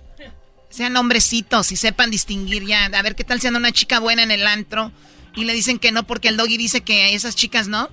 Sean 0.76 0.94
hombrecitos 0.98 1.72
y 1.72 1.76
sepan 1.76 2.10
distinguir 2.10 2.66
ya. 2.66 2.84
A 2.84 3.02
ver 3.02 3.14
qué 3.14 3.24
tal 3.24 3.40
siendo 3.40 3.58
una 3.58 3.72
chica 3.72 3.98
buena 3.98 4.22
en 4.22 4.30
el 4.30 4.46
antro 4.46 4.92
y 5.34 5.44
le 5.46 5.54
dicen 5.54 5.78
que 5.78 5.90
no 5.90 6.02
porque 6.02 6.28
el 6.28 6.36
doggy 6.36 6.58
dice 6.58 6.82
que 6.82 7.04
a 7.04 7.08
esas 7.08 7.34
chicas 7.34 7.66
no. 7.66 7.88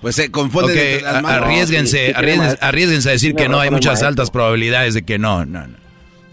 Pues 0.00 0.16
se 0.16 0.30
confunden 0.30 0.70
Ok, 0.70 0.76
entre 0.82 1.00
las 1.02 1.14
a- 1.16 1.20
manos. 1.20 1.42
arriesguense, 1.44 2.06
sí, 2.06 2.12
arriesguense, 2.16 2.56
tiene 2.56 2.68
arriesguense 2.68 3.08
a 3.10 3.12
decir 3.12 3.34
que 3.34 3.50
no, 3.50 3.60
hay 3.60 3.70
muchas 3.70 3.90
maestro. 3.92 4.08
altas 4.08 4.30
probabilidades 4.30 4.94
de 4.94 5.02
que 5.04 5.18
no, 5.18 5.44
no, 5.44 5.66
no. 5.66 5.76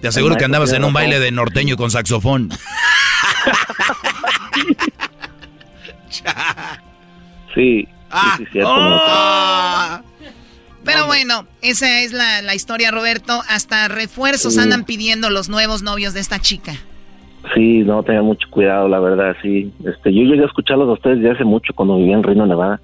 Te 0.02 0.08
aseguro 0.08 0.38
que 0.38 0.46
andabas 0.46 0.72
en 0.72 0.86
un 0.86 0.94
baile 0.94 1.20
de 1.20 1.32
norteño 1.32 1.76
con 1.76 1.92
saxofón. 1.92 2.50
Sí, 7.54 7.88
Ah. 8.12 8.36
sí, 8.38 8.46
sí, 8.46 8.50
cierto. 8.54 10.09
Pero 10.92 11.06
bueno, 11.08 11.46
esa 11.62 12.02
es 12.02 12.12
la, 12.14 12.42
la 12.42 12.56
historia, 12.56 12.92
Roberto. 12.92 13.42
Hasta 13.50 13.88
refuerzos 13.88 14.54
Sí. 14.56 14.60
andan 14.60 14.84
pidiendo 14.86 15.30
los 15.30 15.50
nuevos 15.50 15.82
novios 15.84 16.14
de 16.14 16.20
esta 16.20 16.40
chica. 16.40 16.74
Sí, 17.54 17.80
no, 17.80 18.04
tengan 18.04 18.26
mucho 18.26 18.48
cuidado, 18.50 18.88
la 18.90 19.00
verdad, 19.00 19.36
sí. 19.42 19.72
Este, 19.86 20.14
yo 20.14 20.24
llegué 20.24 20.44
a 20.44 20.46
escucharlos 20.48 20.90
a 20.90 20.94
ustedes 20.94 21.22
ya 21.24 21.32
hace 21.32 21.44
mucho 21.46 21.74
cuando 21.74 21.98
vivía 21.98 22.16
en 22.16 22.24
Reno, 22.24 22.46
Nevada. 22.46 22.80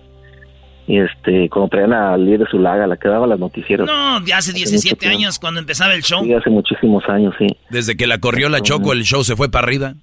Y 0.87 0.99
este, 0.99 1.49
cuando 1.49 1.69
traían 1.69 1.93
a 1.93 2.15
líder 2.15 2.41
de 2.41 2.45
Zulaga, 2.51 2.85
la 2.87 2.95
que 2.97 3.07
daba 3.09 3.25
las 3.25 3.39
noticieros. 3.39 3.87
No, 3.87 4.23
ya 4.25 4.37
hace 4.37 4.51
Hace 4.51 4.59
17 4.59 4.95
mucho 4.95 4.99
tiempo. 4.99 5.17
años 5.17 5.39
cuando 5.39 5.59
empezaba 5.59 5.93
el 5.95 6.03
show. 6.03 6.23
Sí, 6.23 6.31
hace 6.33 6.49
muchísimos 6.51 7.03
años, 7.09 7.33
sí. 7.39 7.47
Desde 7.71 7.97
que 7.97 8.05
la 8.07 8.19
corrió 8.19 8.49
la 8.49 8.61
Choco, 8.61 8.93
el 8.93 9.03
show 9.03 9.23
se 9.23 9.35
fue 9.35 9.49
para 9.49 9.65
arriba. 9.65 9.95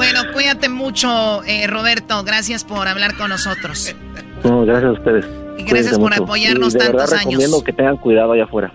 Bueno, 0.00 0.32
cuídate 0.32 0.70
mucho, 0.70 1.44
eh, 1.44 1.66
Roberto. 1.66 2.24
Gracias 2.24 2.64
por 2.64 2.88
hablar 2.88 3.16
con 3.18 3.28
nosotros. 3.28 3.94
No, 4.42 4.64
gracias 4.64 4.88
a 4.88 4.92
ustedes. 4.92 5.24
Y 5.26 5.62
gracias 5.64 5.68
Cuídense 5.68 5.90
por 5.98 6.10
mucho. 6.12 6.22
apoyarnos 6.24 6.74
Y 6.74 6.78
de 6.78 6.84
verdad 6.84 6.98
tantos 7.00 7.18
recomiendo 7.18 7.56
años. 7.56 7.64
que 7.64 7.72
tengan 7.74 7.96
cuidado 7.98 8.32
allá 8.32 8.44
afuera. 8.44 8.72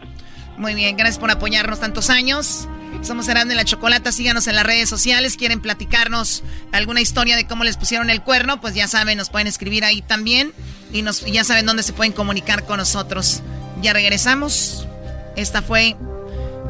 Muy 0.57 0.75
bien, 0.75 0.95
gracias 0.95 1.17
por 1.17 1.31
apoyarnos 1.31 1.79
tantos 1.79 2.11
años. 2.11 2.67
Somos 3.01 3.27
Erasmo 3.27 3.51
y 3.53 3.55
la 3.55 3.65
Chocolata, 3.65 4.11
síganos 4.11 4.47
en 4.47 4.55
las 4.55 4.65
redes 4.65 4.87
sociales. 4.87 5.35
¿Quieren 5.35 5.61
platicarnos 5.61 6.43
alguna 6.71 7.01
historia 7.01 7.35
de 7.35 7.47
cómo 7.47 7.63
les 7.63 7.75
pusieron 7.77 8.09
el 8.11 8.21
cuerno? 8.21 8.61
Pues 8.61 8.75
ya 8.75 8.87
saben, 8.87 9.17
nos 9.17 9.31
pueden 9.31 9.47
escribir 9.47 9.83
ahí 9.83 10.03
también. 10.03 10.53
Y 10.93 11.01
nos, 11.01 11.25
y 11.27 11.31
ya 11.31 11.43
saben 11.43 11.65
dónde 11.65 11.81
se 11.81 11.91
pueden 11.93 12.13
comunicar 12.13 12.65
con 12.65 12.77
nosotros. 12.77 13.41
Ya 13.81 13.93
regresamos. 13.93 14.87
Esta 15.35 15.63
fue 15.63 15.95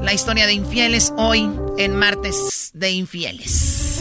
la 0.02 0.14
historia 0.14 0.48
de 0.48 0.54
infieles 0.54 1.14
hoy 1.18 1.50
en 1.78 1.96
Martes 1.96 2.72
de 2.74 2.92
Infieles. 2.92 3.95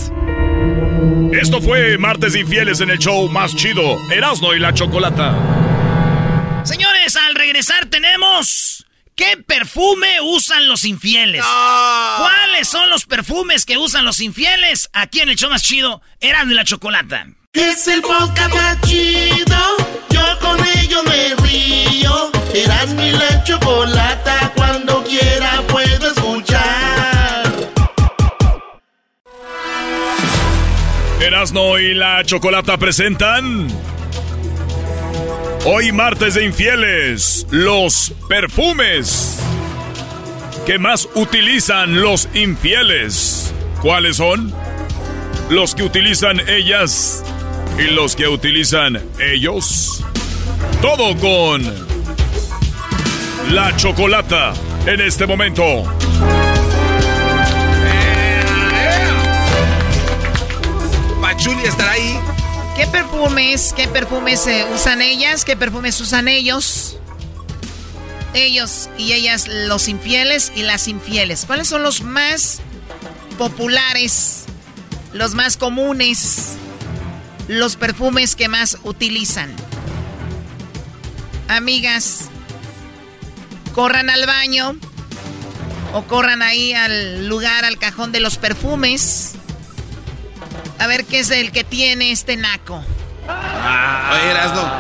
Esto 1.41 1.61
fue 1.61 1.99
Martes 1.99 2.37
Infieles 2.37 2.81
en 2.81 2.91
el 2.91 2.99
show 2.99 3.29
más 3.29 3.57
chido, 3.57 3.99
Erasmo 4.09 4.55
y 4.55 4.61
la 4.61 4.73
Chocolata. 4.73 5.35
Señores, 6.65 7.17
al 7.17 7.35
regresar 7.35 7.87
tenemos... 7.87 8.87
¿Qué 9.17 9.37
perfume 9.37 10.21
usan 10.23 10.67
los 10.67 10.85
infieles? 10.85 11.45
¿Cuáles 11.45 12.67
son 12.67 12.91
los 12.91 13.05
perfumes 13.05 13.65
que 13.65 13.79
usan 13.79 14.05
los 14.05 14.21
infieles? 14.21 14.91
Aquí 14.93 15.21
en 15.21 15.29
el 15.29 15.37
show 15.37 15.51
más 15.51 15.63
chido, 15.63 16.03
Erasmo 16.21 16.53
y 16.53 16.55
la 16.57 16.65
Chocolata. 16.65 17.27
Es 17.53 17.87
el 17.87 18.03
podcast 18.03 18.53
más 18.53 18.81
chido. 18.81 19.57
Yo 20.11 20.39
con 20.41 20.59
ello 20.79 21.05
me 21.05 21.35
río. 21.47 22.33
Eras 22.53 22.89
mi 22.95 23.13
la 23.13 23.45
chocolata. 23.45 24.53
Cuando 24.57 25.05
quiera 25.05 25.63
Erasmo 31.25 31.79
y 31.79 31.95
la 31.95 32.23
Chocolata 32.23 32.77
presentan. 32.77 33.67
Hoy 35.65 35.91
martes 35.91 36.35
de 36.35 36.45
infieles, 36.45 37.47
los 37.51 38.13
perfumes 38.29 39.41
que 40.67 40.79
más 40.79 41.09
utilizan 41.15 42.03
los 42.03 42.29
infieles. 42.35 43.55
¿Cuáles 43.81 44.19
son? 44.19 44.53
Los 45.49 45.75
que 45.75 45.85
utilizan 45.85 46.41
ellas 46.47 47.25
y 47.79 47.85
los 47.85 48.17
que 48.17 48.29
utilizan 48.29 49.01
ellos. 49.19 50.05
Todo 50.83 51.17
con 51.17 51.63
la 53.51 53.75
Chocolata 53.77 54.53
en 54.87 55.01
este 55.01 55.27
momento. 55.27 55.85
Pachuli 61.35 61.65
estará 61.65 61.91
ahí. 61.91 62.17
¿Qué 62.77 62.87
perfumes, 62.87 63.75
qué 63.77 63.89
perfumes 63.89 64.47
eh, 64.47 64.65
usan 64.73 65.03
ellas? 65.03 65.45
¿Qué 65.45 65.57
perfumes 65.57 66.01
usan 66.01 66.29
ellos? 66.29 66.97
Ellos 68.35 68.89
y 68.99 69.15
ellas, 69.15 69.49
los 69.49 69.89
infieles 69.89 70.53
y 70.55 70.63
las 70.63 70.87
infieles. 70.87 71.45
¿Cuáles 71.45 71.67
son 71.67 71.83
los 71.83 72.03
más 72.03 72.61
populares, 73.37 74.45
los 75.13 75.35
más 75.35 75.57
comunes, 75.57 76.53
los 77.49 77.75
perfumes 77.75 78.37
que 78.37 78.49
más 78.49 78.79
utilizan? 78.85 79.53
Amigas, 81.49 82.29
corran 83.75 84.09
al 84.09 84.25
baño 84.25 84.77
o 85.95 86.05
corran 86.05 86.43
ahí 86.43 86.75
al 86.75 87.27
lugar, 87.27 87.65
al 87.65 87.77
cajón 87.77 88.13
de 88.13 88.21
los 88.21 88.37
perfumes. 88.37 89.35
A 90.79 90.87
ver 90.87 91.05
qué 91.05 91.21
es 91.21 91.31
el 91.31 91.53
que 91.53 91.65
tiene 91.65 92.11
este 92.13 92.37
naco. 92.37 92.77
Oye, 93.27 94.31
Erasno. 94.31 94.71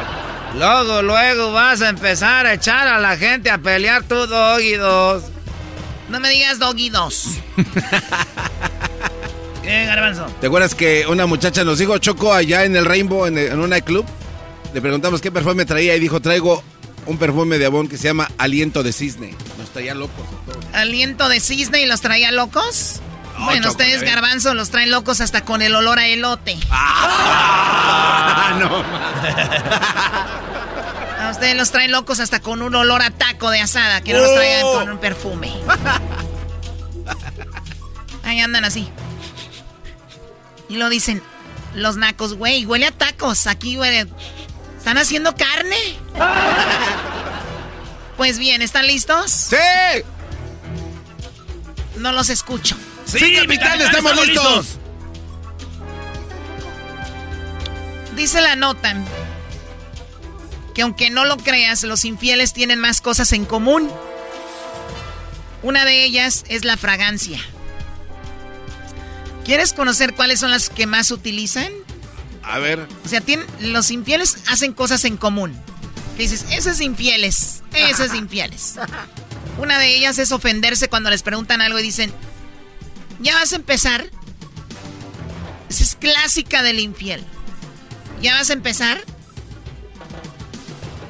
Luego, 0.56 1.02
luego 1.02 1.52
vas 1.52 1.80
a 1.82 1.88
empezar 1.88 2.46
a 2.46 2.54
echar 2.54 2.86
a 2.86 2.98
la 2.98 3.16
gente 3.16 3.50
a 3.50 3.58
pelear 3.58 4.02
tú, 4.04 4.26
Doggy 4.26 4.74
Dos. 4.74 5.24
No 6.08 6.20
me 6.20 6.28
digas 6.30 6.58
Doggy 6.58 6.90
2. 6.90 7.28
¿Qué, 9.62 9.86
Garbanzo? 9.86 10.26
¿Te 10.40 10.46
acuerdas 10.48 10.74
que 10.74 11.06
una 11.08 11.26
muchacha 11.26 11.64
nos 11.64 11.78
dijo, 11.78 11.96
Choco, 11.98 12.32
allá 12.34 12.64
en 12.64 12.76
el 12.76 12.84
Rainbow, 12.84 13.26
en, 13.26 13.38
el- 13.38 13.48
en 13.52 13.58
un 13.60 13.70
nightclub? 13.70 14.04
Le 14.74 14.80
preguntamos 14.80 15.20
qué 15.20 15.32
perfume 15.32 15.64
traía 15.64 15.96
y 15.96 16.00
dijo, 16.00 16.20
traigo 16.20 16.62
un 17.06 17.16
perfume 17.18 17.58
de 17.58 17.66
Avon 17.66 17.88
que 17.88 17.96
se 17.96 18.04
llama 18.04 18.30
Aliento 18.38 18.82
de 18.82 18.92
Cisne. 18.92 19.34
Nos 19.58 19.70
traía 19.70 19.94
locos. 19.94 20.24
a 20.26 20.52
todos. 20.52 20.64
¿Aliento 20.74 21.28
de 21.28 21.40
cisne 21.40 21.80
y 21.82 21.86
los 21.86 22.00
traía 22.02 22.30
locos? 22.32 23.00
No, 23.38 23.44
bueno, 23.46 23.68
ustedes. 23.70 24.02
Garbanzo, 24.02 24.54
los 24.54 24.70
traen 24.70 24.90
locos 24.90 25.20
hasta 25.20 25.44
con 25.44 25.60
el 25.62 25.74
olor 25.74 25.98
a 25.98 26.06
elote. 26.06 26.56
Ah, 26.70 28.54
no. 28.60 28.84
A 31.26 31.30
ustedes 31.30 31.56
los 31.56 31.70
traen 31.70 31.90
locos 31.92 32.20
hasta 32.20 32.40
con 32.40 32.62
un 32.62 32.74
olor 32.74 33.02
a 33.02 33.10
taco 33.10 33.50
de 33.50 33.60
asada, 33.60 34.00
que 34.02 34.12
no 34.12 34.20
los 34.20 34.30
Oh. 34.30 34.34
traigan 34.34 34.62
con 34.62 34.90
un 34.90 34.98
perfume. 34.98 35.52
Ahí 38.22 38.40
andan 38.40 38.64
así. 38.64 38.88
Y 40.68 40.76
lo 40.76 40.88
dicen, 40.88 41.22
los 41.74 41.96
nacos, 41.96 42.34
güey, 42.34 42.64
huele 42.66 42.86
a 42.86 42.90
tacos. 42.92 43.46
Aquí 43.46 43.76
huele. 43.76 44.06
¿Están 44.78 44.96
haciendo 44.98 45.34
carne? 45.34 45.76
Pues 48.16 48.38
bien, 48.38 48.62
¿están 48.62 48.86
listos? 48.86 49.30
¡Sí! 49.30 49.56
No 51.96 52.12
los 52.12 52.28
escucho. 52.30 52.76
Sí, 53.06 53.34
capitán, 53.34 53.80
estamos 53.80 54.26
listos. 54.26 54.66
Dice 58.16 58.40
la 58.40 58.56
nota 58.56 58.94
que 60.74 60.82
aunque 60.82 61.10
no 61.10 61.24
lo 61.24 61.36
creas, 61.36 61.84
los 61.84 62.04
infieles 62.04 62.52
tienen 62.52 62.80
más 62.80 63.00
cosas 63.00 63.32
en 63.32 63.44
común. 63.44 63.90
Una 65.62 65.84
de 65.84 66.04
ellas 66.04 66.44
es 66.48 66.64
la 66.64 66.76
fragancia. 66.76 67.40
¿Quieres 69.44 69.72
conocer 69.72 70.14
cuáles 70.14 70.40
son 70.40 70.50
las 70.50 70.68
que 70.68 70.86
más 70.86 71.10
utilizan? 71.10 71.72
A 72.42 72.58
ver. 72.58 72.86
O 73.04 73.08
sea, 73.08 73.20
tienen, 73.20 73.46
los 73.60 73.90
infieles 73.90 74.38
hacen 74.48 74.72
cosas 74.72 75.04
en 75.04 75.16
común. 75.16 75.54
Que 76.16 76.24
dices, 76.24 76.46
esos 76.50 76.80
infieles, 76.80 77.62
esos 77.72 78.14
infieles. 78.14 78.74
Una 79.58 79.78
de 79.78 79.94
ellas 79.94 80.18
es 80.18 80.32
ofenderse 80.32 80.88
cuando 80.88 81.10
les 81.10 81.22
preguntan 81.22 81.60
algo 81.60 81.78
y 81.78 81.82
dicen, 81.82 82.12
¿ya 83.20 83.34
vas 83.34 83.52
a 83.52 83.56
empezar? 83.56 84.06
Esa 85.68 85.82
es 85.82 85.96
clásica 85.96 86.62
del 86.62 86.80
infiel. 86.80 87.22
¿Ya 88.22 88.34
vas 88.34 88.50
a 88.50 88.52
empezar? 88.54 89.00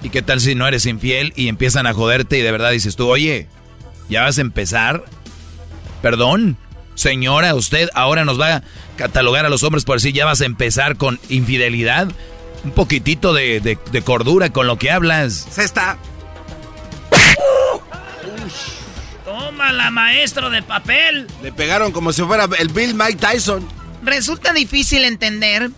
¿Y 0.02 0.10
qué 0.10 0.22
tal 0.22 0.40
si 0.40 0.54
no 0.54 0.66
eres 0.66 0.86
infiel 0.86 1.32
y 1.36 1.48
empiezan 1.48 1.86
a 1.86 1.94
joderte 1.94 2.38
y 2.38 2.42
de 2.42 2.52
verdad 2.52 2.70
dices 2.70 2.96
tú, 2.96 3.08
oye, 3.08 3.48
¿ya 4.08 4.22
vas 4.22 4.38
a 4.38 4.42
empezar? 4.42 5.04
Perdón, 6.02 6.58
señora, 6.94 7.54
usted 7.54 7.88
ahora 7.94 8.24
nos 8.24 8.38
va 8.38 8.56
a 8.56 8.62
catalogar 8.96 9.46
a 9.46 9.48
los 9.48 9.62
hombres 9.62 9.84
por 9.84 9.96
decir, 9.96 10.12
¿ya 10.12 10.26
vas 10.26 10.40
a 10.40 10.44
empezar 10.44 10.96
con 10.96 11.18
infidelidad? 11.28 12.08
Un 12.64 12.72
poquitito 12.72 13.32
de, 13.32 13.60
de 13.60 14.02
cordura 14.02 14.50
con 14.50 14.66
lo 14.66 14.78
que 14.78 14.90
hablas. 14.90 15.46
Se 15.50 15.64
está. 15.64 15.98
Tómala, 19.24 19.90
maestro 19.90 20.50
de 20.50 20.62
papel. 20.62 21.26
Le 21.42 21.52
pegaron 21.52 21.92
como 21.92 22.12
si 22.12 22.22
fuera 22.22 22.46
el 22.58 22.68
Bill 22.68 22.94
Mike 22.94 23.16
Tyson. 23.16 23.66
Resulta 24.02 24.52
difícil 24.52 25.04
entender 25.04 25.70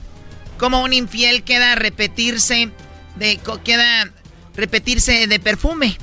cómo 0.58 0.82
un 0.82 0.92
infiel 0.92 1.44
queda 1.44 1.72
a 1.72 1.74
repetirse 1.76 2.70
de 3.16 3.40
queda 3.64 4.10
repetirse 4.54 5.26
de 5.26 5.38
perfume. 5.38 5.96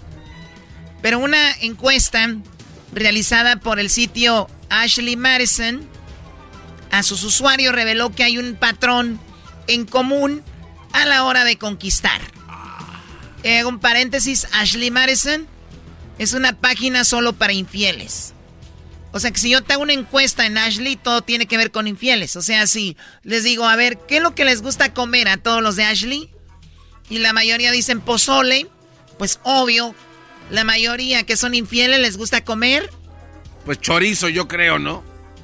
Pero 1.02 1.20
una 1.20 1.52
encuesta 1.60 2.34
realizada 2.94 3.58
por 3.58 3.80
el 3.80 3.90
sitio 3.90 4.48
Ashley 4.70 5.18
Madison 5.18 5.88
a 6.92 7.04
sus 7.04 7.24
usuarios 7.24 7.76
reveló 7.76 8.12
que 8.12 8.24
hay 8.24 8.38
un 8.38 8.56
patrón 8.56 9.20
en 9.68 9.86
común 9.86 10.44
a 10.94 11.06
la 11.06 11.26
hora 11.26 11.44
de 11.44 11.58
conquistar. 11.58 12.22
En 13.42 13.66
un 13.66 13.80
paréntesis, 13.80 14.48
Ashley 14.54 14.92
Madison 14.92 15.48
es 16.20 16.34
una 16.34 16.54
página 16.54 17.04
solo 17.04 17.34
para 17.34 17.54
infieles. 17.54 18.34
O 19.12 19.20
sea 19.20 19.32
que 19.32 19.40
si 19.40 19.52
yo 19.52 19.62
te 19.62 19.74
hago 19.74 19.84
una 19.84 19.94
encuesta 19.94 20.46
en 20.46 20.58
Ashley, 20.58 20.96
todo 20.96 21.22
tiene 21.22 21.46
que 21.46 21.58
ver 21.58 21.72
con 21.72 21.88
infieles. 21.88 22.36
O 22.36 22.42
sea, 22.42 22.66
si 22.66 22.98
les 23.22 23.44
digo, 23.44 23.66
a 23.66 23.76
ver, 23.76 24.00
¿qué 24.08 24.18
es 24.18 24.24
lo 24.24 24.34
que 24.34 24.44
les 24.44 24.62
gusta 24.62 24.94
comer 24.94 25.28
a 25.28 25.38
todos 25.38 25.62
los 25.62 25.76
de 25.76 25.84
Ashley? 25.84 26.32
Y 27.10 27.20
la 27.20 27.32
mayoría 27.32 27.72
dicen 27.72 28.02
pozole, 28.02 28.68
pues 29.20 29.40
obvio, 29.44 29.94
la 30.50 30.64
mayoría 30.64 31.24
que 31.24 31.38
son 31.38 31.54
infieles 31.54 32.00
les 32.00 32.18
gusta 32.18 32.44
comer. 32.44 32.90
Pues 33.66 33.80
chorizo, 33.80 34.30
yo 34.30 34.48
creo, 34.48 34.80
¿no? 34.80 35.04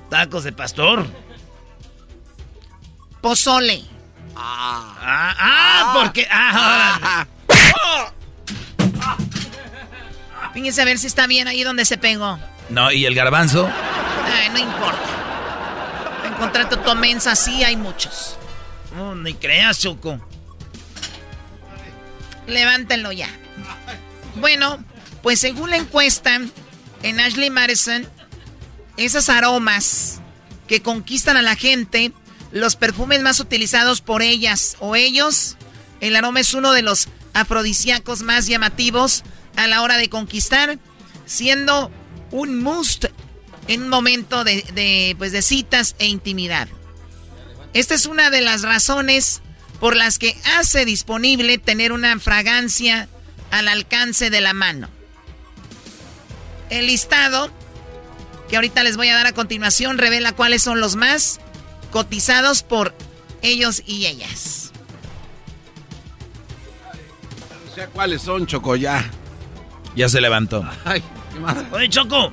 Tacos 0.10 0.44
de 0.44 0.52
pastor. 0.52 1.06
Pozole. 3.22 3.84
Ah, 4.36 4.96
ah, 5.00 5.36
ah 5.38 5.94
porque. 5.94 6.28
Ah, 6.32 7.28
Fíjense 10.54 10.82
a 10.82 10.86
ver 10.86 10.98
si 10.98 11.08
está 11.08 11.28
bien 11.28 11.48
ahí 11.48 11.64
donde 11.64 11.86
se 11.86 11.98
pegó. 11.98 12.40
No, 12.70 12.92
¿y 12.92 13.06
el 13.06 13.16
garbanzo? 13.16 13.70
Ay, 14.26 14.50
no 14.50 14.60
importa. 14.60 15.00
En 16.26 16.34
contrato 16.34 16.80
tomensa 16.80 17.36
sí 17.36 17.64
hay 17.64 17.76
muchos. 17.76 18.38
No, 18.96 19.16
ni 19.16 19.34
creas, 19.34 19.80
Choco. 19.80 20.20
Levántenlo 22.48 23.12
ya. 23.12 23.30
Bueno, 24.36 24.84
pues 25.22 25.40
según 25.40 25.70
la 25.70 25.78
encuesta 25.78 26.40
en 27.04 27.20
Ashley 27.20 27.50
Madison, 27.50 28.08
esos 28.98 29.30
aromas 29.30 30.22
que 30.68 30.82
conquistan 30.82 31.38
a 31.38 31.42
la 31.42 31.56
gente, 31.56 32.12
los 32.52 32.76
perfumes 32.76 33.22
más 33.22 33.40
utilizados 33.40 34.02
por 34.02 34.22
ellas 34.22 34.76
o 34.80 34.96
ellos, 34.96 35.58
el 36.02 36.16
aroma 36.16 36.40
es 36.40 36.54
uno 36.54 36.72
de 36.72 36.82
los 36.82 37.08
afrodisíacos 37.34 38.22
más 38.22 38.48
llamativos 38.48 39.24
a 39.60 39.68
la 39.68 39.82
hora 39.82 39.98
de 39.98 40.10
conquistar, 40.10 40.80
siendo 41.26 41.92
un 42.32 42.64
must 42.64 43.06
en 43.68 43.84
un 43.84 43.90
momento 43.90 44.46
de, 44.46 45.16
pues 45.18 45.34
de 45.34 45.42
citas 45.42 45.96
e 46.00 46.08
intimidad. 46.08 46.70
Esta 47.74 47.94
es 47.94 48.06
una 48.06 48.30
de 48.30 48.40
las 48.40 48.62
razones 48.62 49.42
por 49.82 49.98
las 49.98 50.18
que 50.18 50.36
hace 50.58 50.86
disponible 50.86 51.58
tener 51.58 51.92
una 51.92 52.18
fragancia 52.20 53.10
al 53.52 53.68
alcance 53.68 54.30
de 54.30 54.40
la 54.40 54.54
mano. 54.54 54.90
El 56.70 56.88
listado 56.88 57.52
que 58.50 58.56
ahorita 58.56 58.82
les 58.84 58.96
voy 58.96 59.10
a 59.10 59.16
dar 59.16 59.28
a 59.28 59.34
continuación 59.34 59.98
revela 59.98 60.32
cuáles 60.32 60.64
son 60.64 60.80
los 60.80 60.96
más 60.96 61.40
cotizados 61.92 62.64
por 62.64 62.96
ellos 63.42 63.84
y 63.86 64.06
ellas. 64.06 64.72
No 67.66 67.76
sé 67.76 67.88
cuáles 67.88 68.22
son, 68.22 68.48
Choco, 68.48 68.76
ya. 69.96 70.10
Se 70.10 70.22
levantó. 70.22 70.64
Ay, 70.86 71.04
qué 71.34 71.40
madre. 71.40 71.66
Oye, 71.72 71.90
Choco. 71.90 72.32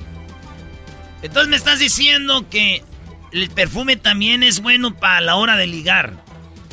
Entonces 1.21 1.49
me 1.49 1.55
estás 1.55 1.79
diciendo 1.79 2.45
que 2.49 2.83
el 3.31 3.49
perfume 3.49 3.95
también 3.95 4.43
es 4.43 4.61
bueno 4.61 4.93
para 4.95 5.21
la 5.21 5.35
hora 5.35 5.55
de 5.57 5.67
ligar. 5.67 6.13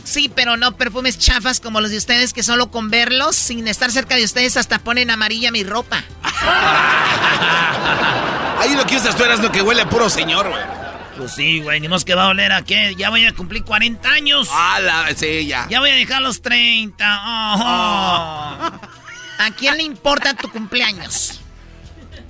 Sí, 0.04 0.30
pero 0.34 0.56
no 0.58 0.76
perfumes 0.76 1.18
chafas 1.18 1.60
como 1.60 1.80
los 1.80 1.90
de 1.90 1.96
ustedes 1.96 2.34
que 2.34 2.42
solo 2.42 2.70
con 2.70 2.90
verlos, 2.90 3.36
sin 3.36 3.66
estar 3.68 3.90
cerca 3.90 4.16
de 4.16 4.24
ustedes, 4.24 4.58
hasta 4.58 4.78
ponen 4.78 5.10
amarilla 5.10 5.50
mi 5.50 5.64
ropa. 5.64 6.04
Ahí 8.60 8.74
lo 8.76 8.84
que 8.86 8.96
usas 8.96 9.16
tú 9.16 9.24
eras 9.24 9.40
lo 9.40 9.50
que 9.50 9.62
huele 9.62 9.82
a 9.82 9.88
puro 9.88 10.10
señor, 10.10 10.48
güey. 10.48 10.62
Pues 11.16 11.32
sí, 11.32 11.60
güey, 11.60 11.80
ni 11.80 11.88
más 11.88 12.04
que 12.04 12.14
va 12.14 12.24
a 12.24 12.28
oler 12.28 12.52
a 12.52 12.62
qué. 12.62 12.94
Ya 12.96 13.08
voy 13.08 13.24
a 13.24 13.32
cumplir 13.32 13.64
40 13.64 14.10
años. 14.10 14.48
Ah, 14.52 14.78
la, 14.80 15.14
sí, 15.14 15.46
ya. 15.46 15.66
Ya 15.70 15.80
voy 15.80 15.88
a 15.90 15.94
dejar 15.94 16.20
los 16.22 16.42
30. 16.42 17.04
¿A 19.38 19.50
quién 19.50 19.76
le 19.76 19.82
importa 19.82 20.34
tu 20.34 20.48
cumpleaños? 20.50 21.40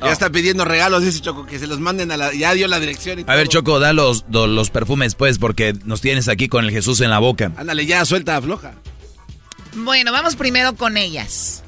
Ya 0.02 0.12
está 0.12 0.30
pidiendo 0.30 0.64
regalos, 0.64 1.02
dice 1.02 1.20
Choco, 1.20 1.46
que 1.46 1.58
se 1.58 1.66
los 1.66 1.80
manden 1.80 2.10
a 2.10 2.16
la... 2.16 2.34
Ya 2.34 2.52
dio 2.52 2.68
la 2.68 2.80
dirección 2.80 3.20
y 3.20 3.24
A 3.26 3.34
ver, 3.34 3.48
Choco, 3.48 3.78
da 3.78 3.92
los, 3.92 4.24
los 4.28 4.70
perfumes, 4.70 5.14
pues, 5.14 5.38
porque 5.38 5.74
nos 5.84 6.00
tienes 6.00 6.28
aquí 6.28 6.48
con 6.48 6.64
el 6.64 6.70
Jesús 6.70 7.00
en 7.00 7.10
la 7.10 7.20
boca. 7.20 7.52
Ándale, 7.56 7.86
ya, 7.86 8.04
suelta, 8.04 8.36
afloja. 8.36 8.74
Bueno, 9.74 10.12
vamos 10.12 10.36
primero 10.36 10.74
con 10.74 10.96
ellas. 10.96 11.62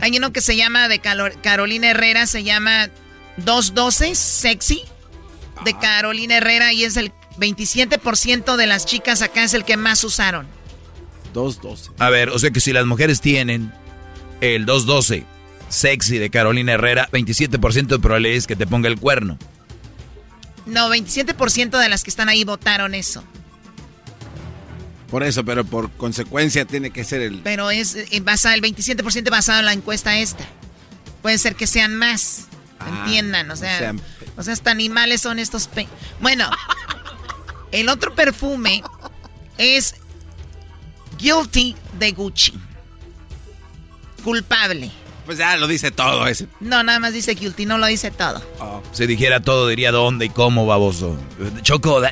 Hay 0.00 0.16
uno 0.16 0.32
que 0.32 0.40
se 0.40 0.56
llama, 0.56 0.88
de 0.88 1.00
Carolina 1.00 1.90
Herrera, 1.90 2.26
se 2.26 2.44
llama 2.44 2.90
212 3.38 4.14
Sexy, 4.14 4.82
de 5.64 5.70
ah. 5.70 5.78
Carolina 5.80 6.38
Herrera, 6.38 6.72
y 6.72 6.84
es 6.84 6.96
el 6.96 7.12
27% 7.38 8.56
de 8.56 8.66
las 8.66 8.84
chicas 8.86 9.22
acá 9.22 9.44
es 9.44 9.54
el 9.54 9.64
que 9.64 9.76
más 9.76 10.02
usaron. 10.04 10.46
212. 11.34 11.92
A 11.98 12.10
ver, 12.10 12.30
o 12.30 12.38
sea 12.38 12.50
que 12.50 12.60
si 12.60 12.72
las 12.72 12.86
mujeres 12.86 13.20
tienen 13.20 13.72
el 14.40 14.66
212 14.66 15.36
sexy 15.68 16.18
de 16.18 16.30
Carolina 16.30 16.72
Herrera, 16.72 17.08
27% 17.10 17.86
de 17.86 17.98
probabilidades 17.98 18.46
que 18.46 18.56
te 18.56 18.66
ponga 18.66 18.88
el 18.88 18.98
cuerno. 18.98 19.38
No, 20.66 20.88
27% 20.88 21.78
de 21.78 21.88
las 21.88 22.02
que 22.02 22.10
están 22.10 22.28
ahí 22.28 22.44
votaron 22.44 22.94
eso. 22.94 23.22
Por 25.10 25.22
eso, 25.22 25.44
pero 25.44 25.64
por 25.64 25.90
consecuencia 25.92 26.64
tiene 26.64 26.90
que 26.90 27.04
ser 27.04 27.22
el... 27.22 27.40
Pero 27.42 27.70
es 27.70 27.94
eh, 27.94 28.20
basado, 28.20 28.54
el 28.54 28.62
27% 28.62 29.30
basado 29.30 29.60
en 29.60 29.66
la 29.66 29.72
encuesta 29.72 30.18
esta. 30.18 30.44
Puede 31.22 31.38
ser 31.38 31.54
que 31.54 31.66
sean 31.68 31.94
más. 31.94 32.46
Ah, 32.80 33.04
entiendan, 33.04 33.50
o 33.50 33.56
sea, 33.56 33.94
o 34.36 34.42
sea, 34.42 34.52
hasta 34.52 34.70
animales 34.70 35.20
son 35.20 35.38
estos... 35.38 35.70
bueno, 36.20 36.50
el 37.70 37.88
otro 37.88 38.14
perfume 38.14 38.82
es 39.58 39.94
Guilty 41.18 41.76
de 41.98 42.12
Gucci. 42.12 42.52
Culpable. 44.26 44.90
Pues 45.24 45.38
ya 45.38 45.56
lo 45.56 45.68
dice 45.68 45.92
todo 45.92 46.26
ese. 46.26 46.48
No, 46.58 46.82
nada 46.82 46.98
más 46.98 47.12
dice 47.12 47.36
guilty, 47.36 47.64
no 47.64 47.78
lo 47.78 47.86
dice 47.86 48.10
todo. 48.10 48.42
Oh. 48.58 48.82
Si 48.90 49.06
dijera 49.06 49.40
todo, 49.40 49.68
diría 49.68 49.92
dónde 49.92 50.24
y 50.24 50.30
cómo, 50.30 50.66
baboso. 50.66 51.16
Choco, 51.62 52.02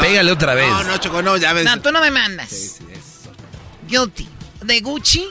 pégale 0.00 0.32
otra 0.32 0.54
vez. 0.54 0.68
No, 0.68 0.82
no, 0.82 0.98
Choco, 0.98 1.22
no, 1.22 1.36
ya 1.36 1.52
ves. 1.52 1.64
No, 1.64 1.80
tú 1.80 1.92
no 1.92 2.00
me 2.00 2.10
mandas. 2.10 2.48
Sí, 2.48 2.68
sí, 2.68 2.84
eso. 2.90 3.30
Guilty. 3.86 4.28
De 4.64 4.80
Gucci. 4.80 5.28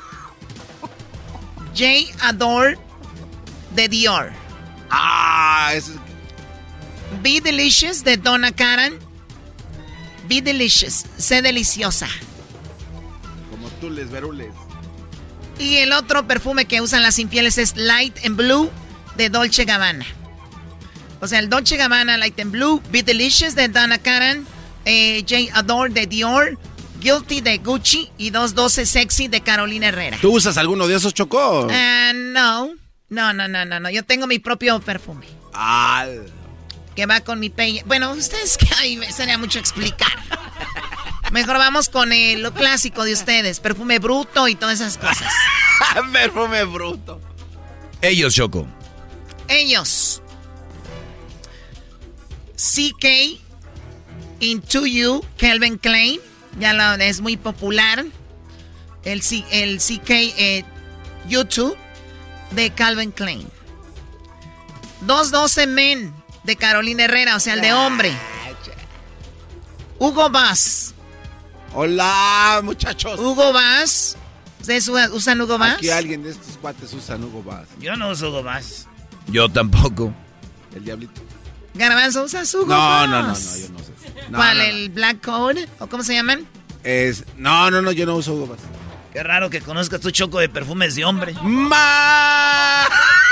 J. 1.78 1.86
Adore. 2.22 2.80
De 3.76 3.90
Dior. 3.90 4.32
Ah, 4.90 5.72
eso 5.74 5.92
es... 5.92 6.00
Be 7.22 7.42
Delicious 7.42 8.06
de 8.06 8.16
Donna 8.16 8.54
Karan. 8.54 8.98
Be 10.30 10.42
Delicious. 10.42 11.04
Sé 11.18 11.42
deliciosa. 11.42 12.08
Como 13.52 13.68
tú 13.82 13.90
les 13.90 14.10
verules. 14.10 14.54
Y 15.60 15.78
el 15.78 15.92
otro 15.94 16.28
perfume 16.28 16.66
que 16.66 16.82
usan 16.82 17.02
las 17.02 17.20
infieles 17.20 17.58
es 17.58 17.76
Light 17.76 18.18
and 18.26 18.36
Blue 18.36 18.70
de 19.16 19.30
Dolce 19.30 19.66
Gabbana. 19.66 20.06
O 21.20 21.28
sea, 21.28 21.40
el 21.40 21.50
Dolce 21.50 21.78
Gabbana 21.78 22.18
Light 22.18 22.40
and 22.40 22.52
Blue, 22.52 22.82
Be 22.92 23.02
Delicious 23.04 23.56
de 23.56 23.68
Donna 23.68 23.98
Karan, 23.98 24.46
eh, 24.86 25.26
J. 25.28 25.58
Adore 25.58 25.92
de 25.92 26.06
Dior, 26.06 26.58
Guilty 27.00 27.42
de 27.42 27.58
Gucci 27.58 28.10
y 28.18 28.30
212 28.30 28.86
Sexy 28.86 29.28
de 29.28 29.42
Carolina 29.42 29.88
Herrera. 29.88 30.18
¿Tú 30.22 30.36
usas 30.36 30.58
alguno 30.58 30.88
de 30.88 30.96
esos, 30.96 31.14
Chocó? 31.14 31.68
Ah, 31.72 32.12
no. 32.14 32.72
No, 33.10 33.34
no, 33.34 33.48
no, 33.48 33.66
no, 33.66 33.80
no. 33.80 33.90
Yo 33.90 34.04
tengo 34.04 34.28
mi 34.28 34.40
propio 34.40 34.80
perfume. 34.80 35.26
Al. 35.54 36.32
Que 36.96 37.06
va 37.06 37.22
con 37.22 37.40
mi 37.40 37.50
peña. 37.50 37.84
Bueno, 37.86 38.12
ustedes 38.12 38.58
que 38.58 38.68
ahí 38.80 38.98
me 38.98 39.12
sería 39.12 39.38
mucho 39.38 39.60
explicar. 39.60 40.12
Mejor 41.32 41.58
vamos 41.58 41.90
con 41.90 42.14
eh, 42.14 42.38
lo 42.38 42.54
clásico 42.54 43.04
de 43.04 43.14
ustedes, 43.14 43.60
perfume 43.60 44.00
bruto 44.00 44.48
y 44.48 44.56
todas 44.56 44.80
esas 44.80 44.98
cosas. 44.98 45.32
perfume 46.14 46.64
bruto. 46.64 47.22
Ellos, 48.02 48.34
Choco. 48.34 48.68
Ellos. 49.48 50.22
CK 52.56 53.40
Into 54.40 54.86
You, 54.86 55.24
Calvin 55.38 55.78
Klein. 55.78 56.20
Ya 56.60 56.74
lo, 56.74 57.04
es 57.04 57.22
muy 57.22 57.38
popular. 57.38 58.06
El, 59.04 59.22
el 59.52 59.78
CK 59.78 60.10
eh, 60.10 60.66
YouTube 61.28 61.78
de 62.52 62.72
Calvin 62.72 63.12
Klein. 63.12 63.48
212 65.02 65.68
Men 65.68 66.14
de 66.44 66.56
Carolina 66.56 67.04
Herrera, 67.04 67.36
o 67.36 67.40
sea, 67.40 67.54
el 67.54 67.62
de 67.62 67.74
hombre. 67.74 68.12
Hugo 70.00 70.30
Bass. 70.30 70.94
Hola, 71.74 72.62
muchachos. 72.64 73.20
Hugo 73.20 73.54
Bass. 73.54 74.18
¿Ustedes 74.60 74.88
usan 74.88 75.42
Hugo 75.42 75.58
Bass? 75.58 75.76
Aquí 75.76 75.90
alguien 75.90 76.24
de 76.24 76.32
estos 76.32 76.58
cuates 76.58 76.94
usan 76.94 77.24
Hugo 77.24 77.44
Bass. 77.44 77.68
Yo 77.80 77.96
no 77.96 78.10
uso 78.10 78.30
Hugo 78.30 78.44
Bass. 78.44 78.88
Yo 79.28 79.50
tampoco. 79.50 80.14
El 80.76 80.84
diablito. 80.84 81.22
Garbanzo, 81.74 82.24
¿usas 82.24 82.54
Hugo 82.54 82.68
no, 82.68 82.78
Bass? 82.78 83.10
No, 83.10 83.22
no, 83.22 83.28
no, 83.28 83.30
yo 83.34 83.34
no 83.34 83.36
sé. 83.36 83.70
¿Cuál? 84.34 84.62
¿El 84.62 84.90
Black 84.90 85.24
Code? 85.24 85.68
¿O 85.80 85.88
cómo 85.88 86.04
se 86.04 86.14
llaman? 86.14 86.46
Es, 86.84 87.24
no, 87.38 87.72
no, 87.72 87.82
no, 87.82 87.92
yo 87.92 88.06
no 88.06 88.16
uso 88.16 88.34
Hugo 88.34 88.48
Bass. 88.48 88.60
Qué 89.14 89.24
raro 89.24 89.50
que 89.50 89.62
conozcas 89.62 90.02
tu 90.02 90.12
choco 90.12 90.40
de 90.40 90.50
perfumes 90.50 90.96
de 90.96 91.06
hombre. 91.06 91.34
¡Más! 91.42 92.88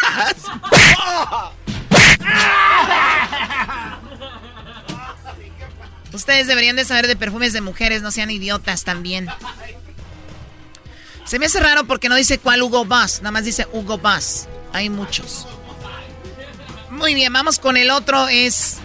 Ustedes 6.16 6.48
deberían 6.48 6.78
de 6.78 6.86
saber 6.86 7.08
de 7.08 7.18
perfumes 7.18 7.52
de 7.52 7.60
mujeres, 7.60 8.02
no 8.02 8.10
sean 8.10 8.32
idiotas 8.32 8.86
también. 8.86 9.28
Se 11.26 11.40
me 11.40 11.48
hace 11.48 11.60
raro 11.60 11.86
porque 11.86 12.08
no 12.08 12.16
dice 12.16 12.38
cuál 12.38 12.64
Hugo 12.64 12.86
Boss, 12.86 13.18
nada 13.18 13.32
más 13.32 13.44
dice 13.44 13.68
Hugo 13.74 13.98
Boss. 13.98 14.48
Hay 14.72 14.90
muchos. 14.90 15.46
Muy 16.90 17.14
bien, 17.14 17.34
vamos 17.34 17.60
con 17.60 17.76
el 17.76 17.92
otro, 17.92 18.30
es 18.30 18.78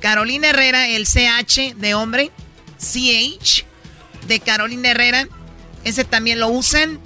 Carolina 0.00 0.50
Herrera, 0.50 0.88
el 0.88 1.06
CH 1.06 1.74
de 1.76 1.94
hombre, 1.94 2.30
CH 2.78 3.64
de 4.28 4.40
Carolina 4.40 4.90
Herrera. 4.90 5.26
Ese 5.82 6.04
también 6.04 6.38
lo 6.38 6.48
usan 6.48 7.00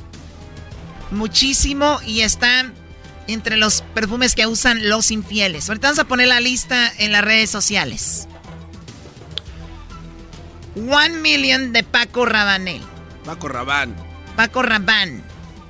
muchísimo 1.11 1.99
y 2.07 2.21
está 2.21 2.71
entre 3.27 3.57
los 3.57 3.83
perfumes 3.95 4.35
que 4.35 4.47
usan 4.47 4.89
los 4.91 5.11
infieles. 5.11 5.69
Ahorita 5.69 5.89
vamos 5.89 5.99
a 5.99 6.05
poner 6.05 6.29
la 6.29 6.41
lista 6.41 6.93
en 6.99 7.13
las 7.13 7.25
redes 7.25 7.49
sociales. 7.49 8.29
One 10.77 11.21
Million 11.21 11.73
de 11.73 11.83
Paco 11.83 12.27
Rabanel. 12.27 12.83
Paco 13.25 13.49
Rabán. 13.49 13.95
Paco 14.37 14.63
Rabán. 14.63 15.23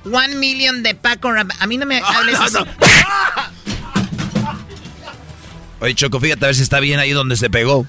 One 0.05 0.35
Million 0.35 0.83
de 0.83 0.95
Paco 0.95 1.31
Rabán. 1.31 1.57
A 1.59 1.67
mí 1.67 1.77
no 1.77 1.85
me 1.85 1.99
hables 2.05 2.39
así. 2.39 2.57
Oye, 5.79 5.95
Choco, 5.95 6.19
fíjate 6.19 6.45
a 6.45 6.47
ver 6.49 6.55
si 6.55 6.61
está 6.61 6.79
bien 6.79 6.99
ahí 6.99 7.11
donde 7.11 7.35
se 7.35 7.49
pegó. 7.49 7.87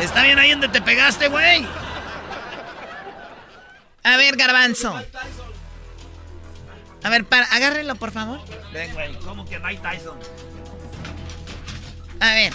¿Está 0.00 0.22
bien 0.22 0.38
ahí 0.38 0.50
donde 0.50 0.68
te 0.68 0.82
pegaste, 0.82 1.28
güey? 1.28 1.66
A 4.04 4.16
ver, 4.18 4.36
Garbanzo. 4.36 4.94
A 7.02 7.08
ver, 7.08 7.24
para, 7.24 7.46
agárrenlo, 7.46 7.94
por 7.94 8.10
favor. 8.12 8.40
Ven, 8.72 8.92
güey, 8.92 9.14
¿cómo 9.20 9.44
que 9.46 9.58
Mike 9.58 9.80
Tyson? 9.82 10.18
A 12.20 12.34
ver, 12.34 12.52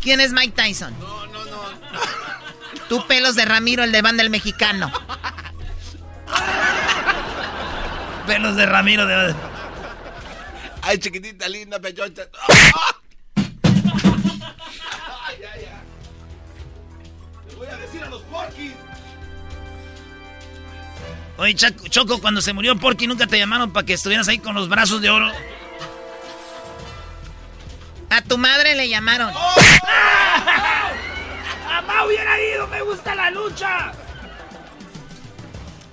¿quién 0.00 0.20
es 0.20 0.32
Mike 0.32 0.52
Tyson? 0.54 0.94
No, 0.98 1.26
no, 1.26 1.44
no. 1.44 1.58
Tú 2.88 3.06
pelos 3.06 3.34
de 3.34 3.44
Ramiro, 3.44 3.84
el 3.84 3.92
de 3.92 4.02
banda 4.02 4.22
el 4.22 4.30
mexicano. 4.30 4.90
pelos 8.26 8.56
de 8.56 8.66
Ramiro 8.66 9.06
de... 9.06 9.34
Ay, 10.82 10.98
chiquitita, 10.98 11.48
linda, 11.48 11.78
pechocha. 11.78 12.22
ay, 13.36 13.44
ay, 15.36 15.40
ay. 15.54 15.66
Le 17.48 17.54
voy 17.56 17.66
a 17.66 17.76
decir 17.76 18.02
a 18.02 18.08
los 18.08 18.22
porquis. 18.22 18.72
Oye, 21.36 21.54
Choco, 21.54 22.20
cuando 22.20 22.40
se 22.40 22.52
murió 22.52 22.76
Porky, 22.76 23.06
¿nunca 23.06 23.26
te 23.28 23.38
llamaron 23.38 23.72
para 23.72 23.86
que 23.86 23.92
estuvieras 23.92 24.26
ahí 24.28 24.38
con 24.40 24.54
los 24.56 24.68
brazos 24.68 25.00
de 25.00 25.10
oro? 25.10 25.30
A 28.10 28.22
tu 28.22 28.38
madre 28.38 28.74
le 28.74 28.88
llamaron. 28.88 29.30
¡Oh! 29.34 29.54
¡Mamá 31.66 32.04
hubiera 32.06 32.40
ido! 32.40 32.66
¡Me 32.68 32.80
gusta 32.82 33.14
la 33.14 33.30
lucha! 33.30 33.92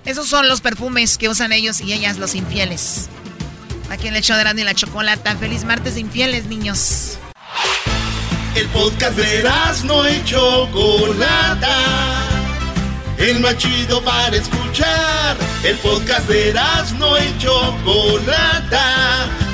Esos 0.04 0.28
son 0.28 0.48
los 0.48 0.60
perfumes 0.60 1.18
que 1.18 1.28
usan 1.28 1.52
ellos 1.52 1.80
y 1.80 1.92
ellas, 1.92 2.16
los 2.18 2.34
infieles. 2.34 3.08
Aquí 3.90 4.08
en 4.08 4.16
el 4.16 4.22
show 4.22 4.36
de 4.36 4.60
y 4.60 4.64
la 4.64 4.74
Chocolata. 4.74 5.36
Feliz 5.36 5.64
martes 5.64 5.94
de 5.94 6.00
infieles, 6.00 6.46
niños. 6.46 7.18
El 8.54 8.66
podcast 8.68 9.16
de 9.16 9.44
no 9.84 10.08
y 10.08 10.24
Chocolata. 10.24 11.76
El 13.18 13.40
más 13.40 13.58
chido 13.58 14.02
para 14.02 14.36
escuchar. 14.36 15.36
El 15.62 15.76
podcast 15.78 16.28
de 16.28 16.54
no 16.98 17.18
y 17.18 17.38
Chocolata. 17.38 19.28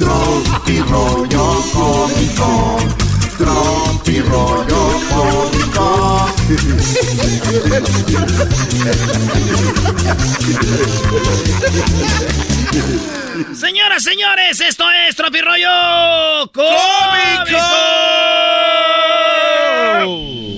Tropi 0.00 0.80
rollo 0.88 1.62
cómico. 1.74 2.78
Tropi 3.36 4.20
rollo 4.22 4.98
cómico. 5.10 6.26
Señoras, 13.54 14.02
señores, 14.02 14.60
esto 14.62 14.90
es 14.90 15.14
Tropi 15.16 15.42
rollo 15.42 16.50
cómico. 16.50 16.70
sombrero 20.00 20.49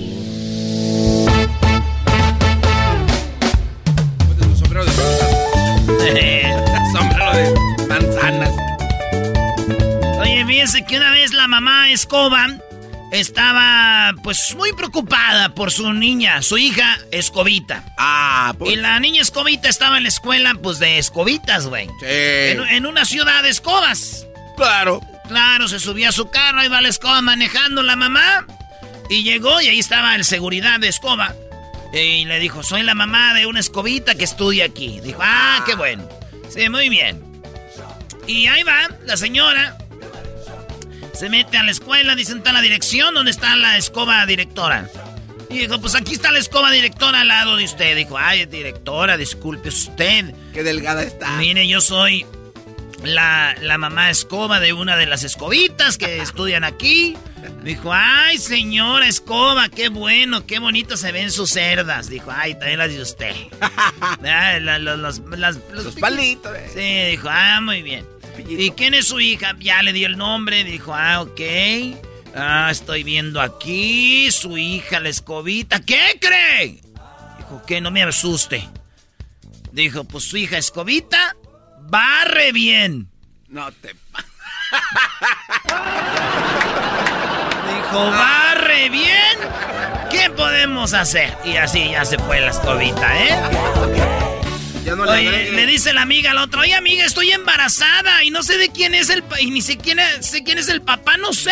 mamá 11.53 11.91
Escoba 11.91 12.47
estaba 13.11 14.11
pues 14.23 14.55
muy 14.55 14.73
preocupada 14.73 15.49
por 15.49 15.71
su 15.71 15.93
niña, 15.93 16.41
su 16.41 16.57
hija 16.57 16.97
Escobita. 17.11 17.83
Ah, 17.99 18.55
Y 18.65 18.75
la 18.75 18.99
niña 18.99 19.21
Escobita 19.21 19.69
estaba 19.69 19.97
en 19.97 20.03
la 20.03 20.09
escuela 20.09 20.55
pues 20.55 20.79
de 20.79 20.97
escobitas, 20.97 21.67
güey. 21.67 21.85
Sí. 21.99 22.05
En, 22.07 22.61
en 22.69 22.85
una 22.87 23.05
ciudad 23.05 23.43
de 23.43 23.49
escobas. 23.49 24.25
Claro. 24.57 24.99
Claro, 25.27 25.67
se 25.67 25.79
subía 25.79 26.09
a 26.09 26.11
su 26.11 26.31
carro, 26.31 26.59
ahí 26.59 26.69
va 26.69 26.81
la 26.81 26.89
escoba 26.89 27.21
manejando 27.21 27.83
la 27.83 27.95
mamá. 27.95 28.47
Y 29.11 29.21
llegó 29.21 29.61
y 29.61 29.67
ahí 29.67 29.79
estaba 29.79 30.15
el 30.15 30.25
seguridad 30.25 30.79
de 30.79 30.87
escoba. 30.87 31.35
Y 31.93 32.25
le 32.25 32.39
dijo, 32.39 32.63
soy 32.63 32.81
la 32.81 32.95
mamá 32.95 33.35
de 33.35 33.45
una 33.45 33.59
escobita 33.59 34.15
que 34.15 34.23
estudia 34.23 34.65
aquí. 34.65 34.99
Dijo, 35.01 35.19
ah, 35.21 35.61
qué 35.67 35.75
bueno. 35.75 36.09
Sí, 36.49 36.67
muy 36.67 36.89
bien. 36.89 37.21
Y 38.25 38.47
ahí 38.47 38.63
va 38.63 38.89
la 39.05 39.17
señora. 39.17 39.77
Se 41.13 41.29
mete 41.29 41.57
a 41.57 41.63
la 41.63 41.71
escuela, 41.71 42.15
dicen 42.15 42.37
está 42.39 42.51
la 42.53 42.61
dirección, 42.61 43.13
¿dónde 43.13 43.31
está 43.31 43.55
la 43.55 43.77
escoba 43.77 44.25
directora? 44.25 44.89
Y 45.49 45.59
dijo, 45.59 45.79
pues 45.79 45.93
aquí 45.95 46.13
está 46.13 46.31
la 46.31 46.39
escoba 46.39 46.71
directora 46.71 47.21
al 47.21 47.27
lado 47.27 47.55
de 47.57 47.65
usted. 47.65 47.95
Dijo, 47.95 48.17
ay, 48.17 48.45
directora, 48.47 49.17
disculpe 49.17 49.69
usted. 49.69 50.33
Qué 50.53 50.63
delgada 50.63 51.03
está. 51.03 51.29
Mire, 51.37 51.67
yo 51.67 51.79
soy 51.81 52.25
la, 53.03 53.55
la 53.61 53.77
mamá 53.77 54.09
escoba 54.09 54.59
de 54.59 54.73
una 54.73 54.95
de 54.97 55.05
las 55.05 55.23
escobitas 55.23 55.99
que 55.99 56.21
estudian 56.21 56.63
aquí. 56.63 57.15
Dijo, 57.63 57.91
ay, 57.93 58.39
señora 58.39 59.07
escoba, 59.07 59.69
qué 59.69 59.89
bueno, 59.89 60.47
qué 60.47 60.57
bonito 60.57 60.97
se 60.97 61.11
ven 61.11 61.31
sus 61.31 61.51
cerdas. 61.51 62.09
Dijo, 62.09 62.31
ay, 62.35 62.55
también 62.55 62.79
las 62.79 62.89
de 62.89 63.01
usted. 63.01 63.35
Ah, 64.25 64.57
la- 64.59 64.79
los, 64.79 65.19
los 65.19 65.95
palitos. 65.99 66.51
eh. 66.55 66.69
Sí, 66.73 67.11
dijo, 67.11 67.27
ah, 67.29 67.59
muy 67.61 67.83
bien. 67.83 68.05
¿Y 68.37 68.71
quién 68.71 68.93
es 68.93 69.07
su 69.07 69.19
hija? 69.19 69.55
Ya 69.59 69.81
le 69.81 69.93
dio 69.93 70.07
el 70.07 70.17
nombre. 70.17 70.63
Dijo, 70.63 70.93
ah, 70.93 71.21
ok. 71.21 71.41
Ah, 72.35 72.69
estoy 72.71 73.03
viendo 73.03 73.41
aquí 73.41 74.31
su 74.31 74.57
hija, 74.57 74.99
la 74.99 75.09
escobita. 75.09 75.79
¿Qué 75.81 76.17
cree? 76.19 76.81
Dijo, 77.37 77.63
que 77.65 77.81
no 77.81 77.91
me 77.91 78.03
asuste. 78.03 78.67
Dijo, 79.71 80.03
pues 80.03 80.23
su 80.23 80.37
hija 80.37 80.57
escobita 80.57 81.35
barre 81.81 82.51
bien. 82.51 83.07
No 83.47 83.71
te. 83.71 83.89
Dijo, 87.67 88.11
barre 88.11 88.89
bien. 88.89 89.37
¿Qué 90.09 90.29
podemos 90.31 90.93
hacer? 90.93 91.37
Y 91.45 91.57
así 91.57 91.91
ya 91.91 92.05
se 92.05 92.17
fue 92.17 92.39
la 92.39 92.51
escobita, 92.51 93.23
¿eh? 93.23 94.22
Ya 94.83 94.95
no 94.95 95.05
le 95.05 95.11
Oye, 95.11 95.27
agregues. 95.29 95.53
le 95.53 95.65
dice 95.65 95.93
la 95.93 96.01
amiga 96.01 96.31
al 96.31 96.37
otro, 96.39 96.61
oye 96.61 96.73
amiga, 96.75 97.05
estoy 97.05 97.31
embarazada 97.31 98.23
y 98.23 98.31
no 98.31 98.43
sé 98.43 98.57
de 98.57 98.69
quién 98.69 98.93
es 98.93 99.09
el 99.09 99.23
y 99.39 99.49
ni 99.51 99.61
sé 99.61 99.77
quién 99.77 99.99
es, 99.99 100.25
sé 100.25 100.43
quién 100.43 100.57
es 100.57 100.67
el 100.69 100.81
papá, 100.81 101.15
no 101.17 101.31
sé. 101.33 101.51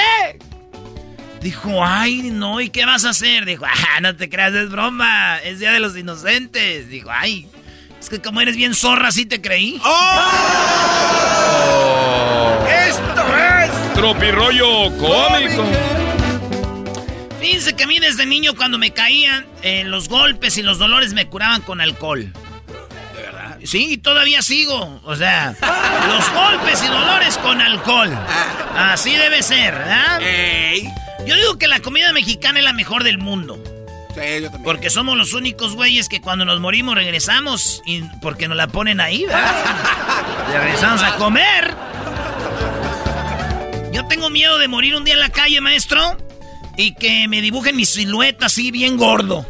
Dijo, 1.42 1.84
ay, 1.84 2.30
no, 2.32 2.62
¿y 2.62 2.70
qué 2.70 2.86
vas 2.86 3.04
a 3.06 3.10
hacer? 3.12 3.46
Dijo, 3.46 3.66
ah, 3.66 4.00
no 4.02 4.16
te 4.16 4.30
creas, 4.30 4.54
es 4.54 4.70
broma, 4.70 5.40
es 5.40 5.60
Día 5.60 5.72
de 5.72 5.80
los 5.80 5.98
Inocentes. 5.98 6.88
Dijo, 6.90 7.10
ay, 7.12 7.48
es 8.00 8.10
que 8.10 8.22
como 8.22 8.42
eres 8.42 8.56
bien 8.58 8.76
zorra, 8.76 9.12
sí 9.12 9.26
te 9.26 9.42
creí. 9.42 9.82
¡Esto 12.88 13.26
es! 13.38 13.94
Tropirollo 13.96 14.92
cómico. 14.98 15.66
Fíjense 17.40 17.76
que 17.76 17.84
a 17.86 17.88
mí 17.88 17.98
desde 18.00 18.26
niño 18.28 18.56
cuando 18.56 18.78
me 18.78 18.92
caían, 18.92 19.46
eh, 19.64 19.84
los 19.84 20.10
golpes 20.10 20.58
y 20.58 20.62
los 20.64 20.78
dolores 20.78 21.14
me 21.14 21.26
curaban 21.28 21.62
con 21.62 21.82
alcohol. 21.82 22.32
Sí, 23.64 23.98
todavía 23.98 24.42
sigo. 24.42 25.02
O 25.06 25.16
sea, 25.16 25.54
los 26.08 26.32
golpes 26.34 26.84
y 26.84 26.88
dolores 26.88 27.38
con 27.38 27.62
alcohol. 27.62 28.18
Así 28.76 29.16
debe 29.16 29.44
ser, 29.44 29.74
¿verdad? 29.74 30.20
Yo 31.26 31.36
digo 31.36 31.58
que 31.58 31.68
la 31.68 31.80
comida 31.80 32.12
mexicana 32.14 32.60
es 32.60 32.66
la 32.66 32.74
mejor 32.74 33.04
del 33.04 33.18
mundo. 33.18 33.62
Sí, 34.14 34.22
yo 34.42 34.50
también. 34.50 34.64
Porque 34.64 34.90
somos 34.90 35.16
los 35.18 35.34
únicos 35.34 35.76
güeyes 35.76 36.10
que 36.10 36.20
cuando 36.20 36.44
nos 36.44 36.60
morimos 36.60 36.96
regresamos 36.96 37.82
y 37.86 38.02
porque 38.22 38.48
nos 38.48 38.58
la 38.58 38.68
ponen 38.68 39.00
ahí, 39.00 39.26
¿verdad? 39.26 39.54
regresamos 40.54 41.04
a 41.04 41.16
comer. 41.16 41.74
Yo 43.94 44.06
tengo 44.08 44.30
miedo 44.30 44.58
de 44.58 44.68
morir 44.68 44.96
un 44.96 45.04
día 45.04 45.14
en 45.14 45.20
la 45.20 45.30
calle, 45.30 45.62
maestro, 45.62 46.18
y 46.78 46.94
que 46.96 47.28
me 47.28 47.42
dibujen 47.42 47.76
mi 47.76 47.86
silueta 47.86 48.48
así 48.48 48.72
bien 48.72 48.98
gordo. 48.98 49.46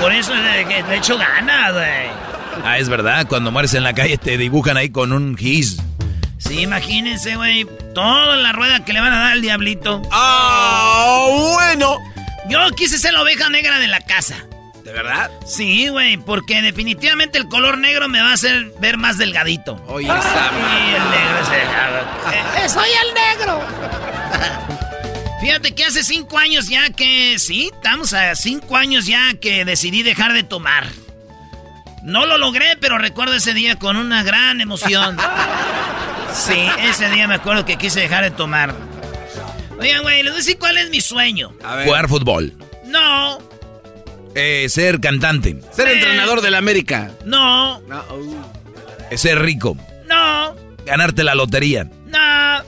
Por 0.00 0.12
eso 0.12 0.34
le, 0.34 0.64
le 0.82 0.96
echo 0.96 1.16
ganas, 1.16 1.72
güey. 1.72 2.35
Ah, 2.64 2.78
es 2.78 2.88
verdad, 2.88 3.26
cuando 3.28 3.50
mueres 3.52 3.74
en 3.74 3.84
la 3.84 3.94
calle 3.94 4.18
te 4.18 4.36
dibujan 4.38 4.76
ahí 4.76 4.90
con 4.90 5.12
un 5.12 5.36
gis. 5.36 5.78
Sí, 6.38 6.60
imagínense, 6.62 7.36
güey, 7.36 7.66
toda 7.94 8.36
la 8.36 8.52
rueda 8.52 8.84
que 8.84 8.92
le 8.92 9.00
van 9.00 9.12
a 9.12 9.18
dar 9.18 9.32
al 9.32 9.42
diablito. 9.42 10.02
¡Ah, 10.12 11.26
bueno! 11.54 11.98
Yo 12.48 12.58
quise 12.76 12.98
ser 12.98 13.12
la 13.12 13.22
oveja 13.22 13.48
negra 13.48 13.78
de 13.78 13.88
la 13.88 14.00
casa. 14.00 14.36
¿De 14.84 14.92
verdad? 14.92 15.30
Sí, 15.44 15.88
güey, 15.88 16.16
porque 16.16 16.62
definitivamente 16.62 17.38
el 17.38 17.48
color 17.48 17.78
negro 17.78 18.08
me 18.08 18.20
va 18.20 18.30
a 18.30 18.34
hacer 18.34 18.72
ver 18.78 18.98
más 18.98 19.18
delgadito. 19.18 19.82
Oye, 19.88 20.06
esa 20.06 20.50
Y 20.52 20.94
el 20.94 21.10
negro 21.10 21.38
es 21.42 22.64
el... 22.64 22.70
¡Soy 22.70 22.88
el 22.88 23.14
negro! 23.14 23.60
Fíjate 25.40 25.74
que 25.74 25.84
hace 25.84 26.04
cinco 26.04 26.38
años 26.38 26.68
ya 26.68 26.90
que... 26.90 27.38
Sí, 27.38 27.70
estamos 27.74 28.12
a 28.12 28.34
cinco 28.36 28.76
años 28.76 29.06
ya 29.06 29.34
que 29.40 29.64
decidí 29.64 30.02
dejar 30.04 30.32
de 30.32 30.44
tomar. 30.44 30.86
No 32.06 32.24
lo 32.24 32.38
logré, 32.38 32.76
pero 32.80 32.96
recuerdo 32.98 33.34
ese 33.34 33.52
día 33.52 33.76
con 33.78 33.96
una 33.96 34.22
gran 34.22 34.60
emoción. 34.60 35.16
Sí, 36.34 36.68
ese 36.82 37.08
día 37.08 37.26
me 37.26 37.36
acuerdo 37.36 37.64
que 37.64 37.78
quise 37.78 38.00
dejar 38.00 38.22
de 38.22 38.30
tomar. 38.30 38.74
Oigan, 39.80 40.02
güey, 40.02 40.22
les 40.22 40.32
voy 40.32 40.36
a 40.36 40.42
decir 40.44 40.58
cuál 40.58 40.76
es 40.76 40.90
mi 40.90 41.00
sueño. 41.00 41.54
Jugar 41.84 42.08
fútbol. 42.08 42.52
No, 42.84 43.38
Eh, 44.34 44.66
ser 44.68 45.00
cantante. 45.00 45.58
Ser 45.72 45.88
entrenador 45.88 46.42
del 46.42 46.54
América. 46.56 47.10
no, 47.24 47.80
No, 47.88 48.04
uh. 48.14 48.44
Eh, 49.10 49.16
Ser 49.16 49.40
rico. 49.40 49.78
no, 50.06 50.54
Ganarte 50.84 51.24
la 51.24 51.34
lotería. 51.34 51.88
no. 52.06 52.62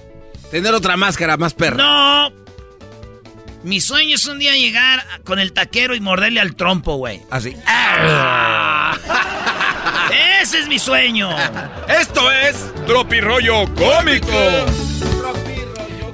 Tener 0.51 0.72
otra 0.72 0.97
máscara 0.97 1.36
más 1.36 1.53
perra. 1.53 1.76
No. 1.76 2.32
Mi 3.63 3.81
sueño 3.81 4.15
es 4.15 4.27
un 4.27 4.39
día 4.39 4.55
llegar 4.55 5.05
con 5.25 5.39
el 5.39 5.53
taquero 5.53 5.95
y 5.95 6.01
morderle 6.01 6.41
al 6.41 6.55
trompo, 6.55 6.97
güey. 6.97 7.23
Así. 7.31 7.57
Ese 10.41 10.61
es 10.61 10.69
mi 10.69 10.79
sueño. 10.79 11.31
Esto 11.89 12.31
es 12.31 12.73
Tropirollo 12.87 13.65
cómico. 13.75 14.29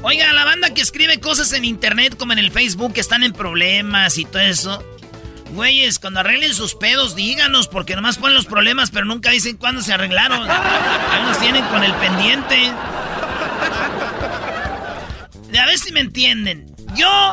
Oiga, 0.02 0.32
la 0.32 0.44
banda 0.44 0.70
que 0.70 0.80
escribe 0.80 1.20
cosas 1.20 1.52
en 1.52 1.64
internet 1.64 2.16
como 2.16 2.32
en 2.32 2.38
el 2.38 2.50
Facebook 2.50 2.94
que 2.94 3.00
están 3.00 3.22
en 3.22 3.32
problemas 3.32 4.18
y 4.18 4.24
todo 4.24 4.42
eso. 4.42 4.82
Güeyes, 5.52 5.98
cuando 5.98 6.20
arreglen 6.20 6.54
sus 6.54 6.74
pedos, 6.74 7.14
díganos, 7.14 7.68
porque 7.68 7.94
nomás 7.94 8.18
ponen 8.18 8.34
los 8.34 8.46
problemas, 8.46 8.90
pero 8.90 9.04
nunca 9.04 9.30
dicen 9.30 9.56
cuándo 9.56 9.82
se 9.82 9.92
arreglaron. 9.92 10.48
Ahí 10.50 11.22
nos 11.24 11.38
tienen 11.38 11.64
con 11.66 11.84
el 11.84 11.94
pendiente. 11.94 12.72
A 15.58 15.66
ver 15.66 15.78
si 15.78 15.92
me 15.92 16.00
entienden. 16.00 16.73
Yo 16.96 17.32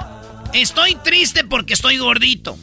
estoy 0.54 0.96
triste 0.96 1.44
porque 1.44 1.74
estoy 1.74 1.98
gordito. 1.98 2.58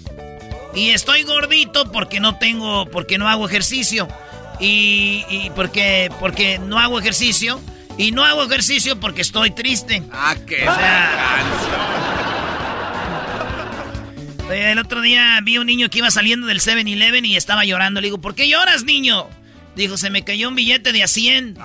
Y 0.75 0.91
estoy 0.91 1.23
gordito 1.23 1.91
porque 1.91 2.21
no 2.21 2.37
tengo, 2.37 2.87
porque 2.87 3.19
no 3.19 3.29
hago 3.29 3.47
ejercicio. 3.49 4.09
Y, 4.61 5.25
y 5.29 5.51
porque, 5.55 6.11
porque 6.21 6.59
no 6.59 6.79
hago 6.79 6.99
ejercicio. 6.99 7.61
Y 7.97 8.13
no 8.13 8.25
hago 8.25 8.45
ejercicio 8.45 9.01
porque 9.01 9.23
estoy 9.23 9.51
triste. 9.51 10.03
Ah, 10.13 10.37
qué 10.47 10.69
O 10.69 10.75
sea, 10.75 11.43
Oye, 14.49 14.73
el 14.73 14.79
otro 14.79 15.03
día 15.03 15.39
vi 15.43 15.59
un 15.59 15.67
niño 15.67 15.91
que 15.91 15.99
iba 15.99 16.11
saliendo 16.11 16.47
del 16.47 16.61
7-Eleven 16.61 17.25
y 17.27 17.37
estaba 17.37 17.65
llorando. 17.65 18.01
Le 18.01 18.07
digo, 18.07 18.19
¿por 18.19 18.35
qué 18.35 18.49
lloras, 18.49 18.85
niño? 18.85 19.27
Dijo, 19.77 19.97
se 19.97 20.11
me 20.11 20.25
cayó 20.25 20.49
un 20.49 20.55
billete 20.55 20.93
de 20.93 21.03
a 21.03 21.09
100. 21.09 21.59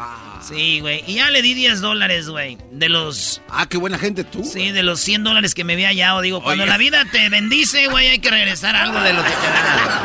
Sí, 0.47 0.79
güey. 0.81 1.03
Y 1.07 1.15
ya 1.15 1.29
le 1.29 1.41
di 1.41 1.53
10 1.53 1.79
dólares, 1.81 2.27
güey. 2.29 2.57
De 2.71 2.89
los... 2.89 3.41
Ah, 3.49 3.65
qué 3.67 3.77
buena 3.77 3.97
gente 3.97 4.23
tú. 4.23 4.43
Sí, 4.43 4.71
de 4.71 4.83
los 4.83 4.99
100 4.99 5.23
dólares 5.23 5.55
que 5.55 5.63
me 5.63 5.73
había 5.73 5.87
hallado. 5.89 6.21
Digo, 6.21 6.43
cuando 6.43 6.65
la 6.65 6.77
vida 6.77 7.05
te 7.11 7.29
bendice, 7.29 7.87
güey, 7.87 8.09
hay 8.09 8.19
que 8.19 8.29
regresar 8.29 8.75
algo 8.75 8.99
de 9.01 9.13
lo 9.13 9.23
que 9.23 9.29
te 9.29 9.35
da. 9.35 10.03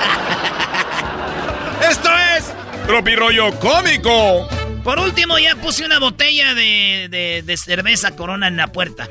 Esto 1.91 2.11
es 2.37 2.53
Tropirollo 2.87 3.59
cómico. 3.59 4.49
Por 4.85 4.99
último, 5.01 5.39
ya 5.39 5.55
puse 5.57 5.85
una 5.85 5.99
botella 5.99 6.55
de, 6.55 7.09
de- 7.11 7.43
de 7.45 7.57
cerveza 7.57 8.15
Corona 8.17 8.49
en 8.49 8.57
la 8.57 8.69
puerta. 8.69 9.09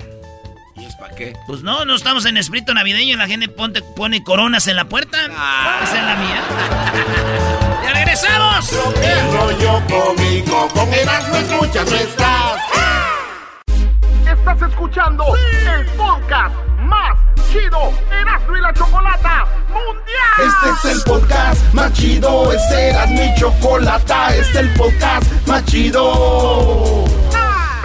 ¿Y 0.75 0.85
es 0.85 0.95
para 0.95 1.13
qué? 1.15 1.33
Pues 1.47 1.61
no, 1.61 1.85
no 1.85 1.95
estamos 1.95 2.25
en 2.25 2.37
espíritu 2.37 2.73
navideño 2.73 3.13
y 3.13 3.17
la 3.17 3.27
gente 3.27 3.47
ponte- 3.49 3.81
pone 3.95 4.23
coronas 4.23 4.67
en 4.67 4.75
la 4.75 4.85
puerta. 4.85 5.17
Ah. 5.31 5.81
Esa 5.83 5.97
es 5.99 6.03
la 6.05 6.15
mía. 6.15 7.56
¡Ya 7.87 7.93
regresamos! 7.93 8.69
rollo 9.31 9.81
cómico, 9.87 10.67
con 10.73 10.93
Erasmo 10.93 11.37
escuchas 11.37 11.89
no 11.89 11.95
estás. 11.95 12.57
Estás 14.29 14.61
escuchando 14.69 15.23
el 15.35 15.85
podcast 15.91 16.55
más 16.79 17.17
chido 17.49 17.93
Erasmo 18.11 18.57
y 18.57 18.61
la 18.61 18.73
Chocolata 18.73 19.45
Mundial. 19.69 20.47
Este 20.47 20.89
es 20.89 20.95
el 20.97 21.03
podcast 21.03 21.73
más 21.73 21.93
chido, 21.93 22.51
este 22.51 22.89
era 22.89 23.05
mi 23.07 23.33
chocolata, 23.35 24.35
este 24.35 24.51
es 24.51 24.55
el 24.55 24.73
podcast 24.73 25.47
más 25.47 25.63
chido. 25.65 27.05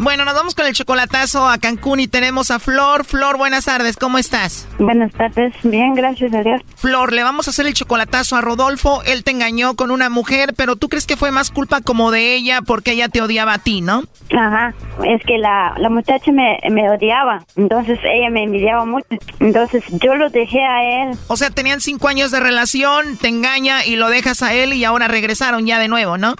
Bueno, 0.00 0.24
nos 0.24 0.34
vamos 0.34 0.54
con 0.54 0.64
el 0.64 0.74
chocolatazo 0.74 1.48
a 1.48 1.58
Cancún 1.58 1.98
y 1.98 2.06
tenemos 2.06 2.52
a 2.52 2.60
Flor. 2.60 3.04
Flor, 3.04 3.36
buenas 3.36 3.64
tardes, 3.64 3.96
¿cómo 3.96 4.18
estás? 4.18 4.68
Buenas 4.78 5.10
tardes, 5.12 5.52
bien, 5.64 5.94
gracias 5.94 6.32
a 6.34 6.42
Dios. 6.42 6.62
Flor, 6.76 7.12
le 7.12 7.24
vamos 7.24 7.48
a 7.48 7.50
hacer 7.50 7.66
el 7.66 7.74
chocolatazo 7.74 8.36
a 8.36 8.40
Rodolfo. 8.40 9.02
Él 9.04 9.24
te 9.24 9.32
engañó 9.32 9.74
con 9.74 9.90
una 9.90 10.08
mujer, 10.08 10.54
pero 10.56 10.76
tú 10.76 10.88
crees 10.88 11.04
que 11.04 11.16
fue 11.16 11.32
más 11.32 11.50
culpa 11.50 11.80
como 11.80 12.12
de 12.12 12.36
ella 12.36 12.62
porque 12.62 12.92
ella 12.92 13.08
te 13.08 13.20
odiaba 13.20 13.54
a 13.54 13.58
ti, 13.58 13.80
¿no? 13.80 14.04
Ajá, 14.32 14.72
es 15.04 15.20
que 15.24 15.36
la, 15.36 15.74
la 15.78 15.90
muchacha 15.90 16.30
me, 16.30 16.60
me 16.70 16.88
odiaba, 16.88 17.42
entonces 17.56 17.98
ella 18.04 18.30
me 18.30 18.44
envidiaba 18.44 18.84
mucho, 18.84 19.06
entonces 19.40 19.82
yo 20.00 20.14
lo 20.14 20.30
dejé 20.30 20.62
a 20.62 21.02
él. 21.02 21.18
O 21.26 21.36
sea, 21.36 21.50
tenían 21.50 21.80
cinco 21.80 22.06
años 22.06 22.30
de 22.30 22.38
relación, 22.38 23.16
te 23.16 23.28
engaña 23.28 23.84
y 23.84 23.96
lo 23.96 24.08
dejas 24.10 24.44
a 24.44 24.54
él 24.54 24.74
y 24.74 24.84
ahora 24.84 25.08
regresaron 25.08 25.66
ya 25.66 25.80
de 25.80 25.88
nuevo, 25.88 26.18
¿no? 26.18 26.36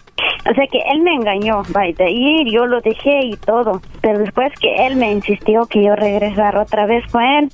O 0.50 0.54
sea 0.54 0.66
que 0.70 0.78
él 0.92 1.02
me 1.02 1.12
engañó, 1.14 1.62
vaya, 1.70 1.94
ahí 2.06 2.50
yo 2.50 2.64
lo 2.64 2.80
dejé 2.80 3.20
y 3.24 3.36
todo, 3.36 3.57
pero 4.00 4.18
después 4.18 4.52
que 4.60 4.86
él 4.86 4.96
me 4.96 5.10
insistió 5.12 5.66
que 5.66 5.84
yo 5.84 5.94
regresara 5.96 6.62
otra 6.62 6.86
vez 6.86 7.04
con 7.10 7.22
él 7.22 7.50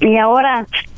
y 0.00 0.16
ahora 0.16 0.66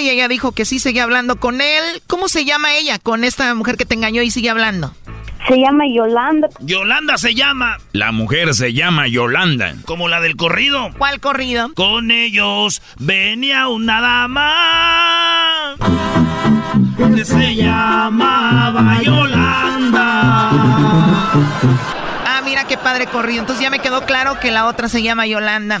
y 0.00 0.08
ella 0.08 0.28
dijo 0.28 0.52
que 0.52 0.64
sí 0.64 0.78
seguía 0.78 1.04
hablando 1.04 1.36
con 1.36 1.60
él. 1.60 2.02
¿Cómo 2.06 2.28
se 2.28 2.44
llama 2.44 2.74
ella 2.74 2.98
con 2.98 3.24
esta 3.24 3.54
mujer 3.54 3.76
que 3.76 3.86
te 3.86 3.94
engañó 3.94 4.22
y 4.22 4.30
sigue 4.30 4.50
hablando? 4.50 4.94
Se 5.48 5.56
llama 5.56 5.84
Yolanda. 5.92 6.48
Yolanda 6.60 7.18
se 7.18 7.34
llama. 7.34 7.78
La 7.92 8.12
mujer 8.12 8.54
se 8.54 8.72
llama 8.72 9.08
Yolanda. 9.08 9.74
Como 9.84 10.08
la 10.08 10.20
del 10.20 10.36
corrido. 10.36 10.90
¿Cuál 10.96 11.18
corrido? 11.20 11.72
Con 11.74 12.12
ellos 12.12 12.80
venía 12.98 13.66
una 13.68 14.00
dama 14.00 15.74
que 17.14 17.24
se 17.24 17.56
llamaba 17.56 19.02
Yolanda. 19.02 20.50
Ah, 22.24 22.40
mira 22.44 22.64
qué 22.66 22.78
padre 22.78 23.06
corrido. 23.06 23.40
Entonces 23.40 23.62
ya 23.62 23.70
me 23.70 23.80
quedó 23.80 24.06
claro 24.06 24.38
que 24.38 24.52
la 24.52 24.66
otra 24.66 24.88
se 24.88 25.02
llama 25.02 25.26
Yolanda. 25.26 25.80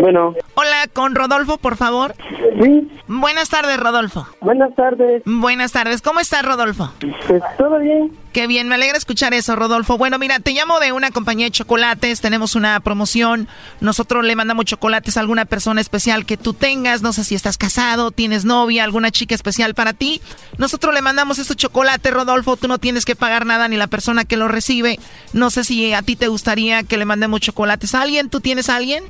Bueno. 0.00 0.34
Hola, 0.54 0.86
con 0.92 1.14
Rodolfo, 1.14 1.58
por 1.58 1.76
favor. 1.76 2.14
Sí. 2.62 2.88
Buenas 3.06 3.48
tardes, 3.50 3.78
Rodolfo. 3.78 4.26
Buenas 4.40 4.74
tardes. 4.74 5.22
Buenas 5.24 5.72
tardes. 5.72 6.02
¿Cómo 6.02 6.20
estás, 6.20 6.44
Rodolfo? 6.44 6.90
Pues 7.26 7.42
todo 7.58 7.78
bien. 7.78 8.12
Qué 8.34 8.48
bien, 8.48 8.66
me 8.66 8.74
alegra 8.74 8.98
escuchar 8.98 9.32
eso, 9.32 9.54
Rodolfo. 9.54 9.96
Bueno, 9.96 10.18
mira, 10.18 10.40
te 10.40 10.50
llamo 10.50 10.80
de 10.80 10.90
una 10.90 11.12
compañía 11.12 11.46
de 11.46 11.52
chocolates, 11.52 12.20
tenemos 12.20 12.56
una 12.56 12.80
promoción, 12.80 13.46
nosotros 13.80 14.24
le 14.24 14.34
mandamos 14.34 14.64
chocolates 14.64 15.16
a 15.16 15.20
alguna 15.20 15.44
persona 15.44 15.80
especial 15.80 16.26
que 16.26 16.36
tú 16.36 16.52
tengas, 16.52 17.00
no 17.00 17.12
sé 17.12 17.22
si 17.22 17.36
estás 17.36 17.58
casado, 17.58 18.10
tienes 18.10 18.44
novia, 18.44 18.82
alguna 18.82 19.12
chica 19.12 19.36
especial 19.36 19.76
para 19.76 19.92
ti. 19.92 20.20
Nosotros 20.58 20.92
le 20.92 21.00
mandamos 21.00 21.38
estos 21.38 21.56
chocolates, 21.56 22.12
Rodolfo, 22.12 22.56
tú 22.56 22.66
no 22.66 22.78
tienes 22.78 23.04
que 23.04 23.14
pagar 23.14 23.46
nada 23.46 23.68
ni 23.68 23.76
la 23.76 23.86
persona 23.86 24.24
que 24.24 24.36
lo 24.36 24.48
recibe. 24.48 24.98
No 25.32 25.50
sé 25.50 25.62
si 25.62 25.92
a 25.92 26.02
ti 26.02 26.16
te 26.16 26.26
gustaría 26.26 26.82
que 26.82 26.96
le 26.96 27.04
mandemos 27.04 27.40
chocolates 27.40 27.94
a 27.94 28.02
alguien, 28.02 28.30
¿tú 28.30 28.40
tienes 28.40 28.68
a 28.68 28.74
alguien? 28.74 29.04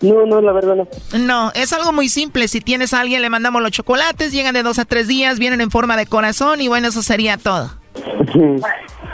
No, 0.00 0.24
no, 0.24 0.40
la 0.40 0.52
verdad 0.52 0.74
no. 0.74 0.88
No, 1.18 1.52
es 1.54 1.74
algo 1.74 1.92
muy 1.92 2.08
simple. 2.08 2.48
Si 2.48 2.62
tienes 2.62 2.94
a 2.94 3.00
alguien, 3.00 3.20
le 3.20 3.28
mandamos 3.28 3.60
los 3.60 3.72
chocolates, 3.72 4.32
llegan 4.32 4.54
de 4.54 4.62
dos 4.62 4.78
a 4.78 4.86
tres 4.86 5.06
días, 5.06 5.38
vienen 5.38 5.60
en 5.60 5.70
forma 5.70 5.98
de 5.98 6.06
corazón 6.06 6.62
y 6.62 6.68
bueno, 6.68 6.88
eso 6.88 7.02
sería 7.02 7.36
todo. 7.36 7.77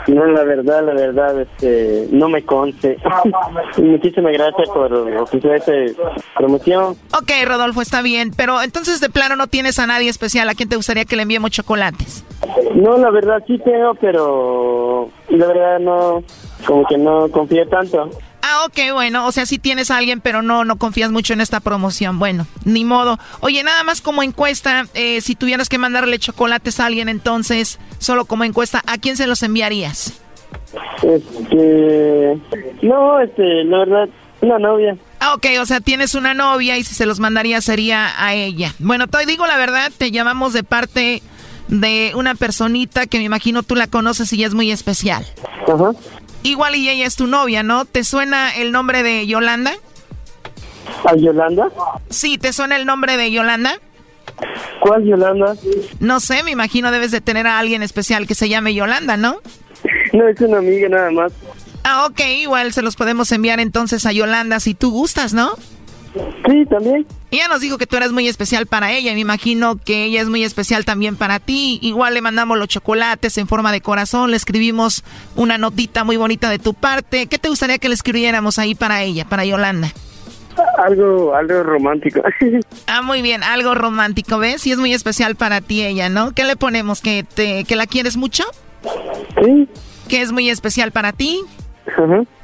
No, 0.07 0.23
la 0.25 0.43
verdad, 0.43 0.85
la 0.85 0.93
verdad, 0.93 1.41
este, 1.41 2.07
no 2.11 2.29
me 2.29 2.43
conste. 2.43 2.97
Muchísimas 3.77 4.33
gracias 4.33 4.69
por 4.69 4.93
ofrecer 4.93 5.55
esta 5.55 5.73
promoción. 6.37 6.95
Ok, 7.17 7.31
Rodolfo, 7.45 7.81
está 7.81 8.03
bien, 8.03 8.31
pero 8.35 8.61
entonces 8.61 9.01
de 9.01 9.09
plano 9.09 9.35
no 9.35 9.47
tienes 9.47 9.79
a 9.79 9.87
nadie 9.87 10.09
especial. 10.09 10.47
¿A 10.47 10.53
quién 10.53 10.69
te 10.69 10.75
gustaría 10.75 11.05
que 11.05 11.15
le 11.15 11.23
enviemos 11.23 11.49
chocolates? 11.51 12.23
No, 12.75 12.97
la 12.97 13.09
verdad 13.09 13.43
sí 13.47 13.57
tengo, 13.59 13.95
pero 13.95 15.09
la 15.29 15.47
verdad 15.47 15.79
no, 15.79 16.23
como 16.67 16.85
que 16.85 16.97
no 16.97 17.29
confío 17.31 17.67
tanto. 17.67 18.09
Ah, 18.47 18.65
ok, 18.67 18.93
bueno, 18.93 19.25
o 19.25 19.31
sea, 19.31 19.47
sí 19.47 19.57
tienes 19.57 19.89
a 19.89 19.97
alguien, 19.97 20.21
pero 20.21 20.43
no, 20.43 20.65
no 20.65 20.75
confías 20.75 21.09
mucho 21.09 21.33
en 21.33 21.41
esta 21.41 21.61
promoción. 21.61 22.19
Bueno, 22.19 22.45
ni 22.63 22.85
modo. 22.85 23.17
Oye, 23.39 23.63
nada 23.63 23.83
más 23.83 24.01
como 24.01 24.21
encuesta, 24.21 24.85
eh, 24.93 25.19
si 25.21 25.33
tuvieras 25.33 25.67
que 25.67 25.79
mandarle 25.79 26.19
chocolates 26.19 26.79
a 26.79 26.85
alguien, 26.85 27.09
entonces, 27.09 27.79
solo 27.97 28.25
como 28.25 28.43
encuesta, 28.43 28.83
¿a 28.85 28.99
quién 28.99 29.17
se 29.17 29.25
los 29.25 29.41
enviarías? 29.41 30.21
Este, 31.01 32.39
no, 32.83 33.19
este, 33.19 33.63
la 33.63 33.79
verdad, 33.79 34.09
una 34.41 34.59
novia. 34.59 34.95
Ah, 35.19 35.33
ok, 35.33 35.47
o 35.59 35.65
sea, 35.65 35.79
tienes 35.79 36.13
una 36.13 36.35
novia 36.35 36.77
y 36.77 36.83
si 36.83 36.93
se 36.93 37.07
los 37.07 37.19
mandaría 37.19 37.61
sería 37.61 38.13
a 38.23 38.35
ella. 38.35 38.75
Bueno, 38.77 39.07
te 39.07 39.25
digo 39.25 39.47
la 39.47 39.57
verdad, 39.57 39.91
te 39.97 40.11
llamamos 40.11 40.53
de 40.53 40.63
parte 40.63 41.23
de 41.67 42.11
una 42.15 42.35
personita 42.35 43.07
que 43.07 43.17
me 43.17 43.23
imagino 43.23 43.63
tú 43.63 43.75
la 43.75 43.87
conoces 43.87 44.31
y 44.33 44.43
es 44.43 44.53
muy 44.53 44.69
especial. 44.69 45.25
Ajá. 45.67 45.93
Igual 46.45 46.75
y 46.75 46.87
ella 46.87 47.07
es 47.07 47.15
tu 47.15 47.25
novia, 47.25 47.63
¿no? 47.63 47.85
¿Te 47.85 48.03
suena 48.03 48.55
el 48.55 48.71
nombre 48.71 49.01
de 49.01 49.25
Yolanda? 49.25 49.73
¿A 51.03 51.15
Yolanda? 51.15 51.69
Sí, 52.11 52.37
¿te 52.37 52.53
suena 52.53 52.75
el 52.75 52.85
nombre 52.85 53.17
de 53.17 53.31
Yolanda? 53.31 53.79
¿Cuál 54.79 55.05
Yolanda? 55.05 55.55
No 55.99 56.19
sé, 56.19 56.43
me 56.43 56.51
imagino 56.51 56.91
debes 56.91 57.09
de 57.09 57.19
tener 57.19 57.47
a 57.47 57.57
alguien 57.57 57.81
especial 57.81 58.27
que 58.27 58.35
se 58.35 58.47
llame 58.47 58.75
Yolanda, 58.75 59.17
¿no? 59.17 59.37
No, 60.13 60.27
es 60.27 60.39
una 60.39 60.59
amiga 60.59 60.87
nada 60.87 61.09
más. 61.09 61.33
Ah, 61.83 62.05
ok, 62.05 62.19
igual 62.37 62.73
se 62.73 62.83
los 62.83 62.95
podemos 62.95 63.31
enviar 63.31 63.59
entonces 63.59 64.05
a 64.05 64.11
Yolanda 64.11 64.59
si 64.59 64.75
tú 64.75 64.91
gustas, 64.91 65.33
¿no? 65.33 65.55
Sí, 66.47 66.65
también. 66.65 67.05
Ella 67.31 67.47
nos 67.47 67.61
dijo 67.61 67.77
que 67.77 67.87
tú 67.87 67.97
eres 67.97 68.11
muy 68.11 68.27
especial 68.27 68.67
para 68.67 68.93
ella. 68.93 69.13
Me 69.13 69.19
imagino 69.19 69.77
que 69.77 70.05
ella 70.05 70.21
es 70.21 70.29
muy 70.29 70.43
especial 70.43 70.85
también 70.85 71.15
para 71.15 71.39
ti. 71.39 71.79
Igual 71.81 72.13
le 72.13 72.21
mandamos 72.21 72.57
los 72.57 72.67
chocolates 72.67 73.37
en 73.37 73.47
forma 73.47 73.71
de 73.71 73.81
corazón. 73.81 74.31
Le 74.31 74.37
escribimos 74.37 75.03
una 75.35 75.57
notita 75.57 76.03
muy 76.03 76.17
bonita 76.17 76.49
de 76.49 76.59
tu 76.59 76.73
parte. 76.73 77.27
¿Qué 77.27 77.37
te 77.37 77.49
gustaría 77.49 77.77
que 77.77 77.89
le 77.89 77.95
escribiéramos 77.95 78.59
ahí 78.59 78.75
para 78.75 79.03
ella, 79.03 79.25
para 79.25 79.45
Yolanda? 79.45 79.91
Algo, 80.77 81.35
algo 81.35 81.63
romántico. 81.63 82.21
Ah, 82.87 83.01
muy 83.01 83.21
bien, 83.21 83.43
algo 83.43 83.73
romántico, 83.73 84.37
¿ves? 84.37 84.65
Y 84.67 84.71
es 84.71 84.77
muy 84.77 84.93
especial 84.93 85.35
para 85.35 85.59
ti 85.59 85.83
ella, 85.83 86.07
¿no? 86.07 86.33
¿Qué 86.33 86.43
le 86.43 86.55
ponemos? 86.55 87.01
¿Que, 87.01 87.23
te, 87.23 87.63
que 87.65 87.75
la 87.75 87.87
quieres 87.87 88.15
mucho? 88.15 88.43
Sí. 89.43 89.67
Que 90.07 90.21
es 90.21 90.31
muy 90.31 90.49
especial 90.49 90.91
para 90.91 91.11
ti 91.11 91.41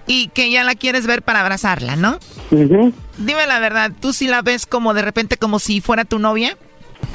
Y 0.08 0.28
que 0.30 0.50
ya 0.52 0.64
la 0.64 0.76
quieres 0.76 1.08
ver 1.08 1.22
para 1.22 1.42
abrazarla, 1.42 1.96
¿no? 1.96 2.20
Dime 2.50 3.48
la 3.48 3.60
verdad, 3.60 3.92
¿tú 4.00 4.14
sí 4.14 4.28
la 4.28 4.42
ves 4.42 4.66
como 4.66 4.94
de 4.94 5.02
repente 5.02 5.38
como 5.38 5.60
si 5.60 5.82
fuera 5.82 6.06
tu 6.06 6.20
novia? 6.20 6.58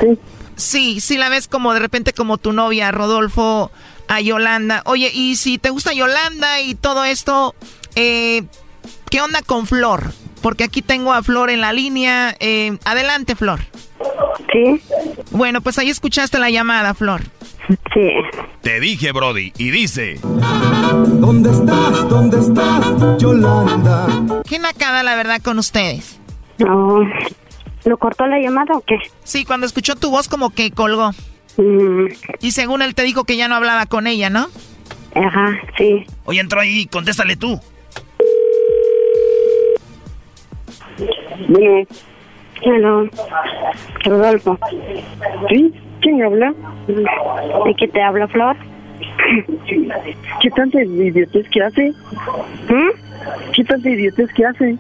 Sí. 0.01 0.19
Sí, 0.57 1.01
sí 1.01 1.19
la 1.19 1.29
ves 1.29 1.49
como 1.49 1.75
de 1.75 1.81
repente 1.81 2.13
como 2.13 2.39
tu 2.39 2.53
novia, 2.53 2.91
Rodolfo, 2.91 3.71
a 4.09 4.21
Yolanda. 4.21 4.83
Oye, 4.87 5.11
y 5.13 5.37
si 5.37 5.59
te 5.59 5.71
gusta 5.71 5.93
Yolanda 5.93 6.61
y 6.61 6.75
todo 6.75 7.05
esto, 7.05 7.55
eh, 7.95 8.45
¿qué 9.11 9.21
onda 9.21 9.43
con 9.43 9.67
Flor? 9.67 10.13
Porque 10.41 10.65
aquí 10.65 10.81
tengo 10.81 11.13
a 11.13 11.23
Flor 11.23 11.51
en 11.51 11.61
la 11.61 11.73
línea. 11.73 12.35
Eh, 12.41 12.79
adelante, 12.85 13.37
Flor. 13.37 13.61
Sí. 14.53 14.81
Bueno, 15.31 15.61
pues 15.61 15.79
ahí 15.79 15.91
escuchaste 15.91 16.39
la 16.39 16.51
llamada, 16.51 16.95
Flor. 16.95 17.23
Sí. 17.69 18.11
Te 18.63 18.81
dije, 18.81 19.13
Brody, 19.13 19.53
y 19.59 19.71
dice... 19.71 20.21
¿Dónde 20.23 21.51
estás? 21.51 22.09
¿Dónde 22.09 22.39
estás, 22.39 23.19
Yolanda? 23.19 24.07
¿Qué 24.49 24.59
nacada, 24.59 25.03
la 25.03 25.17
verdad, 25.17 25.41
con 25.43 25.59
ustedes? 25.59 26.21
No. 26.59 27.01
¿Lo 27.85 27.97
cortó 27.99 28.27
la 28.27 28.39
llamada 28.39 28.75
o 28.75 28.81
qué? 28.81 28.99
Sí, 29.25 29.45
cuando 29.45 29.67
escuchó 29.67 29.97
tu 29.97 30.11
voz 30.11 30.29
como 30.29 30.51
que 30.51 30.71
colgó. 30.71 31.11
Mm. 31.57 32.07
Y 32.41 32.53
según 32.53 32.83
él 32.83 32.95
te 32.95 33.03
dijo 33.03 33.25
que 33.25 33.37
ya 33.37 33.49
no 33.49 33.57
hablaba 33.57 33.87
con 33.87 34.07
ella, 34.07 34.31
¿no? 34.31 34.47
Ajá, 35.15 35.59
sí. 35.79 36.05
Oye, 36.25 36.41
entró 36.41 36.61
ahí, 36.61 36.87
contéstale 36.87 37.37
tú. 37.37 37.61
Bueno, 41.49 41.87
Hello. 42.63 43.09
Rodolfo. 44.05 44.59
¿sí? 45.49 45.73
¿Quién 46.07 46.23
habla? 46.23 46.55
¿De 46.87 47.75
qué 47.75 47.89
te 47.89 48.01
habla, 48.01 48.29
Flor? 48.29 48.55
¿Qué 50.41 50.51
tanta 50.55 50.81
idiotez 50.81 51.49
que 51.49 51.61
hace? 51.61 51.89
¿Mm? 52.69 53.53
¿Qué 53.53 53.65
tanta 53.65 53.91
idiotez 53.91 54.33
que 54.33 54.47
hace? 54.47 54.77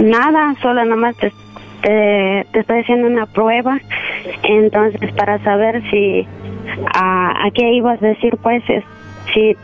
Nada, 0.00 0.54
solo 0.62 0.82
nomás 0.86 1.14
te, 1.18 1.30
te, 1.82 2.46
te 2.52 2.60
estoy 2.60 2.80
haciendo 2.80 3.06
una 3.06 3.26
prueba. 3.26 3.80
Entonces, 4.44 5.12
para 5.12 5.38
saber 5.44 5.82
si... 5.90 6.26
A, 6.94 7.48
a 7.48 7.50
qué 7.50 7.70
ibas 7.72 8.02
a 8.02 8.06
decir, 8.06 8.38
pues, 8.42 8.62
es, 8.70 8.82
si 9.34 9.54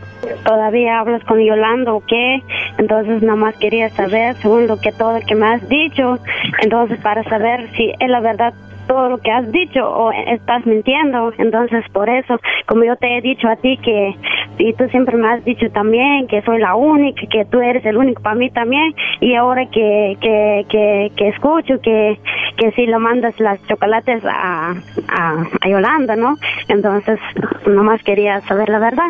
todavía 0.45 0.99
hablas 0.99 1.23
con 1.23 1.39
Yolanda 1.39 1.91
o 1.91 2.03
qué. 2.05 2.43
Entonces, 2.77 3.23
nomás 3.23 3.57
quería 3.57 3.89
saber, 3.89 4.35
según 4.43 4.67
lo 4.67 4.79
que 4.79 4.91
todo 4.91 5.17
lo 5.17 5.25
que 5.25 5.33
me 5.33 5.47
has 5.47 5.67
dicho. 5.69 6.19
Entonces, 6.61 6.99
para 6.99 7.23
saber 7.23 7.67
si 7.75 7.93
es 7.99 8.09
la 8.09 8.19
verdad 8.19 8.53
todo 8.89 9.07
lo 9.07 9.19
que 9.19 9.31
has 9.31 9.49
dicho 9.51 9.87
o 9.87 10.11
estás 10.11 10.65
mintiendo. 10.65 11.31
Entonces, 11.37 11.85
por 11.93 12.09
eso, 12.09 12.39
como 12.65 12.83
yo 12.83 12.95
te 12.95 13.15
he 13.17 13.21
dicho 13.21 13.47
a 13.47 13.55
ti 13.55 13.77
que, 13.77 14.15
y 14.57 14.73
tú 14.73 14.89
siempre 14.89 15.15
me 15.15 15.27
has 15.29 15.45
dicho 15.45 15.69
también 15.71 16.27
que 16.27 16.41
soy 16.41 16.57
la 16.59 16.73
única, 16.75 17.21
que 17.29 17.45
tú 17.45 17.61
eres 17.61 17.85
el 17.85 17.97
único 17.97 18.21
para 18.23 18.35
mí 18.35 18.49
también, 18.49 18.93
y 19.21 19.35
ahora 19.35 19.67
que, 19.67 20.17
que, 20.19 20.65
que, 20.69 21.11
que 21.15 21.27
escucho 21.29 21.79
que, 21.81 22.17
que 22.57 22.71
si 22.71 22.87
lo 22.87 22.99
mandas 22.99 23.39
las 23.39 23.63
chocolates 23.67 24.23
a, 24.25 24.71
a, 25.07 25.43
a 25.61 25.69
Yolanda, 25.69 26.15
¿no? 26.15 26.35
Entonces, 26.67 27.19
nomás 27.67 28.01
quería 28.03 28.41
saber 28.41 28.69
la 28.69 28.79
verdad. 28.79 29.09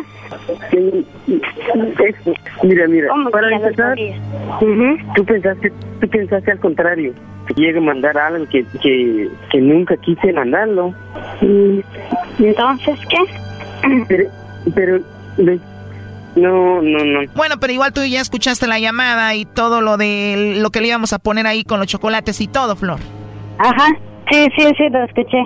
Sí, 0.70 1.06
es- 2.04 2.62
mira, 2.62 2.86
mira, 2.86 3.08
¿Cómo 3.08 3.30
para 3.30 3.50
empezar, 3.56 3.96
tú 5.16 5.24
pensaste, 5.24 5.72
tú 6.00 6.08
pensaste 6.08 6.50
al 6.52 6.60
contrario, 6.60 7.12
llegue 7.54 7.78
a 7.78 7.82
mandar 7.82 8.16
a 8.18 8.28
algo 8.28 8.46
que, 8.48 8.64
que, 8.82 9.28
que 9.50 9.60
nunca 9.60 9.96
quise 9.96 10.32
mandarlo. 10.32 10.94
Mm, 11.40 11.80
Entonces, 12.38 12.98
¿qué? 13.08 13.18
Pero, 14.74 15.00
no, 16.36 16.82
no, 16.82 17.04
no. 17.04 17.20
Bueno, 17.34 17.56
pero 17.60 17.72
igual 17.72 17.92
tú 17.92 18.02
ya 18.04 18.20
escuchaste 18.20 18.66
la 18.66 18.78
llamada 18.78 19.34
y 19.34 19.44
todo 19.46 19.80
lo 19.80 19.96
de 19.96 20.56
lo 20.60 20.70
que 20.70 20.80
le 20.80 20.88
íbamos 20.88 21.12
a 21.12 21.18
poner 21.18 21.46
ahí 21.46 21.64
con 21.64 21.78
los 21.80 21.88
chocolates 21.88 22.40
y 22.40 22.46
todo, 22.48 22.76
Flor. 22.76 22.98
Ajá, 23.58 23.88
sí, 24.30 24.46
sí, 24.56 24.64
sí, 24.76 24.88
lo 24.90 25.04
escuché. 25.04 25.38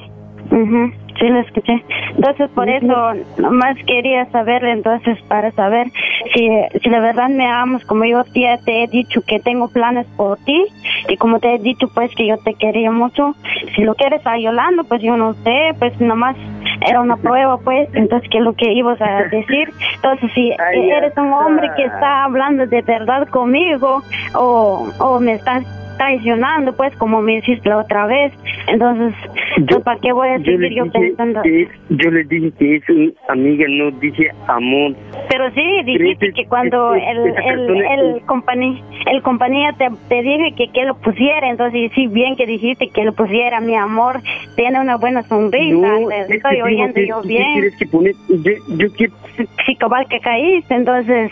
Ujú, 0.50 0.92
Sí, 1.18 1.28
lo 1.28 1.40
escuché. 1.40 1.84
Entonces, 2.16 2.50
por 2.50 2.68
eso, 2.68 3.12
nomás 3.38 3.76
quería 3.86 4.26
saber, 4.26 4.64
entonces, 4.64 5.16
para 5.28 5.52
saber 5.52 5.86
si, 6.34 6.48
si 6.82 6.90
de 6.90 7.00
verdad 7.00 7.28
me 7.28 7.46
amas, 7.46 7.84
como 7.84 8.04
yo 8.04 8.24
ya 8.34 8.58
te 8.58 8.82
he 8.82 8.86
dicho 8.88 9.22
que 9.22 9.38
tengo 9.38 9.68
planes 9.68 10.06
por 10.16 10.38
ti, 10.38 10.64
y 11.08 11.16
como 11.16 11.38
te 11.38 11.54
he 11.54 11.58
dicho, 11.58 11.88
pues, 11.94 12.10
que 12.16 12.26
yo 12.26 12.36
te 12.38 12.54
quería 12.54 12.90
mucho. 12.90 13.34
Si 13.76 13.82
lo 13.82 13.94
quieres 13.94 14.26
a 14.26 14.38
Yolanda, 14.38 14.82
pues 14.84 15.02
yo 15.02 15.16
no 15.16 15.34
sé, 15.34 15.74
pues 15.78 15.98
nomás 16.00 16.36
era 16.86 17.00
una 17.00 17.16
prueba, 17.16 17.58
pues, 17.58 17.88
entonces, 17.94 18.28
¿qué 18.30 18.38
es 18.38 18.44
lo 18.44 18.54
que 18.54 18.72
ibas 18.72 19.00
a 19.00 19.22
decir? 19.30 19.72
Entonces, 19.94 20.30
si 20.34 20.50
eres 20.50 21.16
un 21.16 21.32
hombre 21.32 21.70
que 21.76 21.84
está 21.84 22.24
hablando 22.24 22.66
de 22.66 22.82
verdad 22.82 23.28
conmigo, 23.28 24.02
o, 24.34 24.88
o 24.98 25.20
me 25.20 25.34
estás 25.34 25.64
traicionando, 25.96 26.74
pues, 26.76 26.94
como 26.96 27.20
me 27.22 27.38
hiciste 27.38 27.68
la 27.68 27.78
otra 27.78 28.06
vez. 28.06 28.32
Entonces, 28.68 29.14
pues, 29.68 29.82
¿para 29.82 30.00
qué 30.00 30.12
voy 30.12 30.28
a 30.28 30.38
Yo 30.38 30.44
seguir 30.52 30.74
yo 30.74 30.90
pensando? 30.90 31.42
que 31.42 31.68
yo 31.90 32.10
le 32.10 32.24
dije 32.24 32.50
que 32.58 32.76
es 32.76 32.88
un 32.88 33.14
amiga, 33.28 33.64
no 33.68 33.90
dije 33.98 34.30
amor. 34.48 34.94
Pero 35.28 35.50
sí, 35.52 35.82
dijiste 35.84 36.32
que 36.32 36.46
cuando 36.46 36.94
el, 36.94 37.02
el, 37.02 37.70
el, 37.76 38.16
es- 38.16 38.24
compañía, 38.24 38.80
el 39.10 39.22
compañía 39.22 39.72
te, 39.76 39.88
te 40.08 40.22
dije 40.22 40.52
que, 40.56 40.68
que 40.72 40.84
lo 40.84 40.94
pusiera, 40.96 41.48
entonces 41.50 41.90
sí, 41.94 42.06
bien 42.06 42.36
que 42.36 42.46
dijiste 42.46 42.88
que 42.88 43.04
lo 43.04 43.12
pusiera, 43.12 43.60
mi 43.60 43.74
amor, 43.76 44.20
tiene 44.56 44.80
una 44.80 44.96
buena 44.96 45.22
sonrisa, 45.24 45.76
No, 45.76 46.10
estoy 46.10 46.60
oyendo 46.62 47.00
yo 47.00 47.20
¿qué 47.22 47.28
bien. 47.28 47.70
que 47.78 47.86
poner? 47.86 48.12
Yo, 48.28 48.86
yo. 48.96 49.06
Sí, 49.66 49.74
cabal 49.74 50.06
que 50.08 50.20
caíste, 50.20 50.74
entonces 50.74 51.30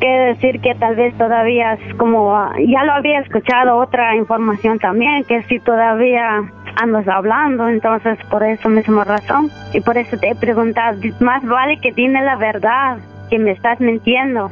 quiere 0.00 0.34
decir 0.34 0.60
que 0.60 0.74
tal 0.74 0.96
vez 0.96 1.14
todavía 1.16 1.74
es 1.74 1.94
como, 1.94 2.34
ah, 2.34 2.52
ya 2.58 2.82
lo 2.84 2.92
había 2.94 3.20
escuchado 3.20 3.76
otra 3.76 3.95
información 4.16 4.78
también, 4.78 5.24
que 5.24 5.42
si 5.44 5.58
todavía 5.60 6.42
andas 6.76 7.08
hablando, 7.08 7.68
entonces 7.68 8.18
por 8.30 8.42
eso 8.44 8.68
misma 8.68 9.04
razón, 9.04 9.50
y 9.72 9.80
por 9.80 9.96
eso 9.96 10.16
te 10.18 10.30
he 10.30 10.34
preguntado, 10.34 10.98
más 11.20 11.42
vale 11.44 11.78
que 11.80 11.92
dime 11.92 12.22
la 12.22 12.36
verdad, 12.36 12.98
que 13.30 13.38
me 13.38 13.52
estás 13.52 13.80
mintiendo. 13.80 14.50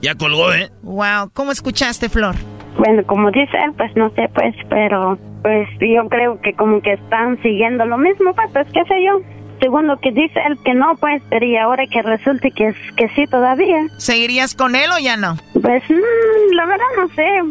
Ya 0.00 0.14
colgó, 0.14 0.52
¿eh? 0.52 0.70
Wow, 0.82 1.30
¿cómo 1.32 1.50
escuchaste, 1.50 2.08
Flor? 2.08 2.36
Bueno, 2.78 3.02
como 3.06 3.30
dice 3.32 3.56
él, 3.64 3.72
pues 3.76 3.90
no 3.96 4.10
sé, 4.10 4.28
pues, 4.34 4.54
pero 4.68 5.18
pues 5.42 5.68
yo 5.80 6.08
creo 6.08 6.40
que 6.40 6.52
como 6.54 6.80
que 6.80 6.92
están 6.92 7.40
siguiendo 7.42 7.84
lo 7.84 7.98
mismo, 7.98 8.32
pues, 8.34 8.48
pues 8.52 8.66
qué 8.72 8.84
sé 8.84 9.04
yo. 9.04 9.20
Según 9.60 9.88
lo 9.88 9.98
que 9.98 10.12
dice 10.12 10.38
él 10.46 10.56
que 10.64 10.72
no, 10.74 10.94
pues, 11.00 11.20
pero 11.30 11.44
y 11.44 11.56
ahora 11.56 11.82
que 11.90 12.00
resulte 12.02 12.52
que, 12.52 12.68
es- 12.68 12.92
que 12.96 13.08
sí 13.16 13.24
todavía. 13.26 13.88
¿Seguirías 13.96 14.54
con 14.54 14.76
él 14.76 14.88
o 14.96 15.00
ya 15.00 15.16
no? 15.16 15.34
Pues 15.62 15.82
mm, 15.88 16.54
la 16.54 16.66
verdad 16.66 16.84
no 16.96 17.08
sé. 17.08 17.42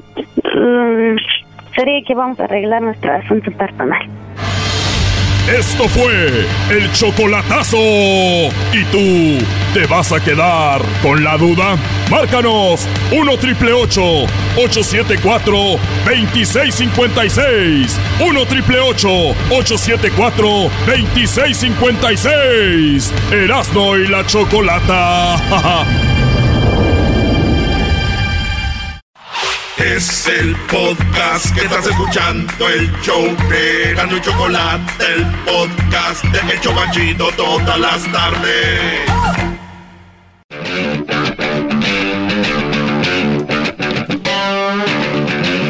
Mm, 0.56 1.18
sería 1.76 2.02
que 2.06 2.14
vamos 2.16 2.40
a 2.40 2.46
arreglar 2.46 2.82
nuestro 2.82 3.12
asunto 3.14 3.52
personal. 3.52 4.10
Esto 5.48 5.88
fue 5.88 6.46
el 6.70 6.92
chocolatazo. 6.92 7.78
¿Y 7.78 8.84
tú 8.92 9.38
te 9.74 9.86
vas 9.88 10.12
a 10.12 10.22
quedar 10.22 10.82
con 11.02 11.24
la 11.24 11.38
duda? 11.38 11.78
Márcanos 12.12 12.86
1 13.14 13.38
triple 13.38 13.72
874 13.72 15.58
2656. 16.06 17.98
1 18.20 18.46
triple 18.46 18.80
874 18.82 20.70
2656. 20.86 23.14
Erasno 23.32 23.98
y 23.98 24.06
la 24.08 24.26
chocolata. 24.26 25.38
Es 29.78 30.28
el 30.28 30.56
podcast 30.72 31.54
que 31.56 31.62
estás 31.62 31.86
escuchando, 31.86 32.68
el 32.68 32.92
show 33.02 33.24
de 33.50 33.94
y 33.94 34.22
Chocolate, 34.22 35.06
el 35.14 35.26
podcast 35.46 36.24
de 36.26 36.54
El 36.54 36.62
Chobachito 36.62 37.30
todas 37.38 37.80
las 37.80 38.12
tardes. 38.12 39.02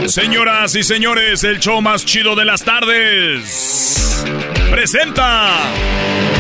Señoras 0.08 0.74
y 0.76 0.84
señores, 0.84 1.44
el 1.44 1.60
show 1.60 1.82
más 1.82 2.06
chido 2.06 2.36
de 2.36 2.46
las 2.46 2.64
tardes. 2.64 4.26
Presenta 4.72 5.54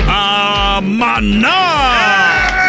a 0.07 0.80
Maná. 0.81 2.66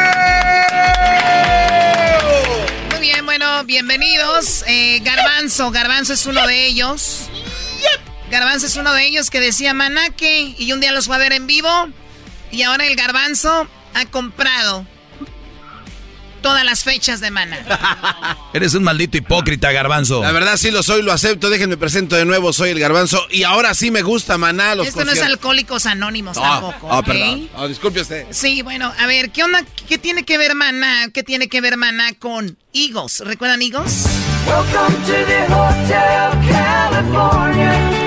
Bienvenidos. 3.88 4.64
Eh, 4.66 5.00
Garbanzo, 5.02 5.70
Garbanzo 5.70 6.12
es 6.12 6.26
uno 6.26 6.46
de 6.46 6.66
ellos. 6.66 7.30
Garbanzo 8.30 8.66
es 8.66 8.76
uno 8.76 8.92
de 8.92 9.06
ellos 9.06 9.30
que 9.30 9.40
decía 9.40 9.72
Manaque 9.72 10.54
y 10.58 10.72
un 10.72 10.80
día 10.80 10.92
los 10.92 11.06
fue 11.06 11.16
a 11.16 11.18
ver 11.18 11.32
en 11.32 11.46
vivo. 11.46 11.70
Y 12.50 12.64
ahora 12.64 12.86
el 12.86 12.96
Garbanzo 12.96 13.66
ha 13.94 14.04
comprado 14.04 14.86
todas 16.38 16.64
las 16.64 16.84
fechas 16.84 17.20
de 17.20 17.30
Maná. 17.30 17.58
Eres 18.52 18.74
un 18.74 18.82
maldito 18.82 19.16
hipócrita, 19.18 19.70
garbanzo. 19.72 20.22
La 20.22 20.32
verdad 20.32 20.56
sí 20.56 20.70
lo 20.70 20.82
soy, 20.82 21.02
lo 21.02 21.12
acepto. 21.12 21.50
Déjenme 21.50 21.76
presento 21.76 22.16
de 22.16 22.24
nuevo, 22.24 22.52
soy 22.52 22.70
el 22.70 22.78
garbanzo. 22.80 23.26
Y 23.30 23.42
ahora 23.44 23.74
sí 23.74 23.90
me 23.90 24.02
gusta 24.02 24.38
Maná, 24.38 24.74
los 24.74 24.86
Esto 24.88 25.04
no 25.04 25.12
es. 25.12 25.22
Alcohólicos 25.22 25.86
Anónimos 25.86 26.36
Ah, 26.40 26.60
tampoco. 26.62 26.88
ah. 26.92 27.02
Ah, 27.56 27.66
disculpe 27.66 28.00
usted. 28.00 28.26
Sí, 28.30 28.62
bueno, 28.62 28.92
a 28.98 29.06
ver, 29.06 29.30
¿qué 29.30 29.42
onda? 29.44 29.62
¿Qué 29.88 29.98
tiene 29.98 30.24
que 30.24 30.38
ver 30.38 30.54
Maná? 30.54 31.08
¿Qué 31.12 31.22
tiene 31.22 31.48
que 31.48 31.60
ver 31.60 31.76
Maná 31.76 32.12
con 32.18 32.56
Eagles? 32.72 33.20
¿Recuerdan 33.20 33.60
Eagles? 33.62 34.06
Welcome 34.46 34.96
to 35.06 35.12
the 35.26 35.52
Hotel 35.52 36.48
California. 36.48 37.97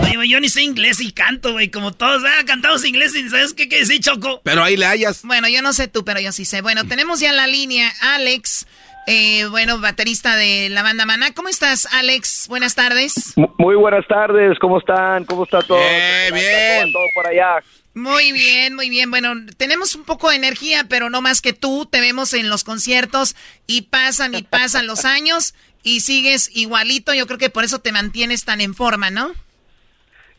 Oye, 0.00 0.28
yo 0.28 0.40
ni 0.40 0.48
sé 0.48 0.62
inglés 0.62 1.00
y 1.00 1.12
canto, 1.12 1.52
güey, 1.52 1.70
como 1.70 1.92
todos. 1.92 2.22
Ah, 2.24 2.44
cantamos 2.46 2.84
inglés 2.84 3.14
y 3.14 3.28
¿sabes 3.28 3.54
qué 3.54 3.68
quiere 3.68 3.84
decir, 3.84 4.00
Choco? 4.00 4.40
Pero 4.44 4.62
ahí 4.62 4.76
le 4.76 4.86
hayas. 4.86 5.22
Bueno, 5.22 5.48
yo 5.48 5.62
no 5.62 5.72
sé 5.72 5.88
tú, 5.88 6.04
pero 6.04 6.20
yo 6.20 6.32
sí 6.32 6.44
sé. 6.44 6.60
Bueno, 6.62 6.84
tenemos 6.86 7.20
ya 7.20 7.30
en 7.30 7.36
la 7.36 7.46
línea 7.46 7.92
Alex, 8.00 8.66
eh, 9.06 9.46
bueno, 9.46 9.80
baterista 9.80 10.36
de 10.36 10.68
la 10.68 10.82
banda 10.82 11.06
Maná. 11.06 11.32
¿Cómo 11.32 11.48
estás, 11.48 11.86
Alex? 11.92 12.46
Buenas 12.48 12.74
tardes. 12.74 13.34
Muy 13.58 13.74
buenas 13.74 14.06
tardes, 14.06 14.58
¿cómo 14.58 14.78
están? 14.78 15.24
¿Cómo 15.24 15.44
está 15.44 15.62
todo? 15.62 15.78
Bien, 15.78 16.34
bien. 16.34 16.92
Todo 16.92 17.04
por 17.14 17.26
allá. 17.26 17.62
Muy 17.94 18.30
bien, 18.30 18.76
muy 18.76 18.88
bien. 18.88 19.10
Bueno, 19.10 19.34
tenemos 19.56 19.96
un 19.96 20.04
poco 20.04 20.30
de 20.30 20.36
energía, 20.36 20.86
pero 20.88 21.10
no 21.10 21.22
más 21.22 21.42
que 21.42 21.52
tú. 21.52 21.86
Te 21.86 22.00
vemos 22.00 22.34
en 22.34 22.48
los 22.48 22.62
conciertos 22.62 23.34
y 23.66 23.82
pasan 23.82 24.34
y 24.34 24.42
pasan 24.42 24.86
los 24.86 25.04
años 25.04 25.54
y 25.82 26.00
sigues 26.00 26.50
igualito. 26.54 27.14
Yo 27.14 27.26
creo 27.26 27.38
que 27.38 27.50
por 27.50 27.64
eso 27.64 27.78
te 27.78 27.92
mantienes 27.92 28.44
tan 28.44 28.60
en 28.60 28.74
forma, 28.74 29.10
¿no? 29.10 29.30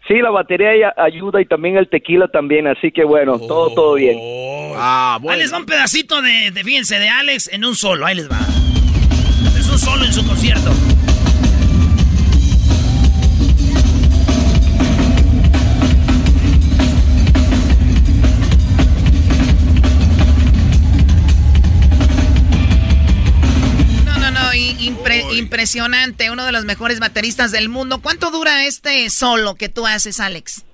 Sí, 0.07 0.15
la 0.15 0.31
batería 0.31 0.93
ayuda 0.97 1.41
y 1.41 1.45
también 1.45 1.77
el 1.77 1.87
tequila 1.87 2.27
también, 2.27 2.67
así 2.67 2.91
que 2.91 3.03
bueno, 3.03 3.37
todo, 3.37 3.73
todo 3.73 3.93
bien. 3.93 4.17
Ah, 4.75 5.17
bueno. 5.21 5.35
Ahí 5.35 5.41
les 5.41 5.53
va 5.53 5.59
un 5.59 5.65
pedacito 5.65 6.21
de, 6.21 6.51
de, 6.51 6.63
fíjense, 6.63 6.97
de 6.97 7.07
Alex 7.07 7.49
en 7.53 7.63
un 7.63 7.75
solo, 7.75 8.05
ahí 8.05 8.15
les 8.15 8.29
va. 8.29 8.39
Es 9.57 9.69
un 9.69 9.77
solo 9.77 10.03
en 10.03 10.11
su 10.11 10.25
concierto. 10.25 10.71
Impresionante, 25.37 26.31
uno 26.31 26.45
de 26.45 26.51
los 26.51 26.65
mejores 26.65 26.99
bateristas 26.99 27.51
del 27.51 27.69
mundo. 27.69 27.99
¿Cuánto 28.01 28.31
dura 28.31 28.65
este 28.65 29.09
solo 29.09 29.55
que 29.55 29.69
tú 29.69 29.85
haces, 29.85 30.19
Alex? 30.19 30.65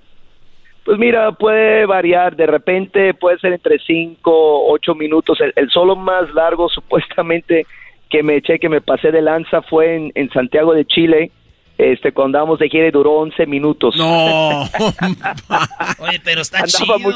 Pues 0.84 0.98
mira, 0.98 1.32
puede 1.32 1.84
variar, 1.84 2.34
de 2.34 2.46
repente 2.46 3.12
puede 3.12 3.38
ser 3.38 3.52
entre 3.52 3.78
5, 3.78 4.70
8 4.70 4.94
minutos. 4.94 5.38
El, 5.54 5.70
solo 5.70 5.96
más 5.96 6.32
largo 6.32 6.68
supuestamente 6.74 7.66
que 8.08 8.22
me 8.22 8.36
eché, 8.36 8.58
que 8.58 8.70
me 8.70 8.80
pasé 8.80 9.10
de 9.12 9.20
lanza 9.20 9.60
fue 9.60 10.10
en, 10.14 10.30
Santiago 10.30 10.72
de 10.72 10.86
Chile. 10.86 11.30
Este, 11.76 12.12
cuando 12.12 12.38
andamos 12.38 12.58
de 12.58 12.70
gira 12.70 12.90
duró 12.90 13.12
11 13.18 13.46
minutos. 13.46 13.96
No. 13.96 14.62
oye, 15.98 16.20
pero 16.24 16.40
está 16.40 16.64
chido. 16.64 16.98
Muy, 16.98 17.14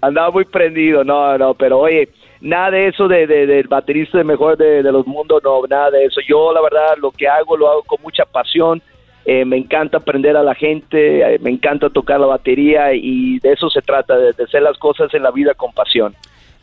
andaba 0.00 0.30
muy 0.30 0.44
prendido, 0.44 1.02
no, 1.02 1.36
no, 1.36 1.54
pero 1.54 1.80
oye, 1.80 2.08
nada 2.40 2.70
de 2.70 2.88
eso 2.88 3.08
de, 3.08 3.26
del 3.26 3.68
baterista 3.68 4.18
de 4.18 4.24
mejor 4.24 4.56
de, 4.56 4.82
los 4.82 5.06
mundos, 5.06 5.42
no, 5.42 5.62
nada 5.68 5.90
de 5.90 6.04
eso. 6.04 6.20
Yo 6.28 6.52
la 6.52 6.60
verdad 6.60 6.96
lo 7.00 7.10
que 7.10 7.28
hago 7.28 7.56
lo 7.56 7.70
hago 7.70 7.82
con 7.82 8.00
mucha 8.02 8.24
pasión. 8.24 8.82
Eh, 9.24 9.44
me 9.44 9.56
encanta 9.56 9.98
aprender 9.98 10.36
a 10.36 10.44
la 10.44 10.54
gente, 10.54 11.34
eh, 11.34 11.38
me 11.40 11.50
encanta 11.50 11.90
tocar 11.90 12.20
la 12.20 12.26
batería 12.26 12.94
y 12.94 13.40
de 13.40 13.52
eso 13.52 13.68
se 13.70 13.82
trata, 13.82 14.16
de, 14.16 14.30
hacer 14.42 14.62
las 14.62 14.78
cosas 14.78 15.12
en 15.14 15.24
la 15.24 15.32
vida 15.32 15.52
con 15.54 15.72
pasión. 15.72 16.14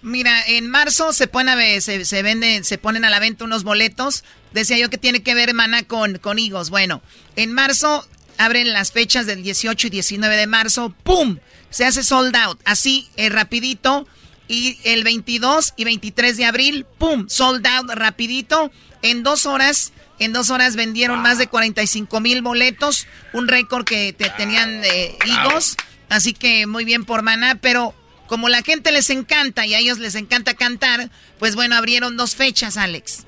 Mira, 0.02 0.32
en 0.48 0.70
marzo 0.70 1.12
se 1.12 1.28
pone 1.28 1.52
a, 1.52 1.82
se, 1.82 2.06
se 2.06 2.24
venden, 2.24 2.64
se 2.64 2.78
ponen 2.78 3.04
a 3.04 3.10
la 3.10 3.20
venta 3.20 3.44
unos 3.44 3.64
boletos. 3.64 4.24
Decía 4.54 4.78
yo 4.78 4.90
que 4.90 4.98
tiene 4.98 5.24
que 5.24 5.36
ver 5.36 5.54
Mana 5.54 5.84
con, 5.84 6.18
con 6.20 6.40
higos. 6.40 6.70
Bueno, 6.70 7.02
en 7.36 7.54
marzo 7.54 8.06
abren 8.38 8.72
las 8.74 8.92
fechas 8.92 9.26
del 9.26 9.44
18 9.44 9.88
y 9.88 9.90
19 9.90 10.36
de 10.36 10.48
marzo. 10.48 10.94
¡Pum! 11.04 11.38
Se 11.70 11.86
hace 11.86 12.04
sold 12.04 12.36
out. 12.36 12.60
Así, 12.66 13.08
eh, 13.18 13.30
rapidito. 13.30 14.08
Y 14.48 14.78
el 14.84 15.04
22 15.04 15.74
y 15.78 15.86
23 15.86 16.38
de 16.38 16.46
abril, 16.46 16.86
¡pum! 16.98 17.28
Sold 17.28 17.66
out 17.66 17.90
rapidito. 17.92 18.72
En 19.02 19.24
dos 19.24 19.46
horas, 19.46 19.94
en 20.20 20.34
dos 20.34 20.50
horas 20.50 20.76
vendieron 20.76 21.22
más 21.22 21.38
de 21.38 21.48
45 21.48 22.20
mil 22.20 22.42
boletos. 22.42 23.08
Un 23.34 23.48
récord 23.48 23.86
que 23.86 24.14
te 24.14 24.30
tenían 24.30 24.82
de 24.82 25.16
higos. 25.26 25.78
Así 26.10 26.34
que 26.34 26.68
muy 26.68 26.86
bien 26.86 27.06
por 27.06 27.22
Maná, 27.24 27.56
pero 27.62 27.94
como 28.28 28.50
la 28.50 28.62
gente 28.62 28.92
les 28.92 29.10
encanta 29.10 29.66
y 29.66 29.74
a 29.74 29.80
ellos 29.80 30.00
les 30.00 30.16
encanta 30.16 30.54
cantar, 30.54 31.10
pues 31.40 31.56
bueno, 31.56 31.76
abrieron 31.76 32.18
dos 32.18 32.36
fechas, 32.36 32.78
Alex. 32.78 33.28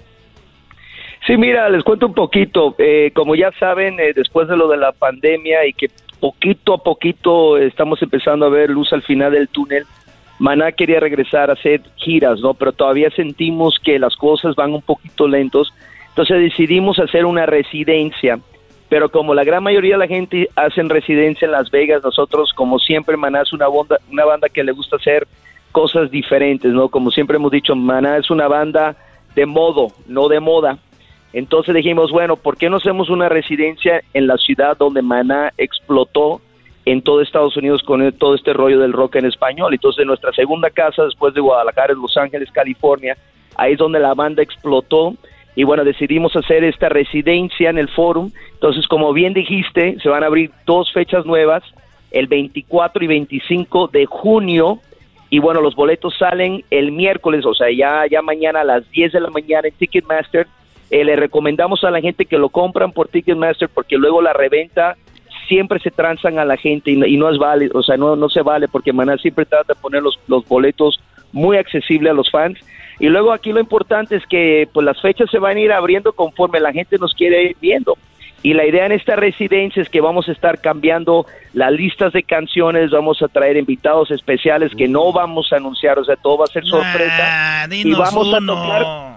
Sí, 1.25 1.37
mira, 1.37 1.69
les 1.69 1.83
cuento 1.83 2.05
un 2.05 2.13
poquito. 2.13 2.75
Eh, 2.77 3.11
como 3.13 3.35
ya 3.35 3.51
saben, 3.59 3.99
eh, 3.99 4.13
después 4.15 4.47
de 4.47 4.55
lo 4.55 4.67
de 4.67 4.77
la 4.77 4.91
pandemia 4.91 5.65
y 5.65 5.73
que 5.73 5.89
poquito 6.19 6.75
a 6.75 6.83
poquito 6.83 7.57
estamos 7.57 8.01
empezando 8.01 8.45
a 8.45 8.49
ver 8.49 8.69
luz 8.69 8.91
al 8.93 9.03
final 9.03 9.31
del 9.31 9.47
túnel, 9.47 9.85
Maná 10.37 10.71
quería 10.71 10.99
regresar 10.99 11.49
a 11.49 11.53
hacer 11.53 11.81
giras, 11.95 12.39
¿no? 12.41 12.53
Pero 12.53 12.73
todavía 12.73 13.09
sentimos 13.11 13.79
que 13.81 13.99
las 13.99 14.15
cosas 14.15 14.55
van 14.55 14.73
un 14.73 14.81
poquito 14.81 15.27
lentos. 15.27 15.73
Entonces 16.09 16.39
decidimos 16.39 16.99
hacer 16.99 17.25
una 17.25 17.45
residencia. 17.45 18.39
Pero 18.89 19.09
como 19.09 19.33
la 19.33 19.43
gran 19.43 19.63
mayoría 19.63 19.95
de 19.95 19.99
la 19.99 20.07
gente 20.07 20.49
hacen 20.55 20.89
residencia 20.89 21.45
en 21.45 21.51
Las 21.51 21.71
Vegas, 21.71 22.03
nosotros, 22.03 22.53
como 22.53 22.79
siempre, 22.79 23.17
Maná 23.17 23.41
es 23.41 23.53
una 23.53 23.67
banda, 23.67 23.97
una 24.11 24.25
banda 24.25 24.49
que 24.49 24.63
le 24.63 24.73
gusta 24.73 24.97
hacer 24.97 25.27
cosas 25.71 26.11
diferentes, 26.11 26.71
¿no? 26.71 26.89
Como 26.89 27.11
siempre 27.11 27.37
hemos 27.37 27.51
dicho, 27.51 27.75
Maná 27.75 28.17
es 28.17 28.29
una 28.29 28.47
banda 28.47 28.95
de 29.35 29.45
modo, 29.45 29.87
no 30.07 30.27
de 30.27 30.39
moda. 30.39 30.77
Entonces 31.33 31.75
dijimos, 31.75 32.11
bueno, 32.11 32.37
¿por 32.37 32.55
qué 32.55 32.69
no 32.69 32.77
hacemos 32.77 33.09
una 33.09 33.27
residencia 33.27 34.01
en 34.13 34.27
la 34.27 34.37
ciudad 34.37 34.77
donde 34.77 35.01
Maná 35.01 35.51
explotó 35.57 36.39
en 36.85 37.01
todo 37.01 37.21
Estados 37.21 37.57
Unidos 37.57 37.81
con 37.83 38.11
todo 38.13 38.35
este 38.35 38.53
rollo 38.53 38.79
del 38.79 38.93
rock 38.93 39.15
en 39.15 39.25
español. 39.25 39.73
Entonces, 39.73 40.05
nuestra 40.05 40.31
segunda 40.33 40.69
casa 40.69 41.03
después 41.03 41.33
de 41.33 41.41
Guadalajara 41.41 41.93
es 41.93 41.99
Los 41.99 42.15
Ángeles, 42.15 42.51
California. 42.51 43.17
Ahí 43.55 43.73
es 43.73 43.79
donde 43.79 43.99
la 43.99 44.13
banda 44.13 44.43
explotó 44.43 45.15
y 45.55 45.63
bueno, 45.63 45.85
decidimos 45.85 46.35
hacer 46.35 46.63
esta 46.63 46.89
residencia 46.89 47.69
en 47.69 47.77
el 47.77 47.89
Forum. 47.89 48.31
Entonces, 48.53 48.87
como 48.87 49.13
bien 49.13 49.33
dijiste, 49.33 49.97
se 50.01 50.09
van 50.09 50.23
a 50.23 50.27
abrir 50.27 50.51
dos 50.65 50.91
fechas 50.91 51.25
nuevas, 51.25 51.63
el 52.11 52.27
24 52.27 53.03
y 53.03 53.07
25 53.07 53.87
de 53.87 54.05
junio. 54.05 54.79
Y 55.29 55.39
bueno, 55.39 55.61
los 55.61 55.75
boletos 55.75 56.15
salen 56.17 56.63
el 56.69 56.91
miércoles, 56.91 57.45
o 57.45 57.53
sea, 57.53 57.67
ya, 57.71 58.03
ya 58.09 58.21
mañana 58.21 58.61
a 58.61 58.65
las 58.65 58.89
10 58.91 59.13
de 59.13 59.19
la 59.21 59.29
mañana 59.29 59.67
en 59.67 59.73
Ticketmaster. 59.73 60.45
Eh, 60.91 61.03
le 61.03 61.15
recomendamos 61.15 61.83
a 61.83 61.89
la 61.89 62.01
gente 62.01 62.25
que 62.25 62.37
lo 62.37 62.49
compran 62.49 62.91
por 62.91 63.07
Ticketmaster 63.07 63.69
porque 63.69 63.97
luego 63.97 64.21
la 64.21 64.33
reventa 64.33 64.97
siempre 65.47 65.79
se 65.79 65.91
transan 65.91 66.39
a 66.39 66.45
la 66.45 66.57
gente 66.57 66.91
y, 66.91 67.17
no 67.17 67.29
es 67.29 67.37
válido, 67.37 67.79
o 67.79 67.83
sea, 67.83 67.97
no, 67.97 68.15
no 68.15 68.29
se 68.29 68.41
vale 68.41 68.67
porque 68.67 68.93
Maná 68.93 69.17
siempre 69.17 69.45
trata 69.45 69.73
de 69.73 69.79
poner 69.79 70.01
los, 70.01 70.19
los 70.27 70.47
boletos 70.47 70.99
muy 71.31 71.57
accesibles 71.57 72.11
a 72.11 72.15
los 72.15 72.29
fans. 72.31 72.59
Y 72.99 73.07
luego 73.07 73.33
aquí 73.33 73.51
lo 73.51 73.59
importante 73.59 74.15
es 74.15 74.25
que 74.25 74.69
pues 74.73 74.85
las 74.85 75.01
fechas 75.01 75.29
se 75.29 75.39
van 75.39 75.57
a 75.57 75.59
ir 75.59 75.71
abriendo 75.71 76.13
conforme 76.13 76.59
la 76.59 76.71
gente 76.71 76.97
nos 76.97 77.13
quiere 77.13 77.43
ir 77.43 77.57
viendo. 77.59 77.97
Y 78.41 78.53
la 78.53 78.65
idea 78.65 78.85
en 78.85 78.91
esta 78.91 79.15
residencia 79.15 79.81
es 79.81 79.89
que 79.89 80.01
vamos 80.01 80.29
a 80.29 80.31
estar 80.31 80.61
cambiando 80.61 81.25
las 81.53 81.71
listas 81.71 82.13
de 82.13 82.21
canciones, 82.21 82.91
vamos 82.91 83.21
a 83.21 83.27
traer 83.27 83.57
invitados 83.57 84.11
especiales 84.11 84.71
que 84.75 84.87
no 84.87 85.11
vamos 85.11 85.51
a 85.51 85.55
anunciar, 85.55 85.97
o 85.97 86.05
sea, 86.05 86.15
todo 86.15 86.37
va 86.37 86.45
a 86.45 86.53
ser 86.53 86.63
sorpresa. 86.63 87.67
y 87.71 87.91
vamos 87.93 88.33
a 88.33 88.39
tocar 88.45 89.15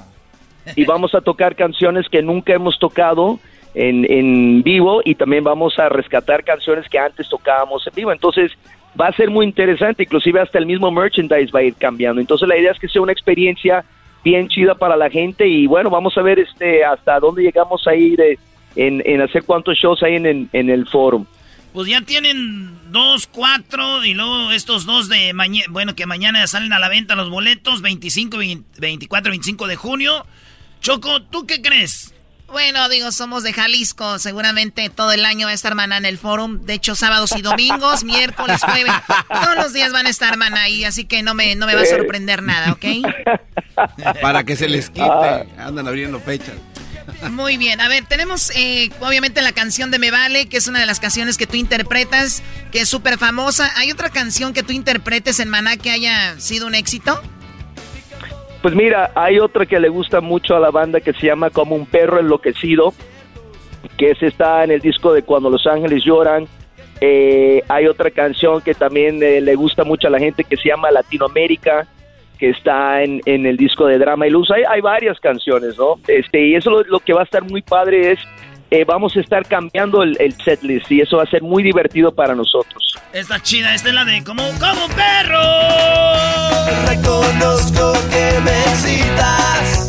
y 0.76 0.84
vamos 0.84 1.14
a 1.14 1.20
tocar 1.20 1.56
canciones 1.56 2.08
que 2.08 2.22
nunca 2.22 2.54
hemos 2.54 2.78
tocado 2.78 3.38
en, 3.78 4.04
en 4.10 4.62
vivo 4.64 5.00
y 5.04 5.14
también 5.14 5.44
vamos 5.44 5.78
a 5.78 5.88
rescatar 5.88 6.42
canciones 6.42 6.88
que 6.88 6.98
antes 6.98 7.28
tocábamos 7.28 7.86
en 7.86 7.94
vivo. 7.94 8.12
Entonces 8.12 8.50
va 9.00 9.06
a 9.06 9.12
ser 9.12 9.30
muy 9.30 9.46
interesante, 9.46 10.02
inclusive 10.02 10.40
hasta 10.40 10.58
el 10.58 10.66
mismo 10.66 10.90
merchandise 10.90 11.52
va 11.52 11.60
a 11.60 11.62
ir 11.62 11.74
cambiando. 11.74 12.20
Entonces 12.20 12.48
la 12.48 12.58
idea 12.58 12.72
es 12.72 12.78
que 12.78 12.88
sea 12.88 13.02
una 13.02 13.12
experiencia 13.12 13.84
bien 14.24 14.48
chida 14.48 14.74
para 14.74 14.96
la 14.96 15.08
gente 15.08 15.46
y 15.46 15.68
bueno, 15.68 15.90
vamos 15.90 16.18
a 16.18 16.22
ver 16.22 16.40
este 16.40 16.84
hasta 16.84 17.20
dónde 17.20 17.42
llegamos 17.42 17.86
a 17.86 17.94
ir 17.94 18.20
eh, 18.20 18.36
en, 18.74 19.00
en, 19.06 19.20
hacer 19.20 19.44
cuántos 19.44 19.76
shows 19.76 20.02
hay 20.02 20.16
en, 20.16 20.50
en, 20.52 20.70
el 20.70 20.86
foro. 20.88 21.24
Pues 21.72 21.88
ya 21.88 22.00
tienen 22.00 22.76
dos, 22.90 23.28
cuatro 23.28 24.04
y 24.04 24.14
luego 24.14 24.50
estos 24.50 24.86
dos 24.86 25.08
de 25.08 25.32
mañana, 25.34 25.66
bueno, 25.70 25.94
que 25.94 26.06
mañana 26.06 26.44
salen 26.48 26.72
a 26.72 26.80
la 26.80 26.88
venta 26.88 27.14
los 27.14 27.30
boletos, 27.30 27.80
25, 27.80 28.38
24, 28.78 29.30
25 29.30 29.66
de 29.68 29.76
junio. 29.76 30.26
Choco, 30.80 31.22
¿tú 31.22 31.46
qué 31.46 31.62
crees? 31.62 32.12
Bueno, 32.48 32.88
digo, 32.88 33.12
somos 33.12 33.42
de 33.42 33.52
Jalisco. 33.52 34.18
Seguramente 34.18 34.88
todo 34.88 35.12
el 35.12 35.24
año 35.24 35.46
va 35.46 35.50
a 35.50 35.54
estar 35.54 35.74
Maná 35.74 35.98
en 35.98 36.06
el 36.06 36.18
forum. 36.18 36.60
De 36.62 36.74
hecho, 36.74 36.94
sábados 36.94 37.32
y 37.36 37.42
domingos, 37.42 38.04
miércoles, 38.04 38.62
jueves. 38.62 38.92
Todos 39.28 39.56
los 39.56 39.72
días 39.72 39.92
van 39.92 40.06
a 40.06 40.10
estar 40.10 40.36
Maná 40.36 40.62
ahí, 40.62 40.84
así 40.84 41.04
que 41.04 41.22
no 41.22 41.34
me, 41.34 41.54
no 41.56 41.66
me 41.66 41.74
va 41.74 41.82
a 41.82 41.86
sorprender 41.86 42.42
nada, 42.42 42.72
¿ok? 42.72 42.84
Para 44.22 44.44
que 44.44 44.56
se 44.56 44.68
les 44.68 44.88
quite. 44.88 45.48
Andan 45.58 45.86
abriendo 45.86 46.20
fechas. 46.20 46.54
Muy 47.30 47.56
bien, 47.56 47.80
a 47.80 47.88
ver, 47.88 48.04
tenemos 48.06 48.50
eh, 48.54 48.90
obviamente 49.00 49.40
la 49.42 49.52
canción 49.52 49.90
de 49.90 49.98
Me 49.98 50.10
Vale, 50.10 50.46
que 50.46 50.58
es 50.58 50.68
una 50.68 50.78
de 50.80 50.86
las 50.86 51.00
canciones 51.00 51.36
que 51.36 51.46
tú 51.46 51.56
interpretas, 51.56 52.42
que 52.70 52.80
es 52.80 52.88
súper 52.88 53.18
famosa. 53.18 53.70
¿Hay 53.76 53.90
otra 53.90 54.10
canción 54.10 54.52
que 54.52 54.62
tú 54.62 54.72
interpretes 54.72 55.40
en 55.40 55.48
Maná 55.48 55.76
que 55.76 55.90
haya 55.90 56.38
sido 56.38 56.66
un 56.66 56.74
éxito? 56.74 57.20
Pues 58.62 58.74
mira, 58.74 59.12
hay 59.14 59.38
otra 59.38 59.66
que 59.66 59.78
le 59.78 59.88
gusta 59.88 60.20
mucho 60.20 60.56
a 60.56 60.60
la 60.60 60.70
banda 60.70 61.00
que 61.00 61.12
se 61.12 61.26
llama 61.26 61.50
Como 61.50 61.76
un 61.76 61.86
perro 61.86 62.18
enloquecido, 62.18 62.92
que 63.96 64.10
ese 64.10 64.26
está 64.26 64.64
en 64.64 64.72
el 64.72 64.80
disco 64.80 65.12
de 65.12 65.22
Cuando 65.22 65.48
los 65.48 65.66
ángeles 65.66 66.04
lloran. 66.04 66.46
Eh, 67.00 67.62
hay 67.68 67.86
otra 67.86 68.10
canción 68.10 68.60
que 68.60 68.74
también 68.74 69.22
eh, 69.22 69.40
le 69.40 69.54
gusta 69.54 69.84
mucho 69.84 70.08
a 70.08 70.10
la 70.10 70.18
gente 70.18 70.42
que 70.42 70.56
se 70.56 70.68
llama 70.68 70.90
Latinoamérica, 70.90 71.86
que 72.38 72.50
está 72.50 73.02
en, 73.04 73.20
en 73.24 73.46
el 73.46 73.56
disco 73.56 73.86
de 73.86 73.98
Drama 73.98 74.26
y 74.26 74.30
Luz. 74.30 74.50
Hay, 74.50 74.64
hay 74.68 74.80
varias 74.80 75.20
canciones, 75.20 75.78
¿no? 75.78 75.94
Este, 76.08 76.44
y 76.44 76.54
eso 76.56 76.70
lo, 76.70 76.82
lo, 76.82 76.98
que 76.98 77.12
va 77.12 77.20
a 77.20 77.24
estar 77.24 77.44
muy 77.44 77.62
padre 77.62 78.12
es 78.12 78.18
eh, 78.70 78.84
vamos 78.84 79.16
a 79.16 79.20
estar 79.20 79.46
cambiando 79.46 80.02
el, 80.02 80.16
el 80.20 80.34
setlist 80.42 80.90
y 80.90 81.00
eso 81.00 81.16
va 81.16 81.22
a 81.24 81.26
ser 81.26 81.42
muy 81.42 81.62
divertido 81.62 82.14
para 82.14 82.34
nosotros. 82.34 82.94
Esta 83.12 83.40
chida, 83.40 83.74
esta 83.74 83.88
es 83.88 83.94
la 83.94 84.04
de 84.04 84.22
como, 84.24 84.42
como 84.58 84.88
perro. 84.88 85.40
Reconozco 86.86 87.92
que 88.10 88.40
me 88.40 88.60
excitas. 88.64 89.88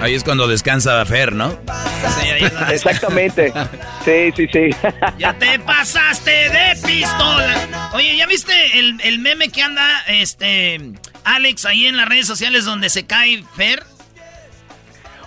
Ahí 0.00 0.14
es 0.14 0.22
cuando 0.22 0.46
descansa 0.46 1.04
Fer, 1.04 1.32
¿no? 1.32 1.50
Sí, 1.50 2.30
ahí 2.30 2.44
está. 2.44 2.72
Exactamente. 2.72 3.52
Sí, 4.04 4.32
sí, 4.34 4.48
sí. 4.50 4.70
Ya 5.18 5.34
te 5.34 5.58
pasaste 5.58 6.30
de 6.30 6.76
pistola. 6.86 7.90
Oye, 7.92 8.16
¿ya 8.16 8.26
viste 8.26 8.78
el, 8.78 8.98
el 9.02 9.18
meme 9.18 9.50
que 9.50 9.60
anda 9.60 10.02
este 10.06 10.80
Alex 11.24 11.66
ahí 11.66 11.86
en 11.86 11.98
las 11.98 12.08
redes 12.08 12.26
sociales 12.26 12.64
donde 12.64 12.88
se 12.88 13.04
cae 13.06 13.44
Fer? 13.54 13.82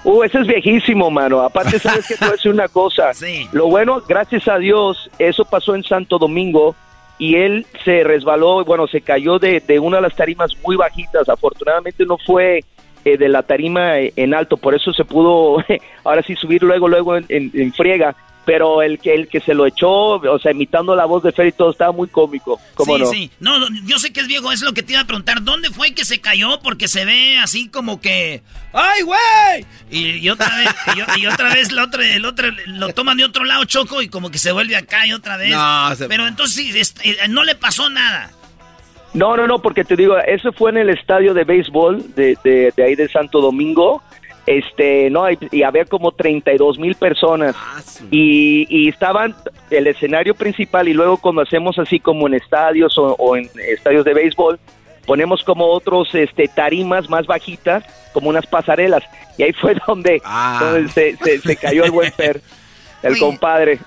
Uh, 0.03 0.23
ese 0.23 0.39
es 0.39 0.47
viejísimo, 0.47 1.11
mano. 1.11 1.41
Aparte, 1.41 1.77
sabes 1.79 2.07
que 2.07 2.15
te 2.15 2.25
voy 2.25 2.29
a 2.29 2.35
decir 2.35 2.51
una 2.51 2.67
cosa. 2.67 3.13
Sí. 3.13 3.47
Lo 3.51 3.67
bueno, 3.67 4.01
gracias 4.07 4.47
a 4.47 4.57
Dios, 4.57 5.09
eso 5.19 5.45
pasó 5.45 5.75
en 5.75 5.83
Santo 5.83 6.17
Domingo 6.17 6.75
y 7.19 7.35
él 7.35 7.67
se 7.85 8.03
resbaló, 8.03 8.65
bueno, 8.65 8.87
se 8.87 9.01
cayó 9.01 9.37
de, 9.37 9.59
de 9.59 9.79
una 9.79 9.97
de 9.97 10.01
las 10.03 10.15
tarimas 10.15 10.51
muy 10.65 10.75
bajitas. 10.75 11.29
Afortunadamente 11.29 12.03
no 12.05 12.17
fue 12.17 12.63
eh, 13.05 13.17
de 13.17 13.29
la 13.29 13.43
tarima 13.43 13.99
eh, 13.99 14.11
en 14.15 14.33
alto, 14.33 14.57
por 14.57 14.73
eso 14.73 14.91
se 14.93 15.05
pudo 15.05 15.63
ahora 16.03 16.23
sí 16.23 16.35
subir 16.35 16.63
luego, 16.63 16.87
luego 16.87 17.15
en, 17.17 17.25
en- 17.29 17.51
en 17.53 17.71
friega. 17.73 18.15
Pero 18.43 18.81
el 18.81 18.97
que, 18.99 19.13
el 19.13 19.27
que 19.27 19.39
se 19.39 19.53
lo 19.53 19.67
echó, 19.67 19.89
o 19.89 20.39
sea, 20.39 20.51
imitando 20.51 20.95
la 20.95 21.05
voz 21.05 21.21
de 21.21 21.31
Fer 21.31 21.47
y 21.47 21.51
todo, 21.51 21.69
estaba 21.71 21.91
muy 21.91 22.07
cómico. 22.07 22.59
¿Cómo 22.73 22.95
sí, 22.97 23.03
no? 23.03 23.09
sí. 23.11 23.31
No, 23.39 23.59
no, 23.59 23.67
yo 23.85 23.99
sé 23.99 24.11
que 24.11 24.21
es 24.21 24.27
viejo, 24.27 24.51
es 24.51 24.61
lo 24.61 24.73
que 24.73 24.81
te 24.81 24.93
iba 24.93 25.01
a 25.01 25.05
preguntar. 25.05 25.43
¿Dónde 25.43 25.69
fue 25.69 25.93
que 25.93 26.05
se 26.05 26.19
cayó? 26.21 26.59
Porque 26.63 26.87
se 26.87 27.05
ve 27.05 27.37
así 27.37 27.69
como 27.69 28.01
que. 28.01 28.41
¡Ay, 28.73 29.03
güey! 29.03 29.65
Y, 29.91 30.17
y 30.17 30.29
otra 30.31 30.49
vez, 30.57 30.69
y, 31.19 31.25
otra 31.27 31.53
vez 31.53 31.69
el 31.69 31.77
otro, 31.79 32.01
el 32.01 32.25
otro 32.25 32.47
lo 32.65 32.89
toman 32.93 33.17
de 33.17 33.25
otro 33.25 33.45
lado, 33.45 33.63
Choco, 33.65 34.01
y 34.01 34.09
como 34.09 34.31
que 34.31 34.39
se 34.39 34.51
vuelve 34.51 34.75
acá 34.75 35.05
y 35.05 35.13
otra 35.13 35.37
vez. 35.37 35.51
No, 35.51 35.95
se- 35.95 36.07
Pero 36.07 36.25
entonces 36.25 36.73
este, 36.73 37.11
eh, 37.11 37.27
no 37.29 37.43
le 37.43 37.53
pasó 37.53 37.89
nada. 37.91 38.31
No, 39.13 39.35
no, 39.35 39.45
no, 39.45 39.59
porque 39.61 39.83
te 39.83 39.95
digo, 39.95 40.17
eso 40.17 40.51
fue 40.53 40.71
en 40.71 40.77
el 40.77 40.89
estadio 40.89 41.33
de 41.33 41.43
béisbol 41.43 42.15
de, 42.15 42.37
de, 42.43 42.73
de 42.75 42.83
ahí 42.83 42.95
de 42.95 43.09
Santo 43.09 43.41
Domingo. 43.41 44.01
Este, 44.57 45.09
no, 45.09 45.31
y, 45.31 45.37
y 45.51 45.63
había 45.63 45.85
como 45.85 46.11
32 46.11 46.77
mil 46.77 46.95
personas. 46.95 47.55
Y, 48.11 48.67
y 48.69 48.89
estaban 48.89 49.33
el 49.69 49.87
escenario 49.87 50.35
principal 50.35 50.89
y 50.89 50.93
luego 50.93 51.17
cuando 51.17 51.41
hacemos 51.41 51.79
así 51.79 51.99
como 52.01 52.27
en 52.27 52.33
estadios 52.33 52.97
o, 52.97 53.15
o 53.17 53.37
en 53.37 53.49
estadios 53.69 54.03
de 54.03 54.13
béisbol, 54.13 54.59
ponemos 55.05 55.43
como 55.43 55.67
otros 55.67 56.13
este, 56.13 56.49
tarimas 56.49 57.09
más 57.09 57.27
bajitas, 57.27 57.85
como 58.11 58.29
unas 58.29 58.45
pasarelas. 58.45 59.03
Y 59.37 59.43
ahí 59.43 59.53
fue 59.53 59.75
donde, 59.87 60.21
donde 60.59 60.89
se, 60.89 61.15
se, 61.15 61.39
se 61.39 61.55
cayó 61.55 61.85
el 61.85 61.91
buen 61.91 62.11
Per, 62.11 62.41
el 63.03 63.13
Oye. 63.13 63.19
compadre. 63.19 63.79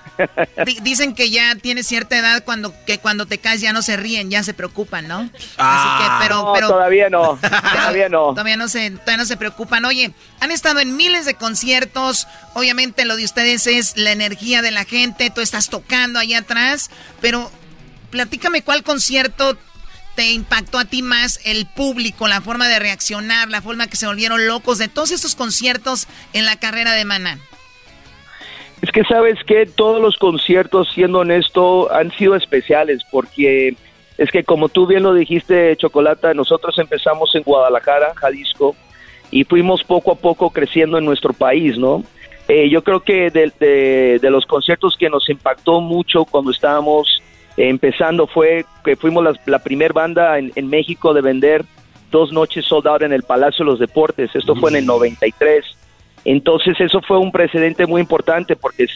Di- 0.65 0.79
dicen 0.81 1.13
que 1.15 1.29
ya 1.29 1.55
tienes 1.55 1.87
cierta 1.87 2.17
edad 2.17 2.43
cuando 2.43 2.73
que 2.85 2.97
cuando 2.99 3.25
te 3.25 3.37
caes 3.37 3.61
ya 3.61 3.73
no 3.73 3.81
se 3.81 3.95
ríen, 3.97 4.29
ya 4.29 4.43
se 4.43 4.53
preocupan, 4.53 5.07
¿no? 5.07 5.29
Así 5.57 6.03
que, 6.03 6.09
pero, 6.21 6.43
No, 6.43 6.53
pero 6.53 6.67
todavía 6.69 7.09
no, 7.09 7.37
todavía 7.73 8.09
no. 8.09 8.29
todavía 8.29 8.57
no 8.57 8.67
se, 8.67 8.91
todavía 8.91 9.17
no 9.17 9.25
se 9.25 9.37
preocupan. 9.37 9.85
Oye, 9.85 10.11
han 10.39 10.51
estado 10.51 10.79
en 10.79 10.95
miles 10.97 11.25
de 11.25 11.33
conciertos. 11.35 12.27
Obviamente 12.53 13.05
lo 13.05 13.15
de 13.15 13.25
ustedes 13.25 13.67
es 13.67 13.97
la 13.97 14.11
energía 14.11 14.61
de 14.61 14.71
la 14.71 14.85
gente. 14.85 15.29
Tú 15.29 15.41
estás 15.41 15.69
tocando 15.69 16.19
ahí 16.19 16.33
atrás, 16.33 16.89
pero 17.21 17.51
platícame 18.11 18.61
cuál 18.63 18.83
concierto 18.83 19.57
te 20.15 20.31
impactó 20.31 20.79
a 20.79 20.85
ti 20.85 21.01
más 21.01 21.41
el 21.43 21.65
público, 21.65 22.29
la 22.29 22.39
forma 22.39 22.69
de 22.69 22.79
reaccionar, 22.79 23.49
la 23.49 23.61
forma 23.61 23.87
que 23.87 23.97
se 23.97 24.07
volvieron 24.07 24.47
locos 24.47 24.77
de 24.77 24.87
todos 24.87 25.11
estos 25.11 25.35
conciertos 25.35 26.07
en 26.31 26.45
la 26.45 26.55
carrera 26.57 26.93
de 26.93 27.03
Maná. 27.03 27.37
Es 28.85 28.91
que 28.91 29.03
sabes 29.03 29.43
que 29.45 29.65
todos 29.65 29.99
los 29.99 30.15
conciertos, 30.17 30.89
siendo 30.93 31.19
honesto, 31.19 31.91
han 31.91 32.11
sido 32.11 32.35
especiales 32.35 33.01
porque 33.11 33.75
es 34.19 34.29
que 34.29 34.43
como 34.43 34.69
tú 34.69 34.85
bien 34.85 35.01
lo 35.01 35.13
dijiste, 35.15 35.75
Chocolata, 35.75 36.35
nosotros 36.35 36.77
empezamos 36.77 37.33
en 37.33 37.41
Guadalajara, 37.41 38.13
Jalisco, 38.15 38.75
y 39.31 39.43
fuimos 39.43 39.83
poco 39.83 40.11
a 40.11 40.15
poco 40.15 40.51
creciendo 40.51 40.99
en 40.99 41.05
nuestro 41.05 41.33
país, 41.33 41.79
¿no? 41.79 42.03
Eh, 42.47 42.69
yo 42.69 42.83
creo 42.83 42.99
que 42.99 43.31
de, 43.31 43.51
de- 43.59 44.19
de 44.21 44.29
los 44.29 44.45
conciertos 44.45 44.95
que 44.97 45.09
nos 45.09 45.27
impactó 45.31 45.81
mucho 45.81 46.25
cuando 46.25 46.51
estábamos 46.51 47.23
empezando 47.57 48.27
fue 48.27 48.65
que 48.83 48.95
fuimos 48.95 49.23
la, 49.23 49.33
la 49.47 49.59
primer 49.59 49.93
banda 49.93 50.37
en, 50.37 50.51
en 50.55 50.67
México 50.69 51.13
de 51.15 51.21
vender 51.21 51.65
dos 52.11 52.31
noches 52.31 52.65
sold 52.65 52.85
out 52.87 53.01
en 53.01 53.13
el 53.13 53.23
Palacio 53.23 53.65
de 53.65 53.71
los 53.71 53.79
Deportes. 53.79 54.29
Esto 54.35 54.55
fue 54.55 54.69
en 54.69 54.75
el 54.75 54.85
93. 54.85 55.65
Entonces 56.25 56.79
eso 56.79 57.01
fue 57.01 57.19
un 57.19 57.31
precedente 57.31 57.85
muy 57.85 58.01
importante 58.01 58.55
porque 58.55 58.87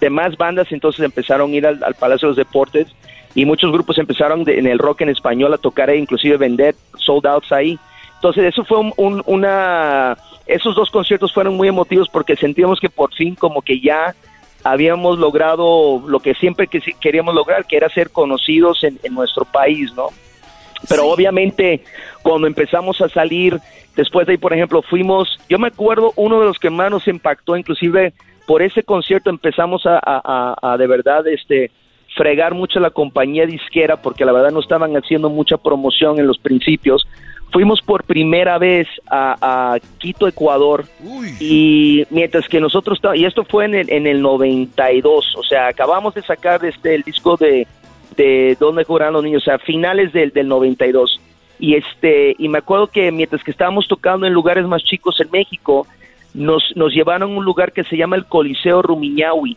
demás 0.00 0.36
bandas 0.36 0.70
entonces 0.70 1.04
empezaron 1.04 1.50
a 1.50 1.54
ir 1.54 1.66
al, 1.66 1.82
al 1.82 1.94
Palacio 1.94 2.28
de 2.28 2.30
los 2.30 2.36
Deportes 2.36 2.86
y 3.34 3.46
muchos 3.46 3.72
grupos 3.72 3.98
empezaron 3.98 4.44
de- 4.44 4.58
en 4.58 4.66
el 4.66 4.78
rock 4.78 5.00
en 5.00 5.08
español 5.08 5.52
a 5.54 5.58
tocar 5.58 5.88
e 5.90 5.96
inclusive 5.96 6.36
vender 6.36 6.74
sold 6.98 7.26
outs 7.26 7.50
ahí. 7.50 7.78
Entonces 8.16 8.44
eso 8.44 8.64
fue 8.64 8.78
un- 8.78 8.92
un- 8.96 9.22
una... 9.26 10.16
Esos 10.46 10.74
dos 10.76 10.90
conciertos 10.90 11.32
fueron 11.32 11.56
muy 11.56 11.68
emotivos 11.68 12.08
porque 12.10 12.36
sentíamos 12.36 12.78
que 12.78 12.90
por 12.90 13.12
fin 13.14 13.34
como 13.34 13.62
que 13.62 13.80
ya 13.80 14.14
habíamos 14.62 15.18
logrado 15.18 16.02
lo 16.06 16.20
que 16.20 16.34
siempre 16.34 16.66
que 16.66 16.80
queríamos 17.00 17.34
lograr, 17.34 17.64
que 17.64 17.76
era 17.78 17.88
ser 17.88 18.10
conocidos 18.10 18.84
en 18.84 18.98
nuestro 19.14 19.44
país, 19.46 19.92
¿no? 19.94 20.08
Pero 20.88 21.06
obviamente 21.08 21.82
cuando 22.22 22.46
empezamos 22.46 23.00
a 23.00 23.08
salir, 23.08 23.58
después 23.96 24.26
de 24.26 24.32
ahí, 24.32 24.38
por 24.38 24.52
ejemplo, 24.52 24.82
fuimos, 24.82 25.38
yo 25.48 25.58
me 25.58 25.68
acuerdo, 25.68 26.12
uno 26.16 26.40
de 26.40 26.46
los 26.46 26.58
que 26.58 26.70
más 26.70 26.90
nos 26.90 27.06
impactó, 27.08 27.56
inclusive 27.56 28.12
por 28.46 28.62
ese 28.62 28.82
concierto 28.82 29.30
empezamos 29.30 29.86
a, 29.86 29.96
a- 29.96 30.54
a- 30.62 30.72
a 30.72 30.76
de 30.76 30.86
verdad 30.86 31.26
este 31.28 31.70
fregar 32.16 32.54
mucho 32.54 32.78
a 32.78 32.82
la 32.82 32.90
compañía 32.90 33.44
disquera 33.46 33.96
porque 34.00 34.24
la 34.24 34.32
verdad 34.32 34.52
no 34.52 34.60
estaban 34.60 34.94
haciendo 34.96 35.30
mucha 35.30 35.56
promoción 35.56 36.18
en 36.20 36.26
los 36.26 36.38
principios. 36.38 37.06
Fuimos 37.52 37.80
por 37.82 38.02
primera 38.04 38.58
vez 38.58 38.88
a, 39.08 39.36
a 39.74 39.78
Quito, 39.98 40.26
Ecuador, 40.26 40.84
y 41.40 42.04
mientras 42.10 42.48
que 42.48 42.58
nosotros, 42.60 42.98
y 43.14 43.24
esto 43.24 43.44
fue 43.44 43.64
en 43.66 43.74
el, 43.76 43.90
en 43.90 44.06
el 44.08 44.22
92, 44.22 45.34
o 45.36 45.42
sea, 45.44 45.68
acabamos 45.68 46.14
de 46.14 46.22
sacar 46.22 46.64
este 46.64 46.94
el 46.96 47.02
disco 47.02 47.36
de, 47.36 47.66
de 48.16 48.56
Donde 48.58 48.84
jugarán 48.84 49.12
los 49.12 49.22
niños, 49.24 49.42
o 49.42 49.44
sea, 49.44 49.58
finales 49.58 50.12
del, 50.12 50.30
del 50.30 50.48
92. 50.48 51.20
Y 51.58 51.74
este 51.76 52.34
y 52.38 52.48
me 52.48 52.58
acuerdo 52.58 52.88
que 52.88 53.10
mientras 53.12 53.42
que 53.44 53.50
estábamos 53.50 53.86
tocando 53.88 54.26
en 54.26 54.32
lugares 54.32 54.66
más 54.66 54.82
chicos 54.82 55.20
en 55.20 55.30
México, 55.30 55.86
nos, 56.34 56.72
nos 56.74 56.92
llevaron 56.92 57.30
a 57.32 57.36
un 57.38 57.44
lugar 57.44 57.72
que 57.72 57.84
se 57.84 57.96
llama 57.96 58.16
el 58.16 58.24
Coliseo 58.26 58.82
Rumiñahui. 58.82 59.56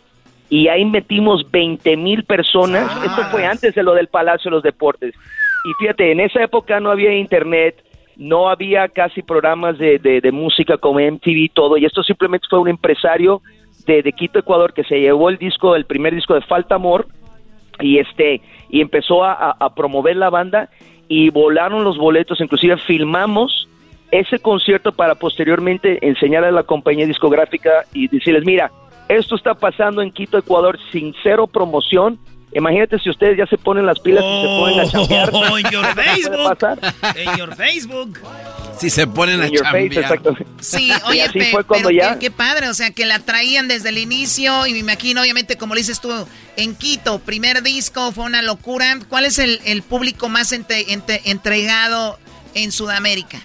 Y 0.50 0.68
ahí 0.70 0.86
metimos 0.86 1.50
20 1.52 1.98
mil 1.98 2.24
personas. 2.24 2.90
Esto 3.04 3.24
fue 3.32 3.46
antes 3.46 3.74
de 3.76 3.84
lo 3.84 3.94
del 3.94 4.08
Palacio 4.08 4.50
de 4.50 4.56
los 4.56 4.64
Deportes. 4.64 5.14
Y 5.66 5.74
fíjate, 5.80 6.12
en 6.12 6.20
esa 6.22 6.42
época 6.44 6.80
no 6.80 6.92
había 6.92 7.14
internet, 7.14 7.84
no 8.16 8.48
había 8.48 8.88
casi 8.88 9.22
programas 9.24 9.78
de, 9.78 9.98
de- 10.00 10.22
de 10.22 10.32
música 10.32 10.78
como 10.78 11.00
MTV 11.00 11.28
y 11.38 11.50
todo. 11.50 11.78
Y 11.78 11.86
esto 11.86 12.02
simplemente 12.04 12.48
fue 12.50 12.60
un 12.60 12.70
empresario 12.70 13.42
de, 13.86 14.02
de 14.04 14.14
Quito, 14.14 14.40
Ecuador, 14.40 14.72
que 14.74 14.84
se 14.86 15.00
llevó 15.02 15.30
el 15.30 15.38
disco, 15.38 15.76
el 15.76 15.86
primer 15.86 16.14
disco 16.16 16.34
de 16.36 16.42
Falta 16.42 16.76
Amor, 16.76 17.08
y 17.82 18.00
este 18.00 18.42
y 18.70 18.82
empezó 18.82 19.24
a, 19.24 19.52
a- 19.52 19.74
promover 19.76 20.16
la 20.16 20.30
banda 20.30 20.70
y 21.08 21.30
volaron 21.30 21.84
los 21.84 21.98
boletos, 21.98 22.42
inclusive 22.42 22.78
filmamos 22.78 23.68
ese 24.12 24.40
concierto 24.40 24.92
para 24.92 25.16
posteriormente 25.16 26.06
enseñar 26.06 26.44
a 26.44 26.52
la 26.52 26.64
compañía 26.64 27.06
discográfica 27.06 27.84
y 27.94 28.08
decirles, 28.08 28.46
mira, 28.46 28.72
esto 29.10 29.36
está 29.36 29.54
pasando 29.54 30.02
en 30.02 30.12
Quito, 30.12 30.38
Ecuador, 30.38 30.78
sin 30.92 31.14
cero 31.24 31.48
promoción. 31.48 32.20
Imagínate 32.58 32.98
si 33.00 33.10
ustedes 33.10 33.38
ya 33.38 33.46
se 33.46 33.58
ponen 33.58 33.86
las 33.86 34.00
pilas 34.00 34.24
y 34.24 34.42
se 34.42 34.48
ponen 34.48 34.80
a 34.80 34.88
chambear. 34.90 35.30
Oh, 35.32 35.58
en 35.58 35.70
your 35.70 35.86
¿Qué 35.88 35.94
puede 35.94 36.08
Facebook. 36.16 36.58
pasar? 36.58 36.96
En 37.16 37.38
your 37.38 37.56
Facebook. 37.56 38.20
Si 38.80 38.90
se 38.90 39.08
ponen 39.08 39.42
a 39.42 39.50
chambear. 39.50 40.34
Sí, 40.60 40.92
oye, 41.06 41.22
así 41.24 41.40
pe- 41.40 41.52
fue 41.52 41.64
cuando 41.64 41.90
pero 41.90 42.00
ya- 42.00 42.14
qué, 42.14 42.20
qué 42.20 42.32
padre, 42.32 42.70
o 42.70 42.74
sea, 42.74 42.92
que 42.92 43.06
la 43.06 43.20
traían 43.20 43.68
desde 43.68 43.90
el 43.90 43.98
inicio 44.00 44.66
y 44.68 44.74
me 44.74 44.80
imagino, 44.80 45.22
obviamente, 45.22 45.56
como 45.58 45.76
le 45.76 45.82
dices 45.82 46.02
tú, 46.02 46.12
en 46.56 46.76
Quito, 46.76 47.20
primer 47.20 47.62
disco, 47.64 48.12
fue 48.12 48.26
una 48.26 48.42
locura. 48.42 48.98
¿Cuál 49.08 49.26
es 49.26 49.38
el, 49.40 49.62
el 49.66 49.84
público 49.84 50.28
más 50.30 50.52
entre- 50.52 50.86
entregado 51.26 52.18
en 52.56 52.72
Sudamérica? 52.72 53.40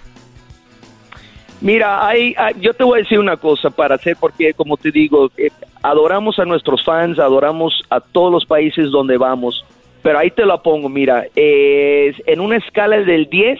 Mira, 1.63 2.05
hay, 2.05 2.35
yo 2.59 2.73
te 2.73 2.83
voy 2.83 2.99
a 2.99 3.03
decir 3.03 3.19
una 3.19 3.37
cosa 3.37 3.69
para 3.69 3.95
hacer, 3.95 4.17
porque 4.19 4.53
como 4.53 4.75
te 4.75 4.91
digo, 4.91 5.31
eh, 5.37 5.49
adoramos 5.81 6.37
a 6.37 6.43
nuestros 6.45 6.83
fans, 6.83 7.17
adoramos 7.19 7.81
a 7.89 8.01
todos 8.01 8.31
los 8.31 8.45
países 8.45 8.91
donde 8.91 9.17
vamos, 9.17 9.65
pero 10.01 10.19
ahí 10.19 10.29
te 10.29 10.45
lo 10.45 10.61
pongo, 10.61 10.89
mira, 10.89 11.23
en 11.35 12.39
una 12.41 12.57
escala 12.57 12.97
del 12.97 13.29
10, 13.29 13.59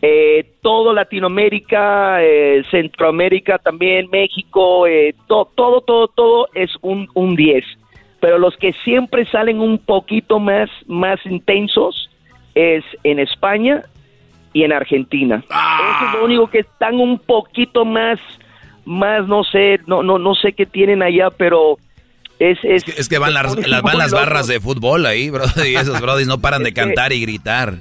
eh, 0.00 0.46
todo 0.62 0.94
Latinoamérica, 0.94 2.24
eh, 2.24 2.62
Centroamérica 2.70 3.58
también, 3.58 4.08
México, 4.10 4.86
eh, 4.86 5.14
to- 5.28 5.50
todo, 5.54 5.82
todo, 5.82 6.08
todo 6.08 6.48
es 6.54 6.70
un, 6.80 7.08
un 7.14 7.36
10. 7.36 7.62
Pero 8.20 8.38
los 8.38 8.56
que 8.56 8.72
siempre 8.84 9.26
salen 9.26 9.60
un 9.60 9.76
poquito 9.78 10.38
más, 10.38 10.70
más 10.86 11.20
intensos 11.26 12.08
es 12.54 12.82
en 13.04 13.18
España 13.18 13.82
y 14.52 14.64
en 14.64 14.72
Argentina. 14.72 15.42
Eso 15.48 16.06
es 16.06 16.14
lo 16.14 16.24
único 16.24 16.48
que 16.48 16.60
están 16.60 17.00
un 17.00 17.18
poquito 17.18 17.84
más, 17.84 18.18
más, 18.84 19.26
no 19.26 19.44
sé, 19.44 19.80
no, 19.86 20.02
no, 20.02 20.18
no 20.18 20.34
sé 20.34 20.52
qué 20.52 20.66
tienen 20.66 21.02
allá, 21.02 21.30
pero 21.30 21.78
es... 22.38 22.58
Es, 22.62 22.86
es 22.88 23.08
que 23.08 23.18
van 23.18 23.34
las, 23.34 23.56
las, 23.66 23.82
van 23.82 23.98
las 23.98 24.12
barras 24.12 24.46
de 24.46 24.60
fútbol 24.60 25.06
ahí, 25.06 25.30
bro, 25.30 25.44
y 25.64 25.74
esos 25.74 26.00
brodis 26.02 26.26
no 26.26 26.40
paran 26.40 26.62
de 26.62 26.72
cantar 26.72 27.12
y 27.12 27.20
gritar. 27.20 27.74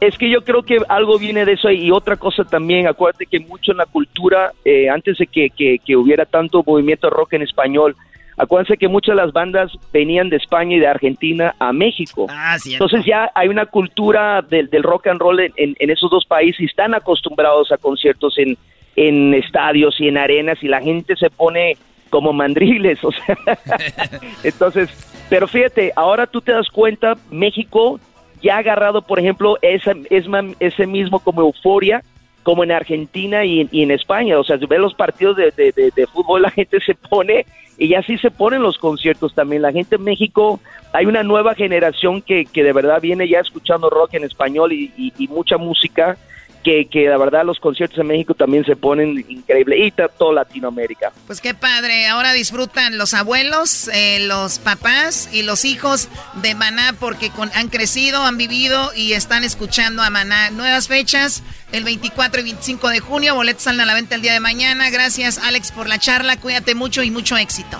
Es 0.00 0.18
que 0.18 0.28
yo 0.28 0.42
creo 0.42 0.64
que 0.64 0.78
algo 0.88 1.16
viene 1.16 1.44
de 1.44 1.52
eso 1.52 1.70
y 1.70 1.92
otra 1.92 2.16
cosa 2.16 2.44
también, 2.44 2.88
acuérdate 2.88 3.26
que 3.26 3.38
mucho 3.38 3.70
en 3.70 3.78
la 3.78 3.86
cultura, 3.86 4.52
eh, 4.64 4.90
antes 4.90 5.18
de 5.18 5.28
que, 5.28 5.50
que, 5.50 5.78
que, 5.78 5.94
hubiera 5.94 6.24
tanto 6.24 6.64
movimiento 6.66 7.08
rock 7.08 7.34
en 7.34 7.42
español, 7.42 7.94
acuérdense 8.36 8.76
que 8.76 8.88
muchas 8.88 9.16
de 9.16 9.22
las 9.22 9.32
bandas 9.32 9.70
venían 9.92 10.28
de 10.28 10.36
España 10.36 10.76
y 10.76 10.80
de 10.80 10.86
Argentina 10.86 11.54
a 11.58 11.72
México. 11.72 12.26
Ah, 12.30 12.56
Entonces 12.64 13.04
ya 13.04 13.30
hay 13.34 13.48
una 13.48 13.66
cultura 13.66 14.42
del, 14.42 14.68
del 14.70 14.82
rock 14.82 15.08
and 15.08 15.20
roll 15.20 15.40
en, 15.40 15.52
en, 15.56 15.90
esos 15.90 16.10
dos 16.10 16.24
países 16.24 16.60
y 16.60 16.64
están 16.64 16.94
acostumbrados 16.94 17.72
a 17.72 17.76
conciertos 17.76 18.38
en, 18.38 18.56
en 18.96 19.34
estadios 19.34 20.00
y 20.00 20.08
en 20.08 20.18
arenas 20.18 20.62
y 20.62 20.68
la 20.68 20.80
gente 20.80 21.16
se 21.16 21.30
pone 21.30 21.76
como 22.10 22.32
mandriles, 22.32 23.02
o 23.04 23.10
sea, 23.10 23.36
entonces, 24.44 24.90
pero 25.30 25.48
fíjate, 25.48 25.92
ahora 25.96 26.26
tú 26.26 26.40
te 26.40 26.52
das 26.52 26.68
cuenta, 26.68 27.16
México 27.30 27.98
ya 28.42 28.56
ha 28.56 28.58
agarrado, 28.58 29.02
por 29.02 29.18
ejemplo, 29.18 29.56
esa, 29.62 29.94
ese 30.10 30.86
mismo 30.86 31.20
como 31.20 31.40
euforia 31.40 32.02
como 32.42 32.64
en 32.64 32.72
Argentina 32.72 33.44
y, 33.44 33.68
en 33.72 33.90
España. 33.90 34.38
O 34.38 34.44
sea, 34.44 34.58
si 34.58 34.66
ves 34.66 34.80
los 34.80 34.94
partidos 34.94 35.36
de, 35.36 35.52
de, 35.52 36.06
fútbol, 36.08 36.42
la 36.42 36.50
gente 36.50 36.80
se 36.80 36.94
pone 36.94 37.46
y 37.82 37.94
así 37.94 38.16
se 38.18 38.30
ponen 38.30 38.62
los 38.62 38.78
conciertos 38.78 39.34
también. 39.34 39.62
La 39.62 39.72
gente 39.72 39.96
en 39.96 40.04
México, 40.04 40.60
hay 40.92 41.06
una 41.06 41.22
nueva 41.22 41.54
generación 41.54 42.22
que, 42.22 42.44
que 42.44 42.62
de 42.62 42.72
verdad 42.72 43.00
viene 43.00 43.28
ya 43.28 43.40
escuchando 43.40 43.90
rock 43.90 44.14
en 44.14 44.24
español 44.24 44.72
y, 44.72 45.12
y 45.18 45.28
mucha 45.28 45.56
música 45.56 46.16
que, 46.62 46.86
que 46.86 47.08
la 47.08 47.18
verdad 47.18 47.44
los 47.44 47.58
conciertos 47.58 47.98
en 47.98 48.06
México 48.06 48.34
también 48.34 48.64
se 48.64 48.76
ponen 48.76 49.24
increíbles 49.28 49.78
y 49.80 49.90
toda 49.90 50.32
Latinoamérica. 50.32 51.12
Pues 51.26 51.40
qué 51.40 51.54
padre, 51.54 52.06
ahora 52.06 52.32
disfrutan 52.32 52.98
los 52.98 53.14
abuelos, 53.14 53.88
eh, 53.88 54.20
los 54.26 54.58
papás 54.58 55.28
y 55.32 55.42
los 55.42 55.64
hijos 55.64 56.08
de 56.42 56.54
Maná 56.54 56.94
porque 56.98 57.30
han 57.54 57.68
crecido, 57.68 58.22
han 58.22 58.36
vivido 58.36 58.92
y 58.94 59.12
están 59.12 59.44
escuchando 59.44 60.02
a 60.02 60.10
Maná. 60.10 60.50
Nuevas 60.50 60.88
fechas, 60.88 61.42
el 61.72 61.84
24 61.84 62.40
y 62.40 62.44
25 62.44 62.88
de 62.88 63.00
junio, 63.00 63.34
boletos 63.34 63.64
salen 63.64 63.80
a 63.80 63.86
la 63.86 63.94
venta 63.94 64.14
el 64.14 64.22
día 64.22 64.32
de 64.32 64.40
mañana. 64.40 64.90
Gracias 64.90 65.38
Alex 65.38 65.72
por 65.72 65.88
la 65.88 65.98
charla, 65.98 66.36
cuídate 66.36 66.74
mucho 66.74 67.02
y 67.02 67.10
mucho 67.10 67.36
éxito. 67.36 67.78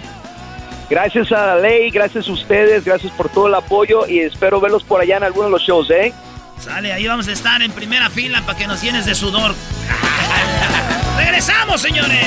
Gracias 0.90 1.32
a 1.32 1.46
la 1.46 1.56
ley, 1.56 1.90
gracias 1.90 2.28
a 2.28 2.32
ustedes, 2.32 2.84
gracias 2.84 3.12
por 3.12 3.28
todo 3.28 3.48
el 3.48 3.54
apoyo 3.54 4.06
y 4.06 4.18
espero 4.20 4.60
verlos 4.60 4.84
por 4.84 5.00
allá 5.00 5.16
en 5.16 5.22
algunos 5.22 5.46
de 5.46 5.52
los 5.52 5.62
shows, 5.62 5.90
¿eh? 5.90 6.12
Sale, 6.58 6.92
ahí 6.92 7.06
vamos 7.06 7.26
a 7.28 7.32
estar 7.32 7.62
en 7.62 7.72
primera 7.72 8.10
fila 8.10 8.42
para 8.42 8.58
que 8.58 8.66
nos 8.66 8.82
llenes 8.82 9.06
de 9.06 9.14
sudor. 9.14 9.54
¡Regresamos, 11.16 11.80
señores! 11.80 12.26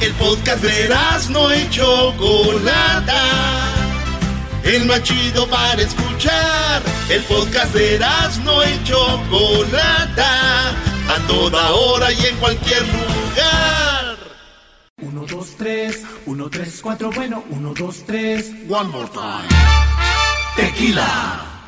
El 0.00 0.12
podcast 0.14 0.62
de 0.64 0.88
no 1.30 1.54
y 1.54 1.70
Chocolata. 1.70 3.22
El 4.64 4.84
más 4.86 5.02
chido 5.04 5.46
para 5.48 5.80
escuchar. 5.80 6.82
El 7.08 7.22
podcast 7.22 7.72
de 7.72 8.00
no 8.44 8.64
y 8.64 8.84
Chocolata. 8.84 10.70
A 11.08 11.26
toda 11.28 11.70
hora 11.70 12.12
y 12.12 12.26
en 12.26 12.36
cualquier 12.38 12.82
lugar. 12.82 14.16
1, 15.02 15.26
2, 15.26 15.56
3, 15.56 16.02
1, 16.26 16.50
3, 16.50 16.80
4, 16.82 17.10
bueno, 17.12 17.44
1, 17.50 17.74
2, 17.74 18.04
3. 18.06 18.50
One 18.68 18.90
more 18.90 19.08
time. 19.08 19.48
Tequila. 20.56 21.61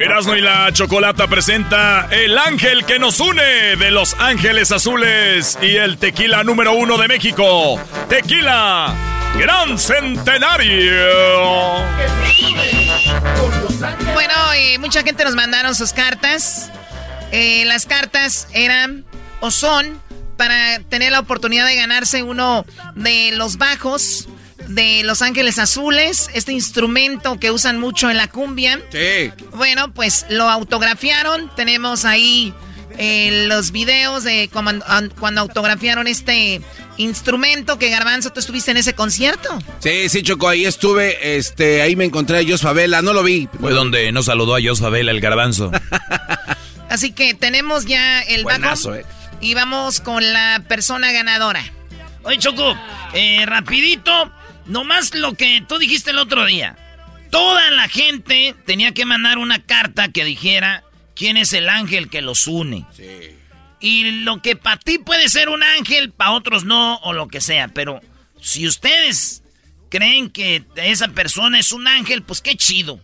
Erasmo 0.00 0.34
y 0.34 0.40
la 0.40 0.72
Chocolata 0.72 1.28
presenta 1.28 2.08
El 2.10 2.36
Ángel 2.36 2.84
que 2.84 2.98
nos 2.98 3.20
une 3.20 3.76
de 3.76 3.90
Los 3.90 4.14
Ángeles 4.18 4.72
Azules 4.72 5.58
y 5.62 5.76
el 5.76 5.98
tequila 5.98 6.42
número 6.42 6.72
uno 6.72 6.98
de 6.98 7.06
México. 7.06 7.80
Tequila 8.08 8.94
Gran 9.38 9.78
Centenario. 9.78 11.06
Bueno, 14.12 14.34
y 14.56 14.78
mucha 14.78 15.02
gente 15.02 15.24
nos 15.24 15.36
mandaron 15.36 15.74
sus 15.74 15.92
cartas. 15.92 16.70
Eh, 17.30 17.64
las 17.66 17.86
cartas 17.86 18.48
eran 18.52 19.04
o 19.40 19.50
son 19.50 20.00
para 20.36 20.80
tener 20.88 21.12
la 21.12 21.20
oportunidad 21.20 21.66
de 21.66 21.76
ganarse 21.76 22.22
uno 22.22 22.64
de 22.94 23.30
los 23.32 23.58
bajos 23.58 24.28
de 24.68 25.02
Los 25.02 25.22
Ángeles 25.22 25.58
Azules, 25.58 26.30
este 26.34 26.52
instrumento 26.52 27.38
que 27.40 27.50
usan 27.50 27.80
mucho 27.80 28.10
en 28.10 28.16
la 28.16 28.28
cumbia. 28.28 28.80
Sí. 28.92 29.32
Bueno, 29.54 29.92
pues 29.92 30.26
lo 30.28 30.48
autografiaron. 30.48 31.50
Tenemos 31.56 32.04
ahí 32.04 32.54
eh, 32.98 33.46
los 33.46 33.70
videos 33.70 34.24
de 34.24 34.50
cuando, 34.52 34.84
cuando, 35.20 35.40
autografiaron 35.40 36.08
este 36.08 36.60
instrumento 36.96 37.78
que 37.78 37.90
Garbanzo, 37.90 38.30
tú 38.30 38.40
estuviste 38.40 38.72
en 38.72 38.76
ese 38.76 38.94
concierto. 38.94 39.56
Sí, 39.78 40.08
sí, 40.08 40.22
Choco, 40.22 40.48
ahí 40.48 40.66
estuve, 40.66 41.36
este, 41.36 41.80
ahí 41.80 41.94
me 41.94 42.04
encontré 42.04 42.38
a 42.38 42.42
Jos 42.46 42.62
Favela, 42.62 43.00
no 43.00 43.12
lo 43.12 43.22
vi. 43.22 43.48
Fue 43.60 43.72
donde 43.72 44.10
nos 44.10 44.26
saludó 44.26 44.56
a 44.56 44.60
Jos 44.60 44.80
Favela 44.80 45.12
el 45.12 45.20
Garbanzo. 45.20 45.70
Así 46.90 47.12
que 47.12 47.34
tenemos 47.34 47.86
ya 47.86 48.20
el 48.22 48.42
Buenazo, 48.42 48.96
eh. 48.96 49.04
y 49.40 49.54
vamos 49.54 50.00
con 50.00 50.32
la 50.32 50.64
persona 50.66 51.12
ganadora. 51.12 51.62
Oye, 52.24 52.38
Choco, 52.38 52.76
eh, 53.12 53.44
rapidito, 53.46 54.32
Nomás 54.68 55.14
lo 55.14 55.34
que 55.34 55.64
tú 55.66 55.78
dijiste 55.78 56.10
el 56.10 56.18
otro 56.18 56.44
día. 56.44 56.76
Toda 57.30 57.70
la 57.70 57.88
gente 57.88 58.54
tenía 58.66 58.92
que 58.92 59.04
mandar 59.04 59.38
una 59.38 59.62
carta 59.62 60.08
que 60.08 60.24
dijera 60.24 60.84
quién 61.14 61.36
es 61.36 61.52
el 61.52 61.68
ángel 61.68 62.08
que 62.08 62.22
los 62.22 62.46
une. 62.46 62.84
Sí. 62.94 63.34
Y 63.80 64.10
lo 64.22 64.42
que 64.42 64.56
para 64.56 64.78
ti 64.78 64.98
puede 64.98 65.28
ser 65.28 65.48
un 65.48 65.62
ángel, 65.62 66.10
para 66.10 66.32
otros 66.32 66.64
no, 66.64 66.96
o 66.98 67.12
lo 67.12 67.28
que 67.28 67.40
sea. 67.40 67.68
Pero 67.68 68.00
si 68.40 68.66
ustedes 68.66 69.42
creen 69.88 70.30
que 70.30 70.64
esa 70.76 71.08
persona 71.08 71.58
es 71.58 71.72
un 71.72 71.86
ángel, 71.86 72.22
pues 72.22 72.40
qué 72.40 72.56
chido. 72.56 73.00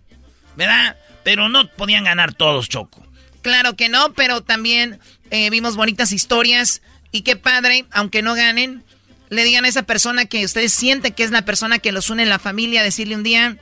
¿Verdad? 0.57 0.97
Pero 1.23 1.49
no 1.49 1.67
podían 1.69 2.05
ganar 2.05 2.35
todos, 2.35 2.69
Choco. 2.69 3.07
Claro 3.43 3.77
que 3.77 3.89
no, 3.89 4.13
pero 4.15 4.43
también 4.43 5.01
eh, 5.31 5.51
vimos 5.51 5.77
bonitas 5.77 6.13
historias. 6.13 6.83
Y 7.11 7.23
qué 7.23 7.37
padre, 7.37 7.87
aunque 7.91 8.23
no 8.23 8.35
ganen, 8.35 8.83
le 9.31 9.45
digan 9.45 9.65
a 9.65 9.69
esa 9.69 9.83
persona 9.83 10.27
que 10.27 10.45
ustedes 10.45 10.73
sienten 10.73 11.13
que 11.13 11.25
es 11.25 11.31
la 11.31 11.45
persona 11.45 11.79
que 11.79 11.93
los 11.93 12.11
une 12.11 12.23
en 12.23 12.29
la 12.29 12.39
familia, 12.39 12.83
decirle 12.83 13.17
un 13.17 13.23
día, 13.23 13.57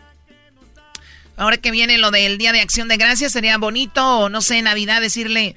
ahora 1.36 1.56
que 1.56 1.70
viene 1.70 1.98
lo 1.98 2.10
del 2.10 2.38
Día 2.38 2.52
de 2.52 2.60
Acción 2.60 2.88
de 2.88 2.96
Gracias, 2.96 3.32
sería 3.32 3.58
bonito, 3.58 4.18
o 4.18 4.28
no 4.28 4.42
sé, 4.42 4.60
Navidad, 4.62 5.00
decirle, 5.00 5.56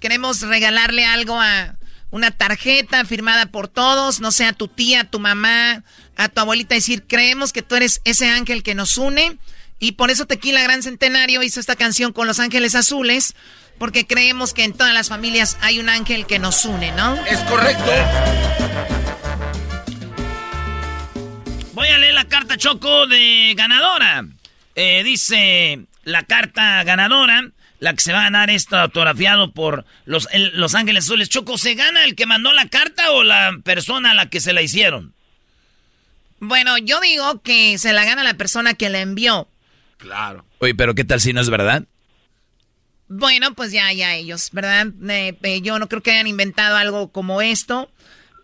queremos 0.00 0.40
regalarle 0.42 1.04
algo 1.04 1.40
a 1.40 1.76
una 2.10 2.30
tarjeta 2.30 3.04
firmada 3.04 3.46
por 3.46 3.68
todos, 3.68 4.20
no 4.20 4.30
sé, 4.30 4.44
a 4.44 4.52
tu 4.52 4.68
tía, 4.68 5.00
a 5.00 5.04
tu 5.04 5.18
mamá, 5.18 5.82
a 6.16 6.28
tu 6.28 6.40
abuelita, 6.40 6.74
decir, 6.74 7.04
creemos 7.06 7.52
que 7.52 7.62
tú 7.62 7.74
eres 7.74 8.00
ese 8.04 8.28
ángel 8.28 8.62
que 8.62 8.74
nos 8.74 8.98
une. 8.98 9.36
Y 9.80 9.92
por 9.92 10.10
eso 10.10 10.24
Tequila 10.24 10.62
Gran 10.62 10.82
Centenario 10.82 11.42
hizo 11.42 11.58
esta 11.58 11.74
canción 11.74 12.12
con 12.12 12.28
los 12.28 12.38
ángeles 12.38 12.76
azules, 12.76 13.34
porque 13.78 14.06
creemos 14.06 14.54
que 14.54 14.62
en 14.62 14.72
todas 14.72 14.94
las 14.94 15.08
familias 15.08 15.56
hay 15.60 15.80
un 15.80 15.88
ángel 15.88 16.26
que 16.26 16.38
nos 16.38 16.64
une, 16.64 16.92
¿no? 16.92 17.16
Es 17.26 17.40
correcto. 17.40 17.90
Voy 21.84 21.92
a 21.92 21.98
leer 21.98 22.14
la 22.14 22.24
carta 22.24 22.56
Choco 22.56 23.06
de 23.06 23.52
ganadora. 23.54 24.24
Eh, 24.74 25.02
dice 25.04 25.84
la 26.04 26.22
carta 26.22 26.82
ganadora, 26.82 27.50
la 27.78 27.92
que 27.92 28.00
se 28.00 28.10
va 28.10 28.20
a 28.20 28.24
ganar 28.24 28.48
esto 28.48 28.78
autografiado 28.78 29.52
por 29.52 29.84
los, 30.06 30.26
los 30.54 30.74
Ángeles 30.74 31.04
Azules. 31.04 31.28
Choco, 31.28 31.58
¿se 31.58 31.74
gana 31.74 32.04
el 32.04 32.14
que 32.14 32.24
mandó 32.24 32.54
la 32.54 32.70
carta 32.70 33.10
o 33.10 33.22
la 33.22 33.58
persona 33.62 34.12
a 34.12 34.14
la 34.14 34.30
que 34.30 34.40
se 34.40 34.54
la 34.54 34.62
hicieron? 34.62 35.12
Bueno, 36.40 36.78
yo 36.78 37.02
digo 37.02 37.42
que 37.42 37.76
se 37.76 37.92
la 37.92 38.06
gana 38.06 38.24
la 38.24 38.38
persona 38.38 38.72
que 38.72 38.88
la 38.88 39.00
envió. 39.00 39.46
Claro. 39.98 40.46
Oye, 40.60 40.74
pero 40.74 40.94
¿qué 40.94 41.04
tal 41.04 41.20
si 41.20 41.34
no 41.34 41.42
es 41.42 41.50
verdad? 41.50 41.84
Bueno, 43.08 43.54
pues 43.54 43.72
ya, 43.72 43.92
ya 43.92 44.14
ellos, 44.14 44.48
¿verdad? 44.52 44.86
Eh, 45.10 45.36
eh, 45.42 45.60
yo 45.60 45.78
no 45.78 45.90
creo 45.90 46.02
que 46.02 46.12
hayan 46.12 46.28
inventado 46.28 46.78
algo 46.78 47.12
como 47.12 47.42
esto. 47.42 47.90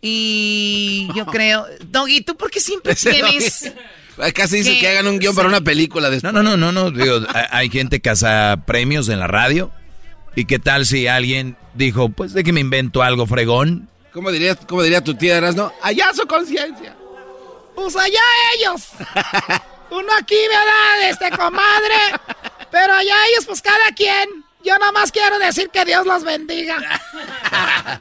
Y 0.03 1.09
yo 1.15 1.27
creo, 1.27 1.67
Doggy, 1.87 2.23
¿tú 2.23 2.37
por 2.37 2.51
qué 2.51 2.61
siempre 2.61 2.95
tienes... 2.95 3.73
Casi 4.35 4.59
dice 4.59 4.79
que, 4.79 4.89
hagan 4.89 5.07
un 5.07 5.19
guion 5.19 5.35
para 5.35 5.49
una 5.49 5.63
película. 5.63 6.11
No, 6.23 6.33
no, 6.33 6.43
no, 6.43 6.57
no, 6.57 6.73
no. 6.73 6.91
Digo, 6.91 7.21
hay 7.51 7.71
gente 7.71 8.01
que 8.01 8.11
hace 8.11 8.27
premios 8.67 9.09
en 9.09 9.19
la 9.19 9.27
radio 9.27 9.73
¿Y 10.35 10.45
qué 10.45 10.59
tal 10.59 10.87
si 10.87 11.07
alguien 11.07 11.57
dijo, 11.75 12.09
pues 12.09 12.33
de 12.33 12.45
que 12.45 12.53
me 12.53 12.61
invento 12.61 13.03
algo 13.03 13.27
fregón? 13.27 13.89
¿Cómo 14.13 14.31
diría, 14.31 14.55
cómo 14.55 14.83
diría 14.83 15.03
tu 15.03 15.15
tía 15.15 15.37
Erasno? 15.37 15.73
Allá 15.83 16.13
su 16.15 16.27
conciencia. 16.27 16.97
Pues 17.75 17.97
allá 17.97 18.21
ellos. 18.57 18.89
Uno 19.91 20.09
aquí, 20.19 20.37
¿verdad? 20.37 21.11
Este 21.11 21.31
comadre. 21.31 21.95
Pero 22.71 22.95
allá 22.95 23.15
ellos, 23.33 23.47
pues 23.47 23.61
cada 23.61 23.93
quien. 23.95 24.45
Yo 24.65 24.79
nada 24.79 24.93
más 24.93 25.11
quiero 25.11 25.39
decir 25.39 25.71
que 25.71 25.85
Dios 25.85 26.07
los 26.07 26.23
bendiga. 26.23 26.77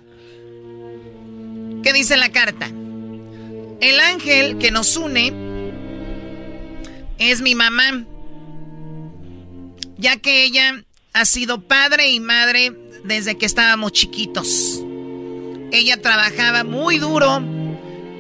¿Qué 1.84 1.94
dice 1.94 2.18
la 2.18 2.32
carta? 2.32 2.68
El 2.68 4.00
ángel 4.02 4.58
que 4.58 4.72
nos 4.72 4.98
une 4.98 5.34
es 7.18 7.42
mi 7.42 7.56
mamá, 7.56 8.06
ya 9.98 10.18
que 10.18 10.44
ella 10.44 10.84
ha 11.14 11.26
sido 11.26 11.62
padre 11.62 12.10
y 12.10 12.20
madre 12.20 12.74
desde 13.06 13.38
que 13.38 13.46
estábamos 13.46 13.94
chiquitos. 13.94 14.82
Ella 15.72 16.02
trabajaba 16.02 16.64
muy 16.64 16.98
duro 16.98 17.42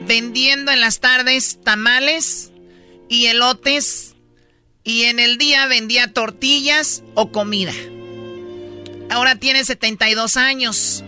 vendiendo 0.07 0.71
en 0.71 0.79
las 0.79 0.99
tardes 0.99 1.59
tamales 1.63 2.51
y 3.09 3.25
elotes 3.25 4.15
y 4.83 5.03
en 5.03 5.19
el 5.19 5.37
día 5.37 5.65
vendía 5.67 6.13
tortillas 6.13 7.03
o 7.15 7.31
comida. 7.31 7.73
Ahora 9.09 9.35
tiene 9.35 9.65
72 9.65 10.37
años 10.37 11.03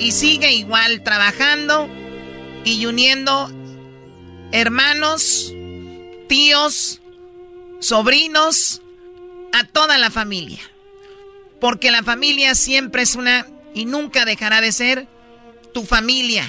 y 0.00 0.12
sigue 0.12 0.52
igual 0.52 1.02
trabajando 1.02 1.88
y 2.64 2.86
uniendo 2.86 3.50
hermanos, 4.50 5.54
tíos, 6.26 7.00
sobrinos, 7.78 8.82
a 9.52 9.64
toda 9.64 9.98
la 9.98 10.10
familia. 10.10 10.60
Porque 11.60 11.90
la 11.90 12.02
familia 12.02 12.54
siempre 12.54 13.02
es 13.02 13.14
una 13.14 13.46
y 13.74 13.84
nunca 13.84 14.24
dejará 14.24 14.60
de 14.60 14.72
ser 14.72 15.06
tu 15.74 15.84
familia. 15.84 16.44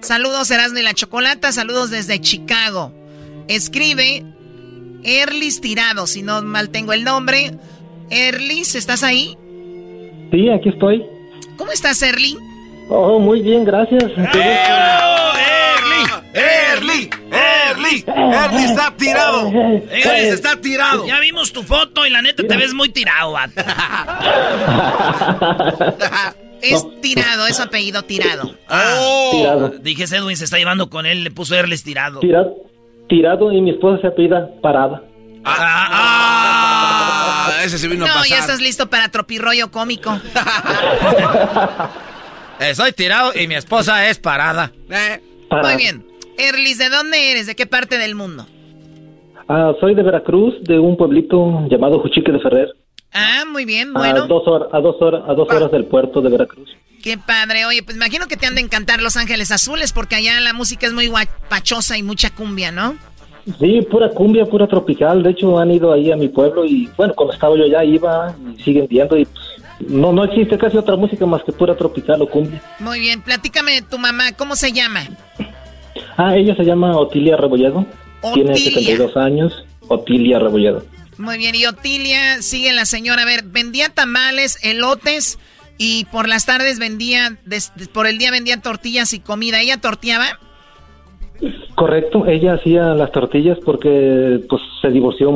Saludos 0.00 0.50
Erasmo 0.50 0.78
y 0.78 0.82
la 0.82 0.94
Chocolata, 0.94 1.50
saludos 1.50 1.90
desde 1.90 2.20
Chicago. 2.20 2.92
Escribe 3.48 4.24
Erlis 5.02 5.60
Tirado, 5.60 6.06
si 6.06 6.22
no 6.22 6.42
mal 6.42 6.70
tengo 6.70 6.92
el 6.92 7.02
nombre. 7.02 7.58
Erlis, 8.10 8.74
¿estás 8.74 9.02
ahí? 9.02 9.36
Sí, 10.30 10.48
aquí 10.48 10.68
estoy. 10.68 11.02
¿Cómo 11.56 11.72
estás, 11.72 12.00
Erly? 12.02 12.36
Oh, 12.88 13.18
muy 13.18 13.40
bien, 13.40 13.64
gracias. 13.64 14.04
¡Erly! 14.04 14.34
¡Erly! 16.34 17.10
¡Erly! 17.32 18.04
¡Erly 18.06 18.64
está 18.64 18.94
tirado! 18.96 19.48
¡Erly 19.48 20.28
está 20.28 20.60
tirado! 20.60 21.06
Ya 21.06 21.18
vimos 21.20 21.52
tu 21.52 21.62
foto 21.62 22.06
y 22.06 22.10
la 22.10 22.20
neta 22.22 22.42
te 22.46 22.56
ves 22.56 22.74
muy 22.74 22.90
tirado, 22.90 23.36
Es 26.62 26.86
tirado, 27.02 27.46
es 27.46 27.60
apellido 27.60 28.02
tirado. 28.04 28.54
Ah, 28.68 29.28
tirado. 29.32 29.68
Dije, 29.80 30.04
Edwin 30.04 30.36
se 30.36 30.44
está 30.44 30.56
llevando 30.56 30.88
con 30.88 31.04
él, 31.04 31.22
le 31.22 31.30
puso 31.30 31.54
Erles 31.54 31.84
tirado. 31.84 32.20
Tirado, 32.20 32.54
tirado 33.06 33.52
y 33.52 33.60
mi 33.60 33.70
esposa 33.70 34.00
se 34.00 34.06
apellida 34.06 34.48
Parada. 34.62 35.02
Ah, 35.44 35.88
ah, 37.50 37.60
ese 37.64 37.76
se 37.76 37.86
vino 37.86 38.06
no, 38.06 38.12
a 38.12 38.14
pasar. 38.14 38.30
ya 38.30 38.38
estás 38.38 38.62
listo 38.62 38.88
para 38.88 39.10
tropirroyo 39.10 39.70
cómico. 39.70 40.18
Eh, 42.60 42.74
soy 42.74 42.92
tirado 42.92 43.32
y 43.34 43.46
mi 43.46 43.54
esposa 43.54 44.08
es 44.08 44.18
parada. 44.18 44.72
Eh. 44.90 45.20
Muy 45.50 45.76
bien. 45.76 46.06
Erlis, 46.38 46.78
¿de 46.78 46.88
dónde 46.88 47.30
eres? 47.30 47.46
¿De 47.46 47.54
qué 47.54 47.66
parte 47.66 47.98
del 47.98 48.14
mundo? 48.14 48.46
Ah, 49.48 49.72
soy 49.80 49.94
de 49.94 50.02
Veracruz, 50.02 50.54
de 50.62 50.78
un 50.78 50.96
pueblito 50.96 51.66
llamado 51.68 52.00
Juchique 52.00 52.32
de 52.32 52.40
Ferrer. 52.40 52.74
Ah, 53.12 53.44
muy 53.46 53.64
bien, 53.64 53.92
bueno. 53.92 54.24
A 54.24 54.26
dos, 54.26 54.42
horas, 54.46 54.68
a 54.72 54.80
dos, 54.80 54.96
horas, 55.00 55.22
a 55.28 55.34
dos 55.34 55.48
horas 55.48 55.70
del 55.70 55.84
puerto 55.84 56.20
de 56.20 56.30
Veracruz. 56.30 56.68
Qué 57.02 57.18
padre. 57.18 57.66
Oye, 57.66 57.82
pues 57.82 57.96
imagino 57.96 58.26
que 58.26 58.36
te 58.36 58.46
han 58.46 58.54
de 58.54 58.62
encantar 58.62 59.02
Los 59.02 59.16
Ángeles 59.16 59.52
Azules 59.52 59.92
porque 59.92 60.16
allá 60.16 60.40
la 60.40 60.54
música 60.54 60.86
es 60.86 60.92
muy 60.92 61.06
guapachosa 61.06 61.98
y 61.98 62.02
mucha 62.02 62.34
cumbia, 62.34 62.72
¿no? 62.72 62.96
Sí, 63.60 63.82
pura 63.90 64.08
cumbia, 64.08 64.46
pura 64.46 64.66
tropical. 64.66 65.22
De 65.22 65.30
hecho, 65.30 65.58
han 65.58 65.70
ido 65.70 65.92
ahí 65.92 66.10
a 66.10 66.16
mi 66.16 66.28
pueblo 66.28 66.64
y, 66.64 66.88
bueno, 66.96 67.12
cuando 67.14 67.34
estaba 67.34 67.56
yo 67.56 67.64
allá 67.64 67.84
iba 67.84 68.34
y 68.52 68.62
siguen 68.62 68.86
viendo 68.88 69.18
y 69.18 69.26
pues, 69.26 69.44
no, 69.80 70.12
no 70.12 70.24
existe 70.24 70.56
casi 70.58 70.76
otra 70.76 70.96
música 70.96 71.26
más 71.26 71.42
que 71.42 71.52
pura 71.52 71.76
tropical 71.76 72.22
o 72.22 72.28
cumbia. 72.28 72.62
Muy 72.78 73.00
bien, 73.00 73.22
platícame 73.22 73.72
de 73.72 73.82
tu 73.82 73.98
mamá, 73.98 74.32
¿cómo 74.32 74.56
se 74.56 74.72
llama? 74.72 75.02
Ah, 76.16 76.36
ella 76.36 76.54
se 76.56 76.64
llama 76.64 76.96
Otilia 76.96 77.36
Rebolledo. 77.36 77.86
Tiene 78.32 78.56
72 78.56 79.16
años. 79.16 79.64
Otilia 79.88 80.38
Rebolledo. 80.38 80.82
Muy 81.18 81.38
bien, 81.38 81.54
y 81.54 81.66
Otilia, 81.66 82.42
sigue 82.42 82.72
la 82.72 82.86
señora. 82.86 83.22
A 83.22 83.26
ver, 83.26 83.44
vendía 83.44 83.88
tamales, 83.88 84.58
elotes 84.62 85.38
y 85.78 86.06
por 86.06 86.28
las 86.28 86.46
tardes 86.46 86.78
vendía, 86.78 87.38
por 87.92 88.06
el 88.06 88.18
día 88.18 88.30
vendía 88.30 88.60
tortillas 88.60 89.12
y 89.12 89.20
comida. 89.20 89.60
¿Ella 89.60 89.80
torteaba? 89.80 90.38
Correcto, 91.74 92.26
ella 92.26 92.54
hacía 92.54 92.94
las 92.94 93.10
tortillas 93.10 93.58
porque 93.64 94.40
pues 94.48 94.62
se 94.80 94.88
divorció 94.90 95.30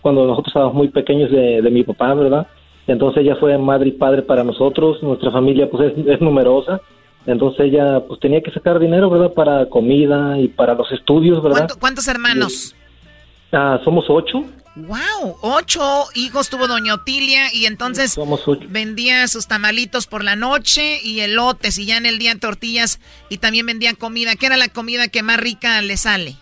cuando 0.00 0.26
nosotros 0.26 0.48
estábamos 0.48 0.74
muy 0.74 0.88
pequeños 0.88 1.30
de, 1.30 1.62
de 1.62 1.70
mi 1.70 1.84
papá, 1.84 2.12
¿verdad? 2.14 2.46
Entonces 2.90 3.22
ella 3.22 3.36
fue 3.36 3.56
madre 3.56 3.90
y 3.90 3.92
padre 3.92 4.22
para 4.22 4.42
nosotros, 4.42 5.00
nuestra 5.02 5.30
familia 5.30 5.70
pues 5.70 5.92
es, 5.96 6.20
numerosa, 6.20 6.80
entonces 7.24 7.66
ella 7.66 8.00
pues 8.00 8.18
tenía 8.18 8.42
que 8.42 8.50
sacar 8.50 8.80
dinero, 8.80 9.08
¿verdad? 9.08 9.32
Para 9.32 9.66
comida 9.66 10.38
y 10.38 10.48
para 10.48 10.74
los 10.74 10.90
estudios, 10.90 11.40
¿verdad? 11.42 11.70
¿Cuántos 11.78 12.08
hermanos? 12.08 12.74
Ah, 13.52 13.80
somos 13.84 14.06
ocho. 14.08 14.44
¡Wow! 14.74 15.36
Ocho 15.40 16.04
hijos 16.14 16.48
tuvo 16.48 16.66
Doña 16.66 16.94
Otilia 16.94 17.52
y 17.52 17.66
entonces 17.66 18.18
vendía 18.68 19.26
sus 19.28 19.46
tamalitos 19.46 20.06
por 20.06 20.24
la 20.24 20.34
noche 20.34 21.00
y 21.02 21.20
elotes 21.20 21.78
y 21.78 21.86
ya 21.86 21.96
en 21.96 22.06
el 22.06 22.18
día 22.18 22.38
tortillas 22.38 23.00
y 23.28 23.38
también 23.38 23.66
vendía 23.66 23.94
comida. 23.94 24.34
¿Qué 24.34 24.46
era 24.46 24.56
la 24.56 24.68
comida 24.68 25.08
que 25.08 25.22
más 25.22 25.38
rica 25.38 25.80
le 25.82 25.96
sale? 25.96 26.36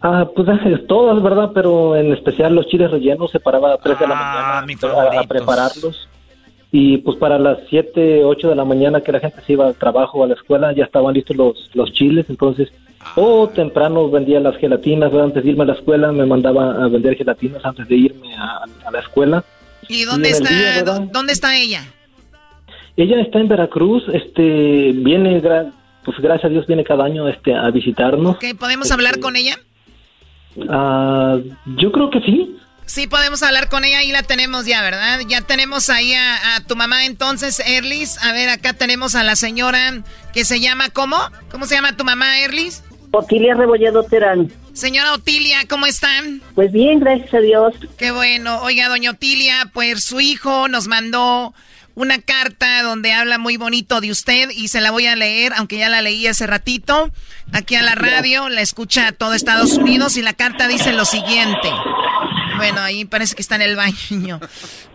Ah, 0.00 0.28
pues 0.34 0.48
todas, 0.86 1.22
¿verdad? 1.22 1.50
Pero 1.52 1.96
en 1.96 2.12
especial 2.12 2.54
los 2.54 2.66
chiles 2.66 2.90
rellenos 2.90 3.30
se 3.30 3.40
paraba 3.40 3.74
a 3.74 3.76
3 3.76 3.98
de 3.98 4.06
la 4.06 4.14
ah, 4.16 4.64
mañana 4.66 5.20
a, 5.20 5.24
prepararlos. 5.24 6.08
Y 6.72 6.98
pues 6.98 7.16
para 7.18 7.38
las 7.38 7.58
7, 7.68 8.24
8 8.24 8.48
de 8.48 8.54
la 8.54 8.64
mañana 8.64 9.00
que 9.00 9.12
la 9.12 9.20
gente 9.20 9.42
se 9.42 9.52
iba 9.52 9.66
al 9.66 9.74
trabajo 9.74 10.18
o 10.18 10.24
a 10.24 10.28
la 10.28 10.34
escuela 10.34 10.72
ya 10.72 10.84
estaban 10.84 11.14
listos 11.14 11.36
los, 11.36 11.70
los 11.74 11.92
chiles, 11.92 12.26
entonces 12.30 12.72
o 13.16 13.48
temprano 13.48 14.10
vendía 14.10 14.40
las 14.40 14.56
gelatinas, 14.56 15.12
antes 15.12 15.42
de 15.42 15.50
irme 15.50 15.64
a 15.64 15.66
la 15.66 15.72
escuela 15.72 16.12
me 16.12 16.26
mandaba 16.26 16.84
a 16.84 16.88
vender 16.88 17.16
gelatinas 17.16 17.64
antes 17.64 17.88
de 17.88 17.96
irme 17.96 18.34
a, 18.36 18.64
la 18.90 19.00
escuela. 19.00 19.44
¿Y 19.88 20.04
dónde 20.04 20.30
está 20.30 20.82
dónde 21.12 21.32
está 21.32 21.56
ella? 21.56 21.82
Ella 22.96 23.20
está 23.20 23.38
en 23.38 23.48
Veracruz, 23.48 24.04
este 24.12 24.92
viene 24.94 25.40
pues 26.04 26.18
gracias 26.18 26.46
a 26.46 26.48
Dios 26.48 26.66
viene 26.66 26.84
cada 26.84 27.04
año 27.04 27.28
este 27.28 27.54
a 27.54 27.70
visitarnos. 27.70 28.36
¿podemos 28.58 28.90
hablar 28.90 29.12
este, 29.12 29.20
con 29.22 29.36
ella? 29.36 29.58
Ah, 30.68 31.38
yo 31.76 31.92
creo 31.92 32.10
que 32.10 32.20
sí. 32.20 32.56
Sí, 32.86 33.06
podemos 33.06 33.40
hablar 33.44 33.68
con 33.68 33.84
ella, 33.84 34.02
y 34.02 34.10
la 34.10 34.24
tenemos 34.24 34.66
ya, 34.66 34.82
¿verdad? 34.82 35.20
Ya 35.28 35.42
tenemos 35.42 35.90
ahí 35.90 36.12
a, 36.12 36.60
tu 36.66 36.74
mamá 36.74 37.06
entonces, 37.06 37.62
Erlis. 37.64 38.18
A 38.24 38.32
ver, 38.32 38.48
acá 38.48 38.72
tenemos 38.72 39.14
a 39.14 39.22
la 39.22 39.36
señora 39.36 40.02
que 40.34 40.44
se 40.44 40.58
llama, 40.58 40.90
¿cómo? 40.90 41.16
¿Cómo 41.52 41.66
se 41.66 41.76
llama 41.76 41.96
tu 41.96 42.02
mamá, 42.02 42.40
Erlis? 42.40 42.82
Otilia 43.12 43.54
Rebolledo 43.54 44.02
Terán. 44.02 44.50
Señora 44.72 45.14
Otilia, 45.14 45.58
¿cómo 45.68 45.86
están? 45.86 46.42
Pues 46.56 46.72
bien, 46.72 46.98
gracias 46.98 47.32
a 47.32 47.38
Dios. 47.38 47.74
Qué 47.96 48.10
bueno. 48.10 48.60
Oiga, 48.62 48.88
doña 48.88 49.12
Otilia, 49.12 49.70
pues 49.72 50.02
su 50.02 50.20
hijo 50.20 50.66
nos 50.66 50.88
mandó 50.88 51.54
una 52.00 52.18
carta 52.18 52.82
donde 52.82 53.12
habla 53.12 53.36
muy 53.36 53.58
bonito 53.58 54.00
de 54.00 54.10
usted 54.10 54.48
y 54.56 54.68
se 54.68 54.80
la 54.80 54.90
voy 54.90 55.04
a 55.04 55.16
leer, 55.16 55.52
aunque 55.54 55.76
ya 55.76 55.90
la 55.90 56.00
leí 56.00 56.26
hace 56.26 56.46
ratito, 56.46 57.10
aquí 57.52 57.74
a 57.74 57.82
la 57.82 57.94
radio, 57.94 58.48
la 58.48 58.62
escucha 58.62 59.12
todo 59.12 59.34
Estados 59.34 59.74
Unidos 59.74 60.16
y 60.16 60.22
la 60.22 60.32
carta 60.32 60.66
dice 60.66 60.94
lo 60.94 61.04
siguiente. 61.04 61.68
Bueno, 62.56 62.80
ahí 62.80 63.04
parece 63.04 63.34
que 63.34 63.42
está 63.42 63.56
en 63.56 63.62
el 63.62 63.76
baño. 63.76 64.40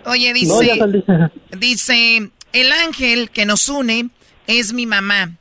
Oye, 0.06 0.34
dice, 0.34 0.80
dice, 1.60 2.32
el 2.54 2.72
ángel 2.72 3.30
que 3.30 3.46
nos 3.46 3.70
une 3.70 4.10
es 4.48 4.74
mi 4.74 4.88
mamá, 4.88 5.34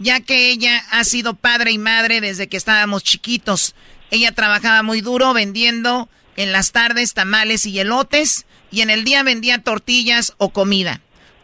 ya 0.00 0.18
que 0.18 0.50
ella 0.50 0.82
ha 0.90 1.04
sido 1.04 1.34
padre 1.34 1.70
y 1.70 1.78
madre 1.78 2.20
desde 2.20 2.48
que 2.48 2.56
estábamos 2.56 3.04
chiquitos. 3.04 3.76
Ella 4.10 4.32
trabajaba 4.32 4.82
muy 4.82 5.02
duro 5.02 5.32
vendiendo 5.34 6.08
en 6.34 6.50
las 6.50 6.72
tardes 6.72 7.14
tamales 7.14 7.64
y 7.64 7.78
elotes 7.78 8.44
y 8.72 8.80
en 8.80 8.90
el 8.90 9.04
día 9.04 9.22
vendía 9.22 9.62
tortillas 9.62 10.34
o 10.38 10.48
comida. 10.48 11.00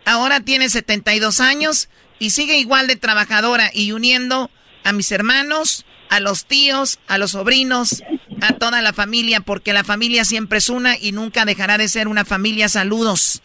Ahora 0.08 0.40
tiene 0.40 0.70
72 0.70 1.38
años 1.38 1.90
y 2.18 2.30
sigue 2.30 2.58
igual 2.58 2.86
de 2.86 2.96
trabajadora 2.96 3.68
y 3.74 3.92
uniendo 3.92 4.48
a 4.82 4.94
mis 4.94 5.12
hermanos, 5.12 5.84
a 6.08 6.18
los 6.18 6.46
tíos, 6.46 6.98
a 7.08 7.18
los 7.18 7.32
sobrinos, 7.32 8.02
a 8.40 8.54
toda 8.54 8.80
la 8.80 8.94
familia, 8.94 9.40
porque 9.40 9.74
la 9.74 9.84
familia 9.84 10.24
siempre 10.24 10.58
es 10.58 10.70
una 10.70 10.96
y 10.96 11.12
nunca 11.12 11.44
dejará 11.44 11.76
de 11.76 11.88
ser 11.88 12.08
una 12.08 12.24
familia. 12.24 12.70
Saludos. 12.70 13.42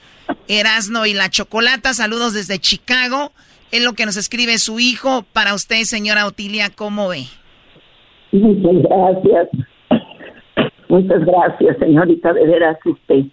Erasno 0.48 1.06
y 1.06 1.14
la 1.14 1.30
Chocolata, 1.30 1.94
saludos 1.94 2.32
desde 2.32 2.60
Chicago. 2.60 3.34
Es 3.74 3.84
lo 3.84 3.92
que 3.92 4.06
nos 4.06 4.16
escribe 4.16 4.58
su 4.58 4.80
hijo. 4.80 5.26
Para 5.34 5.56
usted, 5.56 5.84
señora 5.84 6.28
Otilia, 6.28 6.70
¿cómo 6.70 7.10
ve? 7.10 7.26
Muchas 8.32 8.84
gracias. 8.84 9.50
Muchas 10.88 11.26
gracias, 11.26 11.78
señorita. 11.80 12.32
De 12.32 12.48
veras, 12.48 12.78
usted. 12.86 13.26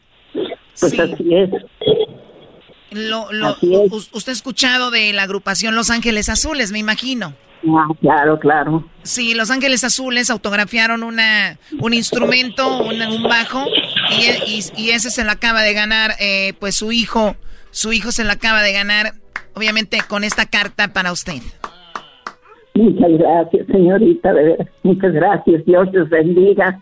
Pues 0.80 0.98
así 0.98 1.32
es. 1.32 1.50
Lo, 2.90 3.32
lo, 3.32 3.56
usted 4.12 4.30
ha 4.30 4.32
escuchado 4.32 4.90
de 4.90 5.12
la 5.12 5.22
agrupación 5.22 5.74
Los 5.76 5.90
Ángeles 5.90 6.28
Azules, 6.28 6.72
me 6.72 6.78
imagino. 6.78 7.34
Ah, 7.68 7.86
claro, 8.00 8.38
claro. 8.38 8.84
Sí, 9.02 9.34
Los 9.34 9.50
Ángeles 9.50 9.84
Azules 9.84 10.30
autografiaron 10.30 11.02
una, 11.02 11.58
un 11.78 11.94
instrumento, 11.94 12.82
un, 12.82 13.22
bajo, 13.22 13.66
y, 14.10 14.60
y, 14.76 14.90
ese 14.90 15.10
se 15.10 15.24
lo 15.24 15.30
acaba 15.30 15.62
de 15.62 15.74
ganar, 15.74 16.12
eh, 16.20 16.54
pues 16.58 16.74
su 16.74 16.90
hijo, 16.90 17.36
su 17.70 17.92
hijo 17.92 18.12
se 18.12 18.24
lo 18.24 18.32
acaba 18.32 18.62
de 18.62 18.72
ganar, 18.72 19.12
obviamente 19.54 19.98
con 20.08 20.24
esta 20.24 20.46
carta 20.46 20.92
para 20.92 21.12
usted. 21.12 21.42
Muchas 22.74 23.10
gracias, 23.18 23.66
señorita, 23.66 24.32
Muchas 24.82 25.12
gracias. 25.12 25.64
Dios 25.66 25.88
les 25.92 26.08
bendiga 26.08 26.80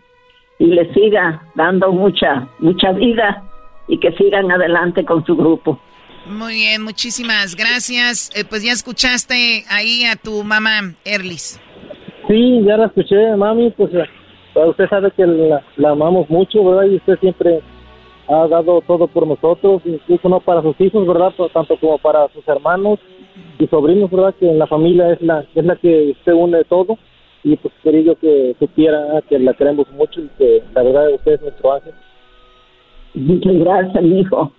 y 0.59 0.67
les 0.67 0.93
siga 0.93 1.41
dando 1.55 1.91
mucha, 1.91 2.47
mucha 2.59 2.91
vida 2.93 3.43
y 3.87 3.99
que 3.99 4.11
sigan 4.13 4.51
adelante 4.51 5.03
con 5.03 5.25
su 5.25 5.35
grupo. 5.35 5.79
Muy 6.25 6.53
bien, 6.53 6.83
muchísimas 6.83 7.55
gracias. 7.55 8.29
Eh, 8.35 8.43
pues 8.47 8.63
ya 8.63 8.71
escuchaste 8.71 9.63
ahí 9.69 10.05
a 10.05 10.15
tu 10.15 10.43
mamá, 10.43 10.93
Erlis. 11.03 11.59
Sí, 12.27 12.61
ya 12.63 12.77
la 12.77 12.85
escuché, 12.85 13.35
mami. 13.35 13.71
Pues 13.71 13.91
eh, 13.93 14.05
usted 14.67 14.87
sabe 14.89 15.11
que 15.11 15.25
la, 15.25 15.89
amamos 15.89 16.29
mucho, 16.29 16.63
¿verdad? 16.63 16.91
Y 16.91 16.97
usted 16.97 17.17
siempre 17.19 17.61
ha 18.27 18.47
dado 18.47 18.81
todo 18.81 19.07
por 19.07 19.25
nosotros, 19.25 19.81
incluso 19.85 20.29
no 20.29 20.39
para 20.39 20.61
sus 20.61 20.79
hijos, 20.79 21.07
¿verdad? 21.07 21.33
tanto 21.51 21.75
como 21.77 21.97
para 21.97 22.27
sus 22.29 22.47
hermanos 22.47 22.99
y 23.57 23.65
sobrinos, 23.67 24.11
¿verdad? 24.11 24.35
Que 24.39 24.49
en 24.49 24.59
la 24.59 24.67
familia 24.67 25.13
es 25.13 25.21
la, 25.21 25.43
es 25.55 25.65
la 25.65 25.75
que 25.77 26.11
usted 26.11 26.33
une 26.33 26.63
todo. 26.65 26.97
Y 27.43 27.55
pues 27.55 27.73
quería 27.81 28.01
yo 28.01 28.15
que 28.19 28.55
supiera 28.59 29.23
que 29.29 29.39
la 29.39 29.53
queremos 29.53 29.89
mucho 29.93 30.19
y 30.21 30.27
que 30.37 30.61
la 30.75 30.83
verdad 30.83 31.13
usted 31.13 31.33
es 31.33 31.41
nuestro 31.41 31.73
ángel. 31.73 31.93
Muchas 33.15 33.53
gracias, 33.55 34.03
hijo. 34.03 34.51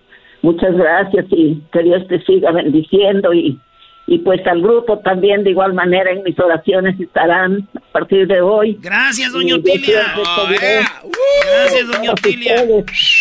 Muchas 0.43 0.75
gracias 0.75 1.27
y 1.31 1.62
que 1.73 1.83
Dios 1.83 2.07
te 2.09 2.21
siga 2.25 2.51
bendiciendo 2.53 3.35
y, 3.35 3.59
y 4.07 4.19
pues 4.19 4.45
al 4.47 4.62
grupo 4.62 4.99
también 4.99 5.45
de 5.45 5.51
igual 5.51 5.75
manera 5.75 6.11
en 6.11 6.23
mis 6.23 6.39
oraciones 6.41 6.99
estarán 6.99 7.69
a 7.77 7.93
partir 7.93 8.27
de 8.27 8.41
hoy. 8.41 8.79
Gracias, 8.81 9.33
doña 9.33 9.57
Otilia. 9.57 10.15
Gracias, 11.45 11.89
doña 11.89 12.12
Otilia. 12.12 12.57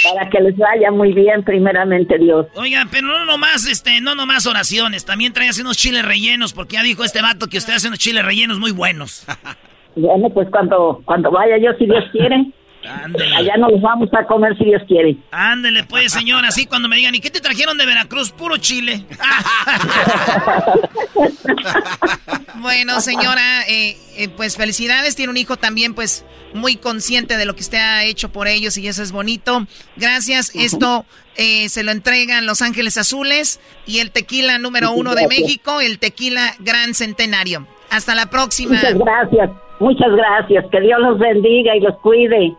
Para 0.04 0.30
que 0.30 0.40
les 0.40 0.58
vaya 0.58 0.92
muy 0.92 1.12
bien, 1.14 1.44
primeramente 1.44 2.18
Dios. 2.18 2.48
Oiga, 2.56 2.88
pero 2.90 3.08
no 3.08 3.26
nomás, 3.26 3.68
este, 3.68 4.00
no 4.00 4.16
nomás 4.16 4.48
oraciones, 4.48 5.06
también 5.06 5.34
trae 5.34 5.50
unos 5.62 5.78
chiles 5.78 6.06
rellenos, 6.06 6.54
porque 6.54 6.78
ya 6.78 6.84
dijo 6.84 7.04
este 7.04 7.22
vato 7.22 7.48
que 7.48 7.58
usted 7.58 7.74
hace 7.74 7.88
unos 7.88 8.00
chiles 8.00 8.24
rellenos 8.24 8.60
muy 8.60 8.72
buenos. 8.72 9.28
bueno, 9.96 10.30
pues 10.30 10.48
cuando, 10.50 11.02
cuando 11.04 11.30
vaya 11.32 11.58
yo, 11.58 11.74
si 11.78 11.86
Dios 11.86 12.06
quiere. 12.12 12.46
Allá 12.84 13.58
nos 13.58 13.74
los 13.74 13.82
vamos 13.82 14.10
a 14.14 14.26
comer 14.26 14.58
si 14.58 14.66
Dios 14.66 14.82
quiere. 14.88 15.18
Ándele 15.32 15.84
pues, 15.84 16.14
señora, 16.14 16.48
así 16.48 16.66
cuando 16.66 16.88
me 16.88 16.96
digan, 16.96 17.14
¿y 17.14 17.20
qué 17.20 17.30
te 17.30 17.42
trajeron 17.42 17.78
de 17.78 17.86
Veracruz? 17.86 18.32
Puro 18.32 18.58
chile. 18.58 19.06
bueno, 22.56 23.02
señora, 23.02 23.64
eh, 23.68 23.98
eh, 24.18 24.30
pues 24.30 24.56
felicidades. 24.56 25.16
Tiene 25.16 25.32
un 25.32 25.38
hijo 25.38 25.58
también, 25.58 25.94
pues, 25.94 26.26
muy 26.54 26.78
consciente 26.78 27.38
de 27.38 27.46
lo 27.46 27.56
que 27.56 27.62
usted 27.62 27.78
ha 27.78 28.04
hecho 28.04 28.30
por 28.30 28.48
ellos 28.48 28.78
y 28.78 28.88
eso 28.88 29.04
es 29.04 29.12
bonito. 29.12 29.66
Gracias. 29.98 30.52
Esto 30.56 31.06
eh, 31.36 31.70
se 31.70 31.84
lo 31.84 31.92
entregan 31.92 32.46
Los 32.46 32.62
Ángeles 32.62 32.98
Azules 32.98 33.60
y 33.86 34.00
el 34.00 34.12
tequila 34.12 34.58
número 34.58 34.92
uno 34.92 35.16
de 35.16 35.28
México, 35.28 35.82
el 35.82 36.00
tequila 36.00 36.56
Gran 36.60 36.94
Centenario. 36.94 37.68
Hasta 37.92 38.16
la 38.16 38.30
próxima. 38.30 38.76
Muchas 38.76 38.98
gracias. 38.98 39.50
Muchas 39.80 40.12
gracias. 40.12 40.66
Que 40.72 40.82
Dios 40.82 41.00
los 41.00 41.20
bendiga 41.20 41.76
y 41.76 41.80
los 41.80 41.98
cuide. 42.00 42.56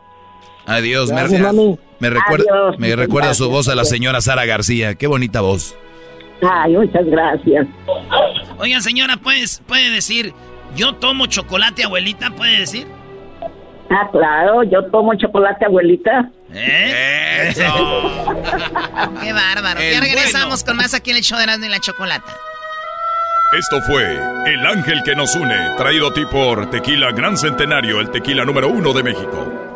Adiós, 0.67 1.11
me, 1.11 2.11
recuerda, 2.11 2.77
me 2.79 2.97
recuerda 2.97 3.35
su 3.35 3.49
voz 3.51 3.69
a 3.69 3.75
la 3.75 3.85
señora 3.85 4.21
Sara 4.21 4.45
García. 4.45 4.95
Qué 4.95 5.07
bonita 5.07 5.41
voz. 5.41 5.77
Ay, 6.43 6.77
muchas 6.77 7.07
gracias. 7.07 7.67
Oigan, 8.59 8.83
señora, 8.83 9.17
¿puedes, 9.17 9.63
puede 9.67 9.91
decir, 9.91 10.33
yo 10.77 10.95
tomo 10.95 11.27
chocolate, 11.27 11.85
abuelita? 11.85 12.31
¿Puede 12.31 12.61
decir? 12.61 12.87
Ah, 13.91 14.09
claro, 14.13 14.63
yo 14.63 14.85
tomo 14.91 15.15
chocolate, 15.17 15.65
abuelita. 15.65 16.31
¿Eh? 16.53 17.49
Eso. 17.49 17.63
Qué 19.23 19.33
bárbaro. 19.33 19.81
ya 19.81 20.01
regresamos 20.01 20.63
con 20.65 20.77
más 20.77 20.95
aquí 20.95 21.11
en 21.11 21.17
el 21.17 21.23
show 21.23 21.39
de 21.39 21.45
Erasmo 21.45 21.67
y 21.67 21.69
la 21.69 21.81
Chocolata. 21.81 22.33
Esto 23.59 23.83
fue 23.83 24.17
El 24.47 24.65
Ángel 24.65 25.03
que 25.05 25.17
nos 25.17 25.35
une, 25.35 25.75
traído 25.77 26.09
a 26.09 26.15
ti 26.15 26.25
por 26.25 26.71
Tequila 26.71 27.11
Gran 27.11 27.37
Centenario, 27.37 28.01
el 28.01 28.11
tequila 28.11 28.45
número 28.45 28.69
uno 28.69 28.93
de 28.93 29.03
México. 29.03 29.70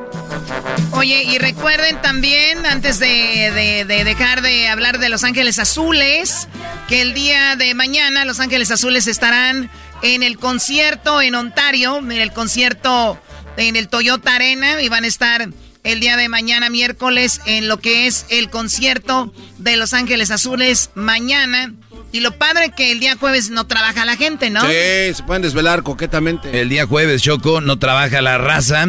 Oye, 0.95 1.25
y 1.25 1.39
recuerden 1.39 2.01
también, 2.01 2.65
antes 2.67 2.99
de, 2.99 3.85
dejar 3.87 4.43
de 4.43 4.69
hablar 4.69 4.99
de 4.99 5.09
Los 5.09 5.25
Ángeles 5.25 5.59
Azules, 5.59 6.49
que 6.89 7.03
el 7.03 7.15
día 7.15 7.57
de 7.57 7.75
mañana 7.75 8.25
Los 8.25 8.39
Ángeles 8.39 8.71
Azules 8.71 9.07
estarán 9.07 9.71
en 10.03 10.23
el 10.23 10.39
concierto 10.39 11.21
en 11.21 11.35
Ontario, 11.35 11.99
en 11.99 12.13
el 12.13 12.33
concierto 12.33 13.19
en 13.57 13.77
el 13.77 13.89
Toyota 13.89 14.37
Arena, 14.37 14.81
y 14.83 14.89
van 14.89 15.05
a 15.05 15.09
estar 15.09 15.49
el 15.83 16.01
día 16.01 16.17
de 16.17 16.29
mañana, 16.29 16.71
miércoles, 16.71 17.41
en 17.45 17.69
lo 17.69 17.79
que 17.79 18.07
es 18.07 18.27
el 18.31 18.49
concierto 18.49 19.33
de 19.59 19.77
Los 19.77 19.95
Ángeles 19.95 20.31
Azules 20.31 20.91
mañana. 20.95 21.75
Y 22.13 22.21
lo 22.21 22.39
padre 22.39 22.71
que 22.71 22.93
el 22.93 23.01
día 23.01 23.17
jueves 23.17 23.51
no 23.51 23.67
trabaja 23.67 24.05
la 24.05 24.17
gente, 24.17 24.49
¿no? 24.49 24.61
Sí, 24.61 25.15
se 25.15 25.23
pueden 25.27 25.43
desvelar 25.43 25.83
coquetamente. 25.83 26.61
El 26.61 26.69
día 26.69 26.87
jueves, 26.87 27.23
Choco, 27.23 27.61
no 27.61 27.79
trabaja 27.79 28.23
la 28.23 28.39
raza. 28.39 28.87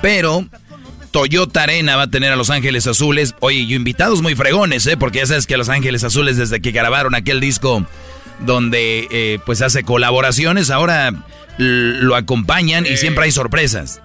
Pero 0.00 0.48
Toyota 1.10 1.62
Arena 1.62 1.96
va 1.96 2.02
a 2.02 2.10
tener 2.10 2.32
a 2.32 2.36
Los 2.36 2.50
Ángeles 2.50 2.86
Azules. 2.86 3.34
Oye, 3.40 3.58
y 3.58 3.74
invitados 3.74 4.22
muy 4.22 4.34
fregones, 4.34 4.86
¿eh? 4.86 4.96
Porque 4.96 5.18
ya 5.18 5.26
sabes 5.26 5.46
que 5.46 5.56
Los 5.56 5.68
Ángeles 5.68 6.04
Azules, 6.04 6.36
desde 6.36 6.60
que 6.60 6.70
grabaron 6.70 7.14
aquel 7.14 7.40
disco 7.40 7.86
donde 8.40 9.08
eh, 9.10 9.38
pues 9.44 9.62
hace 9.62 9.82
colaboraciones, 9.82 10.70
ahora 10.70 11.12
lo 11.58 12.14
acompañan 12.14 12.86
y 12.86 12.96
siempre 12.96 13.24
hay 13.24 13.32
sorpresas. 13.32 14.00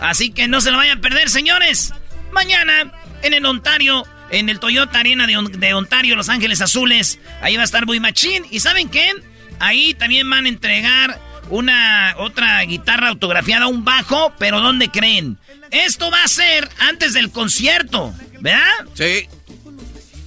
Así 0.00 0.30
que 0.30 0.48
no 0.48 0.60
se 0.60 0.70
lo 0.70 0.78
vayan 0.78 0.98
a 0.98 1.00
perder, 1.00 1.28
señores. 1.28 1.92
Mañana 2.32 2.92
en 3.22 3.34
el 3.34 3.44
Ontario, 3.44 4.04
en 4.30 4.48
el 4.48 4.58
Toyota 4.58 5.00
Arena 5.00 5.26
de, 5.26 5.36
de 5.58 5.74
Ontario, 5.74 6.16
Los 6.16 6.28
Ángeles 6.28 6.60
Azules, 6.60 7.18
ahí 7.42 7.56
va 7.56 7.62
a 7.62 7.64
estar 7.64 7.84
Boy 7.84 8.00
Machine. 8.00 8.46
¿Y 8.50 8.60
saben 8.60 8.88
qué? 8.88 9.12
Ahí 9.60 9.94
también 9.94 10.28
van 10.28 10.46
a 10.46 10.48
entregar 10.48 11.20
una 11.50 12.14
otra 12.18 12.62
guitarra 12.62 13.08
autografiada, 13.08 13.66
un 13.66 13.84
bajo, 13.84 14.32
pero 14.38 14.60
¿dónde 14.60 14.88
creen? 14.88 15.38
Esto 15.70 16.10
va 16.10 16.22
a 16.22 16.28
ser 16.28 16.68
antes 16.78 17.12
del 17.12 17.30
concierto, 17.30 18.14
¿verdad? 18.40 18.62
Sí. 18.94 19.28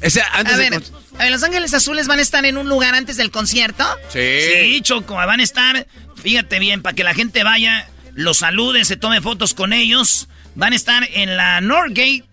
Ese, 0.02 0.22
antes 0.34 0.54
a, 0.54 0.58
ver, 0.58 1.32
Los 1.32 1.44
Ángeles 1.44 1.74
Azules 1.74 2.08
van 2.08 2.20
a 2.20 2.22
estar 2.22 2.46
en 2.46 2.58
un 2.58 2.70
lugar 2.70 2.96
antes 2.96 3.18
del 3.18 3.32
concierto. 3.32 3.84
Sí. 4.10 4.40
Sí, 4.42 4.82
Choco, 4.82 5.16
van 5.16 5.40
a 5.40 5.44
estar, 5.44 5.88
fíjate 6.22 6.60
bien, 6.60 6.82
para 6.82 6.96
que 6.96 7.04
la 7.04 7.14
gente 7.14 7.44
vaya, 7.44 7.90
los 8.14 8.38
salude, 8.38 8.86
se 8.86 8.98
tome 8.98 9.22
fotos 9.22 9.54
con 9.54 9.74
ellos. 9.74 10.28
Van 10.56 10.74
a 10.74 10.76
estar 10.76 11.08
en 11.14 11.38
la 11.38 11.62
Northgate, 11.62 12.24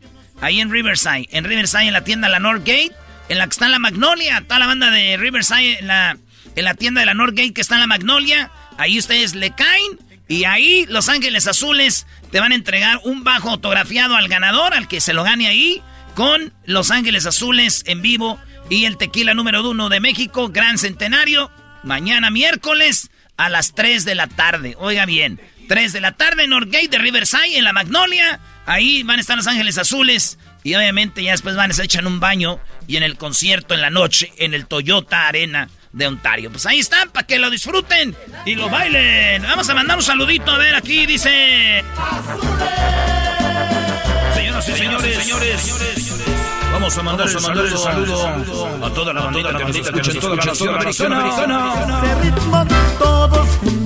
ahí 0.41 0.61
en 0.61 0.71
Riverside. 0.71 1.29
En 1.31 1.45
Riverside, 1.45 1.87
en 1.87 1.93
la 1.93 2.05
tienda 2.05 2.29
La 2.29 2.39
Northgate, 2.39 2.93
en 3.29 3.39
la 3.39 3.47
que 3.47 3.51
está 3.51 3.69
la 3.69 3.79
Magnolia, 3.79 4.43
toda 4.47 4.59
la 4.59 4.67
banda 4.67 4.91
de 4.91 5.17
Riverside, 5.17 5.79
en 5.79 5.87
la, 5.87 6.17
en 6.57 6.65
la 6.65 6.75
tienda 6.75 7.01
de 7.01 7.07
la 7.07 7.15
Northgate 7.15 7.53
que 7.53 7.61
está 7.61 7.75
en 7.75 7.83
la 7.83 7.87
Magnolia. 7.87 8.51
Ahí 8.79 8.99
ustedes 8.99 9.35
le 9.35 9.55
caen 9.55 9.99
y 10.29 10.45
ahí 10.45 10.87
Los 10.89 11.09
Ángeles 11.09 11.47
Azules 11.47 12.07
te 12.35 12.41
van 12.41 12.51
a 12.51 12.57
entregar 12.57 12.99
un 13.05 13.23
bajo 13.23 13.49
autografiado 13.49 14.17
al 14.17 14.27
ganador, 14.27 14.75
al 14.75 14.89
que 14.89 15.01
se 15.01 15.13
lo 15.13 15.23
gane 15.23 15.47
ahí, 15.47 15.81
con 16.17 16.53
Los 16.65 16.91
Ángeles 16.91 17.27
Azules 17.27 17.85
en 17.87 18.03
vivo 18.03 18.41
y 18.69 18.87
el 18.87 18.97
tequila 18.97 19.35
número 19.35 19.71
uno 19.71 19.89
de 19.89 20.01
México, 20.01 20.49
Gran 20.49 20.77
Centenario, 20.77 21.49
mañana 21.85 22.31
miércoles 22.31 23.13
a 23.37 23.49
las 23.51 23.77
3 23.77 24.05
de 24.05 24.17
la 24.17 24.27
tarde. 24.27 24.75
Oiga 24.81 25.07
bien, 25.07 25.41
3 25.69 25.93
de 25.93 26.01
la 26.01 26.17
tarde 26.17 26.43
en 26.43 26.51
Norgate 26.51 26.89
de 26.89 26.99
Riverside, 26.99 27.57
en 27.57 27.63
la 27.63 27.73
Magnolia. 27.73 28.41
Ahí 28.67 29.05
van 29.05 29.19
a 29.19 29.21
estar 29.21 29.37
Los 29.37 29.47
Ángeles 29.47 29.79
Azules. 29.79 30.37
Y 30.65 30.75
obviamente 30.75 31.23
ya 31.23 31.31
después 31.31 31.55
van 31.55 31.71
a 31.71 31.85
echan 31.85 32.09
un 32.09 32.19
baño 32.19 32.59
y 32.89 32.97
en 32.97 33.05
el 33.05 33.17
concierto 33.17 33.75
en 33.75 33.81
la 33.81 33.91
noche 33.91 34.33
en 34.39 34.55
el 34.55 34.67
Toyota 34.67 35.29
Arena 35.29 35.69
de 35.95 36.07
Ontario. 36.09 36.51
Pues 36.51 36.67
ahí 36.67 36.81
están, 36.81 37.09
para 37.11 37.27
que 37.27 37.39
lo 37.39 37.49
disfruten 37.49 38.15
y 38.45 38.55
lo 38.55 38.69
bailen. 38.69 39.43
Vamos 39.43 39.69
a 39.71 39.75
mandar 39.75 39.97
un 39.97 40.03
saludito, 40.03 40.51
a 40.51 40.59
ver, 40.59 40.75
aquí 40.75 41.07
dice... 41.07 41.83
Señoras 44.35 44.69
y 44.69 44.73
señores, 44.73 45.17
señores, 45.17 45.61
señores. 45.61 46.44
Vamos 46.75 46.99
a 46.99 47.03
mandar, 47.05 47.27
Vamos 47.29 47.45
a 47.45 47.49
mandar 47.49 47.67
el 47.67 47.79
saludo, 47.79 48.85
a 48.85 48.91
toda 48.91 49.13
la 49.13 49.21
bandita, 49.23 49.57
que 49.57 49.65
nos 49.65 49.77
escucha 49.77 50.11
en 50.11 50.21
toda 50.21 50.37
la 50.37 50.45
nación 50.83 51.13
americana. 51.13 51.73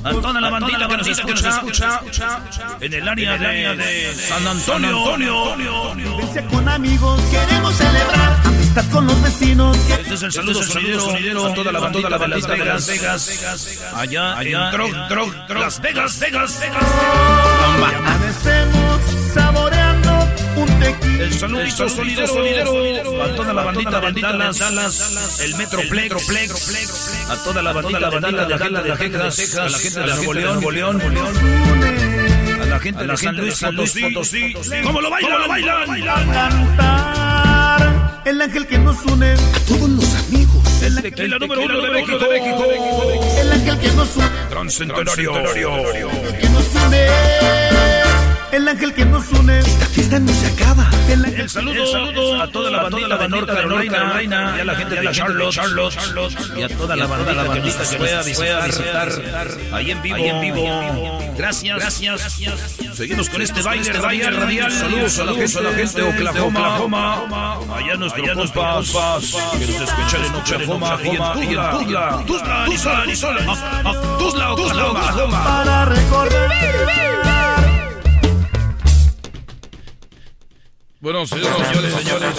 A 0.05 0.11
toda 0.11 0.41
la 0.41 0.51
bandita 0.51 0.89
que 0.89 0.97
nos 0.97 1.07
escucha 1.07 2.01
en 2.81 2.93
el 2.95 3.09
área 3.09 3.37
de 3.37 4.15
San 4.15 4.47
Antonio. 4.47 5.05
Con 6.51 6.69
amigos 6.69 7.21
queremos 7.31 7.75
celebrar 7.75 8.41
amistad 8.47 8.85
con 8.91 9.07
los 9.07 9.23
vecinos. 9.23 9.77
Este 9.77 10.15
es 10.15 10.23
el 10.23 10.33
saludo 10.33 10.63
sonidero 10.63 11.47
a 11.47 11.55
toda 11.55 11.71
la 11.71 11.81
bandita 11.81 12.09
de 12.09 12.29
Las 12.29 12.47
Vegas, 12.47 12.87
Vegas, 12.87 13.93
allá 13.95 14.41
en 14.41 14.53
Las 14.53 15.81
Vegas, 15.83 16.21
Vegas, 16.21 16.59
Vegas. 16.61 16.63
Amanecemos 17.77 19.01
tequila 20.93 21.33
saludito 21.33 21.89
solidero, 21.89 22.27
solidero. 22.27 23.23
A 23.23 23.35
toda 23.35 23.53
la 23.53 23.63
bandita, 23.63 24.01
bandita, 24.01 24.33
Dallas, 24.33 24.59
Dallas, 24.59 25.41
el 25.41 25.55
Metroplex, 25.57 26.27
Plex, 26.27 27.31
a 27.31 27.37
toda 27.45 27.63
la 27.63 27.73
bandita, 27.73 28.01
la 28.01 28.11
bandita 28.11 28.45
de 28.45 28.59
Dallas, 28.59 28.85
de 28.85 28.97
Texas, 28.97 29.57
a 29.57 29.69
la 29.69 29.79
gente 29.79 30.01
de 30.01 30.07
Nuevo 30.07 30.71
León, 30.71 31.03
a 32.61 32.65
la 32.67 32.79
gente 32.81 33.07
de 33.07 33.17
San 33.17 33.37
Luis 33.77 33.95
Potosí. 34.01 34.55
¿Cómo 34.83 35.01
lo 35.01 35.11
bailan? 35.11 35.31
¿Cómo 35.31 35.43
lo 35.43 35.49
bailan? 35.49 36.31
cantar. 36.33 38.23
El 38.25 38.43
ángel 38.43 38.67
que 38.67 38.79
nos 38.79 39.03
une. 39.07 39.35
Todos 39.67 39.89
los 39.89 40.15
amigos. 40.15 40.83
El 40.83 40.99
ángel 40.99 41.31
número 41.41 41.63
uno 41.63 41.81
de 41.81 41.91
México, 41.91 42.19
El 43.41 43.53
ángel 43.53 43.79
que 43.79 43.91
nos 43.93 44.17
une. 44.17 44.27
Transcentenario. 44.51 45.33
Que 45.33 46.49
nos 46.51 46.75
une. 46.87 47.58
El 48.51 48.67
ángel 48.67 48.95
que 48.95 49.05
nos 49.05 49.29
une. 49.31 49.59
Esta 49.59 49.87
fiesta 49.87 50.19
no 50.19 50.33
se 50.33 50.47
acaba. 50.47 50.91
El, 51.09 51.25
ángel 51.25 51.41
El 51.43 51.51
saludo, 51.51 52.43
a 52.43 52.49
toda 52.49 52.71
la 52.71 52.83
bandita 52.83 53.19
de 53.19 53.29
North 53.29 53.47
Carolina, 53.47 54.55
y 54.57 54.61
a 54.61 54.65
la 54.65 54.75
gente 54.75 54.95
de 55.01 55.11
Charlotte, 55.11 55.53
Charlotte, 55.53 55.97
y 56.57 56.63
a 56.63 56.69
toda 56.69 56.97
la 56.97 57.07
bandita 57.07 57.53
que 57.53 57.61
nos 57.61 58.13
a 58.13 58.23
visitar, 58.23 59.11
ahí 59.73 59.91
en 59.91 60.03
vivo, 60.03 60.17
ahí 60.17 60.29
en 60.29 60.41
vivo. 60.41 61.21
Gracias, 61.37 61.79
gracias. 61.79 62.79
Seguimos 62.95 63.29
con 63.29 63.43
este 63.43 63.63
baile 63.63 63.93
radial, 63.93 64.37
radial. 64.37 64.73
Saludos 64.73 65.19
a 65.19 65.25
la 65.25 65.35
gente, 65.35 65.59
a 65.59 65.63
la 65.63 65.73
gente 65.73 66.03
de 66.03 66.09
Oklahoma, 66.09 67.59
allá 67.75 67.97
nuestro 67.97 68.25
compas, 68.35 68.93
que 69.59 69.67
nos 69.67 69.81
escuchan 69.83 70.25
en 70.25 70.35
Oklahoma 70.35 70.99
y 71.05 71.09
en 71.09 72.25
Tuzla, 72.25 72.25
Tuzla, 72.27 72.65
Tuzla, 72.67 73.05
Tuzla, 74.19 74.55
Tuzla, 74.57 74.91
Oklahoma. 74.91 75.45
Para 75.45 75.85
recordar. 75.85 77.28
Bueno, 81.01 81.25
señores, 81.29 81.55
señores, 81.69 81.95
señores, 81.95 82.35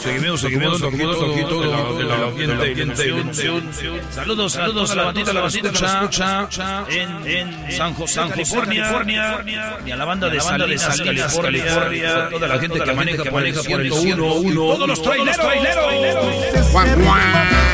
seguimos, 0.00 0.40
seguimos, 0.40 0.78
seguimos, 0.78 1.16
poquito 1.16 1.60
de 1.60 1.66
la, 1.66 1.82
de 1.82 2.04
la 2.04 2.14
ambiente, 2.26 3.10
ambiente, 3.10 3.72
Saludos, 4.12 4.52
saludos 4.52 4.92
a 4.92 4.94
la 4.94 5.04
bandita, 5.06 5.32
la 5.32 5.40
bandita 5.40 6.48
en, 6.90 7.26
en 7.26 7.72
San 7.72 7.92
José, 7.94 8.14
San 8.14 8.28
California, 8.28 9.44
y 9.84 9.90
a 9.90 9.96
la 9.96 10.04
banda 10.04 10.30
de 10.30 10.40
Salinas, 10.40 11.00
California, 11.02 12.28
toda 12.30 12.46
la 12.46 12.58
gente 12.60 12.80
que 12.80 12.94
maneja 12.94 13.24
por 13.64 13.80
el 13.80 13.92
101, 13.92 14.54
todos 14.54 14.88
los 14.88 15.02
traileros, 15.02 15.36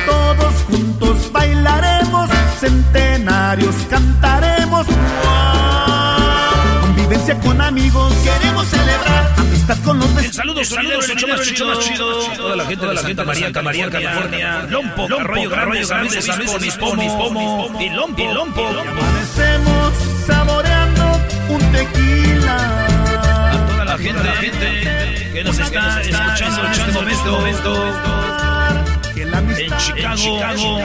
Todos 0.07 0.55
juntos 0.71 1.33
bailaremos, 1.33 2.31
centenarios 2.59 3.75
cantaremos. 3.91 4.87
Convivencia 7.11 7.41
con 7.41 7.61
amigos, 7.61 8.15
queremos 8.23 8.69
celebrar 8.69 9.35
amistad 9.37 9.77
con 9.85 9.99
los 9.99 10.15
vecinos. 10.15 10.37
Saludos, 10.37 10.69
saludos, 10.69 11.09
el 11.09 11.29
más 11.29 11.41
chido, 11.43 11.67
más 11.67 11.79
chido. 11.81 12.37
Toda 12.37 12.55
la 12.55 12.65
gente 12.67 12.87
de 12.87 12.95
la 12.95 13.01
Santa 13.03 13.25
María, 13.25 13.51
María, 13.63 13.91
California, 13.91 14.67
Lompo, 14.71 15.09
Arroyo 15.19 15.51
Grande, 15.51 15.85
San 15.85 16.03
Luis, 16.03 16.25
San 16.25 16.39
Luis, 16.39 16.55
Obispo, 16.55 16.95
Pomo, 16.95 17.81
y 17.81 17.89
Lompo, 17.89 18.33
Lompo. 18.33 18.65
Amanecemos 18.65 19.93
saboreando 20.25 21.21
un 21.49 21.73
tequila. 21.73 22.87
A 23.51 23.67
toda 23.67 23.85
la 23.87 23.99
gente, 23.99 24.23
la 24.23 24.37
gente 24.37 25.31
que 25.33 25.43
nos 25.43 25.59
está 25.59 26.01
escuchando 26.03 26.63
en 29.23 29.35
este 29.35 29.41
momento. 29.43 29.75
En 29.97 30.17
Chicago, 30.17 30.79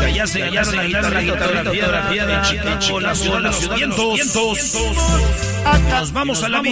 que 0.00 0.06
allá 0.06 0.26
se 0.26 0.42
hallaron 0.42 0.76
la 0.76 0.84
guitarra, 0.84 1.10
la 1.10 1.20
guitarra, 1.20 1.62
la 1.62 2.34
en 2.34 2.42
Chicago, 2.42 3.00
la 3.00 3.14
ciudad, 3.14 3.40
la 3.40 3.50
de 3.50 3.56
los 3.56 3.74
vientos. 3.74 4.74
Nos 5.90 6.12
vamos 6.12 6.42
a 6.42 6.48
la. 6.48 6.62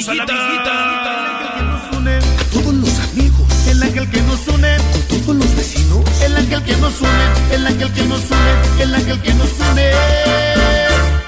Todos 2.52 2.74
los 2.74 2.98
amigos. 2.98 3.66
El 3.68 3.82
ángel 3.82 4.10
que 4.10 4.22
nos 4.22 4.46
une 4.48 4.76
con 4.92 5.02
todos 5.20 5.36
los 5.36 5.56
vecinos. 5.56 6.22
El 6.22 6.36
ángel 6.36 6.62
que 6.62 6.76
nos 6.76 7.00
une, 7.00 7.54
el 7.54 7.66
ángel 7.66 7.92
que 7.92 8.04
nos 8.04 8.20
une, 8.30 8.82
el 8.82 8.94
ángel 8.94 9.20
que 9.20 9.34
nos 9.34 9.50
une. 9.70 10.71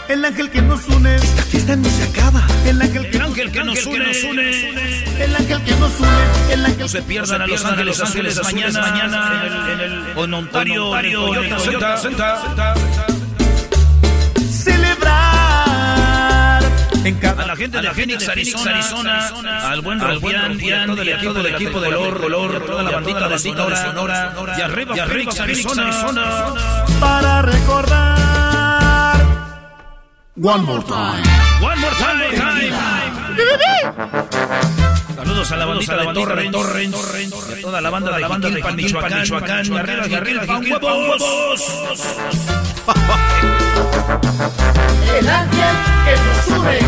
El 0.08 0.24
ángel 0.24 0.50
que 0.50 0.62
nos 0.62 0.86
une. 0.88 1.16
Esta 1.16 1.42
fiesta 1.42 1.76
no 1.76 1.88
se 1.88 2.02
acaba. 2.04 2.46
El 2.66 2.80
ángel 2.80 3.10
que, 3.10 3.16
El 3.16 3.22
ángel 3.22 3.50
que 3.50 3.64
nos 3.64 3.86
une, 3.86 3.98
nos 3.98 4.24
une. 4.24 5.24
El 5.24 5.36
ángel 5.36 5.62
que 5.62 5.74
nos 5.76 6.00
une. 6.00 6.52
El 6.52 6.66
ángel 6.66 6.80
No 6.80 6.88
se 6.88 7.02
pierdan 7.02 7.42
a 7.42 7.46
Los 7.46 7.64
Ángeles 7.64 8.00
Azules 8.00 8.42
mañana, 8.42 8.80
mañana 8.80 9.70
en 9.72 9.80
el 9.80 10.18
en 10.18 10.34
Ontario, 10.34 10.92
celebrar. 14.50 16.62
En 17.04 17.16
cada 17.16 17.42
A 17.42 17.46
la 17.46 17.56
gente 17.56 17.82
de 17.82 17.90
Phoenix, 17.90 18.28
Arizona, 18.28 18.70
Arizona, 18.70 19.70
al 19.70 19.80
buen 19.82 20.00
Rufián, 20.00 20.58
todo 20.86 21.02
el 21.02 21.08
equipo 21.08 21.34
del 21.34 21.54
equipo 21.54 21.80
de 21.80 21.90
color, 21.90 22.20
color, 22.20 22.66
toda 22.66 22.82
la 22.82 22.90
bandita 22.90 23.28
de 23.28 23.38
Sonora, 23.38 23.84
Sonora, 23.84 24.34
y 24.58 24.60
arriba, 24.60 24.94
Phoenix, 25.06 25.40
Arizona, 25.40 26.54
para 27.00 27.42
recordar. 27.42 28.33
One 30.36 30.64
more 30.64 30.82
time. 30.82 31.22
One 31.62 31.78
more 31.78 31.94
time. 31.94 32.34
Saludos 35.14 35.52
a 35.52 35.56
la 35.56 35.64
bandita 35.64 35.96
de 35.96 36.12
Torrens, 36.12 36.52
Torrens, 36.52 37.50
y 37.50 37.52
a 37.52 37.60
toda 37.62 37.80
la 37.80 37.90
banda 37.90 38.12
de 38.12 38.20
la 38.20 38.26
banda 38.26 38.50
de 38.50 38.60
Michoacán, 38.72 39.20
Michoacán, 39.20 39.72
arriba, 39.76 40.18
arriba, 40.18 40.58
huevos. 40.58 41.62
El 45.18 45.28
ángel 45.28 45.76
que 46.04 46.14
nos 46.24 46.58
une 46.58 46.78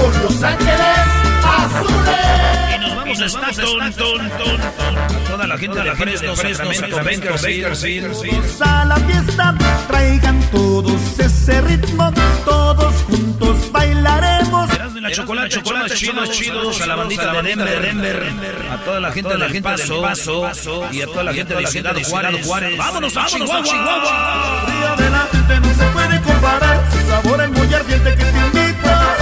con 0.00 0.22
los 0.22 0.42
ángeles 0.42 1.26
azules. 1.44 2.76
Y 2.76 2.78
nos 2.80 2.96
vamos 2.96 3.20
a 3.20 3.26
Stockton, 3.26 3.92
ton, 3.92 4.30
ton, 4.30 4.60
a 4.60 5.28
toda 5.28 5.46
la 5.46 5.58
gente 5.58 5.80
de 5.82 5.96
Fresno, 5.96 6.36
Sacramento, 6.36 6.96
Bakersfield, 6.96 8.12
a 8.60 8.84
la 8.84 8.96
fiesta, 8.96 9.54
traigan 9.88 10.40
todos 10.50 11.18
ese 11.18 11.60
ritmo, 11.62 12.12
todos 12.44 12.94
juntos 13.04 13.72
bailaremos. 13.72 14.70
la 15.00 15.10
chocolate, 15.10 15.48
chocolate, 15.48 15.94
chidos, 15.94 16.30
chidos, 16.30 16.80
a 16.80 16.86
la 16.86 16.96
bandita 16.96 17.32
de 17.32 17.42
Denver, 17.42 17.82
Denver, 17.82 18.68
a 18.70 18.76
toda 18.78 19.00
la 19.00 19.12
gente 19.12 19.36
del 19.36 19.62
Paso, 19.62 20.02
Paso, 20.42 20.88
y 20.92 21.02
a 21.02 21.06
toda 21.06 21.24
la 21.24 21.32
gente 21.32 21.54
de 21.54 21.66
Ciudad 21.66 21.94
Juárez, 22.08 22.46
Juárez. 22.46 22.78
Vámonos, 22.78 23.14
vámonos, 23.14 23.50
a 23.50 23.62
Chihuahua. 23.62 24.64
Frío 24.66 24.96
de 24.96 25.10
la 25.10 25.26
gente 25.30 25.60
no 25.60 25.74
se 25.74 25.84
puede 25.92 26.15
comparar, 26.46 26.84
su 26.90 26.98
sabor 27.08 27.42
es 27.42 27.50
muy 27.50 27.74
ardiente 27.74 28.10
que 28.14 28.24
te 28.24 28.38
invita 28.38 29.16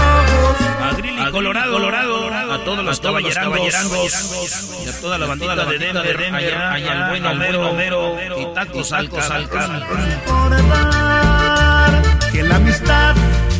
a 0.82 0.92
Grilly, 0.96 1.30
Colorado, 1.30 1.72
Colorado, 1.72 2.52
a 2.52 2.64
todos 2.64 2.84
los 2.84 3.00
caballerangos, 3.00 4.12
y 4.84 4.88
a 4.88 5.00
toda 5.00 5.18
la 5.18 5.26
bandita 5.26 5.64
de 5.64 5.78
Denver, 5.78 6.18
Denver, 6.18 6.54
allá 6.54 6.92
al 6.92 7.10
buen 7.10 7.26
Homero, 7.26 7.70
Homero, 7.70 8.40
y 8.40 8.46
tacos 8.54 8.92
al 8.92 9.08
al 9.30 9.48
recordar 9.48 11.04
que 12.32 12.42
la 12.42 12.56
amistad 12.56 13.14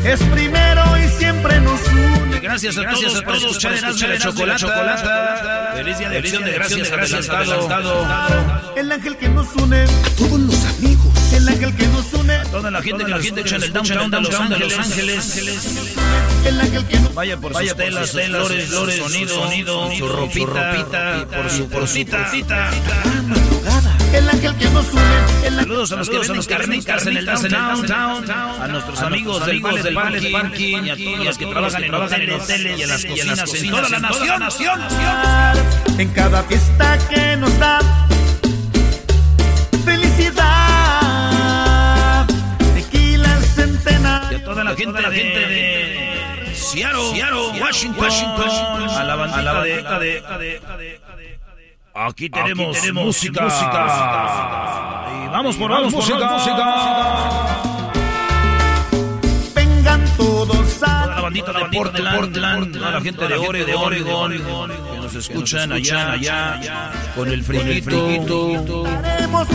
es 0.05 0.21
primero 0.25 0.83
y 0.99 1.09
siempre 1.09 1.61
nos 1.61 1.81
une. 1.89 2.41
Gracias 2.41 2.77
a 2.77 2.83
todos 2.91 3.23
por 3.23 3.37
escuchar 3.37 3.73
Erasmo 3.73 4.47
la 4.47 4.57
Chocolata. 4.57 5.73
Feliz 5.75 5.99
día 5.99 6.11
de 6.11 6.19
acción 6.19 6.45
de 6.45 6.53
gracias, 6.53 6.91
gracias, 6.91 7.29
adelantado. 7.31 8.07
El 8.77 8.93
ángel 8.93 9.17
que 9.17 9.29
nos 9.29 9.55
une, 9.57 9.87
todos 10.19 10.41
los 10.41 10.65
amigos. 10.65 11.14
El 11.35 11.49
ángel 11.49 11.75
que 11.77 11.87
nos 11.89 12.13
une, 12.13 12.39
Toda 12.51 12.71
la 12.71 12.83
gente 12.83 13.05
que 13.05 13.11
la 13.11 13.21
gente 13.21 13.41
echa 13.41 13.57
en 13.57 13.63
el 13.65 13.73
downtown 13.73 14.11
de 14.11 14.21
Los 14.21 14.79
Ángeles. 14.79 15.37
el 16.47 16.61
ángel 16.61 16.85
que 16.87 17.01
nos 17.01 17.15
Vaya 17.15 17.37
por 17.37 17.55
sus 17.55 17.77
telas, 17.77 18.11
flores, 18.11 18.69
flores, 18.69 18.99
sonido, 18.99 19.35
sonido, 19.35 19.91
su 19.97 20.07
ropita, 20.47 21.27
por 21.35 21.51
su 21.51 21.69
porcita. 21.69 22.31
El 24.13 24.29
ángel 24.29 24.55
que 24.55 24.71
nos 24.71 24.87
une, 24.93 25.47
el 25.47 25.59
ángel 25.59 25.87
Saludos 25.87 25.93
a 25.93 25.97
los 26.35 26.47
que 26.47 26.59
venden 26.59 26.83
carnitas 26.83 27.07
en 27.07 27.17
el 27.17 27.27
downtown, 27.27 28.31
a 28.31 28.69
nuestros 28.69 29.01
amigos 29.01 29.45
del 29.45 29.61
Vales 29.61 29.83
del 29.83 30.33
Parking, 30.33 30.85
y 30.85 30.91
a 30.91 30.97
todos 30.97 31.25
los 31.25 31.75
que 31.75 31.87
trabajan 31.87 32.23
en 32.23 32.31
hoteles 32.33 32.79
y 32.79 32.83
en 32.83 32.89
las 32.89 33.05
cocinas 33.05 33.55
en 33.55 33.71
toda 33.71 33.89
la 33.89 34.39
nación. 34.39 34.81
en 35.99 36.09
cada 36.11 36.43
fiesta 36.45 36.99
que 37.09 37.37
nos 37.37 37.59
da 37.59 37.81
felicidad. 39.85 40.64
Centenario. 44.77 44.81
Y 44.81 44.83
a 44.83 44.93
toda 44.93 45.01
la 45.01 45.11
gente 45.13 45.41
de 45.47 46.55
Seattle, 46.55 47.61
Washington, 47.61 48.11
a 48.91 49.05
la 49.05 49.17
bandita 49.17 49.99
de... 49.99 50.61
Aquí 51.97 52.29
tenemos, 52.29 52.93
música. 52.93 53.47
Y 53.47 55.29
vamos 55.29 55.57
por 55.57 55.71
vamos 55.71 55.95
música. 55.95 56.41
Vengan 59.55 60.05
todos 60.17 60.83
a 60.83 61.03
Toda 61.03 61.15
la 61.15 61.21
bandita 61.21 61.53
de 61.53 61.65
Portland, 61.67 62.73
toda 62.73 62.91
la 62.91 63.01
gente 63.01 63.29
de 63.29 63.35
Oregon, 63.37 63.67
de 63.67 63.75
Oregon, 63.75 64.71
que 64.71 64.99
nos 65.01 65.15
escuchan 65.15 65.71
allá, 65.71 66.13
allá, 66.13 66.91
con 67.15 67.29
el 67.29 67.45
friguito. 67.45 68.85
Haremos 68.87 69.47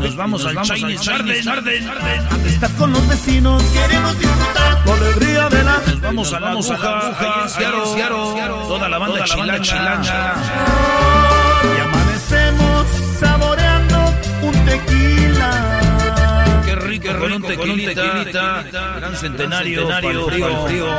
Nos 0.00 0.16
vamos 0.16 0.44
al 0.46 0.62
Chinese 0.62 1.10
Garden. 1.44 1.90
Estás 2.46 2.70
con 2.72 2.92
los 2.92 3.06
vecinos, 3.08 3.62
queremos 3.62 4.18
disfrutar 4.18 4.86
la 4.86 4.92
alegría 4.94 5.48
de 5.48 5.64
la... 5.64 5.82
Nos 5.86 6.00
vamos 6.00 6.32
a 6.32 6.40
la 6.40 6.50
aguja, 6.50 7.48
toda 8.68 8.88
la 8.88 8.98
banda 8.98 9.24
chilanga. 9.24 10.34
Y 11.64 11.80
amanecemos 11.80 12.86
saboreando 13.18 14.14
un 14.42 14.64
tequila. 14.64 15.80
Qué 16.64 16.74
rico, 16.76 17.18
con 17.18 17.32
un 17.32 17.42
tequilita, 17.42 18.64
gran 18.96 19.16
centenario, 19.16 19.88
frío, 19.98 20.66
frío. 20.66 20.96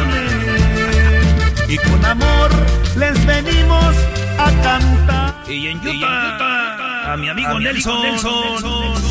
Y 1.66 1.76
con 1.78 2.04
amor 2.04 2.50
les 2.96 3.26
venimos 3.26 3.94
a 4.38 4.50
cantar. 4.62 5.34
Y 5.48 5.66
en 5.68 5.78
Utah, 5.78 7.12
a 7.12 7.16
mi 7.16 7.28
amigo 7.28 7.58
Nelson. 7.58 8.06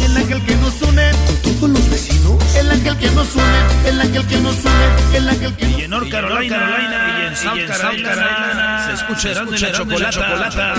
El 0.04 0.18
ángel 0.18 0.42
que 0.46 0.56
nos 0.56 0.82
une 0.82 1.12
con 1.12 1.36
todos 1.42 1.70
los 1.70 1.90
vecinos. 1.90 2.56
El 2.56 2.72
ángel 2.72 2.98
que 2.98 3.10
nos 3.12 3.36
une, 3.36 3.90
el 3.90 4.02
ángel 4.02 4.26
que 4.26 4.38
nos 4.38 4.56
une, 4.64 5.18
el 5.18 5.30
ángel 5.30 5.56
que 5.56 5.70
Y 5.70 5.82
en 5.82 5.92
North 5.92 6.10
Carolina, 6.10 7.18
y 7.20 7.28
en 7.28 7.36
South 7.36 7.68
Carolina, 7.68 8.86
se 8.86 8.94
escucha 8.94 9.30
Erasmo 9.30 9.94
y 9.94 10.00
la 10.00 10.10
chocolata. 10.10 10.74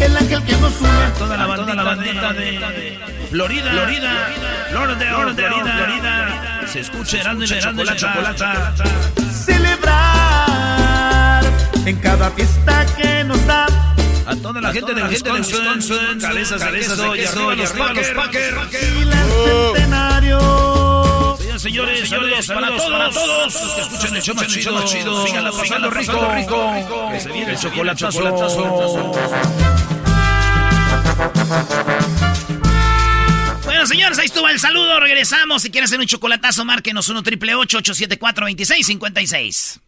El 0.00 0.16
ángel 0.16 0.42
que 0.44 0.56
nos 0.56 0.80
une. 0.80 1.10
Toda 1.18 1.36
la 1.36 1.46
bandita 1.82 2.32
de 2.32 2.98
Florida, 3.30 3.70
Florida, 3.72 4.10
Florida, 4.70 5.06
Florida, 5.34 6.66
se 6.66 6.80
escucha 6.80 7.18
Erasmo 7.18 7.82
y 7.82 7.84
la 7.84 7.96
chocolata. 7.96 8.74
Celebrar 9.32 10.07
en 11.88 11.96
cada 12.00 12.30
fiesta 12.32 12.86
que 12.96 13.24
nos 13.24 13.44
da. 13.46 13.66
A 14.26 14.36
toda 14.36 14.60
la 14.60 14.72
gente 14.72 14.92
de 14.92 15.02
Wisconsin, 15.04 16.20
cabezas 16.20 16.60
de 16.60 16.78
queso 16.78 17.16
y 17.16 17.24
arriba 17.24 17.54
los 17.54 17.70
Packers. 17.70 18.08
Y 18.72 19.02
el 19.02 19.74
centenario. 19.74 21.38
Señores, 21.56 22.08
señores, 22.08 22.46
saludos 22.46 22.84
para 22.86 23.10
todos 23.10 23.54
los 23.54 23.74
que 23.74 23.80
escuchan 23.80 24.16
el 24.16 24.22
show 24.22 24.34
más 24.34 24.46
chido. 24.84 25.26
Síganla 25.26 25.50
pasando 25.50 25.90
rico, 25.90 26.30
rico. 26.34 27.08
Que 27.10 27.20
se 27.20 27.32
viene 27.32 27.52
el 27.52 27.58
chocolatazo. 27.58 28.22
Bueno, 33.64 33.86
señores, 33.86 34.18
ahí 34.18 34.26
estuvo 34.26 34.48
el 34.48 34.60
saludo. 34.60 35.00
Regresamos. 35.00 35.62
Si 35.62 35.70
quieres 35.70 35.90
hacer 35.90 36.00
un 36.00 36.06
chocolatazo, 36.06 36.66
márquenos 36.66 37.08
1 37.08 37.22
triple 37.22 37.54
874 37.54 38.44
2656 38.44 39.87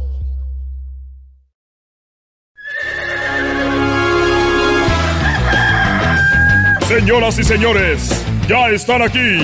Señoras 6.91 7.39
y 7.39 7.43
señores, 7.45 8.25
ya 8.49 8.67
están 8.67 9.01
aquí 9.01 9.39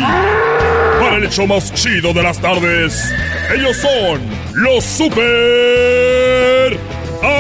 para 1.00 1.16
el 1.16 1.24
hecho 1.24 1.48
más 1.48 1.74
chido 1.74 2.12
de 2.12 2.22
las 2.22 2.40
tardes. 2.40 3.10
Ellos 3.56 3.78
son 3.78 4.20
los 4.54 4.84
super 4.84 6.78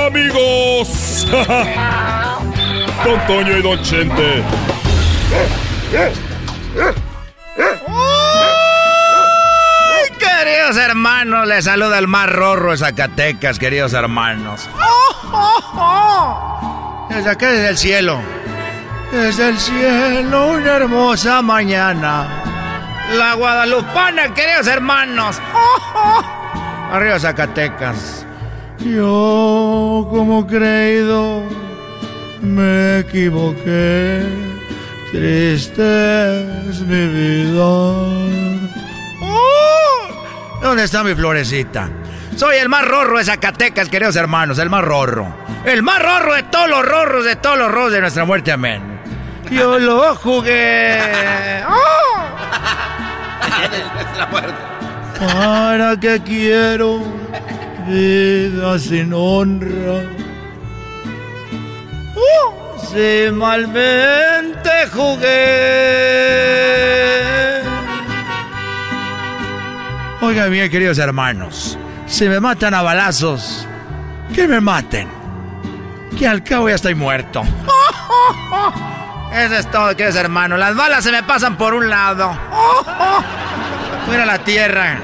amigos. 0.07 1.27
Don 3.03 3.27
Toño 3.27 3.57
y 3.57 3.61
Don 3.61 3.83
Chente. 3.83 4.41
¡Ay, 7.89 7.97
queridos 10.17 10.77
hermanos! 10.77 11.45
Les 11.49 11.65
saluda 11.65 11.99
el 11.99 12.07
más 12.07 12.29
rorro 12.29 12.71
de 12.71 12.77
Zacatecas, 12.77 13.59
queridos 13.59 13.91
hermanos. 13.91 14.69
Desde 17.09 17.29
acá, 17.29 17.51
desde 17.51 17.67
el 17.67 17.77
cielo. 17.77 18.46
Desde 19.11 19.49
el 19.49 19.57
cielo, 19.57 20.51
una 20.51 20.75
hermosa 20.75 21.41
mañana. 21.41 22.27
La 23.17 23.35
Guadalupana, 23.35 24.33
queridos 24.33 24.67
hermanos. 24.67 25.41
Arriba 26.91 27.19
Zacatecas. 27.19 28.25
Yo, 28.79 30.07
como 30.09 30.45
creído, 30.45 31.43
me 32.41 32.99
equivoqué. 32.99 34.25
Triste 35.11 36.69
es 36.69 36.81
mi 36.81 37.07
vida. 37.07 37.63
¡Oh! 39.21 40.59
¿Dónde 40.61 40.83
está 40.83 41.03
mi 41.03 41.15
florecita? 41.15 41.89
Soy 42.35 42.57
el 42.57 42.67
más 42.69 42.85
rorro 42.85 43.17
de 43.17 43.25
Zacatecas, 43.25 43.89
queridos 43.89 44.17
hermanos, 44.17 44.59
el 44.59 44.69
más 44.69 44.83
rorro. 44.83 45.33
El 45.65 45.81
más 45.81 46.01
rorro 46.03 46.35
de 46.35 46.43
todos 46.43 46.69
los 46.69 46.85
rorros, 46.85 47.25
de 47.25 47.37
todos 47.37 47.57
los 47.57 47.71
rorros 47.71 47.93
de 47.93 48.01
nuestra 48.01 48.25
muerte, 48.25 48.51
amén. 48.51 48.96
Yo 49.49 49.79
lo 49.79 50.15
jugué. 50.15 51.63
¡Oh! 51.67 51.77
¿Para 55.19 55.97
qué 55.99 56.21
quiero 56.23 56.99
vida 57.87 58.77
sin 58.77 59.13
honra? 59.13 60.03
¡Oh! 62.15 62.77
Si 62.91 63.31
malmente 63.31 64.69
jugué. 64.93 66.47
Oigan 70.21 70.51
bien, 70.51 70.69
queridos 70.69 70.97
hermanos, 70.97 71.77
si 72.05 72.27
me 72.27 72.39
matan 72.39 72.73
a 72.73 72.81
balazos, 72.81 73.67
que 74.33 74.47
me 74.47 74.59
maten. 74.59 75.07
Que 76.17 76.27
al 76.27 76.43
cabo 76.43 76.69
ya 76.69 76.75
estoy 76.75 76.95
muerto. 76.95 77.43
Eso 79.33 79.55
es 79.55 79.71
todo, 79.71 79.95
queridos 79.95 80.15
hermanos. 80.15 80.59
Las 80.59 80.75
balas 80.75 81.03
se 81.03 81.11
me 81.11 81.23
pasan 81.23 81.57
por 81.57 81.73
un 81.73 81.89
lado. 81.89 82.37
Voy 84.07 84.15
a 84.15 84.25
la 84.25 84.39
tierra. 84.39 84.99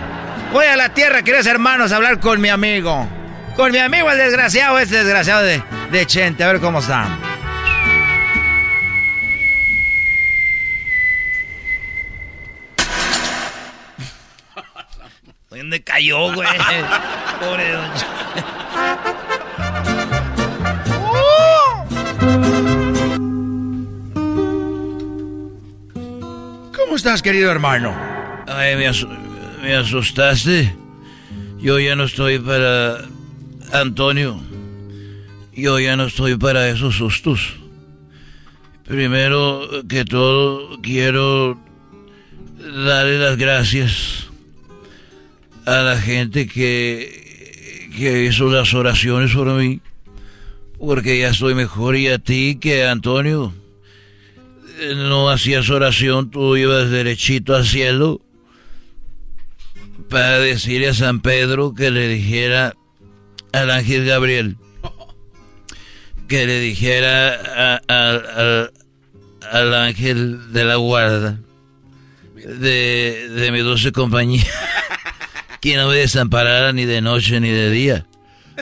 Voy 0.52 0.66
a 0.66 0.76
la 0.76 0.90
tierra, 0.90 1.24
queridos 1.24 1.48
hermanos, 1.48 1.92
a 1.92 1.98
hablar 1.98 2.20
con 2.20 2.40
mi 2.40 2.50
amigo. 2.50 3.08
Con 3.56 3.72
mi 3.72 3.80
amigo 3.80 4.10
el 4.10 4.18
desgraciado, 4.18 4.80
este 4.80 5.04
desgraciado 5.04 5.44
de, 5.44 5.62
de 5.92 6.06
Chente. 6.06 6.44
A 6.44 6.48
ver 6.48 6.60
cómo 6.60 6.80
está. 6.80 7.08
¿Dónde 15.50 15.84
cayó, 15.84 16.34
güey? 16.34 16.48
Pobre 17.40 17.72
don 17.72 17.92
¿Cómo 26.94 27.00
estás, 27.00 27.24
querido 27.24 27.50
hermano? 27.50 27.92
Ay, 28.46 28.76
me, 28.76 28.88
asu- 28.88 29.10
me 29.64 29.74
asustaste. 29.74 30.76
Yo 31.60 31.80
ya 31.80 31.96
no 31.96 32.04
estoy 32.04 32.38
para 32.38 33.00
Antonio. 33.72 34.40
Yo 35.56 35.80
ya 35.80 35.96
no 35.96 36.06
estoy 36.06 36.38
para 36.38 36.70
esos 36.70 36.96
sustos. 36.96 37.56
Primero 38.86 39.68
que 39.90 40.06
todo, 40.06 40.80
quiero 40.84 41.60
darle 42.60 43.18
las 43.18 43.38
gracias 43.38 44.28
a 45.66 45.78
la 45.78 45.98
gente 45.98 46.46
que, 46.46 47.90
hizo 48.30 48.52
las 48.52 48.72
oraciones 48.76 49.34
por 49.34 49.48
mí. 49.54 49.82
Porque 50.78 51.18
ya 51.18 51.30
estoy 51.30 51.56
mejor 51.56 51.96
y 51.96 52.10
a 52.10 52.20
ti 52.20 52.60
que 52.62 52.86
Antonio. 52.86 53.52
No 54.96 55.30
hacías 55.30 55.70
oración, 55.70 56.32
tú 56.32 56.58
ibas 56.58 56.90
derechito 56.90 57.56
al 57.56 57.66
cielo 57.66 58.22
para 60.10 60.40
decirle 60.40 60.90
a 60.90 60.94
San 60.94 61.22
Pedro 61.22 61.74
que 61.74 61.92
le 61.92 62.08
dijera 62.08 62.74
al 63.52 63.70
ángel 63.70 64.06
Gabriel 64.06 64.58
que 66.28 66.48
le 66.48 66.60
dijera 66.60 67.82
al 67.88 69.74
ángel 69.74 70.52
de 70.52 70.66
la 70.66 70.76
guarda 70.78 71.40
de, 72.36 73.30
de 73.30 73.52
mi 73.52 73.60
dulce 73.60 73.92
compañía 73.92 74.46
que 75.62 75.78
no 75.78 75.90
me 75.90 75.96
desamparara 75.96 76.74
ni 76.74 76.86
de 76.86 77.02
noche 77.02 77.40
ni 77.40 77.50
de 77.50 77.70
día. 77.70 78.06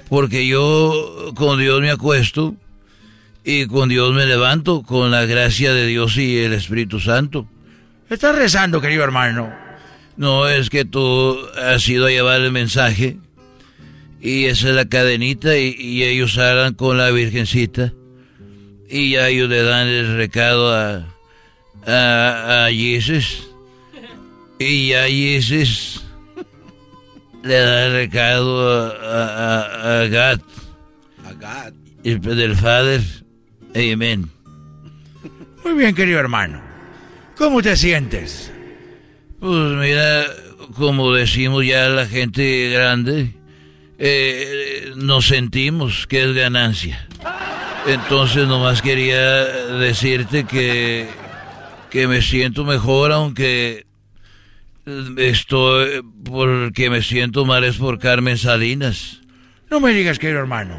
Porque 0.07 0.47
yo 0.47 1.31
con 1.35 1.59
Dios 1.59 1.81
me 1.81 1.89
acuesto 1.89 2.55
y 3.43 3.65
con 3.65 3.89
Dios 3.89 4.13
me 4.13 4.26
levanto, 4.26 4.84
con 4.84 5.11
la 5.11 5.26
gracia 5.26 5.73
de 5.73 5.88
Dios 5.88 6.18
y 6.18 6.38
el 6.39 6.53
Espíritu 6.53 6.99
Santo. 6.99 7.47
¿Estás 8.09 8.35
rezando, 8.35 8.81
querido 8.81 9.03
hermano? 9.03 9.53
No, 10.18 10.47
es 10.47 10.69
que 10.69 10.85
tú 10.85 11.38
has 11.57 11.88
ido 11.88 12.05
a 12.05 12.09
llevar 12.09 12.41
el 12.41 12.51
mensaje 12.51 13.18
y 14.19 14.45
esa 14.45 14.69
es 14.69 14.76
la 14.76 14.85
cadenita 14.85 15.57
y, 15.57 16.03
ellos 16.03 16.38
hablan 16.38 16.73
con 16.76 16.97
la 16.97 17.09
Virgencita 17.09 17.93
y 18.89 19.11
ya 19.11 19.30
ellos 19.30 19.49
le 19.49 19.63
dan 19.63 19.88
el 19.88 20.18
recado 20.18 20.73
a, 20.76 21.07
a, 21.88 22.65
a 22.65 22.69
Jesus 22.69 23.47
y 24.59 24.89
ya 24.89 25.07
Jesus 25.07 26.03
le 27.41 27.55
da 27.55 27.85
el 27.88 27.93
recado 27.93 28.69
a, 28.69 28.89
a, 28.99 30.01
a 30.01 30.07
God. 30.07 30.41
A 31.26 31.34
God. 31.34 31.73
Y 32.03 32.15
del 32.15 32.55
Father. 32.55 33.01
Amén. 33.76 34.30
Muy 35.64 35.73
bien, 35.73 35.95
querido 35.95 36.19
hermano. 36.19 36.61
¿Cómo 37.35 37.61
te 37.61 37.76
sientes? 37.76 38.52
Pues 39.39 39.72
mira, 39.73 40.26
como 40.76 41.14
decimos 41.14 41.65
ya 41.65 41.88
la 41.89 42.06
gente 42.06 42.69
grande, 42.69 43.34
eh, 43.98 44.91
nos 44.95 45.27
sentimos 45.27 46.07
que 46.07 46.23
es 46.23 46.34
ganancia. 46.34 47.07
Entonces 47.88 48.48
nomás 48.48 48.81
quería 48.81 49.45
decirte 49.80 50.43
que, 50.43 51.07
que 51.89 52.07
me 52.07 52.22
siento 52.22 52.64
mejor, 52.64 53.11
aunque 53.11 53.85
estoy 55.18 56.03
porque 56.23 56.89
me 56.89 57.02
siento 57.02 57.45
mal 57.45 57.64
es 57.64 57.77
por 57.77 57.99
Carmen 57.99 58.38
Salinas. 58.38 59.22
No 59.69 59.80
me 59.80 59.93
digas, 59.93 60.19
querido 60.19 60.39
hermano. 60.39 60.76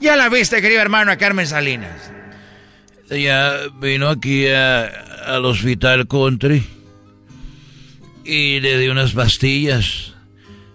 Ya 0.00 0.16
la 0.16 0.28
viste, 0.28 0.62
querido 0.62 0.80
hermano, 0.80 1.10
a 1.10 1.16
Carmen 1.16 1.46
Salinas. 1.46 2.12
Ella 3.10 3.68
vino 3.80 4.08
aquí 4.08 4.46
al 4.48 5.44
hospital 5.44 6.06
country 6.06 6.62
y 8.24 8.60
le 8.60 8.76
di 8.76 8.88
unas 8.88 9.12
pastillas. 9.12 10.14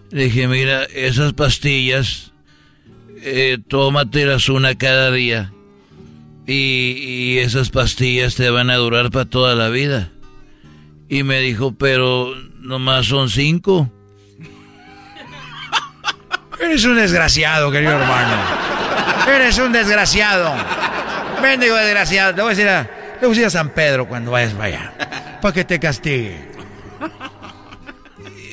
Le 0.10 0.26
dije, 0.26 0.48
mira, 0.48 0.84
esas 0.86 1.34
pastillas, 1.34 2.34
eh, 3.22 3.60
tómatelas 3.68 4.50
una 4.50 4.76
cada 4.76 5.12
día. 5.12 5.54
Y, 6.48 6.96
y 6.98 7.38
esas 7.40 7.70
pastillas 7.70 8.36
te 8.36 8.50
van 8.50 8.70
a 8.70 8.76
durar 8.76 9.12
para 9.12 9.26
toda 9.26 9.56
la 9.56 9.70
vida. 9.70 10.10
Y 11.10 11.22
me 11.24 11.40
dijo, 11.40 11.76
pero 11.76 12.34
nomás 12.60 13.06
son 13.06 13.30
cinco. 13.30 13.92
Eres 16.60 16.84
un 16.86 16.96
desgraciado, 16.96 17.72
querido 17.72 17.92
hermano. 17.92 18.36
Eres 19.28 19.58
un 19.60 19.72
desgraciado. 19.72 20.56
Bendigo 21.44 21.76
desgraciado. 21.76 22.38
Le 22.38 22.42
voy 22.42 22.54
a 22.54 22.56
decir 22.56 22.70
a, 22.70 22.84
le 22.84 23.28
voy 23.28 23.28
a, 23.28 23.30
decir 23.30 23.46
a 23.46 23.50
San 23.50 23.70
Pedro 23.74 24.08
cuando 24.08 24.32
vayas. 24.32 24.54
Para 25.42 25.54
que 25.54 25.66
te 25.66 25.78
castigue. 25.78 26.38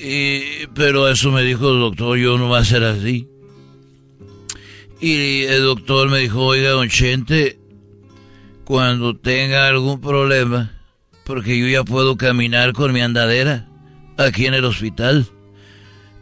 Y, 0.02 0.66
pero 0.74 1.08
eso 1.08 1.30
me 1.30 1.42
dijo 1.42 1.70
el 1.70 1.78
doctor, 1.78 2.18
yo 2.18 2.36
no 2.36 2.48
va 2.48 2.58
a 2.58 2.64
ser 2.64 2.82
así. 2.82 3.28
Y 5.00 5.44
el 5.44 5.62
doctor 5.62 6.08
me 6.08 6.18
dijo, 6.18 6.44
oiga, 6.44 6.70
don 6.70 6.88
Chente, 6.88 7.60
cuando 8.64 9.16
tenga 9.16 9.68
algún 9.68 10.00
problema, 10.00 10.72
porque 11.24 11.56
yo 11.58 11.68
ya 11.68 11.84
puedo 11.84 12.16
caminar 12.16 12.72
con 12.72 12.92
mi 12.92 13.02
andadera 13.02 13.68
aquí 14.16 14.46
en 14.46 14.54
el 14.54 14.64
hospital. 14.64 15.26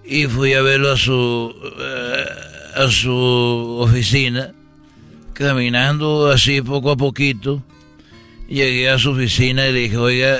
Y 0.04 0.26
fui 0.26 0.52
a 0.52 0.60
verlo 0.60 0.92
a 0.92 0.96
su, 0.98 1.54
eh, 1.80 2.26
a 2.76 2.88
su 2.88 3.78
oficina, 3.80 4.52
caminando 5.38 6.30
así 6.30 6.60
poco 6.60 6.90
a 6.90 6.96
poquito. 6.96 7.62
Llegué 8.48 8.90
a 8.90 8.98
su 8.98 9.12
oficina 9.12 9.68
y 9.68 9.72
le 9.72 9.78
dije, 9.80 9.96
oiga, 9.96 10.38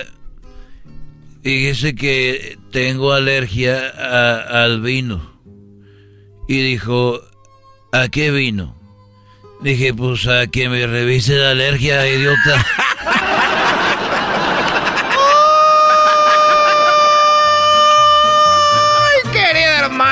fíjese 1.43 1.95
que 1.95 2.59
tengo 2.73 3.13
alergia 3.13 3.89
al 4.65 4.81
vino. 4.81 5.39
Y 6.49 6.61
dijo, 6.63 7.21
¿a 7.93 8.09
qué 8.09 8.33
vino? 8.33 8.75
Dije, 9.61 9.95
pues 9.95 10.27
a 10.27 10.49
que 10.49 10.69
me 10.69 10.87
revise 10.87 11.37
la 11.37 11.53
alergia, 11.53 12.07
idiota. 12.11 12.67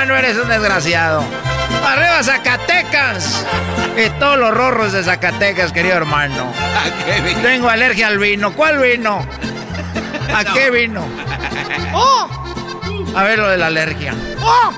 no 0.06 0.16
eres 0.16 0.36
un 0.36 0.48
desgraciado. 0.48 1.45
Arriba 1.86 2.22
Zacatecas. 2.22 3.46
Y 3.96 4.10
todos 4.18 4.38
los 4.38 4.52
rorros 4.52 4.92
de 4.92 5.02
Zacatecas, 5.02 5.72
querido 5.72 5.96
hermano. 5.96 6.52
Tengo 7.42 7.68
alergia 7.68 8.08
al 8.08 8.18
vino. 8.18 8.52
¿Cuál 8.52 8.78
vino? 8.78 9.24
¿A 10.34 10.44
qué 10.44 10.70
vino? 10.70 11.06
¡Oh! 11.94 12.28
A 13.14 13.22
ver 13.22 13.38
lo 13.38 13.48
de 13.48 13.56
la 13.56 13.68
alergia. 13.68 14.14
¡Oh! 14.42 14.72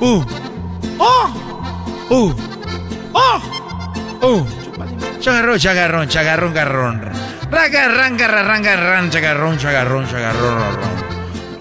¡Uh! 0.00 0.24
¡Oh! 0.98 1.30
¡Uh! 2.10 2.34
¡Oh! 3.12 3.40
¡Uh! 4.22 4.46
Chagarrón, 5.20 5.58
chagarrón, 5.58 6.08
chagarrón, 6.08 6.54
garrón. 6.54 7.12
Ranga, 7.50 7.88
ranga, 7.88 8.28
ranga, 8.28 8.76
ranga, 8.76 9.10
chagarrón, 9.10 9.58
chagarrón, 9.58 10.08
chagarrón, 10.08 10.78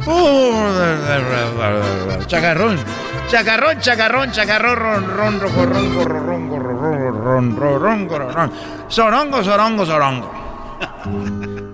chacarrón, 2.28 2.78
chacarrón, 3.30 3.80
chacarrón, 3.80 4.32
chacarrón, 4.32 4.76
ron, 4.76 5.08
ron, 5.08 5.40
ron, 5.40 5.56
ron, 7.56 7.56
ron, 7.56 8.10
ron, 8.10 8.52
sorongo, 8.88 9.44
sorongo, 9.44 9.86
sorongo. 9.86 10.32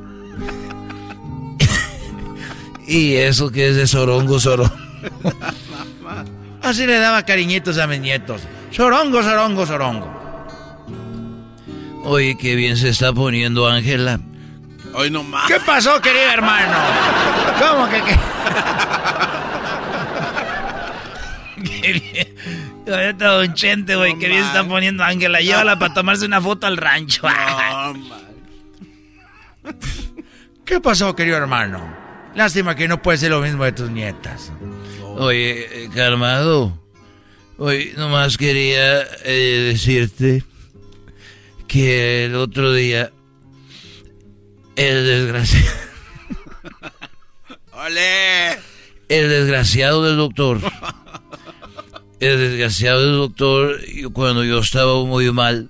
¿Y 2.88 3.16
eso 3.16 3.52
que 3.52 3.70
es 3.70 3.76
de 3.76 3.88
sorongo, 3.88 4.40
sorongo? 4.40 4.72
Así 6.62 6.86
le 6.86 7.00
daba 7.00 7.24
cariñitos 7.24 7.78
a 7.78 7.88
mis 7.88 8.02
nietos. 8.02 8.42
Sorongo, 8.72 9.24
sorongo, 9.24 9.66
sorongo. 9.66 10.12
Oye, 12.04 12.38
qué 12.38 12.56
bien 12.56 12.76
se 12.76 12.90
está 12.90 13.14
poniendo 13.14 13.68
Ángela. 13.68 14.20
Hoy 14.94 15.10
no 15.10 15.24
más. 15.24 15.48
¿Qué 15.48 15.60
pasó, 15.60 16.02
querido 16.02 16.30
hermano? 16.32 16.78
¿Cómo 17.60 17.90
que 17.90 18.02
qué? 18.02 18.16
qué 21.86 21.94
bien. 21.94 22.36
Ahorita 22.88 23.28
Don 23.28 23.54
Chente, 23.54 23.96
güey, 23.96 24.18
qué 24.20 24.28
bien 24.28 24.44
se 24.52 24.64
poniendo 24.64 25.04
Ángela. 25.04 25.40
Llévala 25.42 25.80
para 25.80 25.94
tomarse 25.94 26.26
una 26.26 26.42
foto 26.42 26.68
al 26.68 26.78
rancho. 26.78 27.24
¿Qué 30.66 30.80
pasó, 30.80 31.16
querido 31.16 31.38
hermano? 31.38 31.96
Lástima 32.36 32.76
que 32.76 32.88
no 32.88 33.02
puede 33.02 33.18
ser 33.18 33.32
lo 33.32 33.42
mismo 33.42 33.64
de 33.64 33.72
tus 33.72 33.90
nietas. 33.90 34.52
Oye, 35.18 35.86
eh, 35.86 35.90
calmado. 35.94 36.82
Oye, 37.58 37.94
nomás 37.98 38.38
quería 38.38 39.02
eh, 39.24 39.72
decirte 39.72 40.44
que 41.68 42.26
el 42.26 42.36
otro 42.36 42.74
día 42.74 43.12
el 44.76 45.06
desgraciado. 45.06 45.72
¡Ole! 47.72 48.52
El 49.08 49.30
desgraciado 49.30 50.04
del 50.04 50.18
doctor. 50.18 50.60
El 52.20 52.40
desgraciado 52.40 53.12
doctor, 53.12 53.80
cuando 54.14 54.44
yo 54.44 54.60
estaba 54.60 55.04
muy 55.06 55.32
mal, 55.32 55.70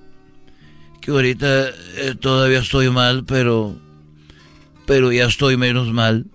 que 1.01 1.11
ahorita 1.11 1.69
eh, 1.69 2.15
todavía 2.19 2.59
estoy 2.59 2.89
mal, 2.89 3.25
pero. 3.25 3.79
Pero 4.85 5.11
ya 5.11 5.25
estoy 5.25 5.57
menos 5.57 5.87
mal. 5.91 6.25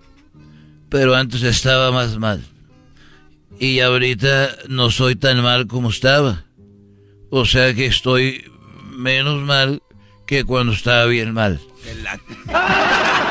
Pero 0.89 1.15
antes 1.15 1.41
estaba 1.43 1.91
más 1.91 2.17
mal. 2.17 2.43
Y 3.59 3.79
ahorita 3.79 4.49
no 4.67 4.91
soy 4.91 5.15
tan 5.15 5.41
mal 5.41 5.67
como 5.67 5.89
estaba. 5.89 6.43
O 7.29 7.45
sea 7.45 7.73
que 7.73 7.85
estoy 7.85 8.43
menos 8.91 9.41
mal 9.41 9.81
que 10.27 10.43
cuando 10.43 10.73
estaba 10.73 11.05
bien 11.05 11.33
mal. 11.33 11.59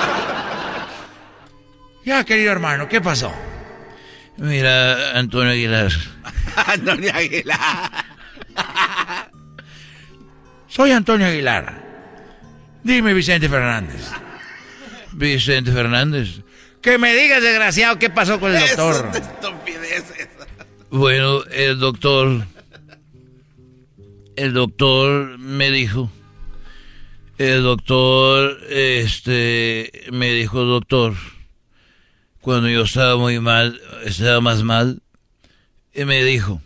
Ya, 2.04 2.24
querido 2.24 2.50
hermano, 2.50 2.88
¿qué 2.88 3.00
pasó? 3.00 3.30
Mira, 4.38 5.18
Antonio 5.18 5.52
Aguilar. 5.52 5.92
Antonio 6.66 7.10
Aguilar. 7.14 8.04
Soy 10.68 10.92
Antonio 10.92 11.26
Aguilar. 11.26 11.82
Dime, 12.82 13.12
Vicente 13.12 13.48
Fernández. 13.48 14.10
Vicente 15.12 15.72
Fernández. 15.72 16.40
Que 16.80 16.96
me 16.96 17.14
digas, 17.14 17.42
desgraciado, 17.42 17.98
qué 17.98 18.08
pasó 18.08 18.40
con 18.40 18.54
el 18.54 18.60
doctor. 18.60 19.10
Bueno, 20.90 21.44
el 21.50 21.78
doctor. 21.78 22.46
El 24.36 24.54
doctor 24.54 25.38
me 25.38 25.70
dijo 25.70 26.10
El 27.36 27.62
doctor, 27.62 28.58
este, 28.70 29.90
me 30.10 30.32
dijo, 30.32 30.64
doctor, 30.64 31.14
cuando 32.40 32.70
yo 32.70 32.82
estaba 32.82 33.18
muy 33.18 33.38
mal, 33.38 33.78
estaba 34.04 34.40
más 34.40 34.62
mal, 34.62 35.02
y 36.00 36.04
me 36.06 36.24
dijo, 36.24 36.62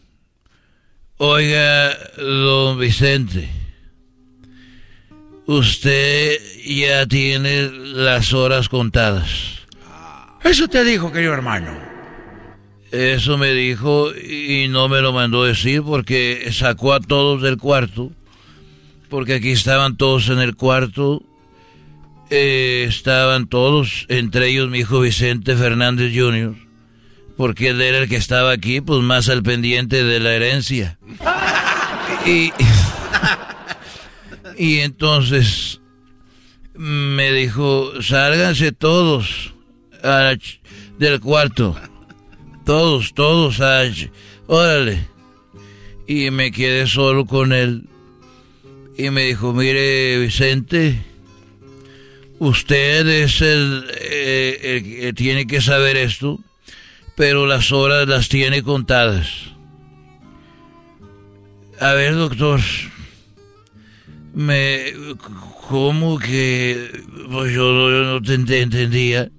oiga, 1.16 1.96
don 2.16 2.78
Vicente, 2.78 3.50
usted 5.46 6.38
ya 6.64 7.06
tiene 7.06 7.70
las 7.70 8.32
horas 8.32 8.68
contadas. 8.68 9.60
Eso 10.44 10.68
te 10.68 10.84
dijo, 10.84 11.10
querido 11.10 11.32
hermano. 11.32 11.76
Eso 12.92 13.36
me 13.36 13.52
dijo 13.52 14.14
y 14.14 14.68
no 14.68 14.88
me 14.88 15.00
lo 15.00 15.12
mandó 15.12 15.42
decir 15.42 15.82
porque 15.82 16.50
sacó 16.52 16.92
a 16.92 17.00
todos 17.00 17.42
del 17.42 17.58
cuarto 17.58 18.12
porque 19.08 19.34
aquí 19.34 19.50
estaban 19.50 19.96
todos 19.96 20.28
en 20.28 20.38
el 20.38 20.54
cuarto. 20.54 21.22
Eh, 22.30 22.86
estaban 22.88 23.48
todos, 23.48 24.06
entre 24.08 24.48
ellos 24.48 24.70
mi 24.70 24.78
hijo 24.78 25.00
Vicente 25.00 25.54
Fernández 25.54 26.12
Jr., 26.14 26.54
porque 27.36 27.68
él 27.68 27.80
era 27.80 27.98
el 27.98 28.08
que 28.08 28.16
estaba 28.16 28.52
aquí, 28.52 28.80
pues 28.80 29.00
más 29.02 29.28
al 29.28 29.42
pendiente 29.42 30.04
de 30.04 30.20
la 30.20 30.32
herencia. 30.32 30.98
Y, 32.26 32.52
y 34.56 34.78
entonces 34.78 35.82
me 36.72 37.32
dijo, 37.32 38.00
sálganse 38.00 38.72
todos 38.72 39.52
del 40.98 41.20
cuarto. 41.20 41.76
Todos, 42.64 43.12
todos, 43.12 43.60
órale. 44.46 45.06
Y 46.06 46.30
me 46.30 46.50
quedé 46.50 46.86
solo 46.86 47.26
con 47.26 47.52
él 47.52 47.84
y 48.96 49.10
me 49.10 49.24
dijo, 49.24 49.52
mire 49.52 50.18
Vicente, 50.18 51.02
usted 52.38 53.06
es 53.08 53.40
el, 53.40 53.84
eh, 54.00 54.82
que 55.00 55.12
tiene 55.12 55.46
que 55.46 55.60
saber 55.60 55.96
esto, 55.96 56.40
pero 57.16 57.46
las 57.46 57.72
horas 57.72 58.08
las 58.08 58.28
tiene 58.28 58.62
contadas. 58.62 59.28
A 61.80 61.92
ver, 61.92 62.14
doctor, 62.14 62.60
me, 64.32 64.92
¿cómo 65.68 66.18
que 66.18 66.90
pues 67.30 67.52
yo, 67.52 67.72
no 67.72 68.22
te 68.22 68.34
entendía? 68.34 69.30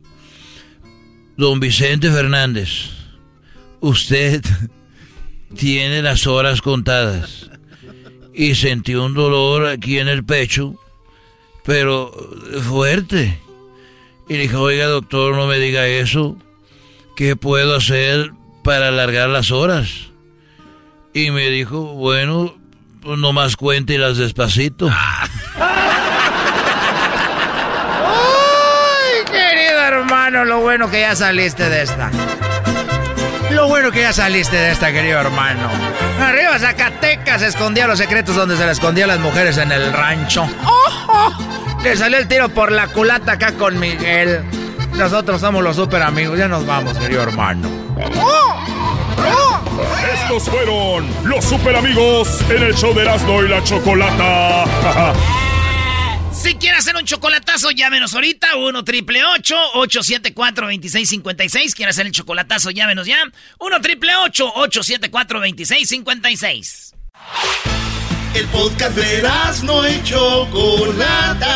Don 1.37 1.59
Vicente 1.59 2.09
Fernández, 2.11 2.91
usted 3.81 4.41
tiene 5.55 6.01
las 6.01 6.27
horas 6.27 6.61
contadas 6.61 7.49
y 8.33 8.55
sentí 8.55 8.95
un 8.95 9.13
dolor 9.13 9.65
aquí 9.65 9.97
en 9.99 10.07
el 10.07 10.25
pecho, 10.25 10.75
pero 11.63 12.11
fuerte. 12.63 13.39
Y 14.27 14.35
dije, 14.35 14.55
oiga 14.55 14.87
doctor, 14.87 15.35
no 15.35 15.47
me 15.47 15.59
diga 15.59 15.87
eso. 15.87 16.37
¿Qué 17.15 17.37
puedo 17.37 17.77
hacer 17.77 18.31
para 18.61 18.89
alargar 18.89 19.29
las 19.29 19.51
horas? 19.51 20.09
Y 21.13 21.31
me 21.31 21.49
dijo, 21.49 21.93
bueno, 21.93 22.53
pues 23.01 23.17
nomás 23.17 23.55
cuéntelas 23.55 24.17
despacito. 24.17 24.89
¡Ay, 24.91 25.63
querido 29.31 29.79
hermano! 29.79 30.43
Lo 30.43 30.59
bueno 30.59 30.91
que 30.91 30.99
ya 30.99 31.15
saliste 31.15 31.69
de 31.69 31.83
esta. 31.83 32.11
Lo 33.51 33.69
bueno 33.69 33.91
que 33.91 34.01
ya 34.01 34.11
saliste 34.11 34.57
de 34.57 34.71
esta, 34.71 34.91
querido 34.91 35.21
hermano. 35.21 35.69
Arriba 36.19 36.59
Zacatecas 36.59 37.43
escondía 37.43 37.87
los 37.87 37.97
secretos 37.97 38.35
donde 38.35 38.57
se 38.57 38.65
le 38.65 38.73
escondían 38.73 39.07
las 39.07 39.19
mujeres 39.19 39.57
en 39.57 39.71
el 39.71 39.93
rancho. 39.93 40.45
Le 41.81 41.95
salió 41.95 42.17
el 42.17 42.27
tiro 42.27 42.49
por 42.49 42.73
la 42.73 42.87
culata 42.87 43.33
acá 43.33 43.53
con 43.53 43.79
Miguel. 43.79 44.64
Nosotros 44.97 45.41
somos 45.41 45.63
los 45.63 45.75
super 45.75 46.01
amigos. 46.01 46.37
Ya 46.37 46.47
nos 46.47 46.65
vamos, 46.65 46.97
querido 46.97 47.23
hermano. 47.23 47.69
Estos 50.13 50.43
fueron 50.49 51.07
los 51.25 51.43
super 51.43 51.75
amigos 51.75 52.41
en 52.49 52.63
el 52.63 52.73
show 52.75 52.93
de 52.93 53.01
Erasmo 53.01 53.43
y 53.43 53.49
la 53.49 53.63
Chocolata. 53.63 54.65
Si 56.31 56.55
quiere 56.55 56.77
hacer 56.77 56.95
un 56.95 57.05
chocolatazo, 57.05 57.71
llámenos 57.71 58.13
ahorita. 58.13 58.55
1 58.57 58.83
triple 58.83 59.23
874 59.23 60.67
2656. 60.67 61.75
Quiere 61.75 61.89
hacer 61.89 62.05
el 62.05 62.11
chocolatazo, 62.11 62.71
llámenos 62.71 63.07
ya. 63.07 63.17
1 63.59 63.81
triple 63.81 64.15
874 64.15 65.39
2656. 65.39 66.93
El 68.33 68.45
podcast 68.47 68.95
de 68.95 69.23
no 69.63 69.87
y 69.89 70.03
Chocolata. 70.03 71.55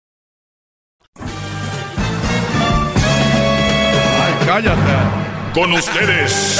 Cállate. 4.51 4.81
Con 5.53 5.71
ustedes. 5.71 6.59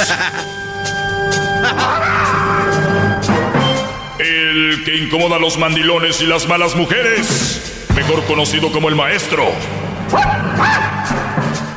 El 4.18 4.82
que 4.84 4.96
incomoda 4.96 5.36
a 5.36 5.38
los 5.38 5.58
mandilones 5.58 6.22
y 6.22 6.26
las 6.26 6.48
malas 6.48 6.74
mujeres. 6.74 7.84
Mejor 7.94 8.24
conocido 8.24 8.72
como 8.72 8.88
el 8.88 8.94
maestro. 8.94 9.44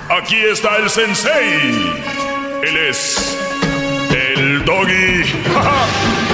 Aquí 0.10 0.38
está 0.38 0.78
el 0.78 0.90
sensei. 0.90 1.94
Él 2.64 2.78
es 2.90 3.38
el 4.12 4.64
doggy. 4.64 5.26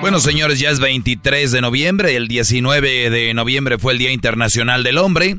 Bueno, 0.00 0.18
señores, 0.18 0.58
ya 0.58 0.70
es 0.70 0.80
23 0.80 1.52
de 1.52 1.60
noviembre. 1.60 2.16
El 2.16 2.26
19 2.26 3.10
de 3.10 3.34
noviembre 3.34 3.78
fue 3.78 3.92
el 3.92 3.98
Día 3.98 4.10
Internacional 4.10 4.82
del 4.82 4.96
Hombre. 4.96 5.36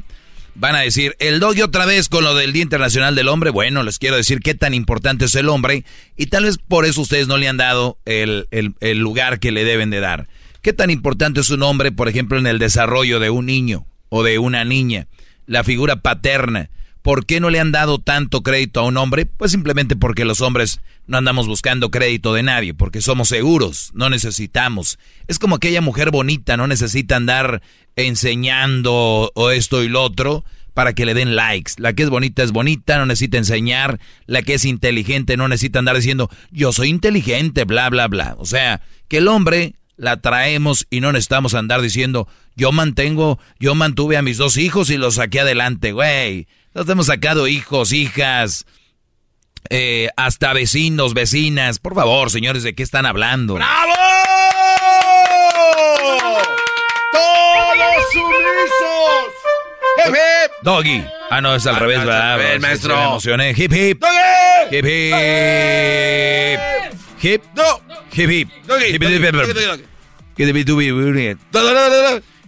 Van 0.53 0.75
a 0.75 0.81
decir, 0.81 1.15
el 1.19 1.39
doggy 1.39 1.61
otra 1.61 1.85
vez 1.85 2.09
con 2.09 2.23
lo 2.23 2.35
del 2.35 2.53
Día 2.53 2.63
Internacional 2.63 3.15
del 3.15 3.29
Hombre. 3.29 3.51
Bueno, 3.51 3.83
les 3.83 3.99
quiero 3.99 4.17
decir 4.17 4.39
qué 4.41 4.53
tan 4.53 4.73
importante 4.73 5.25
es 5.25 5.35
el 5.35 5.49
hombre 5.49 5.85
y 6.17 6.27
tal 6.27 6.43
vez 6.43 6.57
por 6.57 6.85
eso 6.85 7.01
ustedes 7.01 7.27
no 7.27 7.37
le 7.37 7.47
han 7.47 7.57
dado 7.57 7.97
el, 8.05 8.47
el 8.51 8.97
lugar 8.99 9.39
que 9.39 9.51
le 9.51 9.63
deben 9.63 9.89
de 9.89 10.01
dar. 10.01 10.27
¿Qué 10.61 10.73
tan 10.73 10.91
importante 10.91 11.39
es 11.39 11.49
un 11.49 11.63
hombre, 11.63 11.91
por 11.91 12.07
ejemplo, 12.07 12.37
en 12.37 12.45
el 12.45 12.59
desarrollo 12.59 13.19
de 13.19 13.29
un 13.29 13.47
niño 13.47 13.85
o 14.09 14.23
de 14.23 14.37
una 14.37 14.63
niña? 14.63 15.07
La 15.47 15.63
figura 15.63 15.97
paterna. 15.97 16.69
¿Por 17.01 17.25
qué 17.25 17.39
no 17.39 17.49
le 17.49 17.59
han 17.59 17.71
dado 17.71 17.99
tanto 17.99 18.43
crédito 18.43 18.79
a 18.79 18.83
un 18.83 18.97
hombre? 18.97 19.25
Pues 19.25 19.51
simplemente 19.51 19.95
porque 19.95 20.25
los 20.25 20.41
hombres 20.41 20.81
no 21.07 21.17
andamos 21.17 21.47
buscando 21.47 21.89
crédito 21.89 22.33
de 22.33 22.43
nadie, 22.43 22.73
porque 22.73 23.01
somos 23.01 23.29
seguros, 23.29 23.91
no 23.93 24.09
necesitamos. 24.09 24.99
Es 25.27 25.39
como 25.39 25.55
aquella 25.55 25.81
mujer 25.81 26.11
bonita, 26.11 26.57
no 26.57 26.67
necesita 26.67 27.15
andar 27.15 27.61
enseñando 27.95 29.31
o 29.33 29.49
esto 29.49 29.83
y 29.83 29.89
lo 29.89 30.03
otro 30.03 30.45
para 30.73 30.93
que 30.93 31.05
le 31.05 31.13
den 31.13 31.35
likes. 31.35 31.73
La 31.77 31.93
que 31.93 32.03
es 32.03 32.09
bonita 32.09 32.43
es 32.43 32.51
bonita, 32.51 32.97
no 32.97 33.05
necesita 33.05 33.37
enseñar. 33.37 33.99
La 34.25 34.41
que 34.41 34.53
es 34.53 34.65
inteligente 34.65 35.37
no 35.37 35.47
necesita 35.47 35.79
andar 35.79 35.95
diciendo 35.95 36.29
yo 36.51 36.71
soy 36.71 36.89
inteligente, 36.89 37.65
bla, 37.65 37.89
bla, 37.89 38.07
bla. 38.07 38.35
O 38.37 38.45
sea, 38.45 38.81
que 39.07 39.17
el 39.17 39.27
hombre 39.27 39.75
la 39.97 40.21
traemos 40.21 40.87
y 40.89 40.99
no 41.01 41.11
necesitamos 41.11 41.53
andar 41.53 41.81
diciendo 41.81 42.27
yo 42.55 42.71
mantengo, 42.71 43.39
yo 43.59 43.75
mantuve 43.75 44.17
a 44.17 44.21
mis 44.21 44.37
dos 44.37 44.57
hijos 44.57 44.89
y 44.89 44.97
los 44.97 45.15
saqué 45.15 45.39
adelante, 45.39 45.91
güey. 45.91 46.47
Nos 46.73 46.87
hemos 46.87 47.07
sacado 47.07 47.47
hijos, 47.47 47.91
hijas, 47.91 48.65
eh, 49.69 50.09
hasta 50.15 50.53
vecinos, 50.53 51.13
vecinas. 51.13 51.79
Por 51.79 51.95
favor, 51.95 52.31
señores, 52.31 52.63
¿de 52.63 52.73
qué 52.73 52.83
están 52.83 53.05
hablando? 53.05 53.55
¡Bravo! 53.55 53.93
¡Todos 57.11 58.13
sumisos! 58.13 59.33
¡Hip, 59.97 60.15
hip! 60.15 60.51
Doggy. 60.63 61.05
Ah, 61.29 61.41
no, 61.41 61.55
es 61.55 61.67
al 61.67 61.75
revés, 61.75 61.99
¿verdad? 61.99 62.33
A 62.33 62.37
ver, 62.37 62.61
maestro. 62.61 62.95
Me 62.95 63.03
emocioné. 63.03 63.49
Hip, 63.51 63.73
hip. 63.73 64.01
¡Doggy! 64.01 64.77
Hip, 64.77 64.85
hip. 64.85 66.59
Hip. 67.21 67.43
No. 67.53 67.81
Hip, 68.13 68.29
hip. 68.29 68.49
Doggy. 68.65 68.85
Hip, 68.95 69.03
hip, 69.03 69.11
hip, 69.11 69.35
hip. 71.15 71.37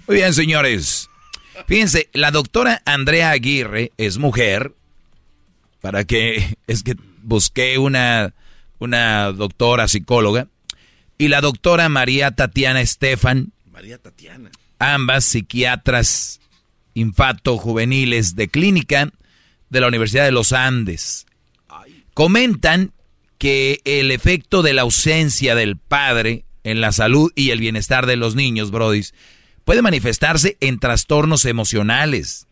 Muy 0.07 0.15
bien, 0.15 0.33
señores. 0.33 1.09
Fíjense, 1.67 2.09
la 2.13 2.31
doctora 2.31 2.81
Andrea 2.85 3.31
Aguirre 3.31 3.91
es 3.97 4.17
mujer, 4.17 4.73
para 5.81 6.03
que, 6.03 6.57
es 6.67 6.83
que 6.83 6.95
busqué 7.21 7.77
una, 7.77 8.33
una 8.79 9.31
doctora 9.31 9.87
psicóloga, 9.87 10.47
y 11.17 11.27
la 11.27 11.41
doctora 11.41 11.89
María 11.89 12.31
Tatiana 12.31 12.81
Estefan. 12.81 13.53
María 13.71 13.97
Tatiana. 13.97 14.51
Ambas 14.79 15.25
psiquiatras 15.25 16.41
infato 16.93 17.57
juveniles 17.57 18.35
de 18.35 18.47
clínica 18.47 19.11
de 19.69 19.81
la 19.81 19.87
Universidad 19.87 20.25
de 20.25 20.31
los 20.31 20.53
Andes. 20.53 21.25
Comentan 22.13 22.91
que 23.37 23.81
el 23.85 24.11
efecto 24.11 24.61
de 24.61 24.73
la 24.73 24.83
ausencia 24.83 25.55
del 25.55 25.77
padre 25.77 26.45
en 26.63 26.79
la 26.79 26.91
salud 26.91 27.31
y 27.35 27.49
el 27.49 27.59
bienestar 27.59 28.05
de 28.05 28.15
los 28.15 28.35
niños, 28.35 28.71
brodis, 28.71 29.13
puede 29.65 29.81
manifestarse 29.81 30.57
en 30.59 30.79
trastornos 30.79 31.45
emocionales. 31.45 32.47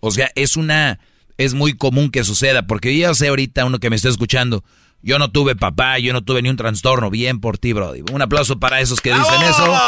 O 0.00 0.10
sea, 0.10 0.30
es 0.34 0.56
una 0.56 0.98
es 1.38 1.54
muy 1.54 1.74
común 1.74 2.10
que 2.10 2.24
suceda, 2.24 2.66
porque 2.66 2.96
yo 2.98 3.14
sé 3.14 3.28
ahorita 3.28 3.64
uno 3.64 3.78
que 3.78 3.90
me 3.90 3.96
está 3.96 4.08
escuchando, 4.08 4.64
yo 5.02 5.20
no 5.20 5.30
tuve 5.30 5.54
papá, 5.54 5.98
yo 6.00 6.12
no 6.12 6.22
tuve 6.22 6.42
ni 6.42 6.48
un 6.48 6.56
trastorno, 6.56 7.10
bien 7.10 7.40
por 7.40 7.58
ti, 7.58 7.72
Brody. 7.72 8.02
Un 8.12 8.20
aplauso 8.20 8.58
para 8.58 8.80
esos 8.80 9.00
que 9.00 9.14
dicen 9.14 9.42
eso. 9.42 9.80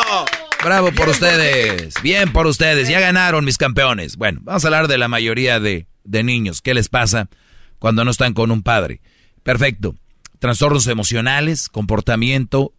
Bravo 0.65 0.93
por 0.93 1.09
ustedes, 1.09 1.95
bien 2.03 2.33
por 2.33 2.47
ustedes, 2.47 2.89
ya 2.89 3.01
ganaron 3.01 3.45
mis 3.45 3.59
campeones. 3.59 4.17
Bueno, 4.17 4.41
vamos 4.45 4.65
a 4.65 4.69
hablar 4.69 4.89
de 4.89 4.99
la 4.99 5.09
mayoría 5.09 5.59
de, 5.59 5.87
de 6.05 6.23
niños, 6.23 6.63
¿qué 6.63 6.75
les 6.75 6.89
pasa 6.89 7.29
cuando 7.79 8.05
no 8.05 8.11
están 8.11 8.35
con 8.35 8.51
un 8.51 8.63
padre? 8.63 9.01
Perfecto. 9.43 9.97
Trastornos 10.39 10.87
emocionales, 10.87 11.69
comportamiento, 11.69 12.73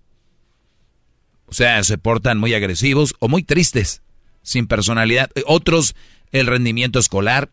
o 1.52 1.54
sea, 1.54 1.84
se 1.84 1.98
portan 1.98 2.38
muy 2.38 2.54
agresivos 2.54 3.14
o 3.20 3.28
muy 3.28 3.44
tristes, 3.44 4.02
sin 4.42 4.68
personalidad. 4.68 5.30
Otros, 5.46 5.96
el 6.32 6.48
rendimiento 6.48 6.98
escolar, 6.98 7.50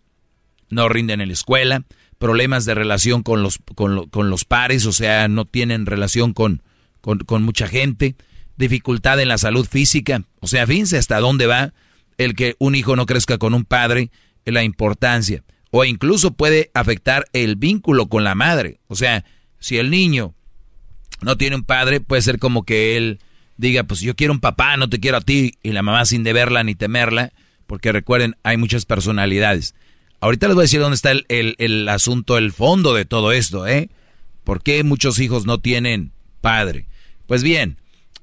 no 0.70 0.88
rinden 0.88 1.20
en 1.20 1.28
la 1.28 1.34
escuela, 1.34 1.82
problemas 2.18 2.64
de 2.64 2.74
relación 2.74 3.24
con 3.24 3.42
los, 3.42 3.58
con, 3.74 4.30
los 4.30 4.44
pares, 4.44 4.86
o 4.86 4.92
sea, 4.92 5.26
no 5.26 5.46
tienen 5.46 5.84
relación 5.84 6.32
con, 6.32 6.62
con, 7.00 7.42
mucha 7.42 7.66
gente, 7.66 8.14
dificultad 8.56 9.18
en 9.20 9.28
la 9.28 9.38
salud 9.38 9.66
física, 9.66 10.22
o 10.40 10.46
sea, 10.46 10.64
fíjense 10.64 10.96
hasta 10.96 11.18
dónde 11.18 11.46
va 11.46 11.72
el 12.18 12.34
que 12.34 12.54
un 12.60 12.76
hijo 12.76 12.94
no 12.94 13.04
crezca 13.04 13.38
con 13.38 13.52
un 13.52 13.64
padre, 13.64 14.10
la 14.44 14.62
importancia, 14.62 15.42
o 15.70 15.84
incluso 15.84 16.32
puede 16.32 16.70
afectar 16.72 17.24
el 17.32 17.56
vínculo 17.56 18.08
con 18.08 18.22
la 18.22 18.36
madre, 18.36 18.78
o 18.86 18.94
sea, 18.94 19.24
si 19.58 19.76
el 19.78 19.90
niño 19.90 20.34
no 21.20 21.36
tiene 21.36 21.56
un 21.56 21.64
padre, 21.64 22.00
puede 22.00 22.22
ser 22.22 22.38
como 22.38 22.64
que 22.64 22.96
él 22.96 23.18
diga, 23.58 23.84
pues 23.84 24.00
yo 24.00 24.16
quiero 24.16 24.32
un 24.32 24.40
papá, 24.40 24.76
no 24.78 24.88
te 24.88 25.00
quiero 25.00 25.18
a 25.18 25.20
ti, 25.20 25.52
y 25.62 25.72
la 25.72 25.82
mamá 25.82 26.06
sin 26.06 26.22
deberla 26.22 26.64
ni 26.64 26.74
temerla, 26.74 27.32
porque 27.66 27.92
recuerden, 27.92 28.36
hay 28.42 28.56
muchas 28.56 28.86
personalidades. 28.86 29.74
Ahorita 30.20 30.46
les 30.46 30.54
voy 30.54 30.62
a 30.62 30.64
decir 30.64 30.80
dónde 30.80 30.96
está 30.96 31.12
el, 31.12 31.88
asunto, 31.88 32.38
el 32.38 32.52
fondo 32.52 32.94
de 32.94 33.04
todo 33.04 33.32
esto, 33.32 33.66
¿eh? 33.66 33.90
¿Por 34.42 34.62
qué 34.62 34.82
muchos 34.82 35.18
hijos 35.18 35.44
no 35.44 35.58
tienen 35.58 36.12
padre? 36.40 36.86
Pues 37.26 37.42
bien, 37.42 37.76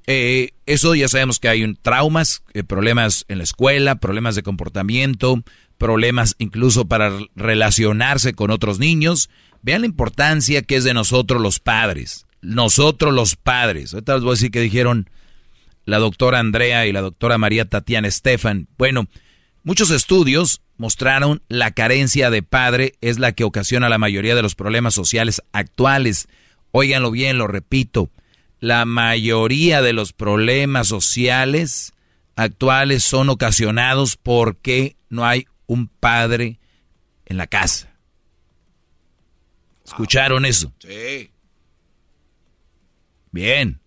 eh, 0.06 0.50
eso 0.66 0.94
ya 0.94 1.08
sabemos 1.08 1.38
que 1.38 1.48
hay 1.48 1.74
traumas, 1.74 2.42
eh, 2.52 2.64
problemas 2.64 3.24
en 3.28 3.38
la 3.38 3.44
escuela, 3.44 3.96
problemas 3.96 4.34
de 4.34 4.42
comportamiento, 4.42 5.42
problemas 5.78 6.34
incluso 6.38 6.86
para 6.86 7.12
relacionarse 7.34 8.34
con 8.34 8.50
otros 8.50 8.78
niños. 8.78 9.30
Vean 9.62 9.82
la 9.82 9.86
importancia 9.86 10.62
que 10.62 10.76
es 10.76 10.84
de 10.84 10.94
nosotros 10.94 11.40
los 11.40 11.60
padres. 11.60 12.26
Nosotros 12.42 13.14
los 13.14 13.36
padres. 13.36 13.94
Ahorita 13.94 14.14
les 14.14 14.22
voy 14.22 14.30
a 14.30 14.34
decir 14.34 14.50
que 14.50 14.60
dijeron 14.60 15.08
la 15.86 15.98
doctora 15.98 16.40
Andrea 16.40 16.86
y 16.86 16.92
la 16.92 17.00
doctora 17.00 17.38
María 17.38 17.64
Tatiana 17.64 18.08
Estefan. 18.08 18.68
Bueno, 18.76 19.06
muchos 19.62 19.90
estudios 19.90 20.60
mostraron 20.76 21.42
la 21.48 21.70
carencia 21.70 22.28
de 22.28 22.42
padre 22.42 22.94
es 23.00 23.18
la 23.18 23.32
que 23.32 23.44
ocasiona 23.44 23.88
la 23.88 23.96
mayoría 23.96 24.34
de 24.34 24.42
los 24.42 24.54
problemas 24.54 24.92
sociales 24.92 25.40
actuales. 25.52 26.28
Óiganlo 26.72 27.10
bien, 27.12 27.38
lo 27.38 27.46
repito. 27.46 28.10
La 28.60 28.84
mayoría 28.84 29.80
de 29.80 29.92
los 29.92 30.12
problemas 30.12 30.88
sociales 30.88 31.92
actuales 32.34 33.04
son 33.04 33.30
ocasionados 33.30 34.16
porque 34.16 34.96
no 35.08 35.24
hay 35.24 35.46
un 35.66 35.86
padre 35.86 36.58
en 37.26 37.36
la 37.36 37.46
casa. 37.46 37.92
¿Escucharon 39.84 40.44
eso? 40.44 40.72
Sí. 40.80 41.30
Bien. 43.30 43.80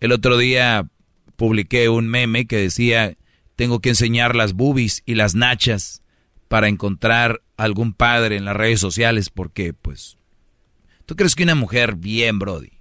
El 0.00 0.10
otro 0.10 0.36
día 0.38 0.88
publiqué 1.36 1.88
un 1.88 2.08
meme 2.08 2.46
que 2.46 2.56
decía, 2.56 3.16
tengo 3.56 3.80
que 3.80 3.90
enseñar 3.90 4.34
las 4.34 4.52
boobies 4.52 5.02
y 5.06 5.14
las 5.14 5.34
nachas 5.34 6.02
para 6.48 6.68
encontrar 6.68 7.42
algún 7.56 7.92
padre 7.92 8.36
en 8.36 8.44
las 8.44 8.56
redes 8.56 8.80
sociales 8.80 9.30
porque, 9.30 9.72
pues, 9.72 10.18
¿tú 11.06 11.16
crees 11.16 11.34
que 11.34 11.44
una 11.44 11.54
mujer 11.54 11.96
bien, 11.96 12.38
Brody, 12.38 12.72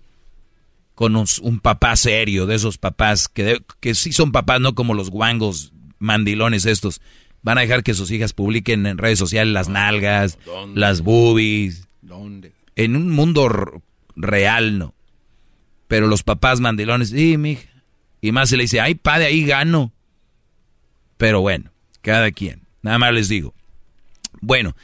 con 0.93 1.15
un, 1.15 1.59
papá 1.59 1.95
serio, 1.95 2.45
de 2.45 2.55
esos 2.55 2.77
papás 2.77 3.27
que, 3.27 3.61
que 3.79 3.95
sí 3.95 4.13
son 4.13 4.31
papás, 4.31 4.61
no 4.61 4.75
como 4.75 4.93
los 4.93 5.09
guangos 5.09 5.73
mandilones 5.99 6.65
estos, 6.65 7.01
van 7.41 7.57
a 7.57 7.61
dejar 7.61 7.83
que 7.83 7.93
sus 7.93 8.11
hijas 8.11 8.33
publiquen 8.33 8.85
en 8.85 8.97
redes 8.97 9.19
sociales 9.19 9.53
las 9.53 9.69
nalgas, 9.69 10.37
las 10.73 11.01
boobies? 11.01 11.87
¿Dónde? 12.01 12.53
En 12.75 12.95
un 12.95 13.11
mundo 13.11 13.49
real, 14.15 14.79
no. 14.79 14.95
Pero 15.87 16.07
los 16.07 16.23
papás 16.23 16.59
mandilones, 16.59 17.09
sí, 17.09 17.37
mija. 17.37 17.74
Y 18.25 18.31
más 18.31 18.49
se 18.49 18.57
le 18.57 18.63
dice, 18.63 18.81
ay, 18.81 18.95
padre, 18.95 19.27
ahí 19.27 19.45
gano. 19.45 19.93
Pero 21.15 21.41
bueno, 21.41 21.71
cada 22.01 22.31
quien. 22.31 22.63
Nada 22.81 22.97
más 22.97 23.13
les 23.13 23.29
digo. 23.29 23.53
Bueno, 24.41 24.75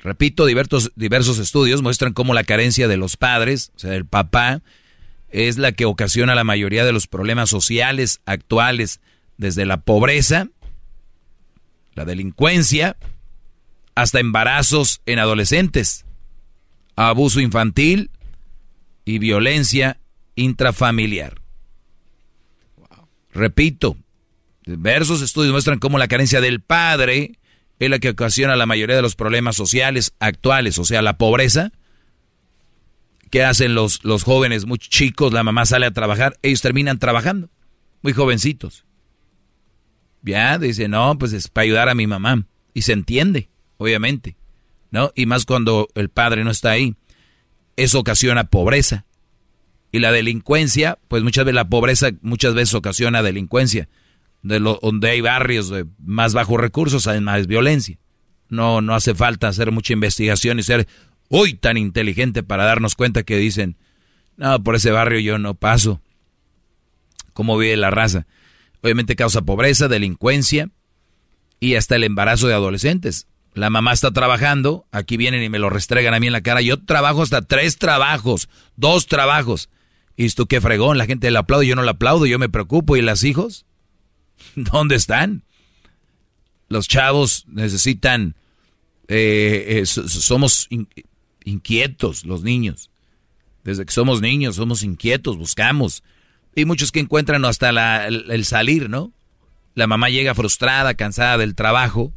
repito, 0.00 0.44
diversos, 0.44 0.92
diversos 0.96 1.38
estudios 1.38 1.80
muestran 1.80 2.12
cómo 2.12 2.34
la 2.34 2.44
carencia 2.44 2.88
de 2.88 2.98
los 2.98 3.16
padres, 3.16 3.72
o 3.74 3.78
sea, 3.78 3.92
del 3.92 4.04
papá, 4.04 4.60
es 5.30 5.56
la 5.56 5.72
que 5.72 5.86
ocasiona 5.86 6.34
la 6.34 6.44
mayoría 6.44 6.84
de 6.84 6.92
los 6.92 7.06
problemas 7.06 7.48
sociales 7.48 8.20
actuales, 8.26 9.00
desde 9.38 9.64
la 9.64 9.80
pobreza, 9.80 10.48
la 11.94 12.04
delincuencia, 12.04 12.98
hasta 13.94 14.20
embarazos 14.20 15.00
en 15.06 15.20
adolescentes, 15.20 16.04
abuso 16.96 17.40
infantil 17.40 18.10
y 19.06 19.18
violencia 19.18 19.98
intrafamiliar. 20.34 21.39
Repito, 23.32 23.96
diversos 24.64 25.22
estudios 25.22 25.52
muestran 25.52 25.78
cómo 25.78 25.98
la 25.98 26.08
carencia 26.08 26.40
del 26.40 26.60
padre 26.60 27.32
es 27.78 27.90
la 27.90 27.98
que 27.98 28.10
ocasiona 28.10 28.56
la 28.56 28.66
mayoría 28.66 28.96
de 28.96 29.02
los 29.02 29.16
problemas 29.16 29.56
sociales 29.56 30.14
actuales, 30.20 30.78
o 30.78 30.84
sea, 30.84 31.02
la 31.02 31.16
pobreza. 31.16 31.72
¿Qué 33.30 33.44
hacen 33.44 33.74
los, 33.74 34.04
los 34.04 34.24
jóvenes 34.24 34.66
muy 34.66 34.78
chicos? 34.78 35.32
La 35.32 35.44
mamá 35.44 35.64
sale 35.64 35.86
a 35.86 35.92
trabajar, 35.92 36.36
ellos 36.42 36.60
terminan 36.60 36.98
trabajando, 36.98 37.48
muy 38.02 38.12
jovencitos. 38.12 38.84
Ya, 40.22 40.58
dice, 40.58 40.88
no, 40.88 41.16
pues 41.18 41.32
es 41.32 41.48
para 41.48 41.62
ayudar 41.64 41.88
a 41.88 41.94
mi 41.94 42.06
mamá. 42.06 42.46
Y 42.74 42.82
se 42.82 42.92
entiende, 42.92 43.48
obviamente, 43.78 44.36
¿no? 44.90 45.12
Y 45.14 45.26
más 45.26 45.44
cuando 45.46 45.88
el 45.94 46.10
padre 46.10 46.44
no 46.44 46.50
está 46.50 46.72
ahí. 46.72 46.94
Eso 47.76 47.98
ocasiona 47.98 48.44
pobreza. 48.44 49.06
Y 49.92 49.98
la 49.98 50.12
delincuencia, 50.12 50.98
pues 51.08 51.22
muchas 51.22 51.44
veces 51.44 51.56
la 51.56 51.68
pobreza 51.68 52.10
muchas 52.22 52.54
veces 52.54 52.74
ocasiona 52.74 53.22
delincuencia 53.22 53.88
de 54.42 54.60
lo, 54.60 54.78
donde 54.82 55.10
hay 55.10 55.20
barrios 55.20 55.68
de 55.68 55.86
más 55.98 56.32
bajos 56.32 56.60
recursos 56.60 57.06
hay 57.06 57.20
más 57.20 57.46
violencia. 57.46 57.98
No, 58.48 58.80
no 58.80 58.94
hace 58.94 59.14
falta 59.14 59.48
hacer 59.48 59.70
mucha 59.72 59.92
investigación 59.92 60.58
y 60.58 60.62
ser 60.62 60.88
uy 61.28 61.54
tan 61.54 61.76
inteligente 61.76 62.42
para 62.42 62.64
darnos 62.64 62.94
cuenta 62.94 63.22
que 63.22 63.36
dicen, 63.36 63.76
no, 64.36 64.62
por 64.62 64.74
ese 64.74 64.90
barrio 64.90 65.20
yo 65.20 65.38
no 65.38 65.54
paso. 65.54 66.00
¿Cómo 67.32 67.56
vive 67.56 67.76
la 67.76 67.90
raza? 67.90 68.26
Obviamente 68.82 69.16
causa 69.16 69.42
pobreza, 69.42 69.88
delincuencia 69.88 70.70
y 71.60 71.74
hasta 71.74 71.96
el 71.96 72.04
embarazo 72.04 72.48
de 72.48 72.54
adolescentes. 72.54 73.26
La 73.54 73.70
mamá 73.70 73.92
está 73.92 74.12
trabajando, 74.12 74.86
aquí 74.92 75.16
vienen 75.16 75.42
y 75.42 75.48
me 75.48 75.58
lo 75.58 75.70
restregan 75.70 76.14
a 76.14 76.20
mí 76.20 76.26
en 76.26 76.32
la 76.32 76.40
cara. 76.40 76.60
Yo 76.60 76.82
trabajo 76.84 77.22
hasta 77.22 77.42
tres 77.42 77.78
trabajos, 77.78 78.48
dos 78.76 79.06
trabajos. 79.06 79.68
¿Y 80.16 80.26
esto 80.26 80.46
qué 80.46 80.60
fregón? 80.60 80.98
La 80.98 81.06
gente 81.06 81.30
le 81.30 81.38
aplaude, 81.38 81.66
yo 81.66 81.76
no 81.76 81.82
le 81.82 81.90
aplaudo, 81.90 82.26
yo 82.26 82.38
me 82.38 82.48
preocupo. 82.48 82.96
¿Y 82.96 83.02
las 83.02 83.24
hijos? 83.24 83.64
¿Dónde 84.54 84.96
están? 84.96 85.44
Los 86.68 86.86
chavos 86.86 87.46
necesitan, 87.48 88.36
eh, 89.08 89.80
eh, 89.82 89.86
somos 89.86 90.68
inquietos 91.44 92.24
los 92.24 92.42
niños. 92.42 92.90
Desde 93.64 93.84
que 93.84 93.92
somos 93.92 94.20
niños 94.20 94.56
somos 94.56 94.82
inquietos, 94.82 95.36
buscamos. 95.36 96.02
Y 96.54 96.64
muchos 96.64 96.92
que 96.92 97.00
encuentran 97.00 97.44
hasta 97.44 98.06
el, 98.06 98.44
salir, 98.44 98.88
¿no? 98.88 99.12
La 99.74 99.86
mamá 99.86 100.10
llega 100.10 100.34
frustrada, 100.34 100.94
cansada 100.94 101.38
del 101.38 101.54
trabajo. 101.54 102.12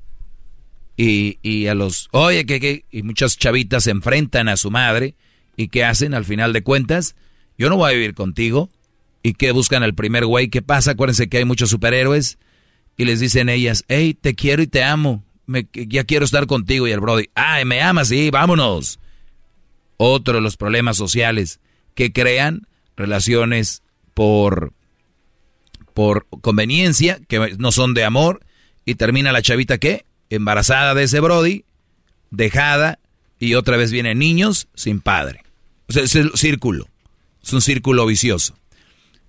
Y, 0.98 1.40
y 1.42 1.68
a 1.68 1.76
los, 1.76 2.08
oye, 2.12 2.46
que, 2.46 2.60
que, 2.60 2.86
y 2.92 3.04
muchas 3.04 3.38
chavitas 3.38 3.86
se 3.86 3.92
enfrentan 3.92 4.48
a 4.48 4.58
su 4.58 4.72
madre. 4.72 5.16
¿Y 5.56 5.68
qué 5.68 5.84
hacen 5.84 6.14
al 6.14 6.26
final 6.26 6.54
de 6.54 6.64
cuentas? 6.64 7.16
Yo 7.64 7.70
no 7.70 7.78
voy 7.78 7.92
a 7.92 7.94
vivir 7.94 8.14
contigo. 8.14 8.70
¿Y 9.22 9.36
qué 9.36 9.54
buscan 9.54 9.84
al 9.84 9.96
primer 9.96 10.26
güey? 10.26 10.50
¿Qué 10.50 10.62
pasa? 10.62 10.92
Acuérdense 10.92 11.30
que 11.30 11.38
hay 11.38 11.46
muchos 11.46 11.70
superhéroes 11.70 12.38
y 12.98 13.06
les 13.06 13.22
dicen 13.22 13.48
ellas, 13.48 13.86
hey, 13.88 14.18
te 14.20 14.36
quiero 14.36 14.62
y 14.62 14.68
te 14.68 14.84
amo, 14.84 15.24
me, 15.46 15.66
ya 15.72 16.04
quiero 16.04 16.26
estar 16.26 16.46
contigo 16.46 16.90
y 16.90 16.92
el 16.92 17.00
Brody, 17.00 17.30
ay, 17.36 17.64
me 17.64 17.82
amas, 17.82 18.10
sí, 18.10 18.32
vámonos. 18.32 19.00
Otro 19.96 20.34
de 20.34 20.42
los 20.42 20.58
problemas 20.58 20.98
sociales 20.98 21.62
que 21.96 22.12
crean 22.12 22.68
relaciones 22.98 23.82
por, 24.14 24.74
por 25.94 26.28
conveniencia, 26.42 27.22
que 27.30 27.56
no 27.60 27.72
son 27.72 27.94
de 27.94 28.04
amor, 28.04 28.42
y 28.84 28.96
termina 28.96 29.32
la 29.32 29.42
chavita 29.42 29.78
¿qué? 29.78 30.06
embarazada 30.30 30.96
de 30.96 31.04
ese 31.04 31.22
Brody, 31.22 31.64
dejada, 32.30 33.00
y 33.40 33.54
otra 33.54 33.78
vez 33.78 33.90
vienen 33.94 34.20
niños 34.20 34.68
sin 34.76 35.00
padre. 35.00 35.44
O 35.88 35.94
sea, 35.94 36.04
es 36.04 36.14
el 36.18 36.34
círculo, 36.34 36.90
es 37.44 37.54
un 37.54 37.62
círculo 37.62 38.06
vicioso. 38.06 38.56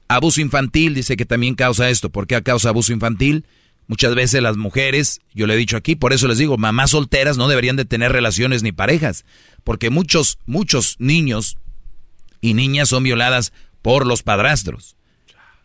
Abuso 0.08 0.40
infantil 0.40 0.94
dice 0.94 1.16
que 1.16 1.24
también 1.24 1.54
causa 1.54 1.90
esto. 1.90 2.10
¿Por 2.10 2.26
qué 2.26 2.40
causa 2.42 2.68
abuso 2.68 2.92
infantil? 2.92 3.44
Muchas 3.86 4.14
veces 4.14 4.42
las 4.42 4.56
mujeres, 4.56 5.20
yo 5.34 5.46
le 5.46 5.54
he 5.54 5.58
dicho 5.58 5.76
aquí, 5.76 5.94
por 5.94 6.12
eso 6.12 6.28
les 6.28 6.38
digo, 6.38 6.56
mamás 6.56 6.92
solteras 6.92 7.36
no 7.36 7.48
deberían 7.48 7.76
de 7.76 7.84
tener 7.84 8.12
relaciones 8.12 8.62
ni 8.62 8.72
parejas, 8.72 9.26
porque 9.62 9.90
muchos, 9.90 10.38
muchos 10.46 10.96
niños 10.98 11.58
y 12.40 12.54
niñas 12.54 12.88
son 12.88 13.02
violadas 13.02 13.52
por 13.82 14.06
los 14.06 14.22
padrastros. 14.22 14.96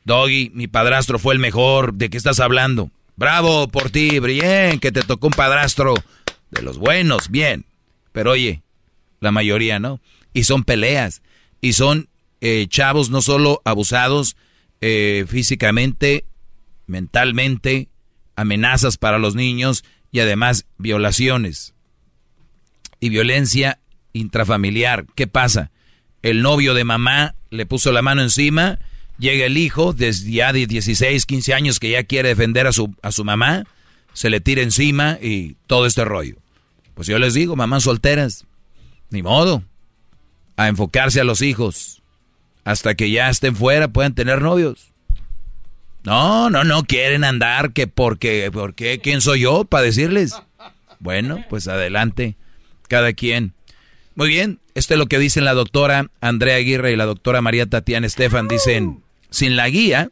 Doggy, 0.04 0.52
mi 0.54 0.68
padrastro 0.68 1.20
fue 1.20 1.34
el 1.34 1.40
mejor, 1.40 1.94
¿de 1.94 2.10
qué 2.10 2.18
estás 2.18 2.42
hablando? 2.42 2.92
Bravo 3.16 3.68
por 3.70 3.90
ti, 3.90 4.20
bien, 4.20 4.80
que 4.80 4.92
te 4.92 5.04
tocó 5.04 5.28
un 5.28 5.34
padrastro 5.34 5.94
de 6.52 6.62
los 6.62 6.78
buenos, 6.78 7.30
bien. 7.30 7.66
Pero 8.12 8.32
oye, 8.32 8.64
la 9.20 9.32
mayoría 9.32 9.80
no. 9.80 10.02
Y 10.34 10.44
son 10.44 10.64
peleas, 10.64 11.22
y 11.62 11.74
son 11.74 12.10
eh, 12.42 12.68
chavos 12.70 13.10
no 13.10 13.22
solo 13.22 13.62
abusados 13.66 14.36
eh, 14.82 15.26
físicamente, 15.28 16.26
mentalmente, 16.88 17.90
amenazas 18.36 18.98
para 18.98 19.20
los 19.20 19.36
niños 19.36 19.84
y 20.12 20.22
además 20.22 20.66
violaciones 20.78 21.74
y 23.00 23.10
violencia 23.10 23.80
intrafamiliar. 24.14 25.06
¿Qué 25.16 25.28
pasa? 25.28 25.72
El 26.22 26.42
novio 26.42 26.74
de 26.74 26.84
mamá 26.84 27.36
le 27.50 27.66
puso 27.66 27.92
la 27.92 28.02
mano 28.02 28.22
encima, 28.22 28.80
llega 29.18 29.46
el 29.46 29.58
hijo 29.58 29.94
desde 29.94 30.32
ya 30.32 30.54
de 30.54 30.66
16, 30.66 31.26
15 31.26 31.54
años 31.54 31.80
que 31.80 31.92
ya 31.92 32.04
quiere 32.04 32.30
defender 32.30 32.68
a 32.68 32.72
su, 32.72 32.96
a 33.02 33.12
su 33.12 33.26
mamá, 33.26 33.66
se 34.14 34.30
le 34.30 34.40
tira 34.40 34.62
encima 34.62 35.18
y 35.22 35.56
todo 35.68 35.86
este 35.86 36.06
rollo. 36.06 36.38
Pues 36.94 37.08
yo 37.08 37.20
les 37.20 37.34
digo, 37.34 37.56
mamás 37.56 37.84
solteras, 37.84 38.46
ni 39.10 39.24
modo, 39.24 39.64
a 40.58 40.68
enfocarse 40.68 41.22
a 41.22 41.24
los 41.24 41.42
hijos 41.42 41.99
hasta 42.70 42.94
que 42.94 43.10
ya 43.10 43.32
estén 43.32 43.56
fuera, 43.56 43.88
puedan 43.88 44.14
tener 44.14 44.44
novios. 44.44 44.94
No, 46.04 46.52
no, 46.52 46.64
no 46.64 46.84
quieren 46.84 47.24
andar 47.24 47.74
que 47.74 47.88
porque, 47.88 48.52
porque, 48.54 49.00
¿quién 49.00 49.22
soy 49.22 49.40
yo 49.40 49.66
para 49.66 49.86
decirles? 49.86 50.36
Bueno, 51.00 51.44
pues 51.50 51.68
adelante, 51.68 52.36
cada 52.88 53.14
quien. 53.14 53.54
Muy 54.14 54.30
bien, 54.30 54.60
esto 54.76 54.94
es 54.94 55.00
lo 55.00 55.08
que 55.08 55.18
dicen 55.18 55.46
la 55.46 55.56
doctora 55.56 56.12
Andrea 56.22 56.58
Aguirre 56.58 56.92
y 56.92 56.96
la 56.96 57.08
doctora 57.08 57.42
María 57.42 57.66
Tatiana 57.66 58.06
Estefan. 58.06 58.48
Dicen, 58.48 59.02
sin 59.32 59.56
la 59.56 59.68
guía 59.68 60.12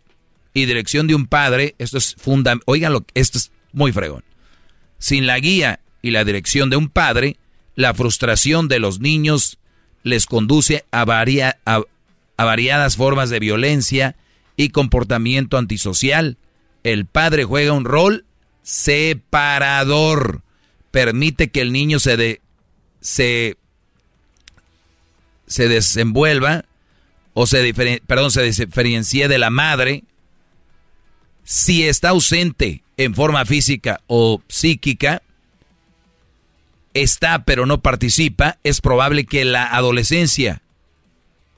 y 0.56 0.66
dirección 0.66 1.06
de 1.06 1.14
un 1.14 1.28
padre, 1.28 1.76
esto 1.78 2.00
es 2.00 2.16
fundamental, 2.16 2.64
oigan, 2.66 3.06
esto 3.14 3.38
es 3.38 3.52
muy 3.72 3.92
fregón. 3.92 4.24
Sin 4.98 5.28
la 5.28 5.38
guía 5.38 5.80
y 6.02 6.10
la 6.10 6.26
dirección 6.26 6.72
de 6.72 6.78
un 6.78 6.90
padre, 6.90 7.38
la 7.76 7.94
frustración 7.94 8.68
de 8.68 8.80
los 8.80 9.00
niños 9.00 9.60
les 10.02 10.26
conduce 10.26 10.86
a, 10.90 11.06
varia, 11.06 11.60
a 12.38 12.46
variadas 12.46 12.96
formas 12.96 13.30
de 13.30 13.40
violencia 13.40 14.16
y 14.56 14.70
comportamiento 14.70 15.58
antisocial. 15.58 16.38
El 16.84 17.06
padre 17.06 17.44
juega 17.44 17.74
un 17.74 17.86
rol 17.86 18.26
separador. 18.62 20.42
Permite 20.92 21.50
que 21.50 21.62
el 21.62 21.74
niño 21.74 22.00
se, 22.00 22.16
de, 22.16 22.42
se, 23.02 23.58
se 25.48 25.68
desenvuelva 25.68 26.66
o 27.34 27.46
se, 27.46 27.74
perdón, 28.06 28.32
se 28.32 28.44
diferencie 28.44 29.28
de 29.28 29.38
la 29.38 29.50
madre. 29.50 30.04
Si 31.44 31.88
está 31.88 32.10
ausente 32.10 32.84
en 32.98 33.16
forma 33.16 33.46
física 33.46 34.02
o 34.08 34.42
psíquica, 34.48 35.22
está 36.94 37.46
pero 37.46 37.66
no 37.66 37.82
participa, 37.82 38.58
es 38.64 38.82
probable 38.82 39.26
que 39.26 39.46
la 39.46 39.66
adolescencia 39.66 40.62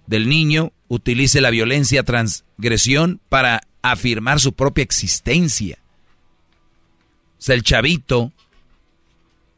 del 0.10 0.28
niño 0.28 0.74
utilice 0.88 1.40
la 1.40 1.52
violencia 1.52 2.02
transgresión 2.02 3.22
para 3.30 3.62
afirmar 3.84 4.40
su 4.40 4.54
propia 4.54 4.82
existencia. 4.82 5.78
O 7.38 7.42
sea, 7.42 7.54
el 7.54 7.62
chavito 7.62 8.34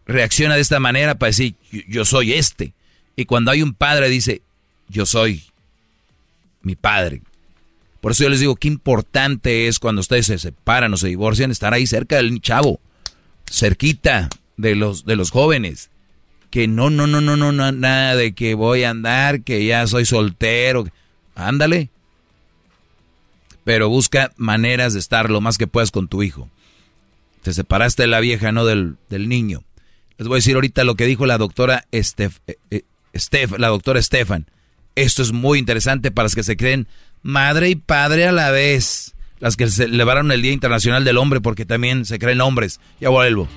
reacciona 0.05 0.55
de 0.55 0.61
esta 0.61 0.81
manera 0.81 1.15
para 1.15 1.29
decir, 1.29 1.55
yo 1.87 2.03
soy 2.03 2.33
este. 2.33 2.73
Y 3.15 3.23
cuando 3.23 3.49
hay 3.49 3.61
un 3.61 3.73
padre 3.73 4.09
dice, 4.09 4.41
yo 4.89 5.05
soy 5.05 5.41
mi 6.63 6.75
padre. 6.75 7.21
Por 8.01 8.11
eso 8.11 8.23
yo 8.23 8.29
les 8.29 8.41
digo, 8.41 8.57
qué 8.57 8.67
importante 8.67 9.69
es 9.69 9.79
cuando 9.79 10.01
ustedes 10.01 10.25
se 10.25 10.37
separan 10.37 10.93
o 10.93 10.97
se 10.97 11.07
divorcian, 11.07 11.49
estar 11.49 11.73
ahí 11.73 11.87
cerca 11.87 12.17
del 12.17 12.41
chavo, 12.41 12.81
cerquita 13.49 14.27
de 14.57 14.75
los, 14.75 15.05
de 15.05 15.15
los 15.15 15.31
jóvenes 15.31 15.90
que 16.51 16.67
no, 16.67 16.89
no, 16.89 17.07
no, 17.07 17.21
no, 17.21 17.35
no, 17.37 17.71
nada 17.71 18.15
de 18.15 18.33
que 18.33 18.53
voy 18.53 18.83
a 18.83 18.89
andar, 18.91 19.41
que 19.41 19.65
ya 19.65 19.87
soy 19.87 20.05
soltero. 20.05 20.85
Ándale. 21.33 21.89
Pero 23.63 23.89
busca 23.89 24.31
maneras 24.35 24.93
de 24.93 24.99
estar 24.99 25.29
lo 25.29 25.39
más 25.39 25.57
que 25.57 25.67
puedas 25.67 25.91
con 25.91 26.09
tu 26.09 26.23
hijo. 26.23 26.49
Te 27.41 27.53
separaste 27.53 28.03
de 28.03 28.07
la 28.07 28.19
vieja, 28.19 28.51
no 28.51 28.65
del, 28.65 28.97
niño. 29.09 29.63
Les 30.17 30.27
voy 30.27 30.35
a 30.35 30.39
decir 30.39 30.55
ahorita 30.55 30.83
lo 30.83 30.95
que 30.95 31.05
dijo 31.05 31.25
la 31.25 31.37
doctora 31.37 31.85
Estef, 31.91 32.39
eh, 32.47 32.57
eh, 32.69 32.83
la 33.57 33.69
doctora 33.69 33.99
Estefan. 33.99 34.45
Esto 34.95 35.21
es 35.21 35.31
muy 35.31 35.57
interesante 35.57 36.11
para 36.11 36.25
las 36.25 36.35
que 36.35 36.43
se 36.43 36.57
creen 36.57 36.87
madre 37.23 37.69
y 37.69 37.75
padre 37.75 38.27
a 38.27 38.31
la 38.31 38.51
vez. 38.51 39.15
Las 39.39 39.55
que 39.55 39.67
celebraron 39.69 40.31
el 40.31 40.41
Día 40.41 40.51
Internacional 40.51 41.03
del 41.03 41.17
Hombre 41.17 41.39
porque 41.39 41.65
también 41.65 42.05
se 42.05 42.19
creen 42.19 42.41
hombres. 42.41 42.79
Ya 42.99 43.09
vuelvo. 43.09 43.47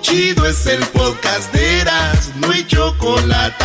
Chido, 0.00 0.46
es 0.46 0.66
el 0.66 0.80
podcast 0.86 1.52
de 1.52 1.80
Eras, 1.80 2.32
no 2.36 2.50
hay 2.50 2.66
chocolate. 2.66 3.64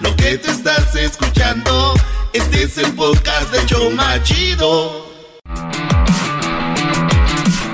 Lo 0.00 0.14
que 0.16 0.38
te 0.38 0.50
estás 0.50 0.94
escuchando, 0.94 1.94
este 2.32 2.64
es 2.64 2.78
el 2.78 2.92
podcast 2.94 3.50
de 3.52 3.64
Choma 3.66 4.22
Chido. 4.22 5.06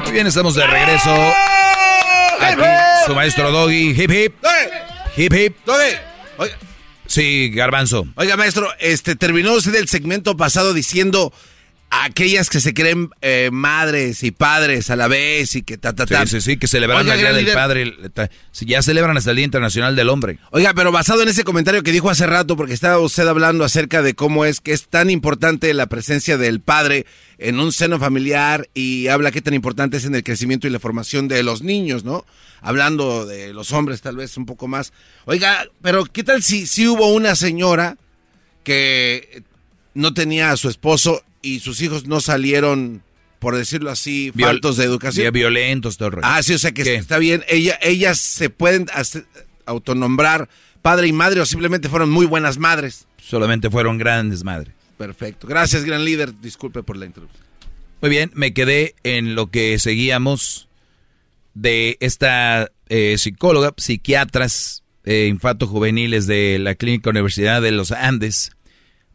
Muy 0.04 0.12
bien, 0.12 0.26
estamos 0.26 0.54
de 0.54 0.66
regreso. 0.66 1.14
Aquí, 2.40 2.62
su 3.06 3.14
maestro 3.14 3.50
Doggy, 3.50 3.90
hip 3.90 4.10
hip. 4.10 4.34
Hip 5.16 5.32
hip. 5.32 5.56
Doggy. 5.64 5.96
Sí, 7.06 7.50
Garbanzo. 7.50 8.06
Oiga, 8.16 8.36
maestro, 8.36 8.68
este 8.80 9.14
terminó 9.14 9.52
usted 9.52 9.74
el 9.76 9.88
segmento 9.88 10.36
pasado 10.36 10.74
diciendo 10.74 11.32
aquellas 12.02 12.50
que 12.50 12.60
se 12.60 12.74
creen 12.74 13.10
eh, 13.20 13.50
madres 13.52 14.22
y 14.22 14.30
padres 14.30 14.90
a 14.90 14.96
la 14.96 15.06
vez 15.06 15.54
y 15.54 15.62
que 15.62 15.78
ta, 15.78 15.94
ta, 15.94 16.06
ta. 16.06 16.26
Sí, 16.26 16.40
sí, 16.40 16.52
sí, 16.52 16.56
que 16.56 16.66
celebran 16.66 17.08
el 17.08 17.18
Día 17.18 17.32
del 17.32 17.52
Padre. 17.52 17.94
ya 18.60 18.82
celebran 18.82 19.16
hasta 19.16 19.30
el 19.30 19.36
Día 19.36 19.44
Internacional 19.44 19.94
del 19.94 20.08
Hombre. 20.08 20.38
Oiga, 20.50 20.72
pero 20.74 20.92
basado 20.92 21.22
en 21.22 21.28
ese 21.28 21.44
comentario 21.44 21.82
que 21.82 21.92
dijo 21.92 22.10
hace 22.10 22.26
rato, 22.26 22.56
porque 22.56 22.74
estaba 22.74 22.98
usted 22.98 23.26
hablando 23.28 23.64
acerca 23.64 24.02
de 24.02 24.14
cómo 24.14 24.44
es 24.44 24.60
que 24.60 24.72
es 24.72 24.88
tan 24.88 25.10
importante 25.10 25.72
la 25.74 25.86
presencia 25.86 26.36
del 26.36 26.60
padre 26.60 27.06
en 27.38 27.60
un 27.60 27.72
seno 27.72 27.98
familiar 27.98 28.68
y 28.74 29.08
habla 29.08 29.30
qué 29.30 29.42
tan 29.42 29.54
importante 29.54 29.96
es 29.96 30.04
en 30.04 30.14
el 30.14 30.24
crecimiento 30.24 30.66
y 30.66 30.70
la 30.70 30.80
formación 30.80 31.28
de 31.28 31.42
los 31.42 31.62
niños, 31.62 32.04
¿no? 32.04 32.24
Hablando 32.60 33.26
de 33.26 33.52
los 33.52 33.72
hombres 33.72 34.00
tal 34.00 34.16
vez 34.16 34.36
un 34.36 34.46
poco 34.46 34.68
más. 34.68 34.92
Oiga, 35.26 35.66
pero 35.82 36.04
¿qué 36.06 36.24
tal 36.24 36.42
si, 36.42 36.66
si 36.66 36.86
hubo 36.88 37.08
una 37.08 37.34
señora 37.34 37.98
que 38.62 39.42
no 39.94 40.14
tenía 40.14 40.50
a 40.50 40.56
su 40.56 40.68
esposo 40.68 41.22
y 41.44 41.60
sus 41.60 41.80
hijos 41.82 42.06
no 42.06 42.20
salieron, 42.20 43.02
por 43.38 43.56
decirlo 43.56 43.90
así, 43.90 44.32
faltos 44.38 44.76
de 44.76 44.84
educación. 44.84 45.32
violentos, 45.32 45.96
todo 45.96 46.10
Ah, 46.22 46.42
sí, 46.42 46.54
o 46.54 46.58
sea 46.58 46.72
que 46.72 46.94
está 46.94 47.18
bien. 47.18 47.44
Ella, 47.48 47.78
ellas 47.82 48.18
se 48.18 48.50
pueden 48.50 48.86
autonombrar 49.66 50.48
padre 50.82 51.06
y 51.08 51.12
madre 51.12 51.40
o 51.40 51.46
simplemente 51.46 51.88
fueron 51.88 52.10
muy 52.10 52.26
buenas 52.26 52.58
madres. 52.58 53.06
Solamente 53.18 53.70
fueron 53.70 53.98
grandes 53.98 54.44
madres. 54.44 54.74
Perfecto. 54.98 55.46
Gracias, 55.46 55.84
gran 55.84 56.04
líder. 56.04 56.40
Disculpe 56.40 56.82
por 56.82 56.96
la 56.96 57.06
interrupción. 57.06 57.44
Muy 58.00 58.10
bien, 58.10 58.30
me 58.34 58.52
quedé 58.52 58.94
en 59.02 59.34
lo 59.34 59.50
que 59.50 59.78
seguíamos 59.78 60.68
de 61.54 61.96
esta 62.00 62.70
eh, 62.88 63.16
psicóloga, 63.18 63.72
psiquiatras 63.76 64.82
eh, 65.04 65.34
juveniles 65.60 66.26
de 66.26 66.58
la 66.58 66.74
Clínica 66.74 67.10
Universidad 67.10 67.62
de 67.62 67.70
los 67.70 67.92
Andes, 67.92 68.52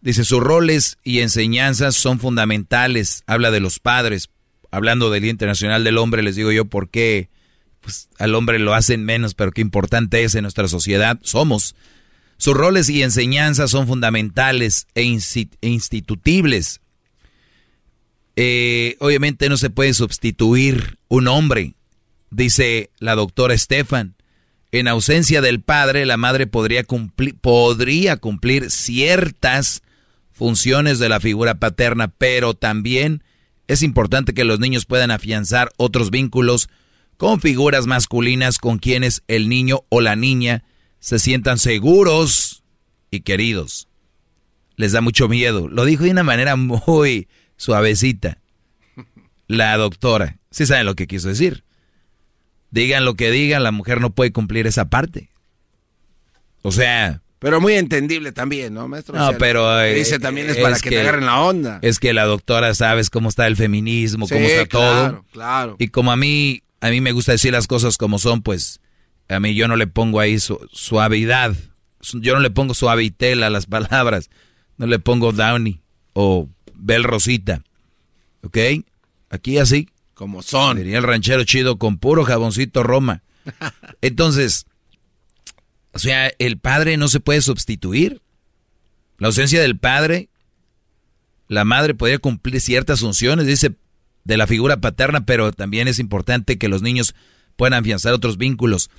Dice, 0.02 0.24
sus 0.24 0.40
roles 0.40 0.98
y 1.04 1.20
enseñanzas 1.20 1.96
son 1.96 2.20
fundamentales. 2.20 3.24
Habla 3.28 3.52
de 3.52 3.60
los 3.60 3.80
padres. 3.80 4.30
Hablando 4.72 5.10
del 5.10 5.24
Día 5.24 5.32
Internacional 5.32 5.84
del 5.84 5.98
Hombre, 5.98 6.24
les 6.24 6.36
digo 6.36 6.52
yo 6.52 6.66
por 6.66 6.90
qué 6.90 7.30
pues, 7.82 8.10
al 8.18 8.36
hombre 8.36 8.60
lo 8.60 8.74
hacen 8.74 9.04
menos, 9.04 9.34
pero 9.34 9.52
qué 9.52 9.62
importante 9.62 10.24
es 10.24 10.36
en 10.36 10.44
nuestra 10.44 10.68
sociedad. 10.68 11.20
Somos. 11.24 11.76
Sus 12.38 12.54
roles 12.54 12.90
y 12.90 13.04
enseñanzas 13.04 13.72
son 13.72 13.88
fundamentales 13.88 14.88
e, 14.96 15.02
e 15.04 15.68
institutibles. 15.68 16.80
Eh, 18.38 18.96
obviamente 19.00 19.50
no 19.50 19.58
se 19.58 19.70
puede 19.70 19.94
sustituir 19.94 20.98
un 21.10 21.28
hombre, 21.28 21.74
dice 22.30 22.92
la 23.00 23.16
doctora 23.16 23.58
Stefan. 23.58 24.16
En 24.72 24.88
ausencia 24.88 25.42
del 25.42 25.60
padre, 25.60 26.06
la 26.06 26.16
madre 26.16 26.48
podría 26.48 26.86
podría 27.42 28.16
cumplir 28.16 28.72
ciertas 28.72 29.82
funciones 30.40 31.00
de 31.00 31.10
la 31.10 31.20
figura 31.20 31.56
paterna, 31.56 32.08
pero 32.08 32.54
también 32.54 33.26
es 33.68 33.84
importante 33.84 34.34
que 34.34 34.46
los 34.46 34.62
niños 34.62 34.86
puedan 34.86 35.12
afianzar 35.12 35.70
otros 35.76 36.12
vínculos 36.12 36.70
con 37.18 37.42
figuras 37.42 37.88
masculinas 37.88 38.58
con 38.58 38.80
quienes 38.80 39.22
el 39.28 39.50
niño 39.50 39.82
o 39.90 40.00
la 40.00 40.16
niña 40.16 40.64
se 41.02 41.20
sientan 41.20 41.60
seguros 41.60 42.64
y 43.12 43.20
queridos. 43.20 43.90
Les 44.78 44.94
da 44.94 45.02
mucho 45.02 45.28
miedo. 45.28 45.68
Lo 45.68 45.84
dijo 45.84 46.06
de 46.06 46.12
una 46.12 46.24
manera 46.24 46.56
muy 46.56 47.28
suavecita. 47.58 48.38
La 49.48 49.76
doctora. 49.76 50.40
Sí 50.52 50.66
saben 50.66 50.86
lo 50.86 50.96
que 50.96 51.06
quiso 51.08 51.28
decir. 51.28 51.66
Digan 52.72 53.04
lo 53.04 53.16
que 53.16 53.30
digan, 53.30 53.64
la 53.64 53.74
mujer 53.74 54.00
no 54.00 54.12
puede 54.12 54.32
cumplir 54.32 54.68
esa 54.68 54.86
parte. 54.86 55.32
O 56.62 56.72
sea, 56.72 57.22
pero 57.40 57.62
muy 57.62 57.74
entendible 57.74 58.34
también, 58.34 58.74
¿no, 58.74 58.88
maestro? 58.88 59.18
No, 59.18 59.32
pero... 59.38 59.82
Eh, 59.82 59.94
dice 59.94 60.20
también 60.20 60.50
es, 60.50 60.58
para 60.58 60.78
que, 60.78 60.90
te 60.90 61.00
agarren 61.00 61.26
la 61.26 61.40
onda. 61.40 61.80
Es 61.82 62.00
que 62.00 62.14
la 62.14 62.26
doctora 62.26 62.76
sabes 62.76 63.10
cómo 63.10 63.30
está 63.30 63.48
el 63.48 63.56
feminismo, 63.56 64.28
cómo 64.28 64.42
está 64.42 64.66
todo. 64.66 65.26
claro. 65.32 65.76
Y 65.80 65.88
como 65.88 66.12
a 66.12 66.18
mí, 66.18 66.64
a 66.82 66.90
mí 66.90 67.00
me 67.00 67.14
gusta 67.14 67.32
decir 67.32 67.54
las 67.54 67.68
cosas 67.68 67.98
como 67.98 68.20
son, 68.20 68.42
pues 68.42 68.82
a 69.30 69.40
mí 69.40 69.54
yo 69.56 69.68
no 69.68 69.78
le 69.78 69.88
pongo 69.88 70.20
ahí 70.20 70.38
suavidad. 70.40 71.56
Yo 72.14 72.34
no 72.34 72.40
le 72.42 72.50
pongo 72.50 72.74
suavitel 72.74 73.44
a 73.44 73.50
las 73.50 73.66
palabras. 73.68 74.30
No 74.78 74.88
le 74.88 75.00
pongo 75.00 75.32
downy 75.32 75.82
o 76.14 76.50
bel 76.74 77.04
rosita. 77.04 77.62
¿Ok? 78.44 78.58
Aquí 79.30 79.58
así. 79.60 79.88
Como 80.14 80.42
son. 80.42 80.78
Diría 80.78 80.98
el 80.98 81.04
ranchero 81.04 81.44
chido 81.46 81.78
con 81.78 81.98
puro 82.00 82.26
jaboncito 82.26 82.84
Roma. 82.84 83.24
Entonces, 84.02 84.66
o 85.94 86.00
sea, 86.00 86.32
el 86.40 86.58
padre 86.58 86.98
no 86.98 87.08
se 87.08 87.20
puede 87.20 87.42
sustituir. 87.42 88.22
La 89.18 89.28
ausencia 89.28 89.62
del 89.62 89.78
padre, 89.78 90.30
la 91.48 91.66
madre 91.66 91.94
podría 91.94 92.20
cumplir 92.20 92.62
ciertas 92.62 93.02
funciones, 93.02 93.48
dice, 93.48 93.76
de 94.24 94.38
la 94.38 94.48
figura 94.48 94.80
paterna, 94.80 95.26
pero 95.26 95.52
también 95.52 95.88
es 95.88 96.00
importante 96.00 96.58
que 96.58 96.70
los 96.70 96.82
niños 96.82 97.16
puedan 97.56 97.80
afianzar 97.80 98.14
otros 98.14 98.38
vínculos. 98.38 98.90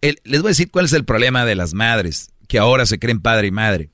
les 0.00 0.40
voy 0.40 0.48
a 0.48 0.52
decir 0.52 0.70
cuál 0.70 0.86
es 0.86 0.92
el 0.92 1.04
problema 1.04 1.44
de 1.44 1.56
las 1.56 1.74
madres, 1.74 2.30
que 2.48 2.58
ahora 2.58 2.86
se 2.86 2.98
creen 2.98 3.20
padre 3.20 3.48
y 3.48 3.50
madre. 3.50 3.90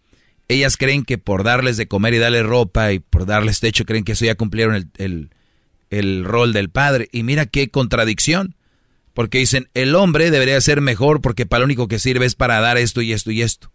Ellas 0.49 0.77
creen 0.77 1.05
que 1.05 1.19
por 1.19 1.45
darles 1.45 1.77
de 1.77 1.89
comer 1.89 2.15
y 2.15 2.19
darles 2.19 2.45
ropa 2.45 2.93
y 2.93 2.99
por 2.99 3.27
darles 3.27 3.61
techo, 3.61 3.85
creen 3.85 4.05
que 4.05 4.13
eso 4.13 4.25
ya 4.25 4.35
cumplieron 4.35 4.91
el, 4.99 5.31
el 5.91 6.25
rol 6.25 6.53
del 6.53 6.69
padre. 6.69 7.09
Y 7.13 7.23
mira 7.23 7.47
qué 7.47 7.71
contradicción. 7.71 8.55
Porque 9.15 9.39
dicen, 9.39 9.69
el 9.75 9.95
hombre 9.95 10.31
debería 10.31 10.61
ser 10.61 10.81
mejor 10.81 11.21
porque 11.21 11.45
para 11.47 11.61
lo 11.61 11.67
único 11.67 11.89
que 11.89 11.99
sirve 11.99 12.27
es 12.27 12.35
para 12.35 12.61
dar 12.61 12.79
esto 12.79 13.03
y 13.03 13.13
esto 13.13 13.31
y 13.31 13.43
esto. 13.43 13.71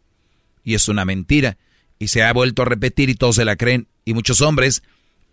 Y 0.63 0.73
es 0.73 0.87
una 0.87 1.05
mentira. 1.05 1.57
Y 1.99 2.07
se 2.07 2.23
ha 2.23 2.33
vuelto 2.33 2.63
a 2.63 2.65
repetir 2.65 3.09
y 3.09 3.15
todos 3.15 3.35
se 3.35 3.45
la 3.45 3.55
creen. 3.55 3.87
Y 4.03 4.13
muchos 4.13 4.41
hombres, 4.41 4.83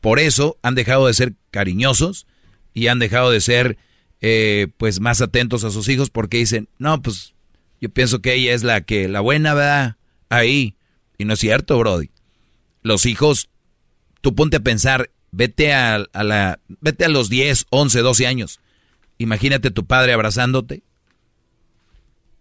por 0.00 0.18
eso, 0.18 0.58
han 0.62 0.74
dejado 0.74 1.06
de 1.06 1.14
ser 1.14 1.34
cariñosos 1.50 2.26
y 2.74 2.88
han 2.88 2.98
dejado 2.98 3.30
de 3.30 3.40
ser, 3.40 3.78
eh, 4.20 4.68
pues, 4.76 5.00
más 5.00 5.22
atentos 5.22 5.64
a 5.64 5.70
sus 5.70 5.88
hijos 5.88 6.10
porque 6.10 6.38
dicen, 6.38 6.68
no, 6.78 7.00
pues, 7.00 7.34
yo 7.80 7.88
pienso 7.88 8.20
que 8.20 8.34
ella 8.34 8.54
es 8.54 8.62
la 8.62 8.82
que, 8.82 9.08
la 9.08 9.20
buena, 9.20 9.54
va 9.54 9.98
Ahí. 10.28 10.76
Y 11.16 11.24
no 11.24 11.34
es 11.34 11.40
cierto, 11.40 11.78
Brody. 11.78 12.10
Los 12.82 13.06
hijos, 13.06 13.48
tú 14.20 14.34
ponte 14.34 14.56
a 14.58 14.60
pensar, 14.60 15.10
vete 15.30 15.72
a, 15.72 15.94
a 15.94 16.24
la, 16.24 16.60
vete 16.80 17.04
a 17.04 17.08
los 17.08 17.30
10, 17.30 17.66
11, 17.70 18.00
12 18.00 18.26
años 18.26 18.60
Imagínate 19.18 19.70
tu 19.70 19.86
padre 19.86 20.12
abrazándote, 20.12 20.82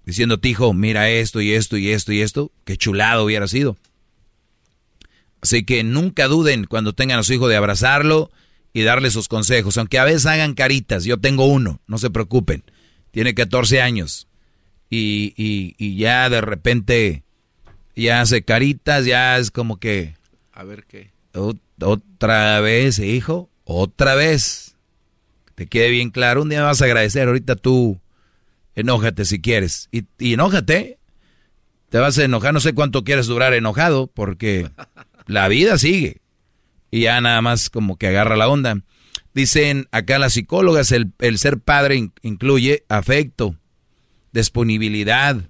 diciéndote, 0.06 0.50
hijo, 0.50 0.74
mira 0.74 1.10
esto 1.10 1.42
y 1.42 1.54
esto 1.54 1.78
y 1.78 1.90
esto 1.90 2.12
y 2.12 2.22
esto. 2.22 2.52
Qué 2.66 2.78
chulado 2.78 3.26
hubiera 3.26 3.48
sido. 3.48 3.78
Así 5.42 5.64
que 5.64 5.84
nunca 5.84 6.28
duden 6.28 6.66
cuando 6.66 6.94
tengan 6.94 7.20
a 7.20 7.24
su 7.24 7.34
hijo 7.34 7.48
de 7.48 7.58
abrazarlo 7.58 8.32
y 8.72 8.82
darle 8.84 9.12
sus 9.12 9.28
consejos, 9.28 9.78
aunque 9.78 10.00
a 10.00 10.06
veces 10.06 10.26
hagan 10.26 10.54
caritas. 10.54 11.04
Yo 11.04 11.20
tengo 11.20 11.46
uno, 11.46 11.82
no 11.86 11.98
se 11.98 12.10
preocupen. 12.10 12.64
Tiene 13.12 13.36
14 13.36 13.82
años 13.82 14.28
y, 14.90 15.34
y 15.36 15.96
ya 15.98 16.30
de 16.30 16.42
repente 16.42 17.24
ya 17.96 18.22
hace 18.22 18.44
caritas, 18.44 19.06
ya 19.06 19.38
es 19.38 19.52
como 19.52 19.80
que... 19.80 20.16
A 20.54 20.64
ver 20.64 20.86
qué. 20.86 21.12
Otra 21.34 22.60
vez, 22.60 23.00
hijo, 23.00 23.50
otra 23.64 24.16
vez 24.16 24.73
te 25.56 25.68
quede 25.68 25.90
bien 25.90 26.10
claro. 26.10 26.42
Un 26.42 26.50
día 26.50 26.60
me 26.60 26.66
vas 26.66 26.82
a 26.82 26.86
agradecer, 26.86 27.28
ahorita 27.28 27.56
tú 27.56 28.00
enójate 28.76 29.26
si 29.26 29.42
quieres. 29.42 29.90
Y, 29.92 30.06
y 30.20 30.34
enójate. 30.34 31.00
Te 31.90 32.00
vas 32.00 32.18
a 32.18 32.24
enojar, 32.24 32.54
no 32.54 32.60
sé 32.60 32.74
cuánto 32.74 33.04
quieres 33.04 33.28
durar 33.28 33.54
enojado, 33.54 34.08
porque 34.08 34.70
la 35.28 35.48
vida 35.48 35.78
sigue. 35.78 36.22
Y 36.90 37.02
ya 37.02 37.22
nada 37.22 37.42
más 37.42 37.70
como 37.70 37.98
que 37.98 38.08
agarra 38.08 38.36
la 38.36 38.48
onda. 38.48 38.82
Dicen 39.34 39.88
acá 39.92 40.20
las 40.20 40.34
psicólogas, 40.34 40.92
el, 40.92 41.12
el 41.20 41.38
ser 41.38 41.60
padre 41.60 42.12
incluye 42.22 42.84
afecto, 42.90 43.56
disponibilidad. 44.32 45.50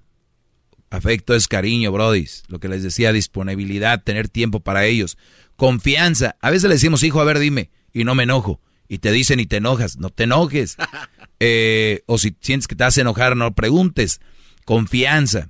Afecto 0.90 1.34
es 1.34 1.48
cariño, 1.48 1.92
brodis. 1.92 2.44
Lo 2.48 2.60
que 2.60 2.70
les 2.70 2.84
decía, 2.84 3.14
disponibilidad, 3.14 4.04
tener 4.04 4.30
tiempo 4.30 4.60
para 4.60 4.86
ellos. 4.86 5.18
Confianza. 5.56 6.36
A 6.42 6.50
veces 6.50 6.70
le 6.70 6.76
decimos, 6.76 7.04
hijo, 7.04 7.20
a 7.20 7.26
ver, 7.26 7.40
dime, 7.40 7.72
y 7.94 8.04
no 8.04 8.16
me 8.16 8.24
enojo 8.24 8.60
y 8.94 9.00
te 9.00 9.12
dicen 9.12 9.40
y 9.40 9.48
te 9.48 9.58
enojas, 9.58 9.98
no 9.98 10.10
te 10.10 10.24
enojes. 10.24 10.78
Eh, 11.46 12.04
o 12.06 12.18
si 12.18 12.38
sientes 12.40 12.70
que 12.70 12.76
te 12.76 12.86
vas 12.86 12.98
a 12.98 13.02
enojar, 13.02 13.36
no 13.36 13.54
preguntes. 13.54 14.22
Confianza, 14.64 15.50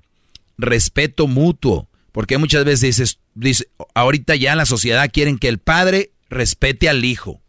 respeto 0.57 1.27
mutuo, 1.27 1.87
porque 2.11 2.39
muchas 2.39 2.65
veces 2.65 2.81
dices, 2.97 3.19
dice, 3.35 3.67
ahorita 3.93 4.35
ya 4.35 4.55
la 4.55 4.65
sociedad 4.65 5.07
quieren 5.13 5.37
que 5.37 5.49
el 5.49 5.59
padre 5.59 6.11
respete 6.31 6.89
al 6.89 7.05
hijo, 7.05 7.43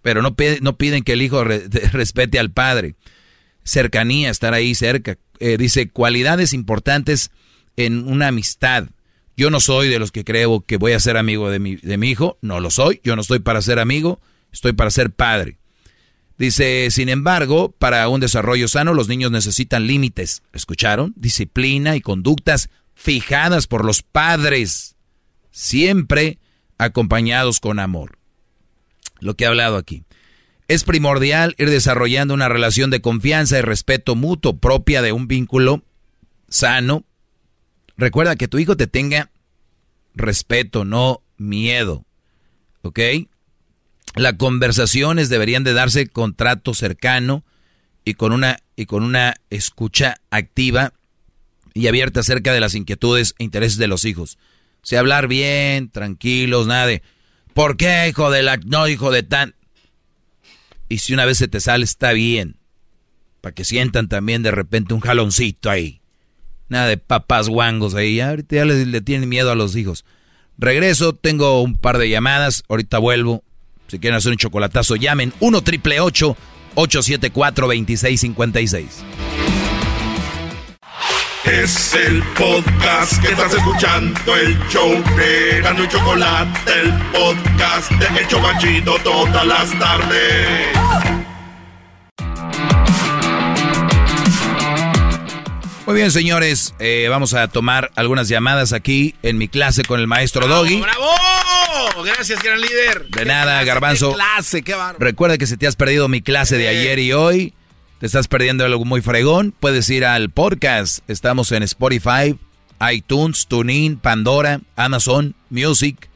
pero 0.00 0.22
no, 0.22 0.34
no 0.62 0.78
piden 0.78 1.02
que 1.02 1.12
el 1.12 1.20
hijo 1.20 1.44
respete 1.92 2.38
al 2.38 2.50
padre. 2.50 2.94
Cercanía, 3.62 4.30
estar 4.30 4.54
ahí 4.54 4.74
cerca. 4.74 5.18
Eh, 5.38 5.58
dice, 5.58 5.90
cualidades 5.90 6.54
importantes 6.54 7.30
en 7.76 8.08
una 8.08 8.28
amistad. 8.28 8.88
Yo 9.36 9.50
no 9.50 9.60
soy 9.60 9.88
de 9.88 9.98
los 9.98 10.12
que 10.12 10.24
creo 10.24 10.62
que 10.62 10.78
voy 10.78 10.92
a 10.92 11.00
ser 11.00 11.18
amigo 11.18 11.50
de 11.50 11.58
mi, 11.58 11.76
de 11.76 11.98
mi 11.98 12.08
hijo, 12.08 12.38
no 12.40 12.58
lo 12.58 12.70
soy, 12.70 13.02
yo 13.04 13.16
no 13.16 13.22
estoy 13.22 13.40
para 13.40 13.60
ser 13.60 13.78
amigo, 13.78 14.18
Estoy 14.52 14.72
para 14.72 14.90
ser 14.90 15.10
padre. 15.10 15.58
Dice, 16.38 16.88
sin 16.90 17.10
embargo, 17.10 17.74
para 17.78 18.08
un 18.08 18.20
desarrollo 18.20 18.66
sano 18.66 18.94
los 18.94 19.08
niños 19.08 19.30
necesitan 19.30 19.86
límites. 19.86 20.42
¿Escucharon? 20.52 21.12
Disciplina 21.16 21.96
y 21.96 22.00
conductas 22.00 22.70
fijadas 22.94 23.66
por 23.66 23.84
los 23.84 24.02
padres, 24.02 24.96
siempre 25.50 26.38
acompañados 26.78 27.60
con 27.60 27.78
amor. 27.78 28.18
Lo 29.20 29.34
que 29.34 29.44
he 29.44 29.46
hablado 29.46 29.76
aquí. 29.76 30.04
Es 30.66 30.84
primordial 30.84 31.54
ir 31.58 31.68
desarrollando 31.68 32.32
una 32.32 32.48
relación 32.48 32.90
de 32.90 33.00
confianza 33.00 33.58
y 33.58 33.62
respeto 33.62 34.16
mutuo 34.16 34.58
propia 34.58 35.02
de 35.02 35.12
un 35.12 35.28
vínculo 35.28 35.82
sano. 36.48 37.04
Recuerda 37.96 38.36
que 38.36 38.48
tu 38.48 38.58
hijo 38.58 38.76
te 38.76 38.86
tenga 38.86 39.30
respeto, 40.14 40.84
no 40.84 41.22
miedo. 41.36 42.06
¿Ok? 42.82 42.98
Las 44.16 44.34
conversaciones 44.34 45.28
deberían 45.28 45.64
de 45.64 45.72
darse 45.72 46.06
con 46.06 46.34
trato 46.34 46.74
cercano 46.74 47.44
y 48.04 48.14
con 48.14 48.32
una, 48.32 48.58
y 48.76 48.86
con 48.86 49.02
una 49.02 49.36
escucha 49.50 50.20
activa 50.30 50.92
y 51.74 51.86
abierta 51.86 52.20
acerca 52.20 52.52
de 52.52 52.60
las 52.60 52.74
inquietudes 52.74 53.34
e 53.38 53.44
intereses 53.44 53.78
de 53.78 53.86
los 53.86 54.04
hijos. 54.04 54.38
O 54.90 54.98
hablar 54.98 55.28
bien, 55.28 55.90
tranquilos, 55.90 56.66
nada 56.66 56.86
de 56.86 57.02
¿por 57.54 57.76
qué, 57.76 58.08
hijo 58.08 58.30
de 58.30 58.42
la 58.42 58.56
no, 58.56 58.88
hijo 58.88 59.10
de 59.10 59.22
tan? 59.22 59.54
Y 60.88 60.98
si 60.98 61.14
una 61.14 61.24
vez 61.24 61.38
se 61.38 61.48
te 61.48 61.60
sale, 61.60 61.84
está 61.84 62.12
bien. 62.12 62.56
Para 63.40 63.54
que 63.54 63.64
sientan 63.64 64.08
también 64.08 64.42
de 64.42 64.50
repente 64.50 64.92
un 64.92 65.00
jaloncito 65.00 65.70
ahí. 65.70 66.00
Nada 66.68 66.88
de 66.88 66.96
papás 66.96 67.48
guangos 67.48 67.94
ahí. 67.94 68.20
Ahorita 68.20 68.56
ya 68.56 68.64
le 68.64 69.00
tienen 69.00 69.28
miedo 69.28 69.52
a 69.52 69.54
los 69.54 69.76
hijos. 69.76 70.04
Regreso, 70.58 71.14
tengo 71.14 71.62
un 71.62 71.76
par 71.76 71.98
de 71.98 72.08
llamadas. 72.08 72.64
Ahorita 72.68 72.98
vuelvo. 72.98 73.44
Si 73.90 73.98
quieren 73.98 74.16
hacer 74.16 74.30
un 74.30 74.38
chocolatazo, 74.38 74.94
llamen 74.94 75.32
1 75.40 75.62
triple 75.62 75.98
874 75.98 77.66
2656. 77.66 79.04
Es 81.44 81.94
el 81.94 82.22
podcast 82.38 83.20
que 83.20 83.32
estás 83.32 83.52
escuchando, 83.52 84.36
el 84.36 84.56
show 84.68 84.92
de 85.16 85.60
Gano 85.60 85.82
y 85.82 85.88
Chocolate, 85.88 86.72
el 86.80 86.92
podcast 87.10 87.90
de 87.90 88.20
Hecho 88.20 88.40
Banchito 88.40 88.94
todas 89.02 89.44
las 89.44 89.76
tardes. 89.76 91.19
Muy 95.90 95.96
bien, 95.96 96.12
señores, 96.12 96.72
eh, 96.78 97.08
vamos 97.10 97.34
a 97.34 97.48
tomar 97.48 97.90
algunas 97.96 98.28
llamadas 98.28 98.72
aquí 98.72 99.16
en 99.24 99.38
mi 99.38 99.48
clase 99.48 99.82
con 99.82 99.98
el 99.98 100.06
maestro 100.06 100.46
Doggy. 100.46 100.80
¡Bravo! 100.80 102.04
Gracias, 102.04 102.40
gran 102.44 102.60
líder. 102.60 103.08
De 103.08 103.24
nada, 103.24 103.64
Garbanzo. 103.64 104.10
Qué 104.10 104.14
clase, 104.14 104.62
qué. 104.62 104.76
Recuerda 105.00 105.36
que 105.36 105.48
si 105.48 105.56
te 105.56 105.66
has 105.66 105.74
perdido 105.74 106.06
mi 106.06 106.22
clase 106.22 106.58
de 106.58 106.68
ayer 106.68 107.00
y 107.00 107.12
hoy, 107.12 107.54
te 107.98 108.06
estás 108.06 108.28
perdiendo 108.28 108.64
algo 108.64 108.84
muy 108.84 109.02
fregón, 109.02 109.52
puedes 109.58 109.90
ir 109.90 110.04
al 110.04 110.30
podcast. 110.30 111.00
Estamos 111.10 111.50
en 111.50 111.64
Spotify, 111.64 112.38
iTunes, 112.92 113.48
TuneIn, 113.48 113.96
Pandora, 113.96 114.60
Amazon, 114.76 115.34
Music. 115.48 116.08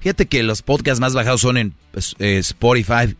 Fíjate 0.00 0.26
que 0.26 0.42
los 0.42 0.60
podcasts 0.60 1.00
más 1.00 1.14
bajados 1.14 1.40
son 1.40 1.56
en 1.56 1.74
pues, 1.90 2.16
eh, 2.18 2.36
Spotify 2.36 3.16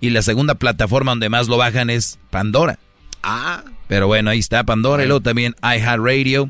y 0.00 0.10
la 0.10 0.22
segunda 0.22 0.54
plataforma 0.54 1.10
donde 1.10 1.28
más 1.28 1.48
lo 1.48 1.56
bajan 1.56 1.90
es 1.90 2.20
Pandora. 2.30 2.78
Ah. 3.24 3.64
Pero 3.90 4.06
bueno, 4.06 4.30
ahí 4.30 4.38
está 4.38 4.62
Pandora 4.62 5.02
y 5.02 5.06
luego 5.08 5.20
también 5.20 5.56
iHeartRadio 5.64 6.48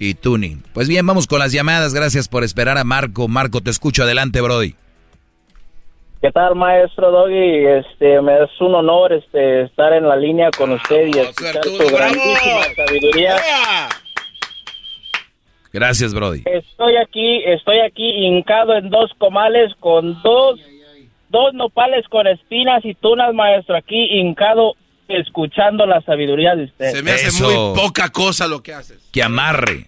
y 0.00 0.14
Tuning. 0.14 0.64
Pues 0.74 0.88
bien, 0.88 1.06
vamos 1.06 1.28
con 1.28 1.38
las 1.38 1.52
llamadas. 1.52 1.94
Gracias 1.94 2.26
por 2.26 2.42
esperar 2.42 2.78
a 2.78 2.82
Marco. 2.82 3.28
Marco, 3.28 3.60
te 3.60 3.70
escucho. 3.70 4.02
Adelante, 4.02 4.40
Brody. 4.40 4.74
¿Qué 6.20 6.32
tal, 6.32 6.56
maestro 6.56 7.12
Doggy? 7.12 7.64
Este, 7.64 8.20
me 8.20 8.42
es 8.42 8.60
un 8.60 8.74
honor 8.74 9.12
este, 9.12 9.62
estar 9.62 9.92
en 9.92 10.08
la 10.08 10.16
línea 10.16 10.50
con 10.50 10.72
usted 10.72 11.06
y 11.14 11.16
escuchar 11.16 11.62
su 11.62 11.94
grandísima 11.94 12.64
sabiduría. 12.74 13.36
Gracias, 15.72 16.12
Brody. 16.12 16.42
Estoy 16.44 16.96
aquí, 16.96 17.44
estoy 17.44 17.78
aquí 17.78 18.26
hincado 18.26 18.74
en 18.74 18.90
dos 18.90 19.12
comales 19.16 19.72
con 19.78 20.20
dos, 20.24 20.58
dos 21.28 21.54
nopales 21.54 22.08
con 22.08 22.26
espinas 22.26 22.84
y 22.84 22.94
tunas, 22.94 23.32
maestro. 23.32 23.76
Aquí 23.76 24.18
hincado 24.18 24.74
escuchando 25.12 25.86
la 25.86 26.00
sabiduría 26.02 26.54
de 26.54 26.64
usted. 26.64 26.90
Se 26.90 27.02
me 27.02 27.12
hace 27.12 27.28
Eso. 27.28 27.44
muy 27.44 27.80
poca 27.80 28.08
cosa 28.10 28.46
lo 28.48 28.62
que 28.62 28.72
haces. 28.74 28.98
Que 29.12 29.22
amarre. 29.22 29.86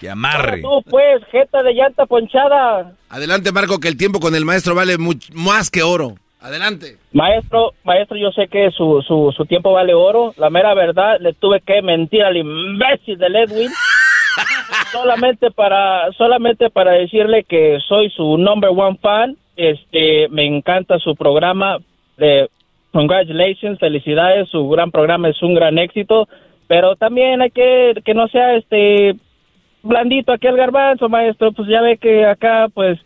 Que 0.00 0.08
amarre. 0.08 0.62
Tú, 0.62 0.82
pues, 0.88 1.22
jeta 1.30 1.62
de 1.62 1.74
llanta 1.74 2.06
ponchada. 2.06 2.92
Adelante, 3.10 3.52
Marco, 3.52 3.78
que 3.80 3.88
el 3.88 3.96
tiempo 3.96 4.18
con 4.20 4.34
el 4.34 4.44
maestro 4.44 4.74
vale 4.74 4.96
much- 4.98 5.30
más 5.34 5.70
que 5.70 5.82
oro. 5.82 6.14
Adelante. 6.40 6.96
Maestro, 7.12 7.74
maestro, 7.84 8.16
yo 8.16 8.30
sé 8.32 8.48
que 8.48 8.70
su, 8.70 9.02
su, 9.06 9.30
su 9.36 9.44
tiempo 9.44 9.72
vale 9.72 9.92
oro. 9.92 10.32
La 10.38 10.48
mera 10.48 10.72
verdad, 10.74 11.18
le 11.20 11.34
tuve 11.34 11.60
que 11.60 11.82
mentir 11.82 12.22
al 12.22 12.36
imbécil 12.38 13.18
de 13.18 13.26
Edwin. 13.26 13.70
solamente 14.92 15.50
para 15.50 16.10
solamente 16.12 16.70
para 16.70 16.92
decirle 16.92 17.44
que 17.44 17.78
soy 17.86 18.10
su 18.10 18.38
number 18.38 18.70
one 18.70 18.98
fan. 19.02 19.36
Este, 19.56 20.28
me 20.30 20.46
encanta 20.46 20.98
su 20.98 21.14
programa. 21.14 21.78
De 22.16 22.48
congratulations, 22.92 23.78
felicidades. 23.78 24.48
Su 24.50 24.68
gran 24.68 24.90
programa 24.90 25.28
es 25.28 25.40
un 25.42 25.54
gran 25.54 25.78
éxito. 25.78 26.28
Pero 26.68 26.94
también 26.96 27.42
hay 27.42 27.50
que 27.50 27.94
que 28.04 28.14
no 28.14 28.28
sea 28.28 28.54
este 28.56 29.16
blandito 29.82 30.32
aquel 30.32 30.56
garbanzo, 30.56 31.08
maestro. 31.08 31.52
Pues 31.52 31.68
ya 31.68 31.80
ve 31.80 31.98
que 31.98 32.24
acá, 32.26 32.68
pues 32.72 32.98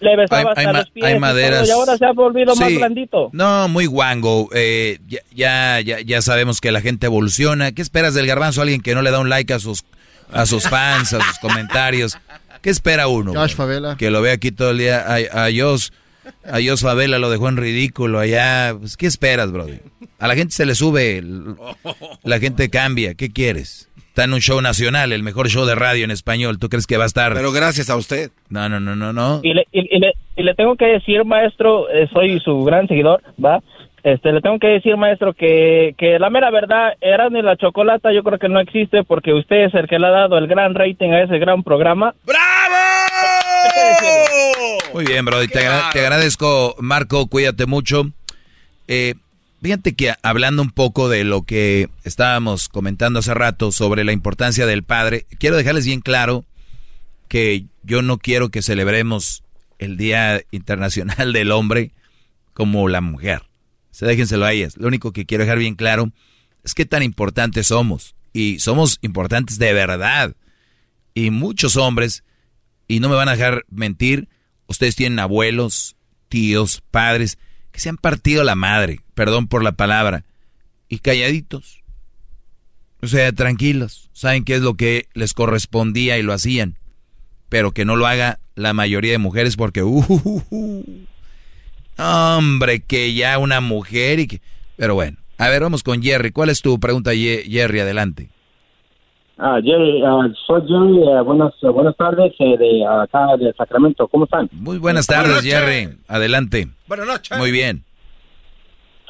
le 0.00 0.16
besaba 0.16 0.40
Hay- 0.40 0.46
hasta 0.48 0.60
hay 0.70 0.76
los 0.76 0.90
pies 0.90 1.06
hay 1.06 1.12
y 1.12 1.14
todo, 1.14 1.20
maderas- 1.20 1.66
y 1.68 1.70
ahora 1.70 1.96
se 1.96 2.04
ha 2.04 2.12
volvido 2.12 2.54
más 2.54 2.74
blandito. 2.74 3.30
No, 3.32 3.68
muy 3.68 3.86
guango. 3.86 4.48
Eh, 4.54 4.98
ya, 5.08 5.20
ya, 5.34 5.80
ya, 5.80 6.00
ya 6.00 6.20
sabemos 6.22 6.60
que 6.60 6.70
la 6.72 6.80
gente 6.80 7.06
evoluciona. 7.06 7.72
¿Qué 7.72 7.82
esperas 7.82 8.14
del 8.14 8.26
garbanzo? 8.26 8.60
Alguien 8.62 8.80
que 8.82 8.94
no 8.94 9.02
le 9.02 9.10
da 9.10 9.18
un 9.18 9.28
like 9.30 9.52
a 9.54 9.58
sus, 9.58 9.84
a 10.30 10.44
sus 10.46 10.68
fans, 10.68 11.14
a 11.14 11.20
sus 11.20 11.38
comentarios. 11.40 12.18
¿Qué 12.62 12.70
espera 12.70 13.08
uno? 13.08 13.32
Josh? 13.34 13.54
Favela. 13.54 13.96
Que 13.96 14.10
lo 14.10 14.20
vea 14.20 14.34
aquí 14.34 14.50
todo 14.52 14.70
el 14.72 14.78
día. 14.78 15.04
A, 15.06 15.46
a 15.46 15.48
Jos, 15.56 15.92
a 16.44 16.58
Jos 16.64 16.82
Favela 16.82 17.18
lo 17.18 17.30
dejó 17.30 17.48
en 17.48 17.56
ridículo 17.56 18.18
allá. 18.18 18.74
Pues, 18.78 18.96
¿Qué 18.96 19.06
esperas, 19.06 19.52
brother? 19.52 19.80
A 20.18 20.28
la 20.28 20.34
gente 20.34 20.52
se 20.52 20.66
le 20.66 20.74
sube, 20.74 21.18
el- 21.18 21.54
la 22.24 22.38
gente 22.38 22.70
cambia. 22.70 23.14
¿Qué 23.14 23.30
quieres? 23.32 23.88
Está 24.08 24.24
en 24.24 24.32
un 24.34 24.40
show 24.40 24.60
nacional, 24.60 25.12
el 25.12 25.22
mejor 25.22 25.48
show 25.48 25.64
de 25.64 25.76
radio 25.76 26.04
en 26.04 26.10
español. 26.10 26.58
¿Tú 26.58 26.68
crees 26.68 26.86
que 26.88 26.96
va 26.96 27.04
a 27.04 27.06
estar? 27.06 27.34
Pero 27.34 27.52
gracias 27.52 27.88
a 27.88 27.96
usted. 27.96 28.30
No, 28.48 28.68
no, 28.68 28.80
no, 28.80 28.96
no, 28.96 29.12
no. 29.12 29.40
Y 29.44 29.54
le, 29.54 29.66
y, 29.70 29.96
y 29.96 30.00
le, 30.00 30.12
y 30.36 30.42
le 30.42 30.54
tengo 30.54 30.74
que 30.74 30.86
decir, 30.86 31.24
maestro, 31.24 31.88
eh, 31.88 32.08
soy 32.12 32.40
su 32.40 32.64
gran 32.64 32.88
seguidor, 32.88 33.22
¿va? 33.42 33.60
Este, 34.02 34.32
le 34.32 34.40
tengo 34.40 34.58
que 34.58 34.68
decir, 34.68 34.96
maestro, 34.96 35.34
que, 35.34 35.94
que 35.98 36.18
la 36.18 36.30
mera 36.30 36.50
verdad, 36.50 36.94
Erasmo 37.00 37.38
y 37.38 37.42
la 37.42 37.56
Chocolata 37.56 38.12
yo 38.12 38.22
creo 38.22 38.38
que 38.38 38.48
no 38.48 38.58
existe 38.60 39.04
porque 39.04 39.34
usted 39.34 39.66
es 39.66 39.74
el 39.74 39.86
que 39.86 39.98
le 39.98 40.06
ha 40.06 40.10
dado 40.10 40.38
el 40.38 40.46
gran 40.46 40.74
rating 40.74 41.10
a 41.10 41.22
ese 41.22 41.38
gran 41.38 41.62
programa. 41.62 42.14
Muy 44.92 45.04
bien, 45.04 45.24
Brody. 45.24 45.48
Te, 45.48 45.60
agra- 45.60 45.90
te 45.92 46.00
agradezco, 46.00 46.74
Marco. 46.80 47.26
Cuídate 47.26 47.66
mucho. 47.66 48.10
Eh, 48.88 49.14
fíjate 49.62 49.94
que 49.94 50.14
hablando 50.22 50.62
un 50.62 50.70
poco 50.70 51.08
de 51.08 51.24
lo 51.24 51.42
que 51.42 51.88
estábamos 52.04 52.68
comentando 52.68 53.18
hace 53.20 53.34
rato 53.34 53.70
sobre 53.72 54.04
la 54.04 54.12
importancia 54.12 54.66
del 54.66 54.82
padre, 54.82 55.26
quiero 55.38 55.56
dejarles 55.56 55.84
bien 55.86 56.00
claro 56.00 56.44
que 57.28 57.66
yo 57.82 58.02
no 58.02 58.18
quiero 58.18 58.48
que 58.48 58.62
celebremos 58.62 59.42
el 59.78 59.96
Día 59.96 60.42
Internacional 60.50 61.32
del 61.32 61.52
Hombre 61.52 61.92
como 62.54 62.88
la 62.88 63.00
mujer. 63.00 63.42
Se 63.90 64.06
déjenselo 64.06 64.44
a 64.46 64.52
ellas. 64.52 64.76
Lo 64.76 64.88
único 64.88 65.12
que 65.12 65.26
quiero 65.26 65.44
dejar 65.44 65.58
bien 65.58 65.74
claro 65.74 66.10
es 66.64 66.74
qué 66.74 66.86
tan 66.86 67.02
importantes 67.02 67.68
somos. 67.68 68.14
Y 68.32 68.58
somos 68.60 68.98
importantes 69.02 69.58
de 69.58 69.72
verdad. 69.72 70.34
Y 71.14 71.30
muchos 71.30 71.76
hombres, 71.76 72.22
y 72.88 73.00
no 73.00 73.08
me 73.08 73.14
van 73.14 73.28
a 73.28 73.36
dejar 73.36 73.64
mentir, 73.70 74.28
ustedes 74.66 74.96
tienen 74.96 75.18
abuelos, 75.18 75.96
tíos, 76.28 76.82
padres, 76.90 77.38
que 77.70 77.80
se 77.80 77.90
han 77.90 77.98
partido 77.98 78.42
la 78.42 78.54
madre, 78.54 79.00
perdón 79.14 79.46
por 79.46 79.62
la 79.62 79.72
palabra, 79.72 80.24
y 80.88 80.98
calladitos. 80.98 81.84
O 83.00 83.06
sea, 83.06 83.30
tranquilos, 83.32 84.10
saben 84.12 84.44
qué 84.44 84.56
es 84.56 84.62
lo 84.62 84.74
que 84.74 85.06
les 85.14 85.34
correspondía 85.34 86.18
y 86.18 86.22
lo 86.22 86.32
hacían, 86.32 86.78
pero 87.48 87.72
que 87.72 87.84
no 87.84 87.94
lo 87.94 88.06
haga 88.06 88.40
la 88.56 88.72
mayoría 88.72 89.12
de 89.12 89.18
mujeres 89.18 89.54
porque, 89.54 89.82
uh, 89.84 90.04
uh, 90.08 90.44
uh, 90.50 91.06
hombre, 91.96 92.80
que 92.80 93.14
ya 93.14 93.38
una 93.38 93.60
mujer 93.60 94.18
y 94.18 94.26
que... 94.26 94.40
Pero 94.76 94.94
bueno, 94.94 95.18
a 95.36 95.48
ver, 95.48 95.62
vamos 95.62 95.82
con 95.82 96.02
Jerry. 96.02 96.32
¿Cuál 96.32 96.50
es 96.50 96.62
tu 96.62 96.80
pregunta, 96.80 97.12
Jerry? 97.14 97.80
Adelante. 97.80 98.30
Ah, 99.38 99.60
Jerry, 99.62 100.02
ah, 100.04 100.28
soy 100.46 100.62
Jerry, 100.66 101.02
eh, 101.08 101.20
buenas, 101.22 101.54
buenas 101.60 101.96
tardes 101.96 102.34
eh, 102.40 102.56
de 102.58 102.84
acá 102.84 103.36
de 103.38 103.52
Sacramento, 103.52 104.08
¿cómo 104.08 104.24
están? 104.24 104.48
Muy 104.52 104.78
buenas 104.78 105.06
tardes, 105.06 105.42
Jerry. 105.42 105.96
Adelante. 106.08 106.66
Buenas 106.88 107.06
noches. 107.06 107.38
Muy 107.38 107.52
bien. 107.52 107.84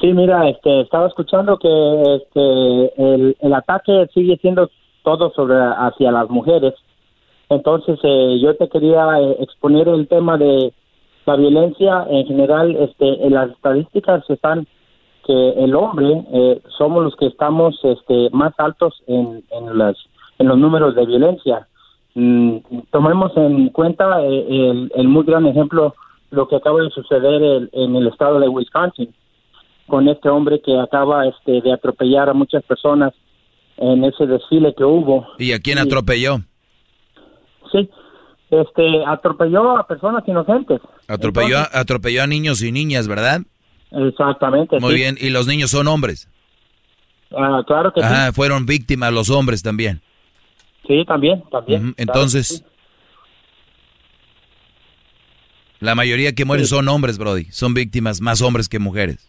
Sí, 0.01 0.13
mira, 0.13 0.49
este, 0.49 0.83
estaba 0.83 1.09
escuchando 1.09 1.59
que 1.59 1.69
este, 2.17 3.03
el, 3.03 3.37
el 3.41 3.55
ataque 3.55 4.07
sigue 4.15 4.37
siendo 4.41 4.71
todo 5.03 5.33
sobre 5.35 5.57
hacia 5.57 6.13
las 6.13 6.29
mujeres. 6.29 6.75
Entonces, 7.49 7.99
eh, 8.03 8.39
yo 8.41 8.55
te 8.57 8.69
quería 8.69 9.21
eh, 9.21 9.37
exponer 9.41 9.89
el 9.89 10.07
tema 10.07 10.37
de 10.37 10.73
la 11.25 11.37
violencia 11.37 12.07
en 12.11 12.27
general. 12.27 12.77
Este, 12.77 13.27
en 13.27 13.33
las 13.33 13.51
estadísticas 13.51 14.23
están 14.29 14.67
que 15.27 15.51
el 15.65 15.75
hombre 15.75 16.25
eh, 16.33 16.61
somos 16.77 17.05
los 17.05 17.17
que 17.17 17.27
estamos 17.27 17.79
este, 17.83 18.31
más 18.33 18.53
altos 18.59 19.03
en, 19.07 19.43
en, 19.51 19.79
las, 19.79 19.97
en 20.39 20.49
los 20.49 20.59
números 20.59 20.95
de 20.95 21.07
violencia. 21.07 21.67
Mm, 22.15 22.57
tomemos 22.91 23.33
en 23.37 23.69
cuenta 23.71 24.23
eh, 24.23 24.47
el, 24.49 24.93
el 24.95 25.09
muy 25.09 25.25
gran 25.25 25.47
ejemplo 25.47 25.95
lo 26.31 26.49
que 26.49 26.57
acaba 26.57 26.81
de 26.83 26.91
suceder 26.91 27.43
el- 27.43 27.71
en 27.73 27.97
el 27.97 28.07
estado 28.09 28.39
de 28.41 28.49
Wisconsin 28.49 29.15
con 29.87 30.09
este 30.09 30.29
hombre 30.29 30.61
que 30.65 30.79
acaba 30.79 31.27
este, 31.27 31.61
de 31.63 31.73
atropellar 31.73 32.29
a 32.29 32.35
muchas 32.35 32.63
personas 32.65 33.13
en 33.79 34.05
ese 34.05 34.27
desfile 34.27 34.75
que 34.77 34.85
hubo. 34.85 35.27
¿Y 35.39 35.53
a 35.53 35.61
quién 35.61 35.79
atropelló? 35.79 36.39
Sí, 37.73 37.89
este, 38.51 39.05
atropelló 39.07 39.77
a 39.79 39.87
personas 39.87 40.23
inocentes. 40.27 40.81
Atropelló, 41.07 41.59
a- 41.59 41.69
atropelló 41.73 42.23
a 42.23 42.27
niños 42.27 42.63
y 42.63 42.73
niñas, 42.73 43.09
¿verdad? 43.09 43.41
Exactamente. 43.91 44.79
Muy 44.81 44.91
sí. 44.91 44.97
bien. 44.97 45.17
¿Y 45.21 45.31
los 45.31 45.47
niños 45.47 45.71
son 45.71 45.87
hombres? 45.89 46.29
Ah, 47.37 47.63
claro 47.67 47.93
que 47.93 48.01
Ah, 48.03 48.31
fueron 48.35 48.67
víctimas 48.67 49.13
los 49.13 49.31
hombres 49.31 49.63
también. 49.63 50.01
Sí. 50.89 51.05
También, 51.05 51.45
también. 51.51 51.95
Entonces, 51.97 52.49
sí. 52.49 52.65
la 55.79 55.95
mayoría 55.95 56.35
que 56.35 56.45
mueren 56.45 56.67
son 56.67 56.89
hombres, 56.89 57.19
Brody. 57.19 57.45
Son 57.53 57.75
víctimas 57.75 58.21
más 58.21 58.43
hombres 58.43 58.69
que 58.69 58.81
mujeres. 58.81 59.29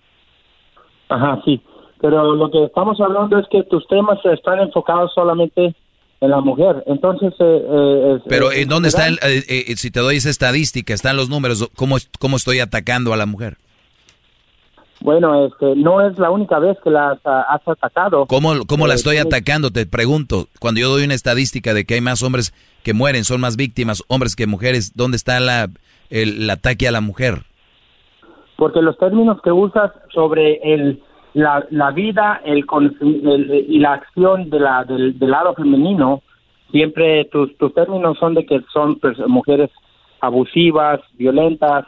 Ajá, 1.09 1.39
sí. 1.45 1.61
Pero 2.01 2.33
lo 2.33 2.49
que 2.49 2.63
estamos 2.63 2.99
hablando 3.01 3.37
es 3.37 3.45
que 3.51 3.63
tus 3.63 3.85
temas 3.87 4.17
están 4.25 4.59
enfocados 4.59 5.11
solamente 5.13 5.75
en 6.21 6.31
la 6.31 6.41
mujer. 6.41 6.83
Entonces, 6.87 7.33
eh, 7.39 7.61
eh, 7.67 8.19
Pero 8.27 8.51
eh, 8.51 8.61
¿en 8.61 8.69
dónde 8.69 8.89
está, 8.89 9.07
eh, 9.09 9.75
si 9.75 9.91
te 9.91 9.99
doy 9.99 10.17
esa 10.17 10.29
estadística, 10.29 10.93
están 10.93 11.17
los 11.17 11.29
números, 11.29 11.69
¿cómo, 11.75 11.97
cómo 12.19 12.37
estoy 12.37 12.59
atacando 12.59 13.13
a 13.13 13.17
la 13.17 13.25
mujer? 13.25 13.57
Bueno, 15.01 15.45
este, 15.45 15.75
no 15.75 16.01
es 16.05 16.19
la 16.19 16.29
única 16.29 16.59
vez 16.59 16.77
que 16.83 16.89
la 16.89 17.11
has, 17.11 17.19
has 17.23 17.67
atacado. 17.67 18.25
¿Cómo, 18.25 18.65
cómo 18.67 18.85
la 18.85 18.93
Eh, 18.93 18.97
estoy 18.97 19.15
sí. 19.15 19.21
atacando? 19.21 19.71
Te 19.71 19.85
pregunto. 19.85 20.47
Cuando 20.59 20.81
yo 20.81 20.89
doy 20.89 21.05
una 21.05 21.13
estadística 21.13 21.73
de 21.73 21.85
que 21.85 21.93
hay 21.95 22.01
más 22.01 22.21
hombres 22.21 22.53
que 22.83 22.93
mueren, 22.93 23.23
son 23.23 23.39
más 23.39 23.55
víctimas 23.55 24.03
hombres 24.09 24.35
que 24.35 24.45
mujeres, 24.47 24.93
¿dónde 24.95 25.17
está 25.17 25.39
la, 25.39 25.69
el, 26.09 26.41
el 26.43 26.49
ataque 26.49 26.87
a 26.87 26.91
la 26.91 27.01
mujer? 27.01 27.43
Porque 28.57 28.81
los 28.81 28.97
términos 28.97 29.41
que 29.41 29.53
usas 29.53 29.91
sobre 30.13 30.59
el, 30.63 31.01
la, 31.33 31.65
la 31.69 31.91
vida 31.91 32.41
el, 32.43 32.65
y 33.69 33.79
la 33.79 33.93
acción 33.93 34.49
de 34.49 34.59
la, 34.59 34.83
del, 34.83 35.15
lado 35.19 35.53
femenino, 35.53 36.21
siempre 36.71 37.25
tus, 37.25 37.57
tus 37.57 37.73
términos 37.73 38.17
son 38.19 38.33
de 38.33 38.45
que 38.45 38.59
son 38.73 38.99
pues, 38.99 39.17
mujeres 39.27 39.69
abusivas, 40.19 40.99
violentas, 41.13 41.85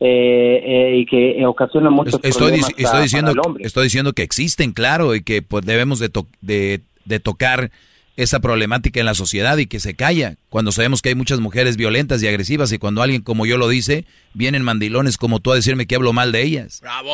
eh, 0.00 0.62
eh, 0.64 0.96
y 0.98 1.06
que 1.06 1.44
ocasionan 1.46 1.92
muchos 1.92 2.18
estoy, 2.22 2.60
estoy 2.78 3.02
diciendo 3.02 3.32
estoy 3.58 3.84
diciendo 3.84 4.12
que 4.14 4.22
existen 4.22 4.72
claro 4.72 5.14
y 5.14 5.22
que 5.22 5.42
pues 5.42 5.64
debemos 5.66 5.98
de, 5.98 6.10
de, 6.40 6.80
de 7.04 7.20
tocar 7.20 7.70
esa 8.16 8.40
problemática 8.40 9.00
en 9.00 9.06
la 9.06 9.14
sociedad 9.14 9.56
y 9.58 9.66
que 9.66 9.80
se 9.80 9.94
calla 9.94 10.36
cuando 10.48 10.72
sabemos 10.72 11.00
que 11.00 11.10
hay 11.10 11.14
muchas 11.14 11.40
mujeres 11.40 11.76
violentas 11.76 12.22
y 12.22 12.28
agresivas 12.28 12.72
y 12.72 12.78
cuando 12.78 13.02
alguien 13.02 13.22
como 13.22 13.46
yo 13.46 13.56
lo 13.56 13.68
dice, 13.68 14.04
vienen 14.34 14.62
mandilones 14.62 15.16
como 15.16 15.40
tú 15.40 15.52
a 15.52 15.54
decirme 15.54 15.86
que 15.86 15.94
hablo 15.94 16.12
mal 16.12 16.32
de 16.32 16.42
ellas. 16.42 16.80
¡Bravo! 16.82 17.12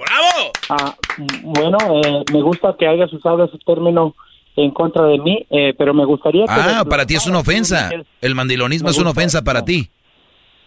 ¡Bravo! 0.00 0.52
Ah, 0.68 0.96
bueno, 1.42 1.78
eh, 2.04 2.24
me 2.32 2.42
gusta 2.42 2.76
que 2.78 2.86
hayas 2.86 3.12
usado 3.12 3.44
ese 3.44 3.58
término 3.66 4.14
en 4.56 4.70
contra 4.72 5.04
de 5.06 5.18
mí, 5.18 5.46
eh, 5.50 5.74
pero 5.76 5.94
me 5.94 6.04
gustaría 6.04 6.44
que... 6.44 6.52
Ah, 6.52 6.84
para 6.88 7.06
ti 7.06 7.14
es 7.14 7.26
una 7.26 7.38
ofensa. 7.38 7.90
El 8.20 8.34
mandilonismo 8.34 8.90
es 8.90 8.98
una 8.98 9.10
ofensa 9.10 9.42
para 9.42 9.64
ti. 9.64 9.90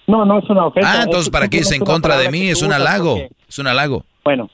No, 0.07 0.25
no 0.25 0.39
es 0.39 0.49
una 0.49 0.65
ofensa. 0.65 1.01
Ah, 1.01 1.03
entonces 1.03 1.29
¿para 1.29 1.47
qué 1.47 1.59
es 1.59 1.71
en 1.71 1.83
contra 1.83 2.17
de 2.17 2.29
mí? 2.29 2.49
Es 2.49 2.61
un 2.61 2.73
halago. 2.73 3.17
Es 3.47 3.59
un 3.59 3.67
halago. 3.67 4.03
Bueno, 4.23 4.49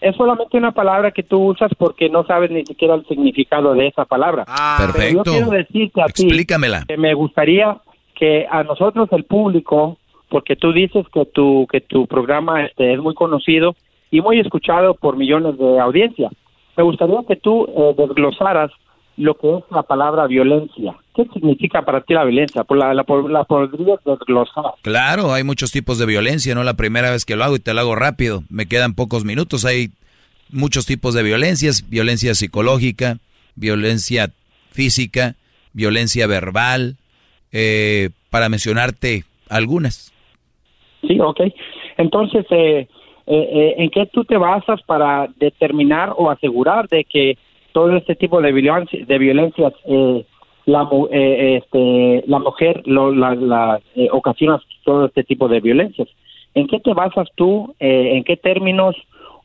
es 0.00 0.14
solamente 0.16 0.56
una 0.58 0.72
palabra 0.72 1.10
que 1.12 1.22
tú 1.22 1.50
usas 1.50 1.70
porque 1.78 2.08
no 2.08 2.24
sabes 2.26 2.50
ni 2.50 2.64
siquiera 2.64 2.94
el 2.94 3.06
significado 3.06 3.74
de 3.74 3.86
esa 3.86 4.04
palabra. 4.04 4.44
Ah, 4.46 4.76
perfecto. 4.78 5.24
yo 5.24 5.32
quiero 5.32 5.50
decirte 5.50 6.02
a 6.02 6.06
Explícamela. 6.06 6.84
que 6.86 6.96
me 6.96 7.14
gustaría 7.14 7.78
que 8.14 8.46
a 8.50 8.62
nosotros 8.62 9.08
el 9.12 9.24
público, 9.24 9.98
porque 10.28 10.56
tú 10.56 10.72
dices 10.72 11.06
que 11.12 11.24
tu 11.26 11.66
que 11.70 11.80
tu 11.80 12.06
programa 12.06 12.64
este 12.64 12.92
es 12.92 13.00
muy 13.00 13.14
conocido 13.14 13.76
y 14.10 14.20
muy 14.20 14.38
escuchado 14.40 14.94
por 14.94 15.16
millones 15.16 15.58
de 15.58 15.80
audiencia. 15.80 16.30
Me 16.76 16.82
gustaría 16.82 17.20
que 17.26 17.36
tú 17.36 17.66
eh, 17.66 17.94
desglosaras 17.96 18.70
lo 19.16 19.34
que 19.34 19.58
es 19.58 19.64
la 19.70 19.82
palabra 19.82 20.26
violencia. 20.26 20.96
¿Qué 21.14 21.24
significa 21.32 21.82
para 21.82 22.00
ti 22.00 22.14
la 22.14 22.24
violencia? 22.24 22.64
Por 22.64 22.78
la, 22.78 22.92
la, 22.92 23.04
la 23.28 23.44
podrías 23.44 24.00
desglosar. 24.04 24.72
Claro, 24.82 25.32
hay 25.32 25.44
muchos 25.44 25.70
tipos 25.70 25.98
de 25.98 26.06
violencia, 26.06 26.54
no 26.54 26.64
la 26.64 26.74
primera 26.74 27.10
vez 27.10 27.24
que 27.24 27.36
lo 27.36 27.44
hago 27.44 27.56
y 27.56 27.60
te 27.60 27.72
lo 27.74 27.80
hago 27.80 27.94
rápido. 27.94 28.42
Me 28.50 28.66
quedan 28.66 28.94
pocos 28.94 29.24
minutos. 29.24 29.64
Hay 29.64 29.90
muchos 30.50 30.86
tipos 30.86 31.14
de 31.14 31.22
violencias, 31.22 31.88
violencia 31.88 32.34
psicológica, 32.34 33.18
violencia 33.54 34.30
física, 34.70 35.36
violencia 35.72 36.26
verbal, 36.26 36.96
eh, 37.52 38.10
para 38.30 38.48
mencionarte 38.48 39.24
algunas. 39.48 40.12
Sí, 41.06 41.20
ok. 41.20 41.40
Entonces, 41.96 42.44
eh, 42.50 42.88
eh, 43.26 43.74
¿en 43.78 43.90
qué 43.90 44.06
tú 44.06 44.24
te 44.24 44.36
basas 44.36 44.82
para 44.82 45.28
determinar 45.36 46.12
o 46.16 46.30
asegurar 46.30 46.88
de 46.88 47.04
que 47.04 47.38
todo 47.74 47.96
este 47.96 48.14
tipo 48.14 48.40
de 48.40 48.52
violencia, 48.52 49.04
de 49.04 49.18
violencias 49.18 49.72
la, 50.64 50.88
este, 51.10 52.24
la 52.26 52.38
mujer 52.38 52.82
lo, 52.86 53.12
la, 53.12 53.80
ocasiona 54.12 54.62
todo 54.84 55.06
este 55.06 55.24
tipo 55.24 55.48
de 55.48 55.60
violencias? 55.60 56.08
¿En 56.54 56.68
qué 56.68 56.78
te 56.78 56.94
basas 56.94 57.28
tú? 57.34 57.74
¿En 57.80 58.24
qué 58.24 58.36
términos? 58.36 58.96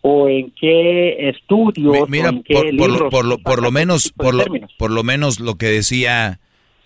o 0.01 0.29
en 0.29 0.51
qué 0.51 1.27
estudios 1.27 2.07
mira 2.07 2.31
por, 2.31 3.25
lo, 3.25 3.37
por, 3.39 3.61
lo, 3.61 3.69
menos 3.69 4.13
por 4.15 4.33
lo, 4.33 4.45
por 4.77 4.91
lo 4.91 5.03
menos 5.03 5.41
lo 5.41 5.55
que 5.55 5.65
decía 5.65 6.39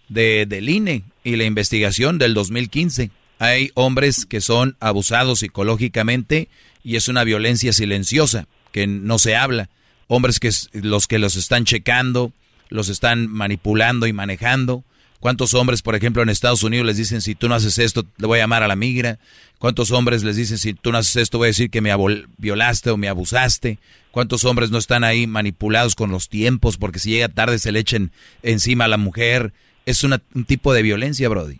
de 0.10 0.48
del 0.48 0.68
INE 0.68 1.04
y 1.24 1.36
la 1.36 1.44
investigación 1.44 2.18
del 2.18 2.34
2015 2.34 3.12
hay 3.38 3.70
hombres 3.76 4.26
que 4.26 4.42
son 4.42 4.78
abusados 4.80 5.40
psicológicamente 5.40 6.48
y 6.84 6.96
es 6.96 7.08
una 7.08 7.24
violencia 7.24 7.72
silenciosa 7.72 8.48
que 8.72 8.88
no 8.88 9.20
se 9.20 9.36
habla 9.36 9.70
hombres 10.14 10.40
que 10.40 10.50
los 10.74 11.08
que 11.08 11.20
los 11.20 11.36
están 11.36 11.66
checando 11.66 12.32
los 12.70 12.90
están 12.90 13.28
manipulando 13.28 14.08
y 14.08 14.14
manejando 14.14 14.84
¿Cuántos 15.24 15.54
hombres, 15.54 15.82
por 15.82 15.96
ejemplo, 15.96 16.22
en 16.22 16.28
Estados 16.28 16.64
Unidos 16.64 16.86
les 16.86 16.98
dicen, 16.98 17.22
si 17.22 17.34
tú 17.34 17.48
no 17.48 17.56
haces 17.56 17.80
esto, 17.80 18.02
le 18.18 18.28
voy 18.28 18.40
a 18.40 18.42
llamar 18.42 18.62
a 18.62 18.68
la 18.68 18.76
migra? 18.76 19.20
¿Cuántos 19.58 19.90
hombres 19.94 20.22
les 20.26 20.36
dicen, 20.36 20.58
si 20.58 20.74
tú 20.74 20.92
no 20.92 20.98
haces 20.98 21.16
esto, 21.16 21.38
voy 21.38 21.46
a 21.46 21.56
decir 21.56 21.72
que 21.72 21.80
me 21.80 21.92
violaste 22.38 22.90
o 22.90 22.98
me 22.98 23.08
abusaste? 23.08 23.78
¿Cuántos 24.12 24.44
hombres 24.44 24.70
no 24.70 24.78
están 24.78 25.06
ahí 25.06 25.26
manipulados 25.26 25.96
con 25.96 26.12
los 26.12 26.28
tiempos 26.28 26.78
porque 26.78 27.00
si 27.00 27.12
llega 27.12 27.30
tarde 27.30 27.58
se 27.58 27.72
le 27.72 27.80
echen 27.80 28.12
encima 28.42 28.84
a 28.84 28.90
la 28.90 28.98
mujer? 28.98 29.54
Es 29.86 30.04
un 30.04 30.20
tipo 30.46 30.74
de 30.74 30.82
violencia, 30.82 31.30
Brody. 31.30 31.60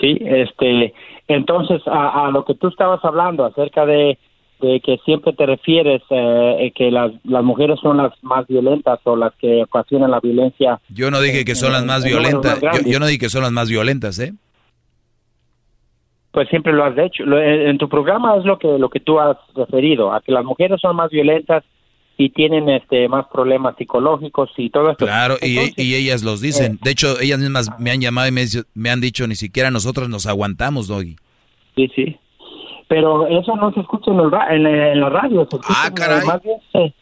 Sí, 0.00 0.16
este, 0.20 0.94
entonces 1.26 1.82
a 1.86 2.30
lo 2.30 2.44
que 2.44 2.54
tú 2.54 2.68
estabas 2.68 3.04
hablando 3.04 3.44
acerca 3.44 3.84
de 3.84 4.16
que 4.60 4.98
siempre 5.04 5.32
te 5.32 5.46
refieres 5.46 6.02
eh, 6.10 6.72
que 6.74 6.90
las, 6.90 7.12
las 7.24 7.44
mujeres 7.44 7.78
son 7.80 7.98
las 7.98 8.12
más 8.22 8.46
violentas 8.46 8.98
o 9.04 9.16
las 9.16 9.34
que 9.34 9.62
ocasionan 9.62 10.10
la 10.10 10.20
violencia. 10.20 10.80
Yo 10.88 11.10
no 11.10 11.20
dije 11.20 11.44
que 11.44 11.54
son 11.54 11.72
las 11.72 11.84
más 11.84 12.04
violentas. 12.04 12.60
Yo, 12.86 12.98
no 12.98 13.06
dije 13.06 13.18
que 13.18 13.28
son 13.28 13.42
las 13.42 13.52
más 13.52 13.68
violentas, 13.68 14.18
¿eh? 14.18 14.32
Pues 16.30 16.48
siempre 16.48 16.72
lo 16.72 16.84
has 16.84 16.96
hecho. 16.98 17.24
en, 17.24 17.78
tu 17.78 17.88
programa 17.88 18.36
es 18.36 18.44
lo 18.44 18.58
que 18.58 18.66
lo 18.78 18.88
que 18.88 19.00
tú 19.00 19.20
has 19.20 19.36
referido 19.54 20.12
a 20.12 20.20
que 20.20 20.32
las 20.32 20.44
mujeres 20.44 20.80
son 20.80 20.96
más 20.96 21.10
violentas 21.10 21.62
y 22.16 22.30
tienen 22.30 22.68
este 22.68 23.08
más 23.08 23.26
problemas 23.32 23.76
psicológicos 23.76 24.50
y 24.56 24.70
todo 24.70 24.90
esto. 24.90 25.04
Claro, 25.04 25.36
y, 25.40 25.58
y, 25.76 25.94
ellas 25.94 26.24
los 26.24 26.40
dicen. 26.40 26.74
Eh. 26.74 26.78
de 26.82 26.90
hecho, 26.90 27.20
ellas 27.20 27.38
mismas 27.38 27.70
me 27.78 27.92
han 27.92 28.00
llamado 28.00 28.26
y 28.28 28.32
me, 28.32 28.44
me 28.74 28.90
han 28.90 29.00
dicho 29.00 29.26
ni 29.28 29.36
siquiera 29.36 29.70
nosotros 29.70 30.08
nos 30.08 30.26
aguantamos, 30.26 30.88
Doggy. 30.88 31.16
Sí, 31.76 31.90
sí 31.94 32.18
pero 32.88 33.26
eso 33.26 33.56
no 33.56 33.72
se 33.72 33.80
escucha 33.80 34.10
en, 34.10 34.20
el, 34.20 34.66
en, 34.66 35.00
la 35.00 35.08
radio. 35.08 35.48
ah, 35.68 35.90
caray. 35.94 36.26
Más 36.26 36.42
bien, 36.42 36.58
se, 36.72 36.94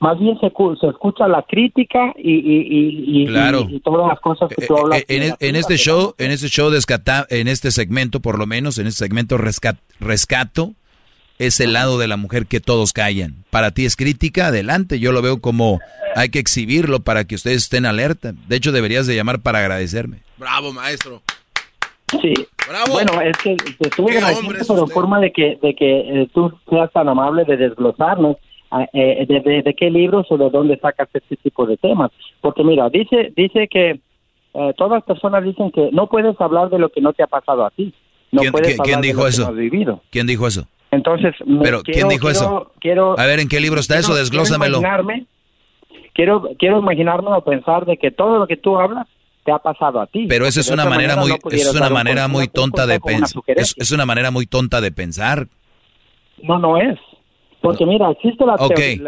más 0.00 0.18
bien 0.18 0.38
se, 0.40 0.52
se 0.80 0.86
escucha 0.86 1.26
la 1.28 1.42
crítica 1.42 2.12
y, 2.16 2.32
y, 2.32 3.24
y, 3.24 3.74
y, 3.74 3.80
todas 3.80 4.08
las 4.08 4.20
cosas 4.20 4.48
que 4.48 4.66
tú 4.66 4.76
eh, 4.76 4.80
hablas. 4.80 5.04
Eh, 5.08 5.34
en, 5.40 5.56
este 5.56 5.76
show, 5.76 6.14
en 6.18 6.30
este 6.30 6.48
show, 6.48 6.70
descata, 6.70 7.26
en 7.30 7.48
este 7.48 7.70
segmento, 7.70 8.20
por 8.20 8.38
lo 8.38 8.46
menos, 8.46 8.78
en 8.78 8.86
este 8.86 9.04
segmento 9.04 9.38
rescat, 9.38 9.76
rescato, 10.00 10.72
es 11.38 11.60
el 11.60 11.72
lado 11.72 11.98
de 11.98 12.08
la 12.08 12.16
mujer 12.16 12.46
que 12.46 12.60
todos 12.60 12.92
callan. 12.92 13.44
Para 13.50 13.70
ti 13.70 13.84
es 13.84 13.96
crítica, 13.96 14.48
adelante. 14.48 14.98
Yo 14.98 15.12
lo 15.12 15.22
veo 15.22 15.40
como 15.40 15.80
hay 16.16 16.30
que 16.30 16.38
exhibirlo 16.38 17.00
para 17.00 17.24
que 17.24 17.36
ustedes 17.36 17.64
estén 17.64 17.86
alerta. 17.86 18.32
De 18.48 18.56
hecho, 18.56 18.72
deberías 18.72 19.06
de 19.06 19.14
llamar 19.14 19.40
para 19.40 19.60
agradecerme. 19.60 20.22
Bravo, 20.36 20.72
maestro. 20.72 21.22
Sí. 22.20 22.34
Bueno, 22.90 23.20
es 23.20 23.36
que 23.38 23.56
te 23.56 23.88
estuve 23.88 24.18
agradeciendo, 24.18 24.64
pero 24.68 24.86
forma 24.88 25.20
de 25.20 25.32
que, 25.32 25.58
de 25.60 25.74
que 25.74 26.22
eh, 26.22 26.28
tú 26.32 26.52
seas 26.68 26.92
tan 26.92 27.08
amable 27.08 27.44
de 27.44 27.56
desglosarnos 27.56 28.36
ah, 28.70 28.86
eh, 28.92 29.26
de, 29.26 29.74
qué 29.74 29.90
libros 29.90 30.26
o 30.30 30.36
de 30.36 30.50
dónde 30.50 30.78
sacas 30.78 31.08
este 31.12 31.36
tipo 31.36 31.66
de 31.66 31.76
temas. 31.76 32.10
Porque 32.40 32.64
mira, 32.64 32.88
dice, 32.90 33.32
dice 33.36 33.68
que 33.68 34.00
eh, 34.54 34.72
todas 34.76 34.92
las 34.92 35.04
personas 35.04 35.44
dicen 35.44 35.70
que 35.70 35.90
no 35.92 36.08
puedes 36.08 36.38
hablar 36.40 36.68
de 36.70 36.78
lo 36.78 36.90
que 36.90 37.00
no 37.00 37.12
te 37.12 37.22
ha 37.22 37.26
pasado 37.26 37.64
a 37.64 37.70
ti. 37.70 37.94
No 38.30 38.42
¿Quién, 38.42 38.52
puedes 38.52 38.78
¿quién 38.80 39.00
dijo 39.00 39.24
de 39.24 39.30
eso? 39.30 39.42
Que 39.42 39.46
no 39.46 39.50
has 39.52 39.58
vivido. 39.58 40.02
¿Quién 40.10 40.26
dijo 40.26 40.46
eso? 40.46 40.66
Entonces, 40.90 41.34
pero 41.62 41.82
¿quién 41.82 42.08
dijo 42.08 42.30
eso? 42.30 42.72
Quiero, 42.80 43.18
a 43.18 43.26
ver, 43.26 43.40
¿en 43.40 43.48
qué 43.48 43.60
libro 43.60 43.80
está 43.80 43.98
eso? 43.98 44.14
Desglósamelo. 44.14 44.80
quiero, 46.14 46.48
quiero 46.58 46.78
imaginarme 46.78 47.30
o 47.30 47.42
pensar 47.42 47.84
de 47.84 47.96
que 47.98 48.10
todo 48.10 48.38
lo 48.38 48.46
que 48.46 48.56
tú 48.56 48.78
hablas 48.78 49.06
ha 49.50 49.58
pasado 49.58 50.00
a 50.00 50.06
ti. 50.06 50.26
Pero 50.28 50.46
esa 50.46 50.60
es 50.60 50.70
una 50.70 50.84
manera, 50.84 51.16
muy, 51.16 51.32
es 51.50 51.74
una 51.74 51.90
manera 51.90 52.28
muy 52.28 52.48
tonta 52.48 52.86
de 52.86 53.00
pensar. 53.00 53.42
Es, 53.46 53.90
una 53.90 54.06
manera 54.06 54.30
muy 54.30 54.46
tonta 54.46 54.80
de 54.80 54.90
pensar. 54.92 55.48
No, 56.42 56.58
no 56.58 56.78
es. 56.78 56.98
Porque 57.60 57.84
mira, 57.86 58.10
existe 58.10 58.46
la, 58.46 58.54
okay. 58.54 59.00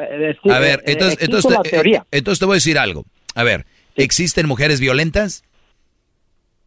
a 0.51 0.59
ver, 0.59 0.83
entonces, 0.87 1.19
entonces, 1.23 1.57
teoría. 1.63 2.05
entonces 2.11 2.41
te 2.41 2.47
voy 2.47 2.55
a 2.55 2.57
decir 2.57 2.79
algo. 2.79 3.05
A 3.37 3.45
ver, 3.45 3.65
¿existen 3.95 4.49
mujeres 4.49 4.81
violentas? 4.81 5.45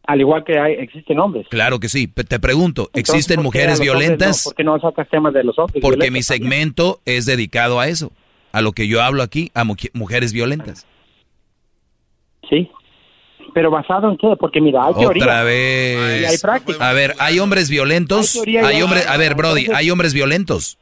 Al 0.06 0.20
igual 0.20 0.44
que 0.44 0.58
hay, 0.58 0.74
existen 0.74 1.18
hombres. 1.18 1.46
Claro 1.48 1.80
que 1.80 1.88
sí. 1.88 2.06
Te 2.06 2.38
pregunto, 2.38 2.90
¿existen 2.94 3.42
mujeres 3.42 3.80
violentas? 3.80 4.44
¿Por 4.44 4.54
qué 4.54 4.64
no 4.64 4.78
sacas 4.78 5.08
temas 5.08 5.32
de 5.32 5.44
los 5.44 5.58
hombres? 5.58 5.80
Porque 5.80 6.10
mi 6.10 6.22
segmento 6.22 7.00
es 7.06 7.26
dedicado 7.26 7.80
a 7.80 7.88
eso. 7.88 8.12
A 8.52 8.60
lo 8.60 8.72
que 8.72 8.86
yo 8.86 9.02
hablo 9.02 9.22
aquí, 9.22 9.50
a 9.54 9.64
mujeres 9.64 10.32
violentas. 10.32 10.86
Sí, 12.48 12.70
pero 13.52 13.70
basado 13.70 14.10
en 14.10 14.16
qué? 14.16 14.34
Porque 14.38 14.60
mira, 14.60 14.86
hay 14.86 14.94
teoría. 14.94 15.24
Otra 15.24 15.42
vez. 15.44 16.30
hay 16.30 16.38
práctica. 16.38 16.88
A 16.88 16.92
ver, 16.92 17.14
hay 17.18 17.38
hombres 17.38 17.68
violentos. 17.70 18.40
Hay, 18.46 18.82
hombres, 18.82 19.06
a 19.08 19.16
ver, 19.16 19.34
Brody, 19.34 19.66
hay 19.74 19.90
hombres 19.90 20.14
violentos. 20.14 20.78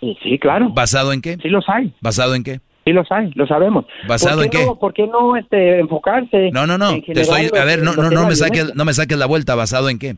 Sí, 0.00 0.38
claro. 0.38 0.68
¿Basado 0.70 1.12
en 1.12 1.20
qué? 1.20 1.36
Sí 1.42 1.48
los 1.48 1.68
hay. 1.68 1.92
¿Basado 2.00 2.34
en 2.34 2.44
qué? 2.44 2.60
Sí 2.84 2.92
los 2.92 3.10
hay, 3.10 3.32
lo 3.34 3.46
sabemos. 3.46 3.84
¿Basado 4.06 4.42
en 4.42 4.50
qué? 4.50 4.64
¿Por 4.78 4.94
qué 4.94 5.06
no 5.06 5.36
este, 5.36 5.80
enfocarse? 5.80 6.50
No, 6.52 6.66
no, 6.66 6.78
no. 6.78 6.92
Te 7.00 7.20
estoy, 7.20 7.50
a 7.58 7.64
ver, 7.64 7.82
no, 7.82 7.94
no, 7.94 8.10
no 8.10 8.26
me 8.26 8.36
saques, 8.36 8.74
no 8.76 8.84
me 8.84 8.94
saques 8.94 9.18
la 9.18 9.26
vuelta. 9.26 9.54
¿Basado 9.54 9.88
en 9.88 9.98
qué? 9.98 10.16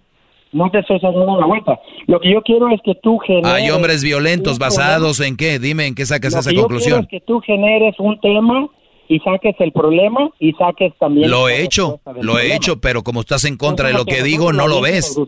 No 0.53 0.71
te 0.71 0.79
estoy 0.79 0.99
sacando 0.99 1.39
la 1.39 1.47
vuelta. 1.47 1.79
Lo 2.07 2.21
que 2.21 2.33
yo 2.33 2.43
quiero 2.43 2.69
es 2.71 2.81
que 2.83 2.95
tú 3.03 3.19
generes. 3.19 3.53
Hay 3.53 3.71
hombres 3.71 4.03
violentos, 4.03 4.59
¿basados 4.59 5.21
en 5.21 5.37
qué? 5.37 5.59
Dime 5.59 5.87
en 5.87 5.95
qué 5.95 6.07
sacas 6.07 6.35
esa 6.35 6.53
conclusión. 6.55 7.03
Yo 7.03 7.09
quiero 7.09 7.19
es 7.19 7.23
que 7.23 7.27
tú 7.27 7.41
generes 7.41 7.95
un 7.99 8.19
tema 8.21 8.69
y 9.09 9.19
saques 9.21 9.57
el 9.59 9.73
problema 9.73 10.31
y 10.39 10.53
saques 10.53 10.93
también... 10.99 11.31
Lo 11.31 11.49
he 11.49 11.63
hecho, 11.63 12.01
lo 12.21 12.39
he 12.39 12.55
hecho, 12.55 12.81
pero 12.81 13.03
como 13.03 13.21
estás 13.21 13.45
en 13.47 13.57
contra 13.57 13.89
de 13.89 13.95
lo 13.95 14.05
que 14.05 14.23
digo, 14.23 14.53
no 14.53 14.69
lo 14.69 14.81
ves. 14.81 15.19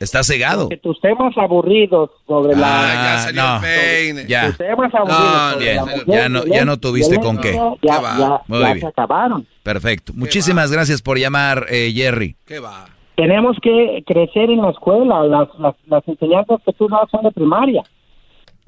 Estás 0.00 0.26
cegado. 0.26 0.68
Que 0.68 0.76
tus 0.76 1.00
temas 1.00 1.36
aburridos 1.38 2.10
sobre 2.26 2.56
la... 2.56 3.26
Ah, 3.26 3.30
ya, 3.32 3.60
no, 3.60 4.26
ya. 4.26 4.46
Tus 4.48 4.58
temas 4.58 4.92
aburridos 4.94 5.58
bien, 5.58 5.84
ya, 6.06 6.28
no, 6.28 6.44
ya 6.44 6.64
no 6.64 6.78
tuviste 6.78 7.18
con 7.20 7.38
qué. 7.38 7.52
Ya, 7.82 8.00
ya, 8.00 8.42
Muy 8.48 8.58
bien. 8.58 8.80
se 8.80 8.86
acabaron. 8.86 9.46
Perfecto. 9.62 10.12
Muchísimas 10.14 10.72
gracias 10.72 11.00
por 11.00 11.18
llamar, 11.18 11.66
eh, 11.70 11.92
Jerry. 11.94 12.36
¿Qué 12.44 12.58
va? 12.58 12.86
Tenemos 13.16 13.56
que 13.62 14.02
crecer 14.06 14.50
en 14.50 14.62
la 14.62 14.70
escuela. 14.70 15.24
Las, 15.24 15.48
las, 15.58 15.74
las 15.86 16.06
enseñanzas 16.08 16.60
que 16.64 16.72
tú 16.72 16.88
das 16.88 17.08
son 17.10 17.22
de 17.22 17.32
primaria. 17.32 17.82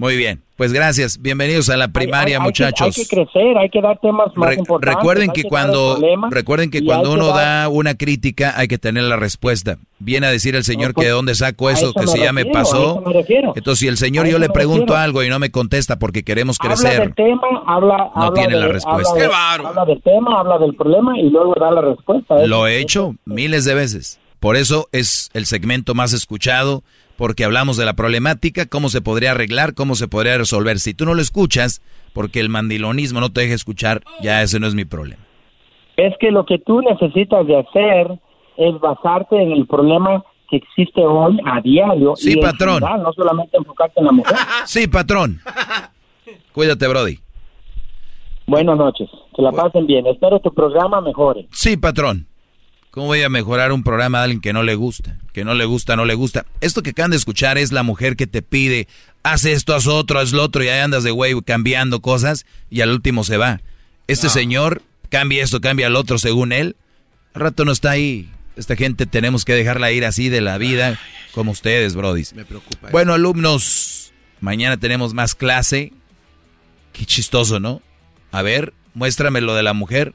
Muy 0.00 0.16
bien, 0.16 0.40
pues 0.56 0.72
gracias. 0.72 1.20
Bienvenidos 1.20 1.68
a 1.68 1.76
la 1.76 1.88
primaria, 1.88 2.40
muchachos. 2.40 2.96
hay 2.96 3.04
que 3.04 3.06
crecer, 3.06 3.58
hay 3.58 3.68
que 3.68 3.82
dar 3.82 3.98
temas 3.98 4.34
más 4.34 4.56
importantes. 4.56 4.94
Recuerden 4.96 5.30
que, 5.30 5.42
cuando 5.42 5.98
recuerden 6.30 6.70
que 6.70 6.82
cuando 6.82 7.12
uno 7.12 7.26
da 7.26 7.68
una 7.68 7.94
crítica 7.94 8.54
hay 8.56 8.66
que 8.66 8.78
tener 8.78 9.02
la 9.02 9.16
respuesta. 9.16 9.76
Viene 9.98 10.26
a 10.26 10.30
decir 10.30 10.56
el 10.56 10.64
señor 10.64 10.94
que 10.94 11.04
de 11.04 11.10
dónde 11.10 11.34
saco 11.34 11.68
eso, 11.68 11.92
que 11.92 12.06
si 12.06 12.18
ya 12.18 12.32
me 12.32 12.46
pasó. 12.46 13.04
Entonces 13.54 13.78
si 13.78 13.88
el 13.88 13.98
señor 13.98 14.26
yo 14.26 14.38
le 14.38 14.48
pregunto 14.48 14.96
algo 14.96 15.22
y 15.22 15.28
no 15.28 15.38
me 15.38 15.50
contesta 15.50 15.98
porque 15.98 16.22
queremos 16.22 16.56
crecer. 16.56 16.92
Habla 16.92 17.04
del 17.04 17.14
tema, 17.14 17.62
habla, 17.66 18.10
no 18.16 18.32
tiene 18.32 18.56
la 18.56 18.68
respuesta. 18.68 19.12
Habla, 19.12 19.84
del 19.84 20.00
tema, 20.00 20.40
habla 20.40 20.56
del 20.60 20.74
problema 20.76 21.18
y 21.18 21.28
luego 21.28 21.54
da 21.60 21.70
la 21.72 21.82
respuesta. 21.82 22.46
Lo 22.46 22.66
he 22.66 22.80
hecho 22.80 23.16
miles 23.26 23.66
de 23.66 23.74
veces. 23.74 24.18
Por 24.38 24.56
eso 24.56 24.88
es 24.92 25.28
el 25.34 25.44
segmento 25.44 25.94
más 25.94 26.14
escuchado 26.14 26.84
porque 27.20 27.44
hablamos 27.44 27.76
de 27.76 27.84
la 27.84 27.92
problemática, 27.92 28.64
cómo 28.64 28.88
se 28.88 29.02
podría 29.02 29.32
arreglar, 29.32 29.74
cómo 29.74 29.94
se 29.94 30.08
podría 30.08 30.38
resolver. 30.38 30.78
Si 30.78 30.94
tú 30.94 31.04
no 31.04 31.12
lo 31.12 31.20
escuchas, 31.20 31.82
porque 32.14 32.40
el 32.40 32.48
mandilonismo 32.48 33.20
no 33.20 33.30
te 33.30 33.42
deja 33.42 33.52
escuchar, 33.52 34.00
ya 34.22 34.40
ese 34.40 34.58
no 34.58 34.66
es 34.66 34.74
mi 34.74 34.86
problema. 34.86 35.22
Es 35.98 36.14
que 36.18 36.30
lo 36.30 36.46
que 36.46 36.58
tú 36.60 36.80
necesitas 36.80 37.46
de 37.46 37.58
hacer 37.58 38.18
es 38.56 38.80
basarte 38.80 39.36
en 39.36 39.52
el 39.52 39.66
problema 39.66 40.24
que 40.48 40.56
existe 40.56 41.04
hoy 41.04 41.38
a 41.44 41.60
diario. 41.60 42.16
Sí, 42.16 42.36
patrón. 42.36 42.80
no 42.80 43.12
solamente 43.12 43.54
enfocarte 43.58 44.00
en 44.00 44.06
la 44.06 44.12
mujer. 44.12 44.36
sí, 44.64 44.86
patrón. 44.86 45.40
Cuídate, 46.52 46.88
Brody. 46.88 47.18
Buenas 48.46 48.78
noches. 48.78 49.10
Que 49.36 49.42
la 49.42 49.52
pasen 49.52 49.86
bien. 49.86 50.06
Espero 50.06 50.40
tu 50.40 50.54
programa 50.54 51.02
mejore. 51.02 51.48
Sí, 51.52 51.76
patrón. 51.76 52.29
¿Cómo 52.90 53.06
voy 53.06 53.22
a 53.22 53.28
mejorar 53.28 53.70
un 53.70 53.84
programa 53.84 54.18
de 54.18 54.24
alguien 54.24 54.40
que 54.40 54.52
no 54.52 54.64
le 54.64 54.74
gusta? 54.74 55.16
Que 55.32 55.44
no 55.44 55.54
le 55.54 55.64
gusta, 55.64 55.94
no 55.94 56.04
le 56.04 56.14
gusta. 56.14 56.44
Esto 56.60 56.82
que 56.82 56.90
acaban 56.90 57.12
de 57.12 57.16
escuchar 57.16 57.56
es 57.56 57.70
la 57.70 57.84
mujer 57.84 58.16
que 58.16 58.26
te 58.26 58.42
pide, 58.42 58.88
haz 59.22 59.44
esto, 59.44 59.74
haz 59.74 59.86
otro, 59.86 60.18
haz 60.18 60.32
lo 60.32 60.42
otro, 60.42 60.64
y 60.64 60.68
ahí 60.68 60.80
andas 60.80 61.04
de 61.04 61.12
güey 61.12 61.40
cambiando 61.42 62.00
cosas 62.00 62.46
y 62.68 62.80
al 62.80 62.90
último 62.90 63.22
se 63.22 63.36
va. 63.36 63.60
Este 64.08 64.28
señor 64.28 64.82
cambia 65.08 65.44
esto, 65.44 65.60
cambia 65.60 65.88
lo 65.88 66.00
otro 66.00 66.18
según 66.18 66.50
él. 66.52 66.74
Al 67.34 67.42
rato 67.42 67.64
no 67.64 67.70
está 67.70 67.92
ahí. 67.92 68.28
Esta 68.56 68.74
gente 68.74 69.06
tenemos 69.06 69.44
que 69.44 69.54
dejarla 69.54 69.92
ir 69.92 70.04
así 70.04 70.28
de 70.28 70.40
la 70.40 70.58
vida, 70.58 70.98
como 71.32 71.52
ustedes, 71.52 71.94
brodis. 71.94 72.32
Me 72.34 72.44
preocupa. 72.44 72.90
Bueno, 72.90 73.12
alumnos, 73.12 74.12
mañana 74.40 74.78
tenemos 74.78 75.14
más 75.14 75.36
clase. 75.36 75.92
Qué 76.92 77.06
chistoso, 77.06 77.60
¿no? 77.60 77.82
A 78.32 78.42
ver, 78.42 78.74
muéstrame 78.94 79.40
lo 79.40 79.54
de 79.54 79.62
la 79.62 79.74
mujer. 79.74 80.12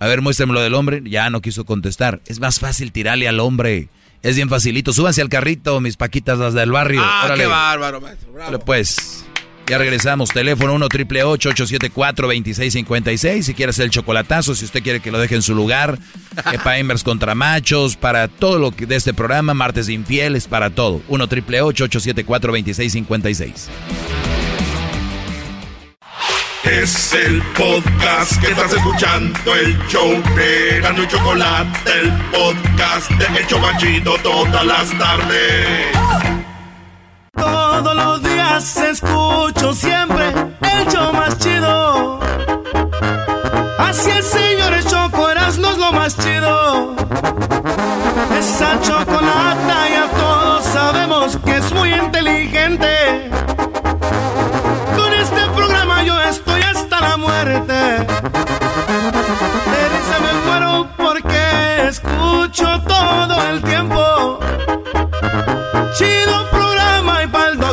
A 0.00 0.06
ver, 0.06 0.22
muéstrame 0.22 0.52
lo 0.52 0.60
del 0.60 0.74
hombre. 0.74 1.02
Ya 1.04 1.28
no 1.30 1.40
quiso 1.40 1.64
contestar. 1.64 2.20
Es 2.26 2.40
más 2.40 2.60
fácil 2.60 2.92
tirarle 2.92 3.28
al 3.28 3.40
hombre. 3.40 3.88
Es 4.22 4.36
bien 4.36 4.48
facilito. 4.48 4.92
Súbanse 4.92 5.22
al 5.22 5.28
carrito, 5.28 5.80
mis 5.80 5.96
paquitas 5.96 6.38
las 6.38 6.54
del 6.54 6.72
barrio. 6.72 7.00
Ah, 7.02 7.32
qué 7.36 7.46
bárbaro, 7.46 8.00
maestro. 8.00 8.32
Bravo. 8.32 8.58
Pues, 8.60 9.24
ya 9.66 9.78
regresamos. 9.78 10.30
Teléfono 10.30 10.74
1 10.74 10.88
triple 10.88 11.24
874 11.24 12.26
2656 12.26 13.46
Si 13.46 13.54
quieres 13.54 13.78
el 13.78 13.90
chocolatazo, 13.90 14.54
si 14.54 14.64
usted 14.64 14.82
quiere 14.82 15.00
que 15.00 15.10
lo 15.10 15.18
deje 15.18 15.36
en 15.36 15.42
su 15.42 15.54
lugar. 15.54 15.98
para 16.64 16.78
hembras 16.78 17.02
contra 17.02 17.34
machos, 17.34 17.96
para 17.96 18.28
todo 18.28 18.58
lo 18.58 18.70
que 18.72 18.86
de 18.86 18.96
este 18.96 19.14
programa. 19.14 19.54
Martes 19.54 19.88
infieles, 19.88 20.46
para 20.46 20.70
todo. 20.70 21.02
1 21.08 21.26
triple 21.26 21.62
874 21.62 22.52
2656 22.52 23.68
es 26.64 27.12
el 27.14 27.42
podcast 27.56 28.40
que 28.40 28.50
estás 28.50 28.72
escuchando, 28.72 29.54
el 29.54 29.78
show 29.88 30.10
de 30.34 30.78
y 30.78 31.06
Chocolate, 31.06 31.90
el 32.00 32.12
podcast 32.30 33.10
de 33.10 33.40
Hecho 33.40 33.58
Machito 33.58 34.16
todas 34.22 34.64
las 34.64 34.98
tardes. 34.98 35.96
Todos 37.34 37.94
los 37.94 38.22
días 38.22 38.76
escucho 38.76 39.72
siempre 39.72 40.32
el 40.62 40.88
show 40.88 41.12
más 41.12 41.38
chido. 41.38 42.20
Así 43.78 44.10
es, 44.10 44.26
señores, 44.26 44.86
Choco, 44.86 45.28
no 45.58 45.70
es 45.70 45.78
lo 45.78 45.92
más 45.92 46.16
chido. 46.16 46.96
Esa 48.38 48.80
chocolata 48.80 49.88
ya 49.88 50.08
todos 50.16 50.64
sabemos 50.64 51.38
que 51.44 51.56
es 51.56 51.72
muy 51.72 51.94
inteligente. 51.94 52.97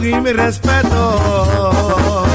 Y 0.05 0.21
mi 0.21 0.31
respeto. 0.31 2.25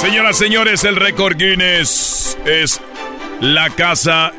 Señoras, 0.00 0.36
señores, 0.36 0.84
el 0.84 0.96
récord 0.96 1.36
Guinness 1.36 2.36
es 2.44 2.80
la 3.40 3.70
casa 3.70 4.32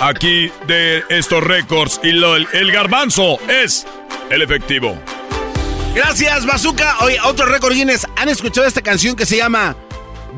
aquí 0.00 0.50
de 0.66 1.04
estos 1.08 1.42
récords 1.42 2.00
y 2.02 2.12
lo, 2.12 2.36
el 2.36 2.72
garbanzo 2.72 3.38
es 3.48 3.86
el 4.30 4.42
efectivo. 4.42 4.98
Gracias, 5.94 6.44
Bazooka. 6.44 6.96
Hoy, 7.00 7.14
otro 7.24 7.46
récord 7.46 7.72
Guinness. 7.72 8.06
¿Han 8.16 8.28
escuchado 8.28 8.66
esta 8.66 8.82
canción 8.82 9.16
que 9.16 9.26
se 9.26 9.36
llama 9.36 9.76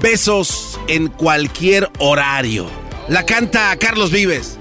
Besos 0.01 0.79
en 0.87 1.09
cualquier 1.09 1.91
horario? 1.99 2.71
La 3.09 3.27
canta 3.27 3.75
Carlos 3.77 4.11
Vives. 4.11 4.60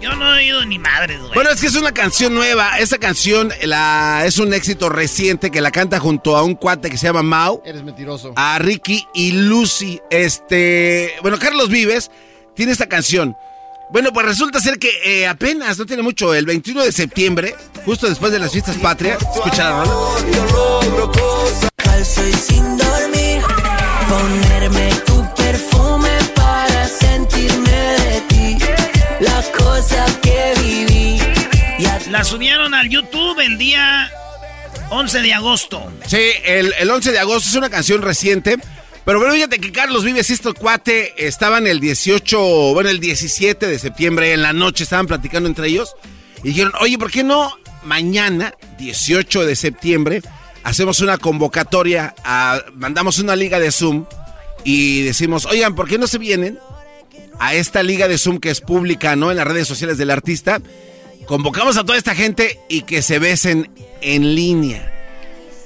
Yo 0.00 0.14
no 0.14 0.34
he 0.34 0.38
oído 0.38 0.64
ni 0.64 0.78
madre, 0.78 1.18
güey. 1.18 1.32
Bueno, 1.34 1.50
es 1.50 1.60
que 1.60 1.66
es 1.66 1.74
una 1.74 1.92
canción 1.92 2.32
nueva. 2.32 2.78
Esta 2.78 2.98
canción 2.98 3.52
la, 3.62 4.22
es 4.26 4.38
un 4.38 4.54
éxito 4.54 4.88
reciente 4.88 5.50
que 5.50 5.60
la 5.60 5.70
canta 5.70 5.98
junto 5.98 6.36
a 6.36 6.42
un 6.42 6.54
cuate 6.54 6.88
que 6.90 6.96
se 6.96 7.06
llama 7.06 7.22
Mau. 7.22 7.62
Eres 7.64 7.82
mentiroso. 7.82 8.32
A 8.36 8.58
Ricky 8.58 9.06
y 9.12 9.32
Lucy. 9.32 10.00
Este. 10.10 11.14
Bueno, 11.22 11.38
Carlos 11.38 11.68
Vives 11.68 12.10
tiene 12.54 12.72
esta 12.72 12.86
canción. 12.86 13.36
Bueno, 13.90 14.12
pues 14.12 14.26
resulta 14.26 14.60
ser 14.60 14.78
que 14.78 14.90
eh, 15.04 15.26
apenas, 15.26 15.78
no 15.78 15.86
tiene 15.86 16.02
mucho, 16.02 16.34
el 16.34 16.44
21 16.44 16.84
de 16.84 16.92
septiembre, 16.92 17.54
justo 17.86 18.06
después 18.06 18.30
de 18.30 18.38
las 18.38 18.52
fiestas 18.52 18.76
patrias, 18.76 19.18
escucha 19.34 19.70
la 19.70 19.84
rola. 19.84 21.14
sin 22.04 22.76
dormir, 22.76 23.42
ponerme 24.08 24.90
tu 25.06 25.17
cosa 29.78 30.06
que 30.22 30.54
viví. 30.60 31.18
La 32.10 32.24
subieron 32.24 32.74
al 32.74 32.88
YouTube 32.88 33.38
el 33.38 33.58
día 33.58 34.10
11 34.90 35.22
de 35.22 35.34
agosto. 35.34 35.92
Sí, 36.04 36.32
el, 36.44 36.74
el 36.80 36.90
11 36.90 37.12
de 37.12 37.18
agosto 37.20 37.48
es 37.48 37.54
una 37.54 37.70
canción 37.70 38.02
reciente. 38.02 38.56
Pero 39.04 39.20
bueno, 39.20 39.34
fíjate 39.34 39.60
que 39.60 39.70
Carlos 39.70 40.02
Vives 40.02 40.30
y 40.30 40.32
este 40.32 40.52
cuate 40.52 41.14
estaban 41.16 41.68
el 41.68 41.78
18, 41.78 42.40
bueno, 42.74 42.90
el 42.90 42.98
17 42.98 43.68
de 43.68 43.78
septiembre 43.78 44.32
en 44.32 44.42
la 44.42 44.52
noche, 44.52 44.82
estaban 44.82 45.06
platicando 45.06 45.48
entre 45.48 45.68
ellos 45.68 45.94
y 46.42 46.48
dijeron, 46.48 46.72
oye, 46.80 46.98
¿por 46.98 47.12
qué 47.12 47.22
no 47.22 47.56
mañana, 47.84 48.54
18 48.78 49.46
de 49.46 49.54
septiembre, 49.54 50.22
hacemos 50.64 50.98
una 51.00 51.18
convocatoria, 51.18 52.16
mandamos 52.74 53.20
una 53.20 53.36
liga 53.36 53.60
de 53.60 53.70
Zoom 53.70 54.06
y 54.64 55.02
decimos, 55.02 55.46
oigan, 55.46 55.76
¿por 55.76 55.88
qué 55.88 55.98
no 55.98 56.08
se 56.08 56.18
vienen 56.18 56.58
a 57.38 57.54
esta 57.54 57.82
liga 57.82 58.08
de 58.08 58.18
Zoom 58.18 58.38
que 58.38 58.50
es 58.50 58.60
pública, 58.60 59.16
¿no? 59.16 59.30
En 59.30 59.36
las 59.36 59.46
redes 59.46 59.68
sociales 59.68 59.98
del 59.98 60.10
artista. 60.10 60.60
Convocamos 61.26 61.76
a 61.76 61.84
toda 61.84 61.98
esta 61.98 62.14
gente 62.14 62.58
y 62.68 62.82
que 62.82 63.02
se 63.02 63.18
besen 63.18 63.70
en 64.00 64.34
línea. 64.34 64.94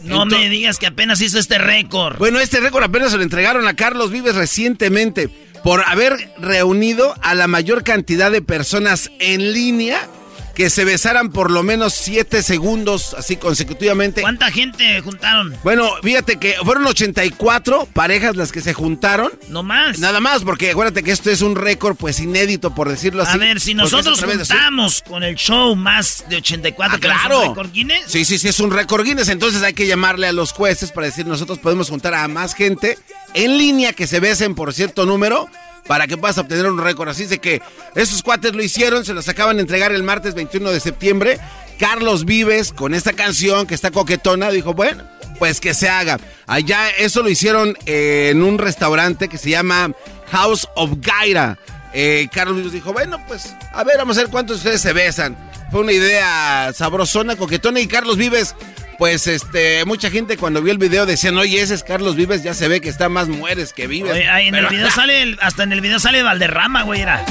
No 0.03 0.27
me 0.27 0.49
digas 0.49 0.79
que 0.79 0.87
apenas 0.87 1.21
hizo 1.21 1.39
este 1.39 1.59
récord. 1.59 2.19
Bueno, 2.19 2.41
este 2.41 2.61
récord 2.61 2.83
apenas 2.83 3.13
se 3.13 3.17
lo 3.17 3.23
entregaron 3.23 3.69
a 3.69 3.77
Carlos 3.77 4.11
Vives 4.11 4.35
recientemente 4.35 5.29
por 5.63 5.85
haber 5.87 6.17
reunido 6.39 7.15
a 7.23 7.35
la 7.35 7.47
mayor 7.47 7.85
cantidad 7.85 8.33
de 8.33 8.43
personas 8.43 9.11
en 9.21 9.53
línea 9.53 10.09
que 10.55 10.71
se 10.71 10.85
besaran 10.85 11.31
por 11.31 11.51
lo 11.51 11.63
menos 11.63 11.95
siete 11.95 12.43
segundos, 12.43 13.15
así 13.15 13.37
consecutivamente. 13.37 14.21
¿Cuánta 14.21 14.51
gente 14.51 15.01
juntaron? 15.01 15.57
Bueno, 15.63 15.91
fíjate 16.03 16.37
que 16.39 16.55
fueron 16.65 16.87
84 16.87 17.89
parejas 17.93 18.37
las 18.37 18.53
que 18.53 18.61
se 18.61 18.75
juntaron. 18.75 19.33
No 19.49 19.63
más. 19.63 19.99
Nada 19.99 20.21
más, 20.21 20.43
porque 20.43 20.71
acuérdate 20.71 21.03
que 21.03 21.11
esto 21.11 21.31
es 21.31 21.43
un 21.43 21.57
récord, 21.57 21.97
pues 21.97 22.21
inédito, 22.21 22.75
por 22.75 22.89
decirlo 22.89 23.23
así. 23.23 23.35
A 23.35 23.37
ver, 23.39 23.61
si 23.61 23.75
nosotros 23.75 24.23
juntamos 24.23 25.03
con 25.03 25.23
el 25.23 25.37
show 25.37 25.75
más 25.75 26.25
de 26.29 26.37
84, 26.37 26.97
ah, 26.97 27.01
claro. 27.01 27.43
¿es 27.43 27.49
un 27.49 27.55
récord 27.55 27.73
Guinness? 27.73 28.05
Sí, 28.07 28.25
sí, 28.25 28.39
sí, 28.39 28.49
es 28.49 28.61
un 28.61 28.71
récord 28.71 29.05
Guinness. 29.05 29.29
Entonces 29.29 29.63
hay 29.63 29.75
que 29.75 29.87
llamarle 29.87 30.27
a 30.27 30.33
los 30.33 30.53
jueces 30.53 30.93
para 30.93 31.07
decir, 31.07 31.27
nosotros 31.27 31.59
podemos 31.59 31.89
juntar 31.89 32.15
a 32.15 32.29
más 32.29 32.55
gente 32.55 32.99
en 33.35 33.59
línea 33.59 33.93
que 33.93 34.07
se 34.07 34.21
besen 34.21 34.55
por 34.55 34.73
cierto 34.73 35.07
número 35.07 35.49
para 35.87 36.07
que 36.07 36.17
puedas 36.17 36.39
obtener 36.39 36.67
un 36.67 36.79
récord. 36.79 37.09
Así 37.09 37.27
de 37.27 37.39
que 37.39 37.63
esos 37.95 38.23
cuates 38.23 38.55
lo 38.55 38.63
hicieron, 38.63 39.05
se 39.05 39.15
los 39.15 39.29
acaban 39.29 39.57
de 39.57 39.63
entregar 39.63 39.93
el 39.93 40.03
martes 40.03 40.35
21 40.35 40.71
de 40.71 40.81
septiembre. 40.81 41.39
Carlos 41.79 42.25
Vives, 42.25 42.73
con 42.73 42.95
esta 42.95 43.13
canción 43.13 43.67
que 43.67 43.75
está 43.75 43.91
coquetona, 43.91 44.51
dijo, 44.51 44.75
bueno, 44.75 45.05
pues 45.39 45.61
que 45.61 45.75
se 45.75 45.89
haga. 45.89 46.19
Allá 46.47 46.91
eso 46.91 47.23
lo 47.23 47.29
hicieron 47.29 47.77
eh, 47.87 48.29
en 48.31 48.43
un 48.43 48.59
restaurante 48.59 49.29
que 49.29 49.39
se 49.39 49.51
llama 49.51 49.93
House 50.31 50.69
of 50.77 50.93
Gaira. 50.99 51.59
Eh, 51.95 52.29
Carlos 52.33 52.57
Vives 52.57 52.73
dijo, 52.73 52.93
bueno, 52.93 53.23
pues 53.27 53.55
a 53.73 53.85
ver, 53.85 53.99
vamos 53.99 54.17
a 54.17 54.21
ver 54.21 54.31
cuántos 54.31 54.59
ustedes 54.59 54.81
se 54.81 54.93
besan. 54.93 55.37
Fue 55.71 55.81
una 55.81 55.93
idea 55.93 56.71
sabrosona, 56.75 57.37
coquetona 57.37 57.81
y 57.81 57.87
Carlos 57.87 58.17
Vives 58.17 58.55
pues 58.99 59.27
este, 59.27 59.85
mucha 59.85 60.11
gente 60.11 60.37
cuando 60.37 60.63
vio 60.63 60.73
el 60.73 60.79
video 60.79 61.07
decían, 61.07 61.37
oye, 61.39 61.61
ese 61.61 61.75
es 61.75 61.83
Carlos 61.83 62.17
Vives, 62.17 62.43
ya 62.43 62.55
se 62.55 62.69
ve 62.69 62.81
que 62.81 62.89
está 62.89 63.09
más 63.09 63.29
mueres 63.29 63.73
que 63.73 63.87
vives. 63.87 64.13
Oye, 64.13 64.49
en 64.49 64.55
el 64.55 64.67
video 64.67 64.91
sale, 64.95 65.37
hasta 65.41 65.63
en 65.63 65.73
el 65.73 65.81
video 65.81 65.99
sale 65.99 66.23
Valderrama, 66.23 66.83
güey, 66.83 67.03
era. 67.03 67.25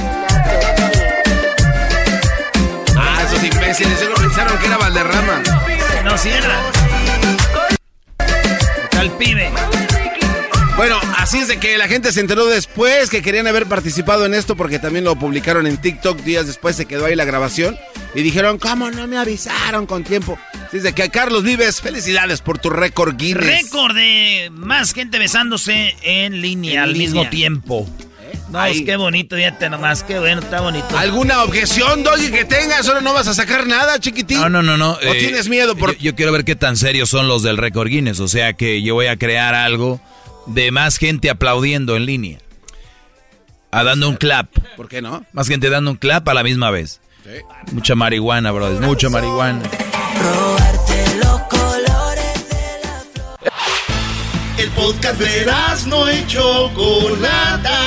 Ah, 2.97 3.23
esos 3.25 3.43
imbéciles, 3.43 3.99
solo 3.99 4.15
pensaron 4.15 4.57
que 4.57 4.65
era 4.67 4.77
Valderrama. 4.77 5.41
No. 6.03 6.15
Está 8.83 9.01
el 9.01 9.11
pibe. 9.11 9.51
Bueno, 10.81 10.99
así 11.15 11.37
es 11.37 11.47
de 11.47 11.59
que 11.59 11.77
la 11.77 11.87
gente 11.87 12.11
se 12.11 12.21
enteró 12.21 12.47
después 12.47 13.11
que 13.11 13.21
querían 13.21 13.45
haber 13.45 13.67
participado 13.67 14.25
en 14.25 14.33
esto 14.33 14.55
porque 14.55 14.79
también 14.79 15.05
lo 15.05 15.15
publicaron 15.15 15.67
en 15.67 15.77
TikTok. 15.77 16.21
Días 16.21 16.47
después 16.47 16.75
se 16.75 16.87
quedó 16.87 17.05
ahí 17.05 17.15
la 17.15 17.23
grabación 17.23 17.77
y 18.15 18.23
dijeron, 18.23 18.57
¿cómo 18.57 18.89
no 18.89 19.05
me 19.05 19.19
avisaron 19.19 19.85
con 19.85 20.03
tiempo? 20.03 20.39
Así 20.65 20.77
es 20.77 20.83
de 20.83 20.93
que 20.93 21.03
a 21.03 21.09
Carlos 21.09 21.43
Vives, 21.43 21.81
felicidades 21.81 22.41
por 22.41 22.57
tu 22.57 22.71
récord 22.71 23.15
Guinness. 23.15 23.45
Récord 23.45 23.95
de 23.95 24.49
más 24.53 24.95
gente 24.95 25.19
besándose 25.19 25.95
en 26.01 26.41
línea 26.41 26.81
al 26.81 26.95
mismo 26.95 27.29
tiempo. 27.29 27.87
No, 28.49 28.61
pues 28.61 28.81
qué 28.81 28.95
bonito, 28.95 29.35
fíjate 29.35 29.69
nomás, 29.69 30.01
qué 30.01 30.17
bueno, 30.17 30.41
está 30.41 30.61
bonito. 30.61 30.97
¿Alguna 30.97 31.43
objeción, 31.43 32.01
Doggy, 32.01 32.31
que 32.31 32.43
tengas? 32.43 32.87
¿Solo 32.87 33.01
no 33.01 33.13
vas 33.13 33.27
a 33.27 33.35
sacar 33.35 33.67
nada, 33.67 33.99
chiquitín? 33.99 34.39
No, 34.41 34.49
no, 34.49 34.63
no, 34.63 34.77
no. 34.77 34.93
¿O 34.93 34.99
eh, 34.99 35.19
tienes 35.19 35.47
miedo 35.47 35.75
por...? 35.75 35.91
Yo, 35.97 35.99
yo, 35.99 36.15
quiero 36.15 36.31
ver 36.31 36.43
qué 36.43 36.55
tan 36.55 36.75
serios 36.75 37.07
son 37.07 37.27
los 37.27 37.43
del 37.43 37.57
récord 37.57 37.87
Guinness. 37.87 38.19
O 38.19 38.27
sea 38.27 38.53
que 38.53 38.81
yo 38.81 38.95
voy 38.95 39.05
a 39.05 39.17
crear 39.17 39.53
algo 39.53 40.01
de 40.53 40.71
más 40.71 40.97
gente 40.97 41.29
aplaudiendo 41.29 41.95
en 41.95 42.05
línea. 42.05 42.39
A 43.71 43.83
dando 43.83 44.09
un 44.09 44.15
clap. 44.15 44.47
¿Por 44.75 44.89
qué 44.89 45.01
no? 45.01 45.25
Más 45.31 45.47
gente 45.47 45.69
dando 45.69 45.91
un 45.91 45.97
clap 45.97 46.27
a 46.27 46.33
la 46.33 46.43
misma 46.43 46.71
vez. 46.71 46.99
Mucha 47.71 47.95
marihuana, 47.95 48.51
brothers. 48.51 48.85
Mucha 48.85 49.09
marihuana. 49.09 49.61
El 54.57 54.69
podcast 54.71 55.19
de 55.19 55.45
no 55.87 56.07
hecho 56.07 56.69
Chocolata. 56.69 57.79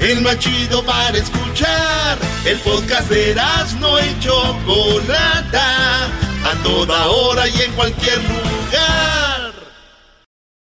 El 0.00 0.20
más 0.22 0.38
chido 0.38 0.84
para 0.84 1.16
escuchar. 1.16 2.18
El 2.44 2.58
podcast 2.58 3.08
de 3.08 3.36
no 3.78 3.98
hecho 3.98 4.56
Chocolata. 4.66 6.06
A 6.42 6.62
toda 6.62 7.06
hora 7.06 7.46
y 7.46 7.60
en 7.60 7.72
cualquier 7.72 8.18
lugar. 8.18 9.09